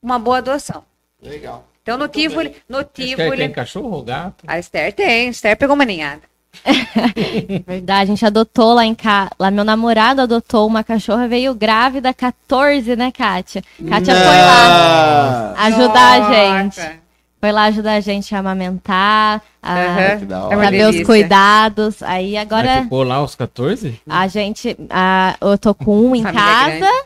uma 0.00 0.16
boa 0.16 0.38
adoção. 0.38 0.84
Legal. 1.20 1.66
Então 1.82 1.98
no 1.98 2.06
Tivoli, 2.06 2.54
no 2.68 2.80
Esther 2.82 3.06
Tivoli, 3.06 3.36
tem 3.36 3.50
cachorro 3.50 3.90
ou 3.90 4.04
gato? 4.04 4.44
a 4.46 4.60
Esther 4.60 4.92
tem, 4.92 5.26
a 5.26 5.30
Esther 5.30 5.56
pegou 5.56 5.74
uma 5.74 5.84
ninhada. 5.84 6.22
Verdade, 7.66 8.02
a 8.02 8.04
gente 8.04 8.24
adotou 8.24 8.74
lá 8.74 8.84
em 8.84 8.94
casa. 8.94 9.30
Lá 9.40 9.50
meu 9.50 9.64
namorado 9.64 10.20
adotou 10.20 10.64
uma 10.64 10.84
cachorra, 10.84 11.26
veio 11.26 11.52
grávida, 11.52 12.14
14, 12.14 12.94
né, 12.94 13.10
Kátia? 13.10 13.64
Kátia 13.88 14.14
foi 14.14 14.36
lá 14.36 15.54
ajudar 15.64 16.14
a 16.14 16.18
Nossa. 16.20 16.82
gente. 16.82 17.07
Foi 17.40 17.52
lá 17.52 17.64
ajudar 17.64 17.92
a 17.94 18.00
gente 18.00 18.34
a 18.34 18.38
amamentar, 18.40 19.40
a 19.62 20.16
que 20.18 20.24
da 20.24 20.48
É 20.50 20.56
saber 20.56 20.88
os 20.88 21.06
cuidados. 21.06 22.02
Aí 22.02 22.32
Mas 22.32 22.42
agora 22.42 22.82
ficou 22.82 23.02
lá 23.04 23.22
os 23.22 23.34
14? 23.36 24.00
a 24.08 24.26
gente. 24.26 24.76
a- 24.90 25.36
eu 25.40 25.56
tô 25.56 25.72
com 25.74 26.00
um 26.00 26.16
em 26.16 26.22
Família 26.24 26.42
casa. 26.42 27.04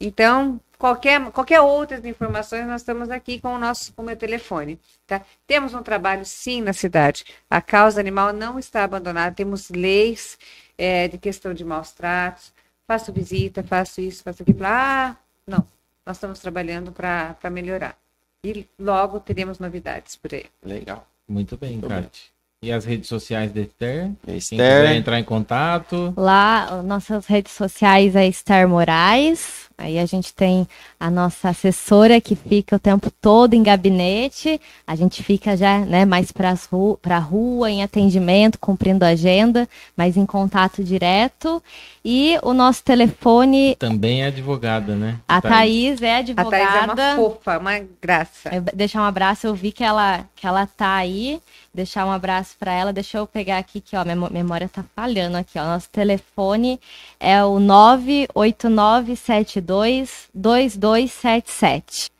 Então, 0.00 0.60
qualquer, 0.78 1.30
qualquer 1.30 1.60
outras 1.60 2.04
informações, 2.04 2.66
nós 2.66 2.80
estamos 2.80 3.08
aqui 3.10 3.40
com 3.40 3.54
o 3.54 3.58
nosso 3.58 3.92
com 3.92 4.02
o 4.02 4.04
meu 4.04 4.16
telefone. 4.16 4.78
Tá? 5.06 5.22
Temos 5.46 5.74
um 5.74 5.82
trabalho, 5.82 6.24
sim, 6.24 6.60
na 6.60 6.72
cidade. 6.72 7.24
A 7.48 7.62
causa 7.62 8.00
animal 8.00 8.32
não 8.32 8.58
está 8.58 8.84
abandonada. 8.84 9.34
Temos 9.34 9.70
leis 9.70 10.36
é, 10.76 11.08
de 11.08 11.18
questão 11.18 11.54
de 11.54 11.64
maus 11.64 11.92
tratos. 11.92 12.52
Faço 12.86 13.12
visita, 13.12 13.62
faço 13.62 14.00
isso, 14.00 14.22
faço 14.22 14.42
aquilo. 14.42 14.64
Ah, 14.64 15.16
não. 15.46 15.66
Nós 16.04 16.16
estamos 16.16 16.38
trabalhando 16.38 16.92
para 16.92 17.50
melhorar. 17.50 17.96
E 18.44 18.66
logo 18.78 19.20
teremos 19.20 19.58
novidades 19.58 20.16
por 20.16 20.34
aí. 20.34 20.46
Legal. 20.62 21.06
Muito 21.26 21.56
bem, 21.56 21.80
Kátia. 21.80 22.33
E 22.64 22.72
as 22.72 22.86
redes 22.86 23.10
sociais 23.10 23.52
da 23.52 23.60
Esther? 23.60 24.10
Quem 24.24 24.36
Esther, 24.38 24.56
quiser 24.56 24.96
entrar 24.96 25.20
em 25.20 25.24
contato. 25.24 26.14
Lá, 26.16 26.82
nossas 26.82 27.26
redes 27.26 27.52
sociais 27.52 28.16
é 28.16 28.32
Star 28.32 28.66
Moraes. 28.66 29.64
Aí 29.76 29.98
a 29.98 30.06
gente 30.06 30.32
tem 30.32 30.66
a 30.98 31.10
nossa 31.10 31.48
assessora 31.48 32.20
que 32.20 32.34
fica 32.36 32.76
o 32.76 32.78
tempo 32.78 33.10
todo 33.10 33.54
em 33.54 33.62
gabinete. 33.62 34.58
A 34.86 34.94
gente 34.94 35.22
fica 35.22 35.56
já 35.56 35.80
né, 35.80 36.04
mais 36.04 36.30
para 36.32 36.54
ru 36.70 36.98
a 37.02 37.18
rua, 37.18 37.70
em 37.70 37.82
atendimento, 37.82 38.58
cumprindo 38.58 39.04
a 39.04 39.08
agenda, 39.08 39.68
mas 39.96 40.16
em 40.16 40.24
contato 40.24 40.82
direto. 40.82 41.62
E 42.04 42.38
o 42.42 42.54
nosso 42.54 42.84
telefone, 42.84 43.76
Também 43.76 44.22
é 44.22 44.26
advogada, 44.26 44.94
né? 44.94 45.18
a 45.26 45.42
Thaís 45.42 46.00
é 46.00 46.16
A 46.16 46.18
advogada. 46.18 46.50
Thaís 46.50 46.98
é 46.98 47.14
uma 47.14 47.16
fofa, 47.16 47.58
uma 47.58 47.80
graça. 48.00 48.54
Eu 48.54 48.62
deixar 48.62 49.00
um 49.02 49.04
abraço, 49.04 49.46
eu 49.46 49.54
vi 49.54 49.72
que 49.72 49.82
ela, 49.82 50.24
que 50.36 50.46
ela 50.46 50.66
tá 50.66 50.94
aí. 50.94 51.40
Deixar 51.74 52.06
um 52.06 52.12
abraço 52.12 52.54
para 52.58 52.72
ela. 52.72 52.92
Deixa 52.92 53.18
eu 53.18 53.26
pegar 53.26 53.58
aqui, 53.58 53.80
que 53.80 53.96
ó, 53.96 54.04
minha 54.04 54.14
memória 54.30 54.68
tá 54.68 54.84
falhando 54.94 55.36
aqui, 55.36 55.58
ó. 55.58 55.64
Nosso 55.64 55.90
telefone 55.90 56.78
é 57.18 57.42
o 57.44 57.58
98972 57.58 60.28
2277. 60.32 62.14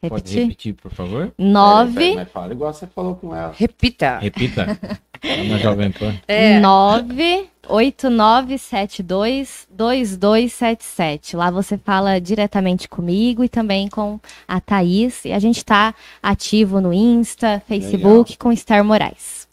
Pode 0.00 0.14
Repetir? 0.14 0.42
repetir, 0.44 0.74
por 0.74 0.92
favor? 0.92 1.32
9 1.36 2.14
Mas 2.14 2.30
fala 2.30 2.52
igual 2.52 2.72
você 2.72 2.86
falou 2.86 3.16
com 3.16 3.34
ela. 3.34 3.52
Repita. 3.56 4.18
Repita. 4.18 4.78
Tá 5.20 5.36
na 5.48 5.58
Jovem 5.58 5.90
Pan. 5.90 6.14
É. 6.28 6.60
98972 6.60 7.48
2277. 9.70 11.36
Lá 11.36 11.50
você 11.50 11.76
fala 11.76 12.20
diretamente 12.20 12.88
comigo 12.88 13.44
e 13.44 13.48
também 13.48 13.88
com 13.88 14.18
a 14.46 14.60
Thaís. 14.60 15.24
E 15.24 15.32
a 15.32 15.38
gente 15.38 15.64
tá 15.64 15.94
ativo 16.22 16.80
no 16.80 16.92
Insta, 16.92 17.62
Facebook 17.66 18.36
com 18.38 18.54
Star 18.56 18.82
Moraes. 18.82 19.46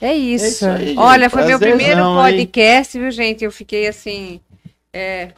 É 0.00 0.14
isso. 0.14 0.44
É 0.44 0.48
isso 0.48 0.66
aí. 0.66 0.94
Olha, 0.96 1.30
foi 1.30 1.44
meu 1.44 1.58
primeiro 1.58 2.00
hein? 2.00 2.16
podcast, 2.16 2.98
viu, 2.98 3.10
gente? 3.10 3.44
Eu 3.44 3.52
fiquei 3.52 3.86
assim. 3.86 4.40
é? 4.92 5.32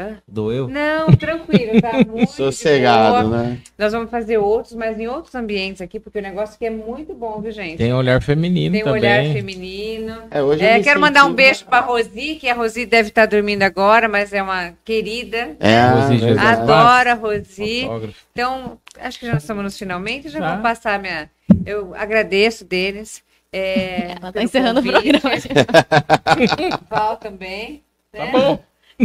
Hã? 0.00 0.16
Doeu? 0.26 0.66
Não, 0.68 1.08
tranquilo, 1.16 1.80
tá 1.82 1.92
muito 2.06 2.30
Sossegado, 2.32 3.28
né? 3.28 3.58
Nós 3.76 3.92
vamos 3.92 4.10
fazer 4.10 4.38
outros, 4.38 4.74
mas 4.74 4.98
em 4.98 5.06
outros 5.06 5.34
ambientes 5.34 5.82
aqui, 5.82 6.00
porque 6.00 6.18
o 6.18 6.22
negócio 6.22 6.54
aqui 6.54 6.64
é 6.66 6.70
muito 6.70 7.12
bom, 7.12 7.40
viu, 7.40 7.52
gente? 7.52 7.76
Tem 7.78 7.92
olhar 7.92 8.22
feminino 8.22 8.72
Tem 8.74 8.82
também. 8.84 9.00
olhar 9.00 9.24
feminino. 9.32 10.22
É, 10.30 10.42
hoje 10.42 10.64
É, 10.64 10.74
quero 10.74 10.84
senti- 10.84 10.98
mandar 10.98 11.24
um 11.26 11.34
beijo 11.34 11.66
pra 11.66 11.80
Rosi, 11.80 12.36
que 12.40 12.48
a 12.48 12.54
Rosi 12.54 12.86
deve 12.86 13.08
estar 13.10 13.26
dormindo 13.26 13.62
agora, 13.62 14.08
mas 14.08 14.32
é 14.32 14.42
uma 14.42 14.72
querida. 14.84 15.56
É, 15.60 15.88
Rosi 15.88 16.18
Jesus. 16.18 16.24
verdade. 16.36 16.60
Adoro 16.62 17.10
a 17.10 17.14
Rosi. 17.14 17.80
Fotógrafo. 17.82 18.14
Então, 18.32 18.78
acho 19.00 19.18
que 19.18 19.26
já 19.26 19.34
estamos 19.36 19.62
nos 19.64 19.78
finalmente, 19.78 20.28
já 20.28 20.38
Tá. 20.40 20.54
vou 20.54 20.62
passar 20.62 20.98
minha. 20.98 21.30
Eu 21.66 21.94
agradeço 21.94 22.64
deles. 22.64 23.22
É, 23.52 24.14
Ela 24.22 24.32
tá 24.32 24.42
encerrando 24.42 24.80
o 24.80 24.82
convite. 24.84 25.18
programa. 25.18 26.78
Val 26.88 27.16
também. 27.16 27.82
Tá 28.12 28.24
né? 28.26 28.32
bom. 28.32 28.58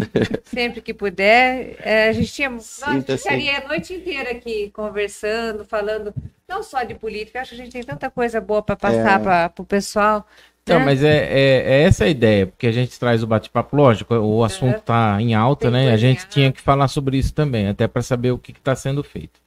Sempre 0.45 0.81
que 0.81 0.93
puder. 0.93 1.75
É, 1.79 2.09
a 2.09 2.13
gente 2.13 2.31
tinha. 2.31 2.49
Nossa, 2.49 3.01
ficaria 3.17 3.57
a 3.57 3.67
noite 3.67 3.93
inteira 3.93 4.31
aqui 4.31 4.69
conversando, 4.71 5.65
falando, 5.65 6.13
não 6.47 6.61
só 6.63 6.83
de 6.83 6.95
política, 6.95 7.41
acho 7.41 7.55
que 7.55 7.61
a 7.61 7.63
gente 7.63 7.73
tem 7.73 7.83
tanta 7.83 8.09
coisa 8.09 8.39
boa 8.39 8.61
para 8.61 8.75
passar 8.75 9.19
É. 9.19 9.23
para 9.23 9.53
o 9.57 9.65
pessoal. 9.65 10.25
Não, 10.67 10.79
né? 10.79 10.85
mas 10.85 11.03
é, 11.03 11.17
é, 11.17 11.73
é 11.73 11.81
essa 11.83 12.05
a 12.05 12.09
ideia, 12.09 12.47
porque 12.47 12.65
a 12.65 12.71
gente 12.71 12.99
traz 12.99 13.21
o 13.21 13.27
bate-papo, 13.27 13.75
lógico, 13.75 14.15
o 14.15 14.43
assunto 14.43 14.81
tá 14.81 15.17
em 15.21 15.35
alta, 15.35 15.69
Tem 15.69 15.85
né? 15.85 15.91
A 15.91 15.97
gente 15.97 16.27
tinha 16.27 16.51
que 16.51 16.59
falar 16.59 16.87
sobre 16.87 17.17
isso 17.17 17.33
também, 17.33 17.67
até 17.67 17.87
para 17.87 18.01
saber 18.01 18.31
o 18.31 18.39
que 18.39 18.51
está 18.51 18.75
sendo 18.75 19.03
feito. 19.03 19.39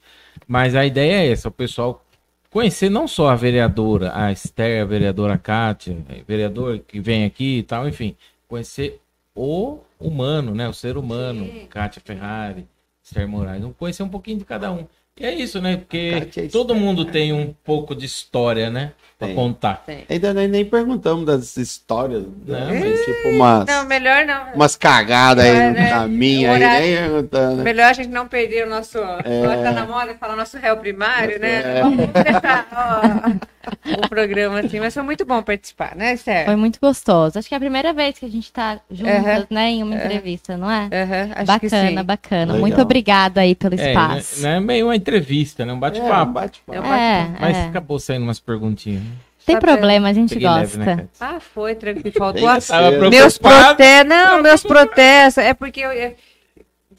Mas 0.47 0.75
a 0.75 0.85
ideia 0.85 1.27
é 1.27 1.31
essa, 1.31 1.49
o 1.49 1.51
pessoal 1.51 2.05
conhecer 2.49 2.89
não 2.89 3.05
só 3.05 3.29
a 3.29 3.35
vereadora, 3.35 4.11
a 4.15 4.31
Esther, 4.31 4.81
a 4.81 4.85
vereadora 4.85 5.37
Kátia, 5.37 5.93
o 5.93 6.25
vereador 6.25 6.79
que 6.79 7.01
vem 7.01 7.25
aqui 7.25 7.59
e 7.59 7.63
tal, 7.63 7.87
enfim, 7.87 8.15
conhecer 8.47 8.99
o 9.39 9.79
humano, 9.99 10.53
né? 10.53 10.67
O 10.67 10.73
ser 10.73 10.97
humano, 10.97 11.45
Sim. 11.45 11.65
Kátia 11.69 12.01
Ferrari, 12.03 12.67
Esther 13.01 13.27
Moraes, 13.27 13.61
vamos 13.61 13.77
conhecer 13.77 14.03
um 14.03 14.09
pouquinho 14.09 14.37
de 14.37 14.45
cada 14.45 14.71
um. 14.71 14.85
E 15.17 15.25
é 15.25 15.33
isso, 15.33 15.61
né? 15.61 15.77
Porque 15.77 16.29
e 16.37 16.49
todo 16.49 16.75
mundo 16.75 17.05
tem 17.05 17.31
um 17.31 17.53
pouco 17.63 17.95
de 17.95 18.05
história, 18.05 18.69
né? 18.69 18.93
Pra 19.19 19.27
Tem. 19.27 19.35
contar. 19.35 19.83
Tem. 19.85 20.05
Ainda 20.09 20.33
nem, 20.33 20.47
nem 20.47 20.63
perguntamos 20.63 21.25
das 21.25 21.57
histórias, 21.57 22.23
né? 22.47 22.67
Não, 22.69 22.79
Mas, 22.79 22.99
tipo 23.03 23.27
umas, 23.27 23.65
Não, 23.65 23.85
melhor 23.85 24.25
não. 24.25 24.53
umas 24.55 24.77
cagadas 24.77 25.43
aí 25.43 25.57
É, 25.57 25.67
no 25.67 25.73
né? 25.73 25.89
caminho, 25.89 26.49
aí 26.49 26.59
nem 26.59 26.95
perguntando. 26.97 27.61
Melhor 27.61 27.89
a 27.89 27.93
gente 27.93 28.07
não 28.07 28.29
perder 28.29 28.65
o 28.65 28.69
nosso. 28.69 28.97
Tá 28.97 29.71
na 29.73 29.85
moda 29.85 30.15
falar 30.17 30.37
nosso 30.37 30.57
réu 30.57 30.77
primário, 30.77 31.37
né? 31.37 31.79
É. 31.79 31.81
Vamos 31.81 31.99
ó, 32.71 34.01
o 34.05 34.07
programa 34.07 34.61
assim. 34.61 34.79
Mas 34.79 34.93
foi 34.93 35.03
muito 35.03 35.25
bom 35.25 35.43
participar, 35.43 35.97
né, 35.97 36.13
Esther? 36.13 36.45
Foi 36.45 36.55
muito 36.55 36.79
gostoso. 36.79 37.37
Acho 37.37 37.49
que 37.49 37.53
é 37.53 37.57
a 37.57 37.59
primeira 37.59 37.91
vez 37.91 38.17
que 38.17 38.25
a 38.25 38.29
gente 38.29 38.49
tá 38.53 38.79
juntas, 38.89 39.15
Aham. 39.25 39.47
né, 39.49 39.69
em 39.71 39.83
uma 39.83 39.95
entrevista, 39.95 40.55
não 40.55 40.71
é? 40.71 40.87
Que 40.89 41.67
sim. 41.69 41.75
Bacana, 41.75 42.03
bacana. 42.03 42.53
Legal. 42.53 42.59
Muito 42.61 42.81
obrigada 42.81 43.41
aí 43.41 43.53
pelo 43.53 43.77
É, 43.77 43.89
espaço. 43.89 44.41
não 44.43 44.49
é 44.49 44.59
meio 44.61 44.85
uma 44.85 44.95
entrevista, 44.95 45.65
né? 45.65 45.73
Um 45.73 45.75
É, 45.75 45.77
um 45.77 45.79
bate-papo. 45.81 46.31
bate-papo. 46.31 46.77
É 46.77 46.81
um 46.81 46.93
É, 46.93 47.29
Mas 47.37 47.57
é. 47.57 47.65
acabou 47.65 47.99
saindo 47.99 48.23
umas 48.23 48.39
perguntinhas. 48.39 49.08
Tem 49.45 49.55
Tá 49.55 49.61
problema, 49.61 50.09
a 50.09 50.13
gente 50.13 50.33
Peguei 50.33 50.47
leve, 50.49 50.77
gosta. 50.77 50.77
né, 50.79 50.95
Kátia? 50.95 51.09
Ah, 51.19 51.39
foi, 51.39 51.75
tranquilo. 51.75 52.11
Faltou 52.17 52.47
a... 52.47 52.55
assim. 52.55 52.73
Meus 53.09 53.37
protestos. 53.37 54.07
Não, 54.09 54.41
meus 54.41 54.63
protestos. 54.63 55.43
É 55.43 55.53
porque 55.53 55.79
eu. 55.81 55.91
eu 55.91 56.15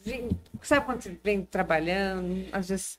vim- 0.04 0.30
sabe 0.62 0.84
quando 0.86 1.00
você 1.02 1.16
vem 1.22 1.42
trabalhando? 1.42 2.46
Às 2.52 2.68
vezes. 2.68 2.98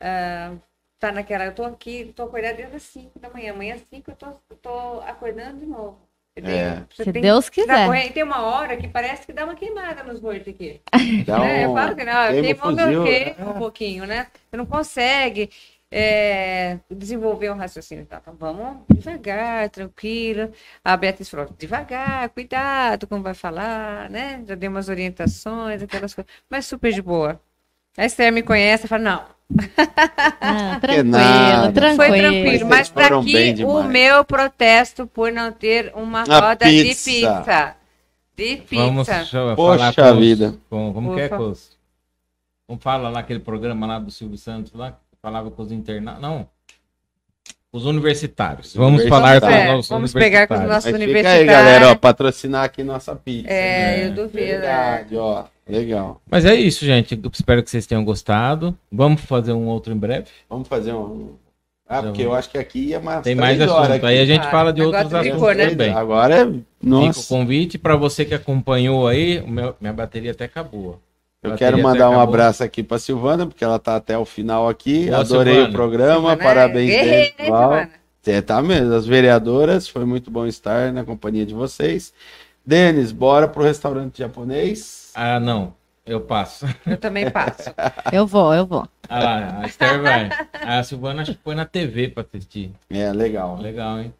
ah, 0.00 0.52
tá 0.98 1.12
naquela. 1.12 1.44
Eu 1.44 1.52
tô 1.54 1.64
aqui, 1.64 2.12
tô 2.16 2.22
acordada 2.24 2.54
desde 2.54 2.76
as 2.76 2.82
5 2.84 3.18
da 3.18 3.28
manhã. 3.30 3.52
Amanhã 3.52 3.74
às 3.74 3.82
5 3.92 4.10
eu 4.10 4.16
tô, 4.16 4.26
eu 4.50 4.56
tô 4.62 5.00
acordando 5.06 5.58
de 5.60 5.66
novo. 5.66 5.98
Eu 6.36 6.44
É. 6.46 6.82
Se 6.94 7.10
Deus 7.12 7.48
quiser. 7.48 7.86
corrente. 7.86 8.12
Tem 8.12 8.22
uma 8.22 8.42
hora 8.42 8.76
que 8.76 8.86
parece 8.88 9.26
que 9.26 9.32
dá 9.32 9.44
uma 9.44 9.54
queimada 9.54 10.02
nos 10.04 10.20
mortos 10.20 10.46
aqui. 10.48 10.80
Dá 11.26 11.38
né? 11.40 11.64
Eu 11.64 11.70
um- 11.70 11.74
falo 11.74 11.96
que 11.96 12.04
não, 12.04 12.28
queima 12.42 12.62
fuzil, 12.62 13.04
né? 13.04 13.34
um 13.38 13.52
pouquinho, 13.58 14.06
né? 14.06 14.26
Você 14.50 14.56
não 14.56 14.66
consegue. 14.66 15.50
É, 15.98 16.78
desenvolver 16.90 17.50
um 17.50 17.56
raciocínio. 17.56 18.04
Tá? 18.06 18.18
Então, 18.20 18.34
vamos 18.38 18.78
devagar, 18.94 19.68
tranquilo. 19.70 20.50
A 20.84 20.96
Beatriz 20.96 21.28
falou, 21.28 21.48
devagar, 21.58 22.28
cuidado 22.30 23.06
como 23.06 23.22
vai 23.22 23.34
falar, 23.34 24.10
né? 24.10 24.42
Já 24.46 24.54
dei 24.54 24.68
umas 24.68 24.88
orientações, 24.88 25.82
aquelas 25.82 26.14
coisas, 26.14 26.30
mas 26.50 26.66
super 26.66 26.92
de 26.92 27.00
boa. 27.02 27.40
A 27.96 28.04
Esther 28.04 28.30
me 28.32 28.42
conhece 28.42 28.84
e 28.84 28.88
fala, 28.88 29.02
não, 29.02 29.24
Ah, 30.40 30.78
Que 30.80 30.86
tranquilo, 30.86 31.72
tranquilo. 31.72 31.96
foi 31.96 32.18
tranquilo, 32.18 32.68
mas 32.68 32.88
para 32.90 33.18
aqui 33.18 33.64
o 33.64 33.82
meu 33.84 34.24
protesto 34.24 35.06
por 35.06 35.32
não 35.32 35.50
ter 35.52 35.92
uma 35.94 36.22
A 36.28 36.40
roda 36.40 36.66
pizza. 36.66 37.10
de 37.10 37.20
pizza. 37.20 37.76
De 38.36 38.56
pizza. 38.58 38.84
Vamos 38.84 39.08
Poxa 39.56 39.92
falar 39.92 39.94
com 39.94 40.12
os- 40.12 40.18
vida. 40.18 40.54
com- 40.68 40.92
como 40.92 41.14
que 41.14 41.20
é 41.22 41.26
Ufa. 41.26 41.36
com 41.38 41.44
os... 41.50 41.76
Como 42.66 42.80
fala 42.80 43.08
lá 43.08 43.20
aquele 43.20 43.38
programa 43.40 43.86
lá 43.86 43.98
do 43.98 44.10
Silvio 44.10 44.36
Santos 44.36 44.72
lá, 44.74 44.90
que 44.90 44.98
falava 45.26 45.50
com 45.50 45.60
os 45.62 45.72
internados. 45.72 46.22
Não. 46.22 46.46
Os 47.72 47.84
universitários. 47.84 48.74
Vamos 48.76 49.00
Universitários. 49.02 49.40
falar 49.40 49.52
com 49.64 49.70
É, 49.72 49.76
os 49.76 49.88
vamos 49.88 50.12
pegar 50.12 50.46
com 50.46 50.54
os 50.54 50.60
universitários. 50.60 50.68
nossos 50.70 50.92
Mas 50.92 51.00
fica 51.00 51.04
aí, 51.04 51.10
universitários. 51.42 51.52
galera, 51.52 51.90
ó, 51.90 51.94
patrocinar 51.96 52.64
aqui 52.64 52.84
nossa 52.84 53.16
pizza. 53.16 53.50
É, 53.50 54.02
É, 54.02 54.06
eu 54.06 54.14
duvido. 54.14 54.36
né? 54.38 54.46
Verdade, 54.52 55.16
ó. 55.16 55.44
Legal. 55.68 56.22
Mas 56.30 56.44
é 56.44 56.54
isso, 56.54 56.84
gente. 56.86 57.20
Eu 57.20 57.30
espero 57.34 57.60
que 57.60 57.68
vocês 57.68 57.84
tenham 57.86 58.04
gostado. 58.04 58.78
Vamos 58.90 59.20
fazer 59.22 59.52
um 59.52 59.66
outro 59.66 59.92
em 59.92 59.96
breve. 59.96 60.26
Vamos 60.48 60.68
fazer 60.68 60.92
um. 60.92 61.34
Ah, 61.88 62.02
porque 62.02 62.22
eu 62.22 62.32
acho 62.32 62.48
que 62.50 62.56
aqui 62.58 62.90
ia 62.90 63.00
mais 63.00 63.22
Tem 63.22 63.34
mais 63.34 63.60
assunto. 63.60 63.90
Aí 63.92 63.96
aqui. 63.96 64.06
a 64.06 64.24
gente 64.24 64.46
Ah, 64.46 64.50
fala 64.50 64.72
de 64.72 64.82
outros 64.82 65.02
ficou, 65.04 65.18
assuntos 65.18 65.56
né? 65.56 65.70
também. 65.70 65.92
Agora 65.92 66.34
é. 66.36 66.44
Fica 66.46 66.56
o 66.84 66.88
Nossa. 66.88 67.28
convite 67.28 67.78
para 67.78 67.96
você 67.96 68.24
que 68.24 68.34
acompanhou 68.34 69.06
aí. 69.08 69.40
o 69.40 69.48
meu- 69.50 69.74
minha 69.80 69.92
bateria 69.92 70.30
até 70.30 70.44
acabou. 70.44 71.00
Eu 71.42 71.54
quero 71.54 71.80
mandar 71.82 72.10
um 72.10 72.18
abraço 72.20 72.64
aqui 72.64 72.82
pra 72.82 72.98
Silvana, 72.98 73.46
porque 73.46 73.62
ela 73.62 73.78
tá 73.78 73.96
até 73.96 74.18
o 74.18 74.24
final 74.24 74.68
aqui. 74.68 75.06
Boa, 75.06 75.20
Adorei 75.20 75.54
Silvana. 75.54 75.68
o 75.70 75.72
programa, 75.72 76.14
Silvana 76.14 76.42
é 76.42 76.44
parabéns 76.44 76.90
hein, 76.90 77.32
pessoal. 77.36 77.62
Silvana? 77.62 77.90
É, 78.26 78.40
tá 78.40 78.60
mesmo. 78.62 78.92
As 78.94 79.06
vereadoras, 79.06 79.88
foi 79.88 80.04
muito 80.04 80.30
bom 80.30 80.46
estar 80.46 80.92
na 80.92 81.04
companhia 81.04 81.46
de 81.46 81.54
vocês. 81.54 82.12
Denis, 82.64 83.12
bora 83.12 83.46
pro 83.46 83.62
restaurante 83.62 84.18
japonês. 84.18 85.12
Ah, 85.14 85.38
não. 85.38 85.72
Eu 86.04 86.20
passo. 86.20 86.66
Eu 86.86 86.96
também 86.96 87.30
passo. 87.30 87.72
Eu 88.12 88.26
vou, 88.26 88.54
eu 88.54 88.64
vou. 88.64 88.86
Ah 89.08 89.18
lá, 89.18 89.60
a 89.60 89.66
Esther 89.66 90.00
vai. 90.00 90.28
A 90.62 90.82
Silvana 90.84 91.22
acho 91.22 91.34
que 91.34 91.40
foi 91.42 91.54
na 91.56 91.64
TV 91.64 92.08
para 92.08 92.22
assistir. 92.22 92.70
É, 92.88 93.12
legal. 93.12 93.56
Legal, 93.60 94.00
hein? 94.00 94.14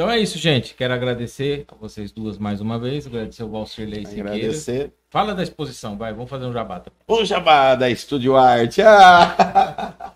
Então 0.00 0.10
é 0.10 0.18
isso, 0.18 0.38
gente. 0.38 0.74
Quero 0.74 0.94
agradecer 0.94 1.66
a 1.68 1.74
vocês 1.74 2.10
duas 2.10 2.38
mais 2.38 2.62
uma 2.62 2.78
vez. 2.78 3.06
Agradecer 3.06 3.42
o 3.42 3.50
Valcirlei 3.50 4.06
Siqueira. 4.06 4.32
Agradecer. 4.32 4.94
Fala 5.10 5.34
da 5.34 5.42
exposição, 5.42 5.98
vai. 5.98 6.14
Vamos 6.14 6.30
fazer 6.30 6.46
um 6.46 6.54
jabata. 6.54 6.90
O 7.06 7.22
jabá 7.22 7.74
da 7.74 7.90
Estúdio 7.90 8.34
Arte. 8.34 8.80
Ah! 8.80 10.14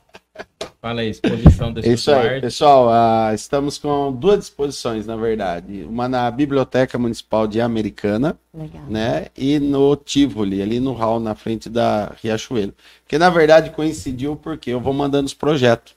Fala 0.81 1.03
aí, 1.03 1.11
exposição 1.11 1.73
da 1.73 1.81
isso 1.83 2.11
aí, 2.11 2.29
Arte. 2.29 2.41
pessoal. 2.41 2.89
ah, 2.91 3.33
estamos 3.35 3.77
com 3.77 4.11
duas 4.11 4.45
exposições, 4.45 5.07
na 5.07 5.17
verdade. 5.17 5.83
Uma 5.85 6.09
na 6.09 6.31
Biblioteca 6.31 6.99
Municipal 6.99 7.47
de 7.47 7.61
Americana, 7.61 8.39
Legal. 8.55 8.85
né? 8.89 9.27
E 9.37 9.59
no 9.59 9.97
Tivoli, 9.97 10.63
ali 10.63 10.81
no 10.81 10.93
hall, 10.93 11.21
na 11.21 11.35
frente 11.35 11.69
da 11.69 12.15
Riachuelo. 12.23 12.75
Que 13.07 13.19
na 13.19 13.29
verdade 13.29 13.69
coincidiu 13.71 14.35
porque 14.35 14.71
eu 14.71 14.81
vou 14.81 14.95
mandando 14.95 15.27
os 15.27 15.35
projetos, 15.35 15.94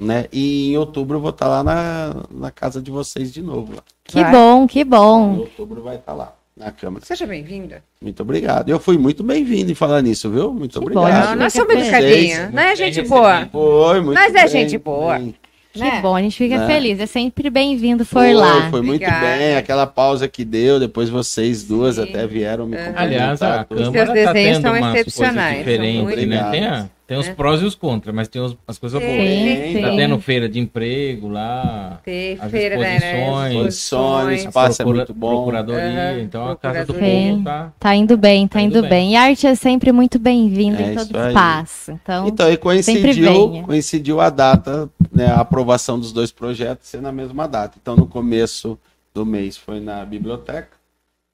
né? 0.00 0.26
E 0.32 0.72
em 0.72 0.76
outubro 0.78 1.16
eu 1.18 1.20
vou 1.20 1.30
estar 1.30 1.46
lá 1.48 1.62
na, 1.62 2.16
na 2.30 2.50
casa 2.50 2.80
de 2.80 2.90
vocês 2.90 3.32
de 3.32 3.42
novo. 3.42 3.74
Lá. 3.76 3.82
Que 4.04 4.20
Vai. 4.22 4.32
bom, 4.32 4.66
que 4.66 4.80
Em 4.80 4.84
bom. 4.84 5.36
outubro 5.38 5.82
vai 5.82 5.96
estar 5.96 6.12
lá, 6.14 6.34
na 6.56 6.70
Câmara. 6.72 7.04
Seja 7.04 7.26
bem-vinda. 7.26 7.82
Muito 8.02 8.22
obrigado. 8.22 8.68
Eu 8.68 8.80
fui 8.80 8.98
muito 8.98 9.22
bem-vindo 9.22 9.70
em 9.70 9.74
falar 9.74 10.02
nisso, 10.02 10.30
viu? 10.30 10.52
Muito 10.52 10.72
Que 10.72 10.78
obrigado. 10.78 11.04
bom, 11.24 11.30
Não, 11.30 11.36
nós 11.36 11.52
somos 11.52 11.74
educadinhos. 11.74 12.52
Não 12.52 12.62
é 12.62 12.66
muito 12.66 12.76
gente 12.78 13.02
boa. 13.02 13.48
Foi, 13.52 14.00
muito 14.00 14.14
Mas 14.18 14.34
é 14.34 14.40
bem, 14.40 14.48
gente 14.48 14.78
boa. 14.78 15.18
bem. 15.18 15.34
Que 15.72 15.78
Né? 15.78 16.00
bom, 16.02 16.16
a 16.16 16.20
gente 16.20 16.36
fica 16.36 16.58
Né? 16.58 16.66
feliz. 16.66 16.98
É 16.98 17.06
sempre 17.06 17.48
bem-vindo 17.48 18.04
por 18.04 18.10
Foi, 18.14 18.34
lá. 18.34 18.68
foi 18.70 18.82
muito 18.82 19.04
Obrigada. 19.04 19.36
bem. 19.38 19.56
Aquela 19.56 19.86
pausa 19.86 20.26
que 20.26 20.44
deu, 20.44 20.80
depois 20.80 21.08
vocês 21.08 21.62
duas 21.62 21.94
Sim. 21.94 22.02
até 22.02 22.26
vieram 22.26 22.66
me 22.66 22.76
Aham. 22.76 22.86
cumprimentar. 22.86 23.06
Aliás, 23.06 23.40
a. 23.42 23.64
Câmara 23.64 23.92
Seus 23.92 24.08
tá 24.08 24.12
desenhos 24.12 24.56
tendo 24.56 24.62
são 24.62 24.72
umas 24.76 24.94
excepcionais, 24.96 25.64
coisas 25.64 25.86
são 25.94 26.02
muito 26.02 26.26
né? 26.26 26.50
Tem, 26.50 26.66
a-. 26.66 26.88
tem 27.10 27.18
os 27.18 27.26
É. 27.26 27.34
prós 27.34 27.60
e 27.60 27.64
os 27.64 27.74
contras, 27.74 28.14
mas 28.14 28.28
tem 28.28 28.40
os- 28.40 28.56
as 28.68 28.78
coisas 28.78 29.02
boas. 29.02 29.16
Sim, 29.28 29.72
sim. 29.72 29.80
Tá 29.80 29.90
tendo 29.96 30.16
feira 30.20 30.48
de 30.48 30.60
emprego 30.60 31.26
lá, 31.26 31.98
Ter 32.04 32.38
As 32.40 32.48
feira, 32.52 32.76
né? 32.78 32.94
exposições. 32.98 33.50
Exposições, 33.74 34.28
a 34.28 34.48
espaço 34.48 34.80
é 34.80 34.84
procura- 34.84 34.96
muito 34.98 35.14
bom. 35.14 35.28
procuradoria, 35.34 35.82
Aham, 36.12 36.20
então 36.20 36.48
a 36.48 36.56
Casa 36.56 36.84
do 36.84 36.86
procuradoria. 36.94 37.30
Povo 37.32 37.42
tá... 37.44 37.72
Tá 37.80 37.96
indo 37.96 38.16
bem, 38.16 38.46
tá, 38.46 38.52
Tá 38.54 38.62
indo 38.62 38.78
indo 38.78 38.82
bem. 38.82 38.90
bem. 38.90 39.12
E 39.12 39.16
a 39.16 39.22
arte 39.22 39.44
é 39.44 39.54
sempre 39.56 39.90
muito 39.90 40.20
bem-vinda 40.20 40.80
É 40.82 40.92
em 40.92 40.94
todo 40.94 41.26
espaço. 41.26 41.90
Então, 41.90 42.28
Então, 42.28 42.52
e 42.52 42.56
coincidiu, 42.56 43.62
coincidiu 43.66 44.20
a 44.20 44.30
data, 44.30 44.88
né, 45.12 45.26
a 45.26 45.40
aprovação 45.40 45.98
dos 45.98 46.12
dois 46.12 46.30
projetos 46.30 46.86
ser 46.86 47.02
na 47.02 47.10
mesma 47.10 47.48
data. 47.48 47.76
Então, 47.82 47.96
no 47.96 48.06
começo 48.06 48.78
do 49.12 49.26
mês 49.26 49.56
foi 49.56 49.80
na 49.80 50.04
biblioteca. 50.04 50.78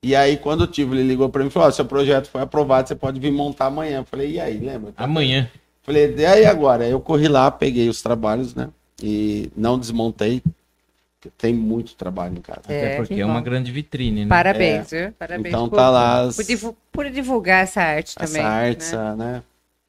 E 0.02 0.16
aí, 0.16 0.38
quando 0.38 0.62
o 0.62 0.66
Tivoli 0.66 1.02
ligou 1.02 1.28
para 1.28 1.44
mim, 1.44 1.50
falou: 1.50 1.68
ó, 1.68 1.70
seu 1.70 1.84
projeto 1.84 2.28
foi 2.28 2.40
aprovado, 2.40 2.88
você 2.88 2.94
pode 2.94 3.20
vir 3.20 3.30
montar 3.30 3.66
amanhã. 3.66 3.98
Eu 3.98 4.04
falei: 4.04 4.32
e 4.32 4.40
aí, 4.40 4.56
lembra? 4.58 4.94
Amanhã. 4.96 5.50
Falei: 5.86 6.14
e 6.18 6.26
aí 6.26 6.44
agora? 6.44 6.86
Eu 6.86 7.00
corri 7.00 7.28
lá, 7.28 7.50
peguei 7.50 7.88
os 7.88 8.02
trabalhos, 8.02 8.54
né? 8.54 8.68
E 9.02 9.50
não 9.56 9.78
desmontei. 9.78 10.42
porque 11.20 11.30
Tem 11.38 11.54
muito 11.54 11.94
trabalho 11.94 12.36
em 12.36 12.40
casa. 12.42 12.60
É, 12.68 12.76
Até 12.86 12.96
porque 12.96 13.14
que 13.14 13.20
é 13.20 13.26
uma 13.26 13.40
grande 13.40 13.70
vitrine, 13.70 14.24
né? 14.24 14.28
Parabéns, 14.28 14.90
viu? 14.90 15.12
Parabéns 15.12 15.46
Então 15.54 15.68
por, 15.68 15.76
tá 15.76 15.88
lá 15.88 16.20
as- 16.22 16.36
por, 16.36 16.44
divu- 16.44 16.76
por 16.92 17.08
divulgar 17.10 17.62
essa 17.62 17.80
arte 17.80 18.14
essa 18.18 18.26
também. 18.26 18.42
arte, 18.44 18.78
né? 18.80 18.84
essa, 18.86 19.16
né? 19.16 19.42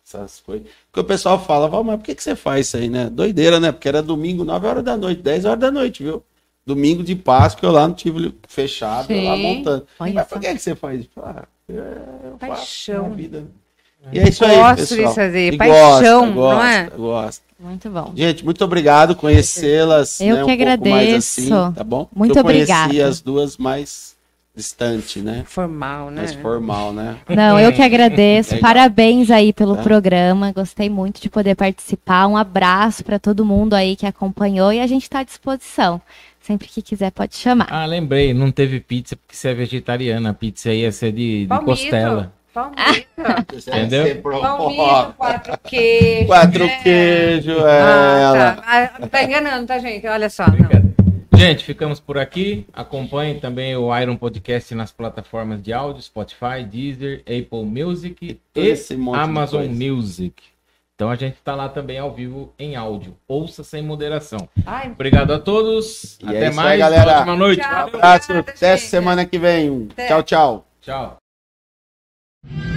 Essas 0.05 0.39
coisas. 0.39 0.67
Porque 0.91 0.99
o 1.01 1.03
pessoal 1.03 1.43
fala, 1.43 1.67
"Val, 1.67 1.83
mas 1.83 1.97
por 1.97 2.05
que, 2.05 2.15
que 2.15 2.23
você 2.23 2.35
faz 2.35 2.67
isso 2.67 2.77
aí, 2.77 2.89
né? 2.89 3.09
Doideira, 3.09 3.59
né? 3.59 3.71
Porque 3.73 3.87
era 3.89 4.01
domingo, 4.01 4.45
9 4.45 4.65
horas 4.67 4.83
da 4.83 4.95
noite, 4.95 5.21
10 5.21 5.43
horas 5.45 5.59
da 5.59 5.69
noite, 5.71 6.01
viu? 6.03 6.23
Domingo 6.65 7.03
de 7.03 7.15
Páscoa, 7.15 7.67
eu 7.67 7.73
lá 7.73 7.87
no 7.87 7.93
Tivoli 7.93 8.37
fechado, 8.47 9.11
eu 9.11 9.23
lá 9.23 9.35
Sim. 9.35 9.41
montando. 9.41 9.87
Olha 9.99 10.13
mas 10.13 10.27
por 10.27 10.39
que, 10.39 10.53
que 10.53 10.59
você 10.59 10.75
faz 10.75 10.99
isso? 11.01 11.09
Ah, 11.17 11.45
é, 11.69 11.73
eu 11.73 12.37
faço 12.37 12.39
Paixão. 12.39 13.09
na 13.09 13.15
vida. 13.15 13.45
E 14.11 14.19
é 14.19 14.29
isso 14.29 14.45
aí, 14.45 14.55
Gosto 14.55 14.95
de 14.95 15.03
fazer, 15.13 15.57
paixão, 15.57 16.31
gosta, 16.33 16.55
não 16.55 16.63
é? 16.63 16.83
gosta, 16.83 16.97
gosta. 16.97 17.41
muito 17.59 17.89
bom. 17.89 18.13
Gente, 18.15 18.45
muito 18.45 18.63
obrigado 18.63 19.15
conhecê-las. 19.15 20.21
Eu 20.21 20.27
né, 20.37 20.45
que 20.45 20.51
um 20.51 20.57
pouco 20.57 20.89
mais 20.89 21.07
agradeço. 21.09 21.41
assim, 21.41 21.73
tá 21.73 21.83
bom? 21.83 22.07
Muito 22.15 22.37
eu 22.37 22.43
conheci 22.43 23.01
as 23.01 23.19
duas 23.21 23.57
mais 23.57 24.15
distante, 24.55 25.19
né? 25.19 25.43
Formal, 25.45 26.09
né? 26.09 26.21
Mais 26.21 26.33
formal, 26.33 26.91
né? 26.93 27.17
Não, 27.29 27.59
eu 27.59 27.71
que 27.73 27.81
agradeço. 27.81 28.55
Legal. 28.55 28.61
Parabéns 28.73 29.29
aí 29.29 29.53
pelo 29.53 29.75
Tá. 29.75 29.83
programa. 29.83 30.51
Gostei 30.51 30.89
muito 30.89 31.21
de 31.21 31.29
poder 31.29 31.55
participar. 31.55 32.27
Um 32.27 32.35
abraço 32.37 33.03
para 33.03 33.19
todo 33.19 33.45
mundo 33.45 33.73
aí 33.75 33.95
que 33.95 34.05
acompanhou 34.05 34.73
e 34.73 34.79
a 34.79 34.87
gente 34.87 35.03
está 35.03 35.19
à 35.19 35.23
disposição. 35.23 36.01
Sempre 36.41 36.67
que 36.69 36.81
quiser 36.81 37.11
pode 37.11 37.35
chamar. 37.35 37.67
Ah, 37.69 37.85
lembrei, 37.85 38.33
não 38.33 38.51
teve 38.51 38.79
pizza 38.79 39.15
porque 39.17 39.35
você 39.35 39.49
é 39.49 39.53
vegetariana. 39.53 40.29
A 40.29 40.33
pizza 40.33 40.73
ia 40.73 40.91
ser 40.91 41.11
de, 41.11 41.45
de 41.45 41.59
costela. 41.59 42.31
Palmito. 42.57 43.69
Entendeu? 43.69 44.21
Palmito, 44.21 45.13
quatro 45.17 45.57
queijos. 45.63 46.27
Quatro 46.27 46.65
né? 46.65 46.79
queijos, 46.83 47.57
Ah, 47.63 48.19
ela. 48.21 48.51
tá. 48.55 48.63
Ah, 49.01 49.07
tá 49.07 49.23
enganando, 49.23 49.67
tá, 49.67 49.77
gente? 49.79 50.07
Olha 50.07 50.29
só. 50.29 50.45
Gente, 51.35 51.63
ficamos 51.63 51.99
por 51.99 52.17
aqui. 52.17 52.65
Acompanhe 52.73 53.39
também 53.39 53.75
o 53.75 53.95
Iron 53.99 54.15
Podcast 54.17 54.73
nas 54.73 54.91
plataformas 54.91 55.61
de 55.61 55.71
áudio, 55.71 56.01
Spotify, 56.01 56.63
Deezer, 56.67 57.19
Apple 57.21 57.63
Music 57.63 58.39
e 58.55 58.73
Amazon. 59.13 59.65
Music. 59.67 60.33
Então 60.95 61.11
a 61.11 61.15
gente 61.15 61.37
tá 61.43 61.53
lá 61.53 61.69
também 61.69 61.99
ao 61.99 62.11
vivo 62.11 62.51
em 62.57 62.75
áudio. 62.75 63.15
Ouça 63.27 63.63
sem 63.63 63.83
moderação. 63.83 64.49
Ai, 64.65 64.87
Obrigado 64.89 65.31
a 65.31 65.37
todos. 65.39 66.17
E 66.23 66.25
é 66.25 66.29
Até 66.37 66.47
aí, 66.47 66.53
mais. 66.55 66.79
galera. 66.79 67.17
Ótima 67.19 67.35
noite. 67.35 67.61
Tchau. 67.61 67.69
Valeu. 67.71 67.95
Abraço, 67.97 68.31
Obrigada, 68.31 68.51
até 68.57 68.77
gente. 68.77 68.87
semana 68.89 69.23
que 69.25 69.37
vem. 69.37 69.89
Até. 69.91 70.07
Tchau, 70.07 70.23
tchau. 70.23 70.65
Tchau. 70.81 71.26
you 72.43 72.76